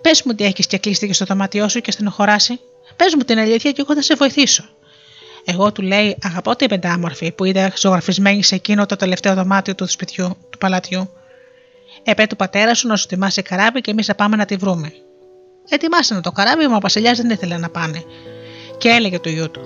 Πες 0.00 0.22
μου 0.22 0.34
τι 0.34 0.44
έχεις 0.44 0.66
και 0.66 0.78
κλείστηκε 0.78 1.12
στο 1.12 1.24
δωμάτιό 1.24 1.68
σου 1.68 1.80
και 1.80 1.90
στενοχωράσει. 1.90 2.60
Πες 3.04 3.14
μου 3.14 3.22
την 3.22 3.38
αλήθεια 3.38 3.72
και 3.72 3.80
εγώ 3.80 3.94
θα 3.94 4.02
σε 4.02 4.14
βοηθήσω. 4.14 4.64
Εγώ 5.44 5.72
του 5.72 5.82
λέει: 5.82 6.16
Αγαπώ 6.22 6.56
την 6.56 6.68
πεντάμορφη 6.68 7.32
που 7.32 7.44
είδα 7.44 7.72
ζωγραφισμένη 7.76 8.42
σε 8.42 8.54
εκείνο 8.54 8.86
το 8.86 8.96
τελευταίο 8.96 9.34
δωμάτιο 9.34 9.74
του 9.74 9.86
σπιτιού, 9.86 10.36
του 10.50 10.58
παλατιού. 10.58 11.10
Επέ 12.02 12.26
του 12.26 12.36
πατέρα 12.36 12.74
σου 12.74 12.88
να 12.88 12.96
σου 12.96 13.04
ετοιμάσει 13.06 13.42
καράβι 13.42 13.80
και 13.80 13.90
εμείς 13.90 14.06
θα 14.06 14.14
πάμε 14.14 14.36
να 14.36 14.44
τη 14.44 14.56
βρούμε. 14.56 14.92
Ετοιμάσανε 15.68 16.20
το 16.20 16.32
καράβι, 16.32 16.66
μα 16.66 16.76
ο 16.76 16.80
Βασιλιάς 16.80 17.18
δεν 17.18 17.30
ήθελε 17.30 17.56
να 17.56 17.68
πάνε. 17.68 18.04
Και 18.78 18.88
έλεγε 18.88 19.18
του 19.18 19.28
γιού 19.28 19.50
του: 19.50 19.60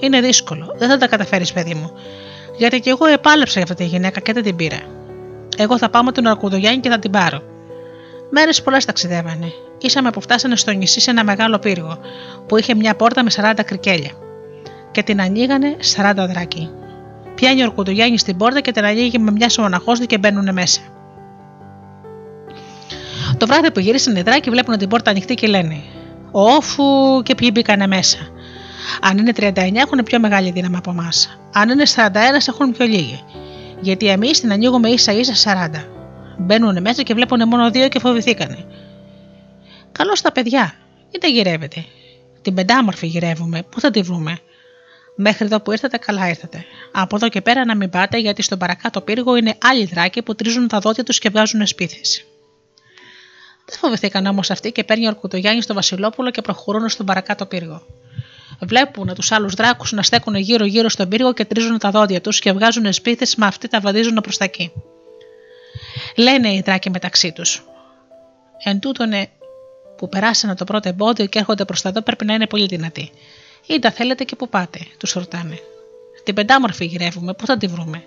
Είναι 0.00 0.20
δύσκολο, 0.20 0.74
δεν 0.78 0.88
θα 0.88 0.98
τα 0.98 1.06
καταφέρεις, 1.06 1.52
παιδί 1.52 1.74
μου. 1.74 1.92
Γιατί 2.56 2.80
και 2.80 2.90
εγώ 2.90 3.06
επάλεψα 3.06 3.60
για 3.60 3.62
αυτή 3.62 3.84
τη 3.84 3.84
γυναίκα 3.84 4.20
και 4.20 4.32
δεν 4.32 4.42
την 4.42 4.56
πήρα. 4.56 4.80
Εγώ 5.56 5.78
θα 5.78 5.90
πάω 5.90 6.02
με 6.02 6.12
τον 6.12 6.26
Αρκουδογιάννη 6.26 6.80
και 6.80 6.88
θα 6.88 6.98
την 6.98 7.10
πάρω. 7.10 7.42
Μέρες 8.30 8.62
πολλές 8.62 8.84
ταξιδεύανε. 8.84 9.52
Ήσαμε 9.80 10.10
που 10.10 10.20
φτάσανε 10.20 10.56
στο 10.56 10.70
νησί 10.70 11.00
σε 11.00 11.10
ένα 11.10 11.24
μεγάλο 11.24 11.58
πύργο 11.58 11.98
που 12.46 12.56
είχε 12.56 12.74
μια 12.74 12.94
πόρτα 12.94 13.22
με 13.22 13.30
40 13.34 13.60
κρικέλια. 13.64 14.10
Και 14.90 15.02
την 15.02 15.20
ανοίγανε 15.20 15.76
40 15.96 16.12
δράκοι. 16.16 16.70
Πιάνει 17.34 17.60
ο 17.60 17.64
Αρκουδογιάννη 17.64 18.18
στην 18.18 18.36
πόρτα 18.36 18.60
και 18.60 18.72
την 18.72 18.84
ανοίγει 18.84 19.18
με 19.18 19.30
μια 19.30 19.48
σωμοναχώστη 19.48 20.06
και 20.06 20.18
μπαίνουν 20.18 20.52
μέσα. 20.52 20.80
Το 23.36 23.46
βράδυ 23.46 23.70
που 23.70 23.80
γυρίσαν 23.80 24.16
οι 24.16 24.22
δράκοι 24.22 24.50
βλέπουν 24.50 24.78
την 24.78 24.88
πόρτα 24.88 25.10
ανοιχτή 25.10 25.34
και 25.34 25.46
λένε: 25.46 25.82
Όφου 26.30 26.84
και 27.22 27.34
ποιοι 27.34 27.50
μπήκανε 27.52 27.86
μέσα. 27.86 28.18
Αν 29.00 29.18
είναι 29.18 29.32
39 29.36 29.52
έχουν 29.74 30.02
πιο 30.04 30.20
μεγάλη 30.20 30.50
δύναμη 30.50 30.76
από 30.76 30.90
εμάς. 30.90 31.40
Αν 31.52 31.68
είναι 31.68 31.82
41 31.94 32.08
έχουν 32.48 32.72
πιο 32.72 32.86
λίγη. 32.86 33.24
Γιατί 33.80 34.08
εμείς 34.08 34.40
την 34.40 34.52
ανοίγουμε 34.52 34.88
ίσα 34.88 35.12
ίσα 35.12 35.68
40. 35.74 35.84
Μπαίνουν 36.38 36.80
μέσα 36.80 37.02
και 37.02 37.14
βλέπουν 37.14 37.48
μόνο 37.48 37.70
δύο 37.70 37.88
και 37.88 37.98
φοβηθήκανε. 37.98 38.64
Καλώς 40.00 40.20
τα 40.20 40.32
παιδιά, 40.32 40.74
είτε 41.10 41.30
γυρεύετε. 41.30 41.84
Την 42.42 42.54
πεντάμορφη 42.54 43.06
γυρεύουμε, 43.06 43.62
πού 43.62 43.80
θα 43.80 43.90
τη 43.90 44.02
βρούμε; 44.02 44.38
Μέχρι 45.16 45.44
εδώ 45.44 45.60
που 45.60 45.72
ήρθατε, 45.72 45.96
καλά 45.96 46.28
ήρθατε. 46.28 46.64
Από 46.92 47.16
εδώ 47.16 47.28
και 47.28 47.40
πέρα 47.40 47.64
να 47.64 47.76
μην 47.76 47.90
πάτε, 47.90 48.18
γιατί 48.18 48.42
στον 48.42 48.58
παρακάτω 48.58 49.00
πύργο 49.00 49.36
είναι 49.36 49.54
άλλοι 49.62 49.84
δράκοι 49.84 50.22
που 50.22 50.34
τρίζουν 50.34 50.68
τα 50.68 50.78
δόντια 50.78 51.04
τους 51.04 51.18
και 51.18 51.28
βγάζουν 51.28 51.66
σπίθες. 51.66 52.24
Δεν 53.66 53.78
φοβηθήκαν 53.78 54.26
όμως 54.26 54.50
αυτοί 54.50 54.72
και 54.72 54.84
παίρνει 54.84 55.06
ο 55.06 55.08
Ορκουτογιάννη 55.08 55.62
στο 55.62 55.74
Βασιλόπουλο 55.74 56.30
και 56.30 56.42
προχωρούν 56.42 56.88
στον 56.88 57.06
παρακάτω 57.06 57.46
πύργο. 57.46 57.82
Βλέπουν 58.60 59.14
τους 59.14 59.32
άλλους 59.32 59.54
δράκους 59.54 59.92
να 59.92 60.02
στέκουν 60.02 60.34
γύρω-γύρω 60.34 60.88
στον 60.88 61.08
πύργο 61.08 61.32
και 61.32 61.44
τρίζουν 61.44 61.78
τα 61.78 61.90
δόντια 61.90 62.20
τους 62.20 62.38
και 62.38 62.52
βγάζουν 62.52 62.92
σπίθες, 62.92 63.36
μα 63.36 63.46
αυτοί 63.46 63.68
τα 63.68 63.80
βαδίζουν 63.80 64.14
προς 64.14 64.36
τα 64.36 64.44
εκεί. 64.44 64.72
Λένε 66.16 66.52
οι 66.52 66.62
δράκοι 66.64 66.90
μεταξύ 66.90 67.32
τους. 67.32 67.64
Εν 68.64 68.80
τούτονε 68.80 69.30
που 70.00 70.08
περάσανε 70.08 70.54
το 70.54 70.64
πρώτο 70.64 70.88
εμπόδιο 70.88 71.26
και 71.26 71.38
έρχονται 71.38 71.64
προς 71.64 71.82
τα 71.82 71.88
εδώ 71.88 72.02
πρέπει 72.02 72.24
να 72.24 72.34
είναι 72.34 72.46
πολύ 72.46 72.66
δυνατοί. 72.66 73.10
Ή 73.66 73.78
τα 73.78 73.90
θέλετε 73.90 74.24
και 74.24 74.36
που 74.36 74.48
πάτε, 74.48 74.78
τους 74.98 75.12
ρωτάνε. 75.12 75.58
Την 76.24 76.34
πεντάμορφη 76.34 76.84
γυρεύουμε, 76.84 77.34
πού 77.34 77.46
θα 77.46 77.56
τη 77.56 77.66
βρούμε; 77.66 78.02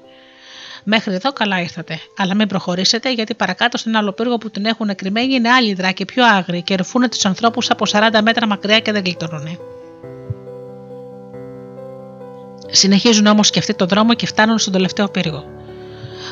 Μέχρι 0.83 1.13
εδώ 1.13 1.33
καλά 1.33 1.61
ήρθατε, 1.61 1.99
αλλά 2.17 2.35
μην 2.35 2.47
προχωρήσετε 2.47 3.13
γιατί 3.13 3.33
παρακάτω 3.33 3.77
στην 3.77 3.95
άλλο 3.95 4.11
πύργο 4.11 4.37
που 4.37 4.49
την 4.49 4.65
έχουν 4.65 4.95
κρυμμένη 4.95 5.33
είναι 5.33 5.49
άλλοι 5.49 5.73
δράκοι 5.73 6.05
πιο 6.05 6.25
άγριοι 6.25 6.61
και 6.61 6.75
ρουφούν 6.75 7.09
τους 7.09 7.25
ανθρώπους 7.25 7.69
από 7.69 7.85
40 7.91 8.19
μέτρα 8.23 8.47
μακριά 8.47 8.79
και 8.79 8.91
δεν 8.91 9.03
γλιτώνουν. 9.03 9.59
Συνεχίζουν 12.69 13.25
όμως 13.25 13.49
και 13.49 13.59
αυτοί 13.59 13.73
τον 13.73 13.87
δρόμο 13.87 14.13
και 14.13 14.25
φτάνουν 14.25 14.59
στον 14.59 14.73
τελευταίο 14.73 15.09
πύργο. 15.09 15.43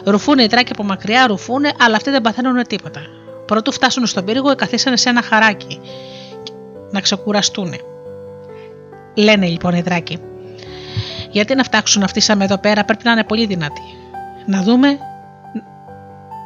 Ρουφούν 0.05 0.39
οι 0.39 0.45
δράκοι 0.45 0.71
από 0.71 0.83
μακριά, 0.83 1.27
ρουφούν, 1.27 1.63
αλλά 1.79 1.95
αυτοί 1.95 2.09
δεν 2.09 2.21
παθαίνουν 2.21 2.67
τίποτα. 2.67 3.20
Πρωτού 3.51 3.71
φτάσουν 3.71 4.05
στον 4.05 4.25
πύργο, 4.25 4.55
καθίσανε 4.55 4.97
σε 4.97 5.09
ένα 5.09 5.21
χαράκι 5.21 5.79
να 6.91 6.99
ξεκουραστούν. 6.99 7.73
Λένε 9.15 9.45
λοιπόν 9.47 9.73
οι 9.73 9.81
δράκοι. 9.81 10.19
Γιατί 11.31 11.55
να 11.55 11.63
φτάξουν 11.63 12.03
αυτοί 12.03 12.19
σαν 12.19 12.41
εδώ 12.41 12.57
πέρα 12.57 12.85
πρέπει 12.85 13.03
να 13.05 13.11
είναι 13.11 13.23
πολύ 13.23 13.45
δυνατοί. 13.45 13.81
Να 14.45 14.61
δούμε, 14.61 14.97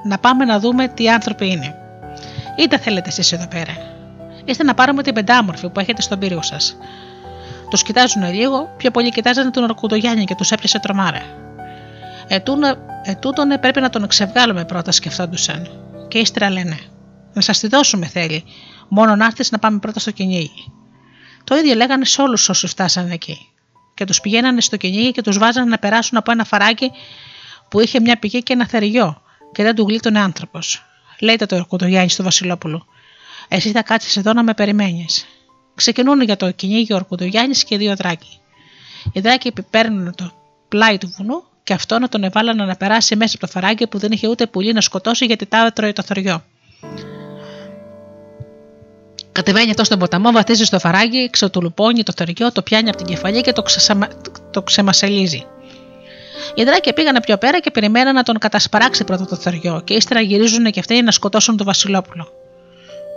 να 0.03 0.17
πάμε 0.17 0.45
να 0.45 0.59
δούμε 0.59 0.87
τι 0.87 1.09
άνθρωποι 1.09 1.49
είναι. 1.51 1.75
Είτε 2.57 2.77
θέλετε 2.77 3.09
εσείς 3.09 3.31
εδώ 3.31 3.47
πέρα. 3.47 3.73
Είστε 4.45 4.63
να 4.63 4.73
πάρουμε 4.73 5.03
την 5.03 5.13
πεντάμορφη 5.13 5.69
που 5.69 5.79
έχετε 5.79 6.01
στον 6.01 6.19
πύργο 6.19 6.41
σας. 6.41 6.77
Τους 7.69 7.83
κοιτάζουν 7.83 8.33
λίγο, 8.33 8.73
πιο 8.77 8.91
πολύ 8.91 9.11
κοιτάζανε 9.11 9.51
τον 9.51 9.63
Ορκουδογιάννη 9.63 10.23
και 10.23 10.35
τους 10.35 10.51
έπιασε 10.51 10.79
τρομάρα. 10.79 11.21
Ετούτον 13.03 13.47
πρέπει 13.61 13.81
να 13.81 13.89
τον 13.89 14.07
ξεβγάλουμε 14.07 14.65
πρώτα, 14.65 14.91
σκεφτόντουσαν. 14.91 15.67
Και 16.07 16.17
ύστερα 16.17 16.49
λένε: 16.49 16.77
Να 17.35 17.41
σας 17.41 17.59
τη 17.59 17.67
δώσουμε 17.67 18.05
θέλει, 18.05 18.43
μόνο 18.87 19.15
να 19.15 19.25
έρθεις 19.25 19.51
να 19.51 19.59
πάμε 19.59 19.79
πρώτα 19.79 19.99
στο 19.99 20.11
κυνήγι. 20.11 20.71
Το 21.43 21.55
ίδιο 21.55 21.75
λέγανε 21.75 22.05
σε 22.05 22.21
όλους 22.21 22.49
όσους 22.49 22.71
φτάσανε 22.71 23.13
εκεί. 23.13 23.49
Και 23.93 24.05
τους 24.05 24.21
πηγαίνανε 24.21 24.61
στο 24.61 24.77
κυνήγι 24.77 25.11
και 25.11 25.21
τους 25.21 25.37
βάζανε 25.37 25.69
να 25.69 25.77
περάσουν 25.77 26.17
από 26.17 26.31
ένα 26.31 26.43
φαράκι 26.43 26.91
που 27.69 27.79
είχε 27.79 27.99
μια 27.99 28.17
πηγή 28.19 28.43
και 28.43 28.53
ένα 28.53 28.67
θεριό 28.67 29.21
και 29.51 29.63
δεν 29.63 29.75
του 29.75 29.85
γλίτωνε 29.87 30.19
άνθρωπος. 30.19 30.85
Λέτε 31.19 31.45
το 31.45 31.55
Ορκουδογιάννη 31.55 32.09
στο 32.09 32.23
Βασιλόπουλο. 32.23 32.85
Εσύ 33.47 33.71
θα 33.71 33.83
κάτσεις 33.83 34.17
εδώ 34.17 34.33
να 34.33 34.43
με 34.43 34.53
περιμένεις. 34.53 35.25
Ξεκινούν 35.75 36.21
για 36.21 36.37
το 36.37 36.51
κυνήγι 36.51 36.93
ο 36.93 36.95
Ορκουδογιάννη 36.95 37.55
και 37.55 37.77
δύο 37.77 37.95
δράκοι. 37.95 38.39
Οι 39.13 39.19
δράκοι 39.19 39.53
παίρνουν 39.69 40.15
το 40.15 40.31
πλάι 40.67 40.97
του 40.97 41.13
βουνού 41.17 41.43
και 41.63 41.73
αυτό 41.73 41.99
να 41.99 42.09
τον 42.09 42.23
εβάλανε 42.23 42.65
να 42.65 42.75
περάσει 42.75 43.15
μέσα 43.15 43.35
από 43.35 43.45
το 43.45 43.51
φαράγγι 43.51 43.87
που 43.87 43.97
δεν 43.97 44.11
είχε 44.11 44.27
ούτε 44.27 44.47
πουλί 44.47 44.73
να 44.73 44.81
σκοτώσει 44.81 45.25
γιατί 45.25 45.45
τα 45.45 45.65
έτρωε 45.65 45.93
το 45.93 46.03
θεριό. 46.03 46.43
Κατεβαίνει 49.35 49.69
αυτός 49.69 49.85
στον 49.87 49.99
ποταμό, 49.99 50.31
βαθίζει 50.31 50.63
στο 50.63 50.79
φαράγγι, 50.79 51.29
ξετουλουπώνει 51.29 52.03
το 52.03 52.13
θεριό, 52.15 52.51
το 52.51 52.61
πιάνει 52.61 52.89
από 52.89 52.97
την 52.97 53.05
κεφαλή 53.05 53.41
και 53.41 53.51
το, 53.51 53.61
ξεσαμα... 53.61 54.07
το 54.51 54.61
ξεμασελίζει. 54.61 55.45
Οι 56.55 56.63
δράκοι 56.63 56.93
πήγαν 56.93 57.21
πιο 57.25 57.37
πέρα 57.37 57.59
και 57.59 57.71
περιμέναν 57.71 58.13
να 58.13 58.23
τον 58.23 58.37
κατασπαράξει 58.37 59.03
πρώτα 59.03 59.25
το 59.25 59.35
θεριό 59.35 59.81
και 59.83 59.93
ύστερα 59.93 60.21
γυρίζουν 60.21 60.71
και 60.71 60.79
αυτοί 60.79 61.01
να 61.01 61.11
σκοτώσουν 61.11 61.57
το 61.57 61.63
Βασιλόπουλο. 61.63 62.23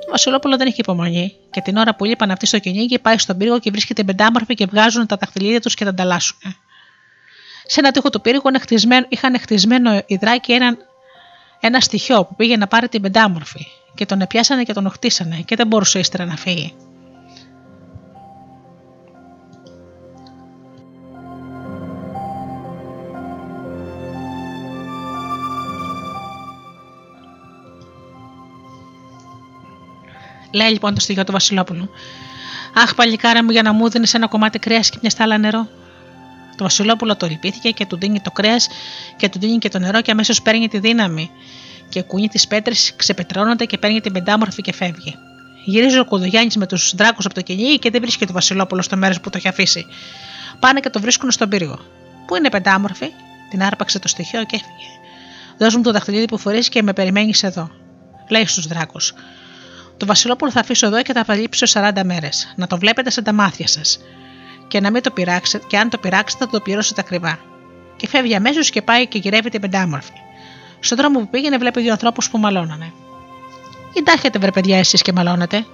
Το 0.04 0.10
Βασιλόπουλο 0.10 0.56
δεν 0.56 0.66
είχε 0.66 0.76
υπομονή 0.78 1.34
και 1.50 1.60
την 1.60 1.76
ώρα 1.76 1.94
που 1.94 2.04
λείπαν 2.04 2.30
αυτοί 2.30 2.46
στο 2.46 2.58
κυνήγι 2.58 2.98
πάει 2.98 3.18
στον 3.18 3.36
πύργο 3.36 3.58
και 3.58 3.70
βρίσκεται 3.70 4.04
πεντάμορφη 4.04 4.54
και 4.54 4.66
βγάζουν 4.66 5.06
τα 5.06 5.16
δαχτυλίδια 5.16 5.60
τους 5.60 5.74
και 5.74 5.84
τα 5.84 5.90
ανταλλάσσουν. 5.90 6.38
Σε 7.66 7.80
ένα 7.80 7.90
τείχο 7.90 8.10
του 8.10 8.20
πύργου 8.20 8.50
είχαν 9.08 9.38
χτισμένο 9.40 10.02
οι 10.06 10.16
δράκοι 10.16 10.52
ένα, 10.52 10.76
ένα 11.60 11.80
στοιχείο 11.80 12.24
που 12.24 12.34
πήγε 12.34 12.56
να 12.56 12.66
πάρει 12.66 12.88
την 12.88 13.02
πεντάμορφη 13.02 13.66
και 13.94 14.06
τον 14.06 14.20
επιάσανε 14.20 14.62
και 14.62 14.72
τον 14.72 14.86
οχτίσανε 14.86 15.36
και 15.36 15.56
δεν 15.56 15.66
μπορούσε 15.66 15.98
ύστερα 15.98 16.24
να 16.24 16.36
φύγει. 16.36 16.74
Λέει 30.52 30.68
λοιπόν 30.68 30.94
το 30.94 31.00
στοιχείο 31.00 31.24
του 31.24 31.32
Βασιλόπουλου. 31.32 31.90
Αχ, 32.74 32.94
παλικάρα 32.94 33.44
μου, 33.44 33.50
για 33.50 33.62
να 33.62 33.72
μου 33.72 33.88
δίνεις 33.90 34.14
ένα 34.14 34.26
κομμάτι 34.26 34.58
κρέας 34.58 34.90
και 34.90 34.98
μια 35.00 35.10
στάλα 35.10 35.38
νερό. 35.38 35.68
Το 36.58 36.64
Βασιλόπουλο 36.64 37.16
το 37.16 37.26
λυπήθηκε 37.26 37.70
και 37.70 37.86
του 37.86 37.98
δίνει 37.98 38.20
το 38.20 38.30
κρέας 38.30 38.68
και 39.16 39.28
του 39.28 39.38
δίνει 39.38 39.58
και 39.58 39.68
το 39.68 39.78
νερό 39.78 40.00
και 40.00 40.10
αμέσως 40.10 40.42
παίρνει 40.42 40.68
τη 40.68 40.78
δύναμη. 40.78 41.30
Και 41.88 42.02
κουνεί 42.02 42.28
τις 42.28 42.46
πέτρες, 42.46 42.92
ξεπετρώνονται 42.96 43.64
και 43.64 43.78
παίρνει 43.78 44.00
την 44.00 44.12
πεντάμορφη 44.12 44.62
και 44.62 44.72
φεύγει. 44.72 45.16
Γυρίζει 45.64 45.98
ο 45.98 46.04
Κουδογιάννη 46.04 46.52
με 46.56 46.66
τους 46.66 46.94
δράκους 46.94 47.24
από 47.24 47.34
το 47.34 47.40
κυνήγι 47.40 47.78
και 47.78 47.90
δεν 47.90 48.00
βρίσκει 48.00 48.26
το 48.26 48.32
Βασιλόπουλος 48.32 48.84
στο 48.84 48.96
μέρος 48.96 49.20
που 49.20 49.30
το 49.30 49.36
έχει 49.38 49.48
αφήσει. 49.48 49.86
Πάνε 50.58 50.80
και 50.80 50.90
το 50.90 51.00
βρίσκουν 51.00 51.30
στον 51.30 51.48
πύργο. 51.48 51.78
Πού 52.26 52.36
είναι 52.36 52.50
πεντάμορφη, 52.50 53.08
την 53.50 53.62
άρπαξε 53.62 53.98
το 53.98 54.08
στοιχείο 54.08 54.44
και 54.44 54.56
έφυγε. 54.56 54.90
Δώσ' 55.58 55.76
μου 55.76 55.82
το 55.82 55.92
δαχτυλίδι 55.92 56.24
που 56.24 56.38
φορείς 56.38 56.68
και 56.68 56.82
με 56.82 56.92
περιμένεις 56.92 57.42
εδώ. 57.42 57.70
Λέει 58.28 58.46
στους 58.46 58.66
δράκους. 58.66 59.14
Το 59.96 60.06
Βασιλόπουλο 60.06 60.50
θα 60.50 60.60
αφήσω 60.60 60.86
εδώ 60.86 61.02
και 61.02 61.12
θα 61.12 61.24
παλύψω 61.24 61.66
40 61.66 62.02
μέρες. 62.04 62.52
Να 62.56 62.66
το 62.66 62.78
βλέπετε 62.78 63.10
σε 63.10 63.22
τα 63.22 63.32
μάτια 63.32 63.66
σας. 63.66 63.98
Και, 64.68 64.80
να 64.80 64.90
μην 64.90 65.02
το 65.02 65.10
πειράξετε, 65.10 65.64
και 65.68 65.78
αν 65.78 65.88
το 65.88 65.98
πειράξετε 65.98 66.44
θα 66.44 66.50
το 66.50 66.60
πληρώσετε 66.60 67.00
ακριβά. 67.00 67.38
Και 67.96 68.08
φεύγει 68.08 68.34
αμέσως 68.34 68.70
και 68.70 68.82
πάει 68.82 69.06
και 69.06 69.18
γυρεύει 69.18 69.50
την 69.50 69.60
πεντάμορφη. 69.60 70.12
Στον 70.80 70.98
δρόμο 70.98 71.18
που 71.18 71.28
πήγαινε 71.28 71.58
βλέπει 71.58 71.80
δύο 71.80 71.92
ανθρώπους 71.92 72.30
που 72.30 72.38
μαλώνανε. 72.38 72.92
Κοιτάξτε 73.92 74.30
βρε 74.38 74.50
παιδιά 74.50 74.78
εσείς 74.78 75.02
και 75.02 75.12
μαλώνετε. 75.12 75.66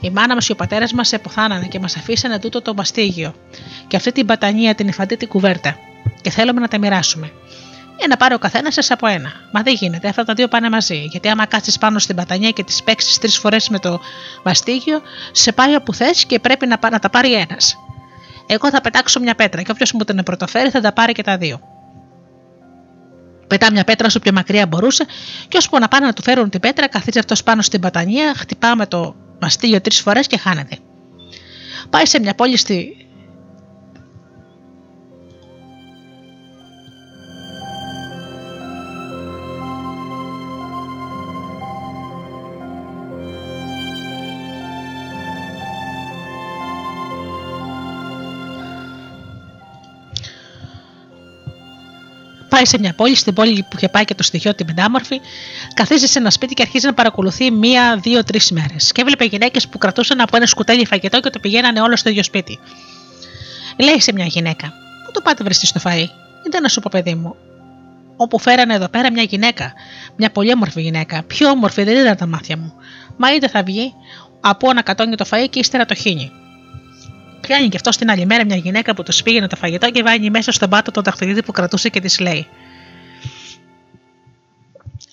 Η 0.00 0.10
μάνα 0.10 0.34
μας 0.34 0.46
και 0.46 0.52
ο 0.52 0.56
πατέρας 0.56 0.92
μας 0.92 1.12
εποθάνανε 1.12 1.66
και 1.66 1.78
μας 1.78 1.96
αφήσανε 1.96 2.38
τούτο 2.38 2.62
το 2.62 2.74
μαστίγιο 2.74 3.34
και 3.86 3.96
αυτή 3.96 4.12
την 4.12 4.26
πατανία 4.26 4.74
την 4.74 4.88
υφαντή 4.88 5.16
την 5.16 5.28
κουβέρτα. 5.28 5.78
Και 6.20 6.30
θέλουμε 6.30 6.60
να 6.60 6.68
τα 6.68 6.78
μοιράσουμε. 6.78 7.32
Για 7.98 8.06
να 8.08 8.16
πάρει 8.16 8.34
ο 8.34 8.38
καθένας 8.38 8.74
σας 8.74 8.90
από 8.90 9.06
ένα. 9.06 9.32
Μα 9.52 9.62
δεν 9.62 9.74
γίνεται, 9.74 10.08
αυτά 10.08 10.24
τα 10.24 10.34
δύο 10.34 10.48
πάνε 10.48 10.70
μαζί. 10.70 11.04
Γιατί 11.10 11.28
άμα 11.28 11.46
κάτσει 11.46 11.78
πάνω 11.78 11.98
στην 11.98 12.16
πατανία 12.16 12.50
και 12.50 12.64
τις 12.64 12.82
παίξεις 12.82 13.18
τρεις 13.18 13.38
φορές 13.38 13.68
με 13.68 13.78
το 13.78 14.00
μαστίγιο, 14.44 15.02
σε 15.32 15.52
πάει 15.52 15.74
όπου 15.74 15.94
θες 15.94 16.24
και 16.24 16.38
πρέπει 16.38 16.66
να, 16.66 16.78
να 16.90 16.98
τα 16.98 17.10
πάρει 17.10 17.32
ένας. 17.32 17.76
Εγώ 18.50 18.70
θα 18.70 18.80
πετάξω 18.80 19.20
μια 19.20 19.34
πέτρα 19.34 19.62
και 19.62 19.70
όποιος 19.70 19.92
μου 19.92 20.04
την 20.04 20.22
πρωτοφέρει 20.22 20.70
θα 20.70 20.80
τα 20.80 20.92
πάρει 20.92 21.12
και 21.12 21.22
τα 21.22 21.36
δύο. 21.36 21.60
Πετά 23.46 23.72
μια 23.72 23.84
πέτρα 23.84 24.06
όσο 24.06 24.18
πιο 24.18 24.32
μακριά 24.32 24.66
μπορούσε, 24.66 25.04
και 25.48 25.56
ώσπου 25.56 25.78
να 25.78 25.88
πάνε 25.88 26.06
να 26.06 26.12
του 26.12 26.22
φέρουν 26.22 26.50
την 26.50 26.60
πέτρα, 26.60 26.88
καθίζει 26.88 27.18
αυτός 27.18 27.42
πάνω 27.42 27.62
στην 27.62 27.80
πατανία, 27.80 28.34
χτυπά 28.36 28.76
με 28.76 28.86
το 28.86 29.14
μαστίγιο 29.40 29.80
τρεις 29.80 30.00
φορές 30.00 30.26
και 30.26 30.38
χάνεται. 30.38 30.76
Πάει 31.90 32.06
σε 32.06 32.20
μια 32.20 32.34
πόλη 32.34 32.56
στη 32.56 33.07
Πάει 52.58 52.66
σε 52.66 52.78
μια 52.78 52.94
πόλη, 52.94 53.14
στην 53.14 53.34
πόλη 53.34 53.62
που 53.62 53.76
είχε 53.76 53.88
πάει 53.88 54.04
και 54.04 54.14
το 54.14 54.22
στοιχείο 54.22 54.54
την 54.54 54.66
πεντάμορφη, 54.66 55.20
καθίζει 55.74 56.06
σε 56.06 56.18
ένα 56.18 56.30
σπίτι 56.30 56.54
και 56.54 56.62
αρχίζει 56.62 56.86
να 56.86 56.94
παρακολουθεί 56.94 57.50
μία, 57.50 57.98
δύο, 58.02 58.24
τρεις 58.24 58.50
μέρες. 58.50 58.92
Και 58.92 59.00
έβλεπε 59.00 59.24
γυναίκες 59.24 59.68
που 59.68 59.78
κρατούσαν 59.78 60.20
από 60.20 60.36
ένα 60.36 60.46
σκουτέλι 60.46 60.86
φαγητό 60.86 61.20
και 61.20 61.30
το 61.30 61.38
πηγαίνανε 61.38 61.80
όλο 61.80 61.96
στο 61.96 62.08
ίδιο 62.08 62.22
σπίτι. 62.22 62.58
Λέει 63.76 64.00
σε 64.00 64.12
μια 64.12 64.24
γυναίκα: 64.24 64.72
Πού 65.04 65.10
το 65.12 65.20
πάτε 65.20 65.44
βρεστή 65.44 65.66
στο 65.66 65.80
φαΐ, 65.84 66.06
ήταν 66.46 66.62
να 66.62 66.68
σου 66.68 66.80
πω, 66.80 66.88
παιδί 66.92 67.14
μου. 67.14 67.36
Όπου 68.16 68.38
φέρανε 68.38 68.74
εδώ 68.74 68.88
πέρα 68.88 69.12
μια 69.12 69.22
γυναίκα, 69.22 69.72
μια 70.16 70.30
πολύ 70.30 70.52
όμορφη 70.52 70.82
γυναίκα, 70.82 71.22
πιο 71.22 71.50
όμορφη 71.50 71.82
δεν 71.82 71.96
ήταν 72.00 72.16
τα 72.16 72.26
μάτια 72.26 72.56
μου. 72.56 72.72
Μα 73.16 73.34
είτε 73.34 73.48
θα 73.48 73.62
βγει 73.62 73.92
από 74.40 74.72
να 74.72 74.82
κατώνει 74.82 75.14
το 75.14 75.24
φαΐ 75.30 75.46
και 75.50 75.58
ύστερα 75.58 75.84
το 75.84 75.94
χύνει. 75.94 76.32
Πιάνει 77.48 77.68
και 77.68 77.76
αυτό 77.76 77.90
την 77.90 78.10
άλλη 78.10 78.26
μέρα 78.26 78.44
μια 78.44 78.56
γυναίκα 78.56 78.94
που 78.94 79.02
του 79.02 79.12
πήγαινε 79.24 79.46
το 79.46 79.56
φαγητό 79.56 79.90
και 79.90 80.02
βάζει 80.02 80.30
μέσα 80.30 80.52
στον 80.52 80.68
πάτο 80.68 80.90
το 80.90 81.00
δαχτυλίδι 81.00 81.42
που 81.42 81.52
κρατούσε 81.52 81.88
και 81.88 82.00
της 82.00 82.18
λέει: 82.18 82.46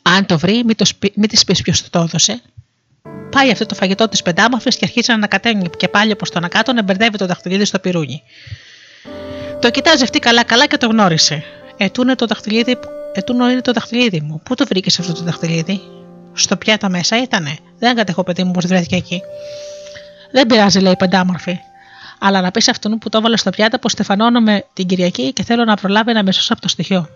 Αν 0.01 0.25
το 0.25 0.37
βρει, 0.37 0.63
μην, 0.65 0.75
το 0.75 0.85
μην 1.15 1.29
της 1.29 1.43
πεις 1.43 1.61
ποιος 1.61 1.89
το 1.89 1.99
έδωσε. 1.99 2.41
Πάει 3.31 3.51
αυτό 3.51 3.65
το 3.65 3.75
φαγητό 3.75 4.07
της 4.09 4.21
πεντάμορφη 4.21 4.69
και 4.69 4.79
αρχίζει 4.81 5.05
να 5.07 5.13
ανακατένει 5.13 5.69
και 5.77 5.87
πάλι 5.87 6.15
προς 6.15 6.29
τον 6.29 6.47
κάτω 6.47 6.73
να 6.73 6.83
μπερδεύει 6.83 7.17
το 7.17 7.25
δαχτυλίδι 7.25 7.65
στο 7.65 7.79
πυρούνι. 7.79 8.21
Το 9.59 9.69
κοιτάζει 9.69 10.03
αυτή 10.03 10.19
καλά-καλά 10.19 10.67
και 10.67 10.77
το 10.77 10.87
γνώρισε. 10.87 11.43
Ετούνε 11.77 12.15
το 12.15 12.25
δαχτυλίδι, 12.25 12.77
ετούνο 13.13 13.49
είναι 13.49 13.61
το 13.61 13.71
δαχτυλίδι 13.71 14.21
μου. 14.21 14.41
Πού 14.43 14.55
το 14.55 14.65
βρήκες 14.65 14.99
αυτό 14.99 15.13
το 15.13 15.23
δαχτυλίδι, 15.23 15.81
Στο 16.33 16.57
πιάτα 16.57 16.89
μέσα 16.89 17.21
ήτανε. 17.21 17.57
Δεν 17.79 17.95
κατέχω 17.95 18.23
παιδί 18.23 18.43
μου 18.43 18.51
πώ 18.51 18.67
βρέθηκε 18.67 18.95
εκεί. 18.95 19.21
Δεν 20.31 20.45
πειράζει, 20.45 20.79
λέει 20.79 20.91
η 20.91 20.97
πεντάμορφη 20.97 21.59
αλλά 22.19 22.41
να 22.41 22.51
πεις 22.51 22.63
σε 22.63 22.71
αυτόν 22.71 22.97
που 22.97 23.09
το 23.09 23.17
έβαλε 23.17 23.37
στο 23.37 23.49
πιάτο 23.49 23.77
πως 23.77 23.91
στεφανώνομαι 23.91 24.65
την 24.73 24.87
Κυριακή 24.87 25.33
και 25.33 25.43
θέλω 25.43 25.63
να 25.65 25.75
προλάβει 25.75 26.13
να 26.13 26.23
με 26.23 26.31
σώσει 26.31 26.49
από 26.51 26.61
το 26.61 26.67
στοιχείο. 26.67 27.09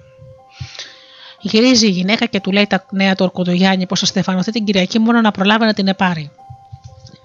Γυρίζει 1.41 1.85
η 1.87 1.89
γυναίκα 1.89 2.25
και 2.25 2.39
του 2.39 2.51
λέει 2.51 2.67
τα 2.67 2.85
νέα 2.89 3.15
του 3.15 3.23
Ορκοδογιάννη 3.23 3.85
πως 3.85 3.99
θα 3.99 4.05
στεφανωθεί 4.05 4.51
την 4.51 4.65
Κυριακή 4.65 4.99
μόνο 4.99 5.21
να 5.21 5.31
προλάβει 5.31 5.65
να 5.65 5.73
την 5.73 5.87
επάρει. 5.87 6.31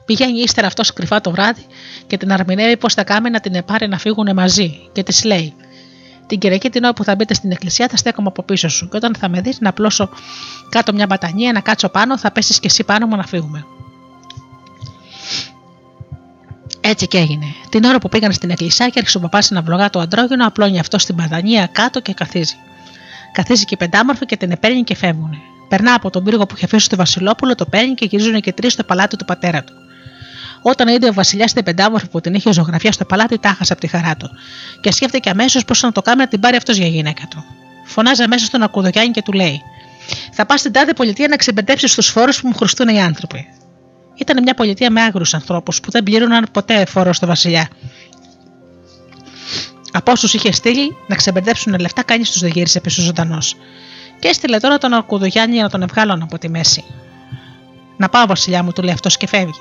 Πηγαίνει 0.04 0.40
ύστερα 0.40 0.66
αυτός 0.66 0.92
κρυφά 0.92 1.20
το 1.20 1.30
βράδυ 1.30 1.66
και 2.06 2.16
την 2.16 2.32
αρμηνεύει 2.32 2.76
πως 2.76 2.94
θα 2.94 3.04
κάνει 3.04 3.30
να 3.30 3.40
την 3.40 3.54
επάρει 3.54 3.88
να 3.88 3.98
φύγουν 3.98 4.34
μαζί 4.34 4.80
και 4.92 5.02
της 5.02 5.24
λέει: 5.24 5.54
Την 6.26 6.38
Κυριακή 6.38 6.70
την 6.70 6.84
ώρα 6.84 6.92
που 6.92 7.04
θα 7.04 7.14
μπείτε 7.14 7.34
στην 7.34 7.50
εκκλησία 7.50 7.88
θα 7.88 7.96
στέκομαι 7.96 8.28
από 8.28 8.42
πίσω 8.42 8.68
σου. 8.68 8.88
Και 8.88 8.96
όταν 8.96 9.14
θα 9.18 9.28
με 9.28 9.40
δεις 9.40 9.60
να 9.60 9.72
πλώσω 9.72 10.08
κάτω 10.68 10.92
μια 10.92 11.06
μπατανία, 11.06 11.52
να 11.52 11.60
κάτσω 11.60 11.88
πάνω, 11.88 12.18
θα 12.18 12.30
πέσεις 12.30 12.60
και 12.60 12.66
εσύ 12.66 12.84
πάνω 12.84 13.06
μου 13.06 13.16
να 13.16 13.26
φύγουμε. 13.26 13.66
Έτσι 16.86 17.06
και 17.06 17.18
έγινε. 17.18 17.46
Την 17.68 17.84
ώρα 17.84 17.98
που 17.98 18.08
πήγαν 18.08 18.32
στην 18.32 18.50
εκκλησία 18.50 18.86
και 18.88 18.98
άρχισε 18.98 19.16
ο 19.16 19.20
παπάς 19.20 19.50
να 19.50 19.62
βλογά 19.62 19.90
το 19.90 20.00
αντρόγινο, 20.00 20.46
απλώνει 20.46 20.78
αυτό 20.78 20.98
στην 20.98 21.14
μπατανία 21.14 21.66
κάτω 21.72 22.00
και 22.00 22.12
καθίζει. 22.12 22.56
Καθίζει 23.32 23.64
και 23.64 23.74
η 23.74 23.76
πεντάμορφη 23.76 24.26
και 24.26 24.36
την 24.36 24.50
επέρνει 24.50 24.82
και 24.82 24.96
φεύγουν. 24.96 25.30
Περνά 25.68 25.94
από 25.94 26.10
τον 26.10 26.24
πύργο 26.24 26.46
που 26.46 26.54
είχε 26.56 26.64
αφήσει 26.64 26.84
στο 26.84 26.96
Βασιλόπουλο, 26.96 27.54
το 27.54 27.66
παίρνει 27.66 27.94
και 27.94 28.04
γυρίζουν 28.04 28.40
και 28.40 28.52
τρεις 28.52 28.72
στο 28.72 28.84
παλάτι 28.84 29.16
του 29.16 29.24
πατέρα 29.24 29.64
του. 29.64 29.72
Όταν 30.62 30.88
είδε 30.88 31.08
ο 31.08 31.12
Βασιλιάς 31.12 31.52
την 31.52 31.64
πεντάμορφη 31.64 32.08
που 32.08 32.20
την 32.20 32.34
είχε 32.34 32.52
ζωγραφιά 32.52 32.92
στο 32.92 33.04
παλάτι, 33.04 33.38
τάχασε 33.38 33.72
από 33.72 33.82
τη 33.82 33.86
χαρά 33.86 34.16
του. 34.16 34.30
Και 34.80 34.92
σκέφτηκε 34.92 35.30
αμέσως 35.30 35.64
πώς 35.64 35.82
να 35.82 35.92
το 35.92 36.02
κάνει 36.02 36.18
να 36.18 36.28
την 36.28 36.40
πάρει 36.40 36.56
αυτός 36.56 36.76
για 36.76 36.86
γυναίκα 36.86 37.22
του. 37.30 37.44
Φωνάζει 37.84 38.22
αμέσως 38.22 38.46
στον 38.46 38.62
Ακουδογιάννη 38.62 39.10
και 39.10 39.22
του 39.22 39.32
λέει: 39.32 39.62
Θα 40.32 40.46
πας 40.46 40.60
στην 40.60 40.72
τάδε 40.72 40.92
πολιτεία 40.92 41.28
να 41.28 41.36
ξεμπεντέψει 41.36 41.96
τους 41.96 42.08
φόρους 42.08 42.40
που 42.40 42.48
μου 42.48 42.54
χρωστούν 42.54 42.88
οι 42.88 43.02
άνθρωποι. 43.02 43.48
Ήταν 44.14 44.42
μια 44.42 44.54
πολιτεία 44.54 44.90
με 44.90 45.00
άγρους 45.00 45.34
ανθρώπους 45.34 45.80
που 45.80 45.90
δεν 45.90 46.02
πλήρωναν 46.02 46.46
ποτέ 46.52 46.84
φόρο 46.86 47.12
στο 47.12 47.26
Βασιλιά. 47.26 47.68
Από 49.92 50.12
όσους 50.12 50.34
είχε 50.34 50.52
στείλει 50.52 50.96
να 51.06 51.16
ξεμπερδέψουν 51.16 51.78
λεφτά, 51.78 52.02
κανείς 52.02 52.30
τους 52.30 52.40
δεν 52.40 52.50
γύρισε 52.50 52.80
πίσω 52.80 53.02
ζωντανός. 53.02 53.56
Και 54.18 54.28
έστειλε 54.28 54.58
τώρα 54.58 54.78
τον 54.78 54.92
Αρκουδογιάννη 54.92 55.54
για 55.54 55.62
να 55.62 55.70
τον 55.70 55.82
ευγάλουν 55.82 56.22
από 56.22 56.38
τη 56.38 56.48
μέση. 56.48 56.84
Να 57.96 58.08
πάω, 58.08 58.26
Βασιλιά 58.26 58.62
μου, 58.62 58.72
του 58.72 58.82
λέει 58.82 58.92
αυτός 58.92 59.16
και 59.16 59.26
φεύγει. 59.26 59.60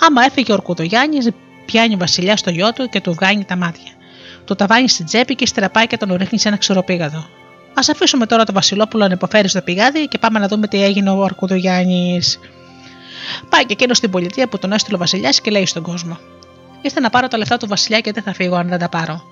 Άμα 0.00 0.24
έφυγε 0.24 0.52
ο 0.52 0.54
Αρκουδογιάννη, 0.54 1.18
πιάνει 1.66 1.94
ο 1.94 1.96
Βασιλιάς 1.98 2.38
στο 2.38 2.50
γιο 2.50 2.72
του 2.72 2.88
και 2.88 3.00
του 3.00 3.12
βγάνει 3.12 3.44
τα 3.44 3.56
μάτια. 3.56 3.92
Του 4.44 4.54
τα 4.54 4.66
βάνει 4.66 4.88
στην 4.88 5.04
τσέπη 5.04 5.34
και 5.34 5.46
στραπάει 5.46 5.86
και 5.86 5.96
τον 5.96 6.14
ρίχνει 6.14 6.38
σε 6.38 6.48
ένα 6.48 6.56
ξεροπήγαδο. 6.56 7.18
Α 7.74 7.82
αφήσουμε 7.90 8.26
τώρα 8.26 8.44
το 8.44 8.52
Βασιλόπουλο 8.52 9.06
να 9.06 9.12
υποφέρει 9.12 9.48
στο 9.48 9.60
πηγάδι 9.60 10.08
και 10.08 10.18
πάμε 10.18 10.38
να 10.38 10.48
δούμε 10.48 10.66
τι 10.66 10.84
έγινε 10.84 11.10
ο 11.10 11.24
Αρκουδογιάννη. 11.24 12.20
Πάει 13.48 13.66
και 13.66 13.72
εκείνος 13.72 13.96
στην 13.96 14.10
πολιτεία 14.10 14.48
που 14.48 14.58
τον 14.58 14.72
έστειλε 14.72 14.96
ο 14.96 14.98
Βασιλιάς 14.98 15.40
και 15.40 15.50
λέει 15.50 15.66
στον 15.66 15.82
κόσμο: 15.82 16.18
Ήρθε 16.82 17.00
να 17.00 17.10
πάρω 17.10 17.28
τα 17.28 17.38
λεφτά 17.38 17.56
του 17.56 17.66
Βασιλιά 17.66 18.00
και 18.00 18.12
δεν 18.12 18.22
θα 18.22 18.32
φύγω 18.32 18.56
αν 18.56 18.68
δεν 18.68 18.78
τα 18.78 18.88
πάρω. 18.88 19.22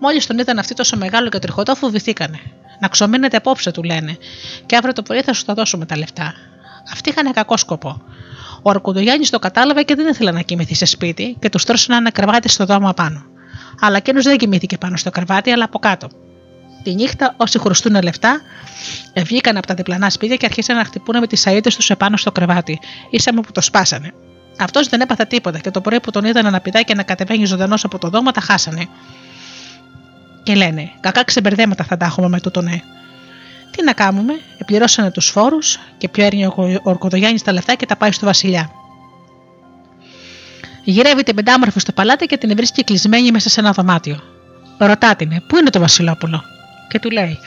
Μόλις 0.00 0.26
τον 0.26 0.38
είδαν 0.38 0.58
αυτοί 0.58 0.74
τόσο 0.74 0.96
μεγάλο 0.96 1.28
και 1.28 1.38
τριχωτό, 1.38 1.74
φοβηθήκανε. 1.74 2.40
Να 2.80 2.88
ξομείνετε 2.88 3.36
απόψε, 3.36 3.70
του 3.70 3.82
λένε, 3.82 4.16
και 4.66 4.76
αύριο 4.76 4.92
το 4.92 5.02
πρωί 5.02 5.22
θα 5.22 5.32
σου 5.32 5.44
τα 5.44 5.54
δώσουμε 5.54 5.86
τα 5.86 5.96
λεφτά. 5.96 6.34
Αυτοί 6.92 7.10
είχαν 7.10 7.32
κακό 7.32 7.56
σκοπό. 7.56 8.02
Ο 8.62 8.70
Αρκουδογιάννη 8.70 9.26
το 9.26 9.38
κατάλαβε 9.38 9.82
και 9.82 9.94
δεν 9.94 10.08
ήθελε 10.08 10.30
να 10.30 10.40
κοιμηθεί 10.40 10.74
σε 10.74 10.84
σπίτι 10.84 11.36
και 11.38 11.48
τους 11.48 11.64
τρώσανε 11.64 11.98
ένα 11.98 12.10
κρεβάτι 12.10 12.48
στο 12.48 12.64
δώμα 12.64 12.94
πάνω. 12.94 13.24
Αλλά 13.80 13.96
εκείνος 13.96 14.24
δεν 14.24 14.36
κοιμήθηκε 14.36 14.78
πάνω 14.78 14.96
στο 14.96 15.10
κρεβάτι, 15.10 15.50
αλλά 15.50 15.64
από 15.64 15.78
κάτω. 15.78 16.08
Τη 16.82 16.94
νύχτα, 16.94 17.34
όσοι 17.36 17.58
χρωστούν 17.58 18.02
λεφτά, 18.02 18.40
βγήκαν 19.16 19.56
από 19.56 19.66
τα 19.66 19.74
διπλανά 19.74 20.10
σπίτια 20.10 20.36
και 20.36 20.46
αρχίσαν 20.46 20.76
να 20.76 20.84
χτυπούν 20.84 21.18
με 21.18 21.26
τις 21.26 21.40
σαίδε 21.40 21.70
τους 21.76 21.90
επάνω 21.90 22.16
στο 22.16 22.32
κρεβάτι. 22.32 22.78
Ήσαμε 23.10 23.40
που 23.40 23.52
το 23.52 23.60
σπάσανε. 23.60 24.12
Αυτός 24.58 24.88
δεν 24.88 25.00
έπαθε 25.00 25.24
τίποτα 25.24 25.58
και 25.58 25.70
το 25.70 25.80
πρωί 25.80 26.00
που 26.00 26.10
τον 26.10 26.24
είδαν 26.24 26.52
να 26.52 26.60
πηδάει 26.60 26.84
και 26.84 26.94
να 26.94 27.02
κατεβαίνει 27.02 27.44
ζωντανός 27.44 27.84
από 27.84 27.98
το 27.98 28.08
δώμα, 28.08 28.32
τα 28.32 28.40
χάσανε. 28.40 28.86
Και 30.42 30.54
λένε: 30.54 30.90
Κακά 31.00 31.24
ξεμπερδέματα 31.24 31.84
θα 31.84 31.96
τα 31.96 32.06
έχουμε 32.06 32.28
με 32.28 32.40
τούτο 32.40 32.62
ναι. 32.62 32.80
Τι 33.70 33.84
να 33.84 33.92
κάνουμε, 33.92 34.40
επληρώσανε 34.58 35.10
τους 35.10 35.26
φόρους 35.26 35.78
και 35.98 36.08
πιέρνει 36.08 36.46
ο 36.46 36.80
Ορκοδογιάννης 36.82 37.42
τα 37.42 37.52
λεφτά 37.52 37.74
και 37.74 37.86
τα 37.86 37.96
πάει 37.96 38.12
στο 38.12 38.26
Βασιλιά. 38.26 38.70
Γυρεύει 40.84 41.22
την 41.22 41.34
πεντάμορφη 41.34 41.80
στο 41.80 41.92
παλάτι 41.92 42.26
και 42.26 42.36
την 42.36 42.56
βρίσκει 42.56 42.84
κλεισμένη 42.84 43.30
μέσα 43.30 43.48
σε 43.48 43.60
ένα 43.60 43.72
δωμάτιο. 43.72 44.20
Ρωτά 44.78 45.16
την, 45.16 45.42
Πού 45.46 45.56
είναι 45.56 45.70
το 45.70 45.80
Βασιλόπουλο, 45.80 46.44
και 46.88 46.98
του 46.98 47.10
λέει: 47.10 47.38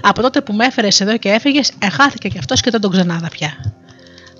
Από 0.00 0.22
τότε 0.22 0.40
που 0.40 0.52
με 0.52 0.64
έφερες 0.66 1.00
εδώ 1.00 1.16
και 1.16 1.28
έφυγες, 1.28 1.72
εχάθηκε 1.78 2.28
κι 2.28 2.38
αυτός 2.38 2.60
και 2.60 2.70
δεν 2.70 2.80
τον 2.80 2.90
ξανάδα 2.90 3.28
πια. 3.28 3.74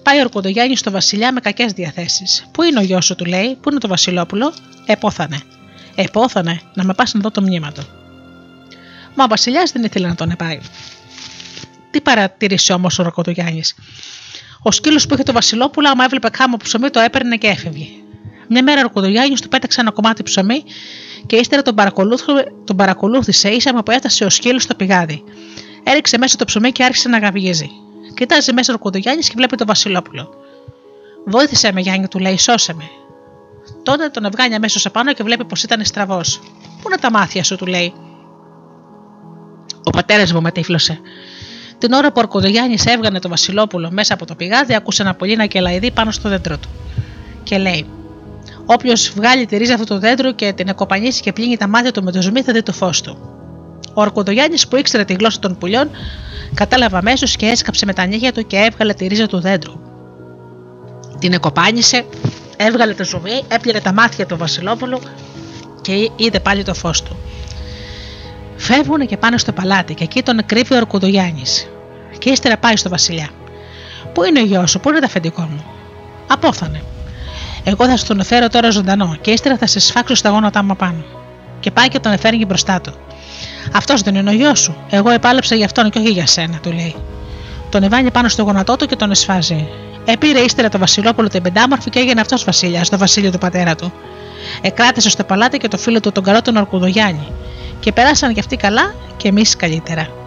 Πάει 0.03 0.19
ο 0.19 0.21
Ορκοδογιάννη 0.21 0.77
στο 0.77 0.91
Βασιλιά 0.91 1.33
με 1.33 1.41
κακές 1.41 1.73
διαθέσεις. 1.73 2.47
Πού 2.51 2.63
είναι 2.63 2.79
ο 2.79 2.83
γιος 2.83 3.05
σου, 3.05 3.15
του 3.15 3.25
λέει, 3.25 3.57
Πού 3.61 3.71
είναι 3.71 3.79
το 3.79 3.89
Βασιλόπουλο, 3.89 4.53
Επόθανε. 4.87 5.41
Επόθανε 5.95 6.61
να 6.75 6.85
με 6.85 6.95
πας 6.95 7.15
να 7.15 7.21
δω 7.21 7.31
το 7.31 7.43
μνήμα 7.43 7.73
του. 7.73 7.87
Μα 9.15 9.25
ο 9.25 9.27
Βασιλιάς 9.27 9.73
δεν 9.73 9.85
ήθελε 9.85 10.09
να 10.09 10.15
τον 10.15 10.31
επάει. 10.31 10.61
Τι 11.91 12.01
παρατήρησε 12.01 12.73
όμως 12.73 12.99
ο 12.99 13.03
Ροκοδογιάννη. 13.03 13.63
Ο 14.63 14.71
σκύλος 14.71 15.07
που 15.07 15.15
είχε 15.15 15.23
το 15.23 15.33
Βασιλόπουλο, 15.33 15.89
άμα 15.89 16.05
έβλεπε 16.05 16.29
χάμο 16.37 16.57
ψωμί, 16.57 16.91
το 16.91 17.01
έπαιρνε 17.01 17.37
και 17.37 17.47
έφευγε. 17.47 17.87
Μια 18.49 18.63
μέρα 18.63 18.81
ο 18.81 18.83
Ροκοδογιάννη 18.83 19.37
του 19.41 19.49
πέταξε 19.49 19.81
ένα 19.81 19.91
κομμάτι 19.91 20.23
ψωμί 20.23 20.65
και 21.27 21.37
ύστερα 21.37 21.63
τον, 21.63 21.75
τον 22.65 22.77
παρακολούθησε 22.77 23.49
ίσα 23.49 23.83
που 23.83 23.91
έφτασε 23.91 24.25
ο 24.25 24.31
σκύλος 24.31 24.63
στο 24.63 24.75
πηγάδι. 24.75 25.25
Έριξε 25.85 26.19
μέσα 26.19 26.37
το 26.37 26.45
ψωμί 26.45 26.73
και 26.73 26.85
άρχισε 26.85 27.09
να 27.09 27.19
γαβγίζει. 27.19 27.71
Κοιτάζει 28.15 28.53
μέσα 28.53 28.73
ο 28.73 28.77
Ροκοδογιάννη 28.77 29.23
και 29.23 29.33
βλέπει 29.37 29.57
το 29.57 29.67
Βασιλόπουλο. 29.67 30.35
Βόηθησε 31.27 31.73
με, 31.73 31.81
Γιάννη, 31.81 32.09
του 32.09 32.19
λέει, 32.19 32.39
σώσε 32.39 32.75
με. 32.75 32.85
Τότε 33.83 34.09
τον 34.09 34.25
ευγάνει 34.25 34.55
αμέσως 34.55 34.87
απάνω 34.87 35.13
και 35.13 35.23
βλέπει 35.23 35.45
πως 35.45 35.63
ήταν 35.63 35.85
στραβός. 35.85 36.39
Πού 36.83 36.89
είναι 36.89 36.97
τα 37.01 37.11
μάτια 37.11 37.45
σου, 37.45 37.57
του 37.57 37.67
λέει. 37.67 37.93
Ο 39.85 39.91
πατέρας 39.91 40.33
μου 40.33 40.41
μετήφλωσε. 40.41 41.01
Την 41.79 41.93
ώρα 41.93 42.09
που 42.09 42.15
ο 42.17 42.21
Αρκοδογιάννη 42.21 42.77
έβγανε 42.87 43.19
το 43.19 43.29
Βασιλόπουλο 43.29 43.91
μέσα 43.93 44.15
από 44.15 44.27
το 44.27 44.35
πηγάδι, 44.35 44.75
άκουσε 44.75 45.03
ένα 45.03 45.15
πολύ 45.15 45.37
να 45.37 45.47
κελαϊδί 45.47 45.91
πάνω 45.91 46.11
στο 46.11 46.29
δέντρο 46.29 46.59
του. 46.59 46.69
Και 47.43 47.59
λέει: 47.59 47.87
Όποιος 48.67 49.13
βγάλει 49.17 49.47
τη 49.47 49.57
ρίζα 49.57 49.75
αυτού 49.75 49.95
του 49.95 50.01
δέντρου 50.01 50.35
και 50.35 50.53
την 50.53 50.69
εκοπανίσει 50.69 51.21
και 51.21 51.33
πλύνει 51.33 51.57
τα 51.57 51.69
μάτια 51.69 51.93
του 51.93 52.03
με 52.03 52.13
το 52.13 52.23
ζουμί, 52.23 52.43
θα 52.43 52.53
δει 52.53 52.63
το 52.63 52.73
φως 52.73 53.01
του. 53.01 53.19
Ο 53.95 54.03
Αρκοδογιάννη 54.03 54.57
που 54.69 54.77
ήξερε 54.77 55.05
τη 55.05 55.13
γλώσσα 55.13 55.39
των 55.39 55.59
πουλιών, 55.59 55.91
κατάλαβε 56.55 56.97
αμέσως 56.97 57.37
και 57.37 57.47
έσκαψε 57.47 57.87
με 57.87 57.93
τα 57.93 58.07
νύχια 58.07 58.33
του 58.33 58.47
και 58.47 58.57
έβγαλε 58.57 58.95
τη 58.95 59.07
ρίζα 59.07 59.27
του 59.27 59.41
δέντρου. 59.41 59.73
Την 61.19 61.33
εκοπάνισε, 61.33 62.05
έβγαλε 62.57 62.95
το 62.95 63.05
ζουμί, 63.05 63.43
έπλυνε 63.49 63.81
τα 63.81 63.93
μάτια 63.93 64.27
του 64.27 64.37
Βασιλόπουλου 64.37 65.01
και 65.81 66.11
είδε 66.17 66.41
πάλι 66.41 66.63
το 66.63 66.75
φως 66.75 67.03
του. 67.03 67.17
Φεύγουν 68.57 69.07
και 69.07 69.17
πάνε 69.17 69.39
στο 69.39 69.53
παλάτι 69.53 69.95
και 69.95 70.05
εκεί 70.05 70.23
τον 70.23 70.47
κρύβει 70.47 70.75
ο 70.75 70.77
Ορκουδογιάννη. 70.77 71.43
Και 72.19 72.31
ύστερα 72.31 72.57
πάει 72.57 72.77
στο 72.77 72.89
Βασιλιά. 72.89 73.29
Πού 74.13 74.25
είναι 74.25 74.41
ο 74.41 74.45
γιος 74.45 74.71
σου, 74.71 74.81
πού 74.81 74.89
είναι 74.89 74.99
τα 74.99 75.07
αφεντικό 75.07 75.43
μου; 75.43 75.65
Απόθανε. 76.27 76.83
Εγώ 77.65 77.87
θα 77.89 77.97
στον 77.97 78.25
φέρω 78.25 78.49
τώρα 78.49 78.71
ζωντανό 78.71 79.17
και 79.21 79.31
ύστερα 79.31 79.57
θα 79.57 79.67
σε 79.67 79.81
σφάξω 79.81 80.15
στα 80.15 80.29
γόνατά 80.29 80.63
μου 80.63 80.77
πάνω. 80.77 81.05
Και 81.61 81.71
πάει 81.71 81.89
και 81.89 81.99
τον 81.99 82.13
εφέρνει 82.13 82.45
μπροστά 82.45 82.81
του. 82.81 82.93
Αυτός 83.73 84.01
δεν 84.03 84.15
είναι 84.15 84.31
ο 84.31 84.33
γιος 84.33 84.61
σου. 84.61 84.77
Εγώ 84.91 85.11
επάλεψα 85.11 85.55
για 85.55 85.65
αυτόν 85.65 85.91
και 85.91 85.99
όχι 85.99 86.11
για 86.11 86.27
σένα, 86.27 86.59
του 86.59 86.73
λέει. 86.73 86.95
Τον 87.71 87.83
εβάνει 87.83 88.11
πάνω 88.11 88.29
στο 88.29 88.43
γονατό 88.43 88.77
του 88.77 88.87
και 88.87 88.97
τον 88.97 89.11
εσφάζει. 89.11 89.69
Επήρε 90.05 90.41
ύστερα 90.41 90.69
το 90.69 90.79
Βασιλόπουλο 90.79 91.29
την 91.29 91.43
πεντάμορφη 91.43 91.91
και 91.91 91.99
έγινε 91.99 92.21
αυτός 92.21 92.45
βασιλιά, 92.45 92.85
το 92.91 92.99
βασίλειο 92.99 93.31
του 93.31 93.39
πατέρα 93.39 93.75
του. 93.75 93.93
Εκράτησε 94.61 95.11
στο 95.11 95.25
παλάτι 95.25 95.59
και 95.59 95.69
το 95.69 95.77
φίλο 95.77 96.01
του 96.01 96.13
τον 96.13 96.25
καλό 96.25 96.43
τον 96.43 96.57
Ορκουδογιάννη. 96.57 97.33
Και 97.81 97.93
περάσαν 97.93 98.35
κι 98.35 98.41
αυτοί 98.41 98.57
καλά 98.57 98.95
και 99.17 99.29
εμείς 99.29 99.57
καλύτερα. 99.57 100.24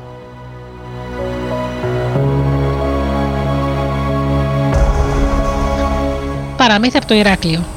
Παραμύθι 6.67 6.97
από 6.97 7.07
το 7.07 7.13
Ηράκλειο. 7.15 7.76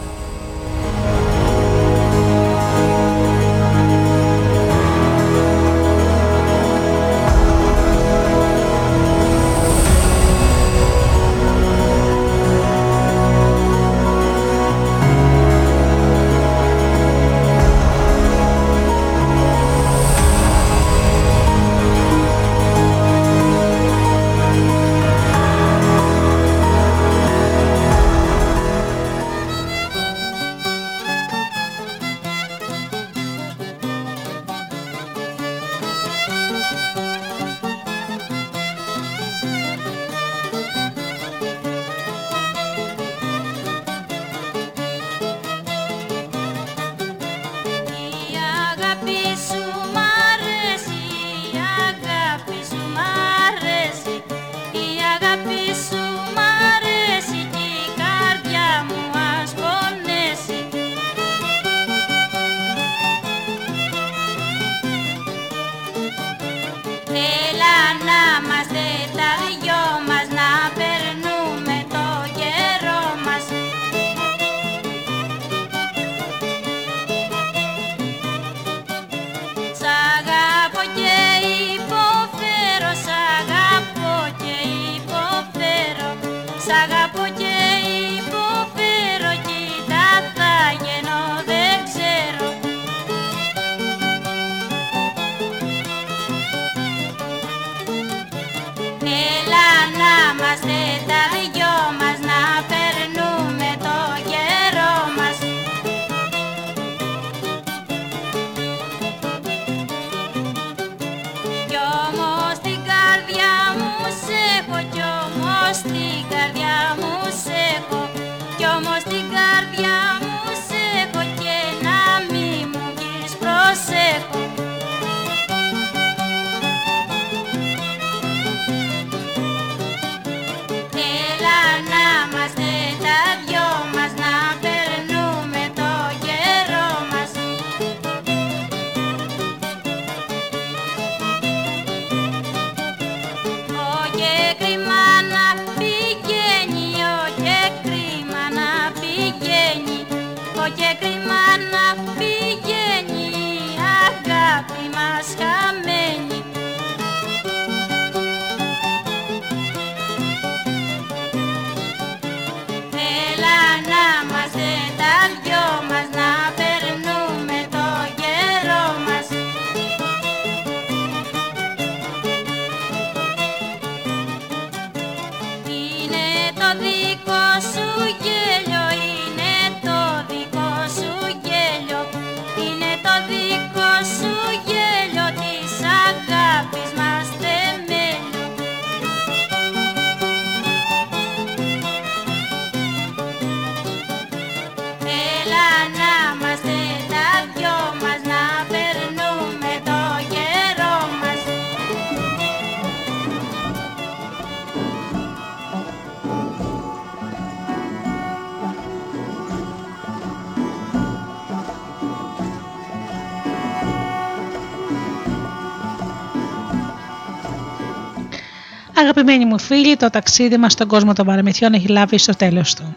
Αγαπημένοι 219.20 219.50
μου 219.50 219.58
φίλοι, 219.58 219.96
το 219.96 220.10
ταξίδι 220.10 220.56
μας 220.56 220.72
στον 220.72 220.86
κόσμο 220.86 221.12
των 221.12 221.26
παραμυθιών 221.26 221.72
έχει 221.72 221.86
λάβει 221.86 222.18
στο 222.18 222.36
τέλος 222.36 222.74
του. 222.74 222.96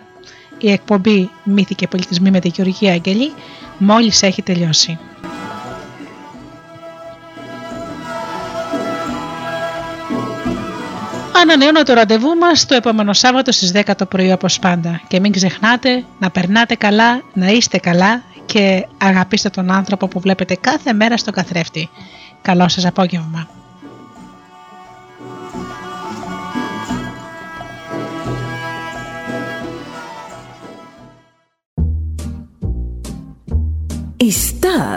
Η 0.58 0.72
εκπομπή 0.72 1.30
«Μύθοι 1.44 1.76
και 1.76 1.88
πολιτισμοί» 1.88 2.32
με 2.32 2.40
τη 2.40 2.48
Γεωργία 2.48 2.92
Αγγελή 2.92 3.34
μόλις 3.78 4.22
έχει 4.22 4.42
τελειώσει. 4.42 5.00
Ανανεώνω 11.42 11.84
το 11.84 11.94
ραντεβού 11.94 12.36
μας 12.36 12.66
το 12.66 12.76
επόμενο 12.76 13.14
Σάββατο 13.14 13.52
στις 13.52 13.72
10 13.76 13.96
το 13.98 14.06
πρωί 14.06 14.32
όπως 14.32 14.60
πάντα 14.60 15.02
και 15.08 15.20
μην 15.20 15.32
ξεχνάτε 15.32 16.04
να 16.20 16.30
περνάτε 16.30 16.76
καλά, 16.76 17.22
να 17.34 17.48
είστε 17.48 17.78
καλά 17.78 18.22
και 18.46 18.88
αγαπήστε 18.98 19.50
τον 19.50 19.72
άνθρωπο 19.72 20.08
που 20.08 20.20
βλέπετε 20.20 20.56
κάθε 20.56 20.94
μέρα 20.94 21.18
στο 21.18 21.32
καθρέφτη. 21.32 21.90
Καλό 22.42 22.68
σας 22.68 22.86
απόγευμα. 22.86 23.53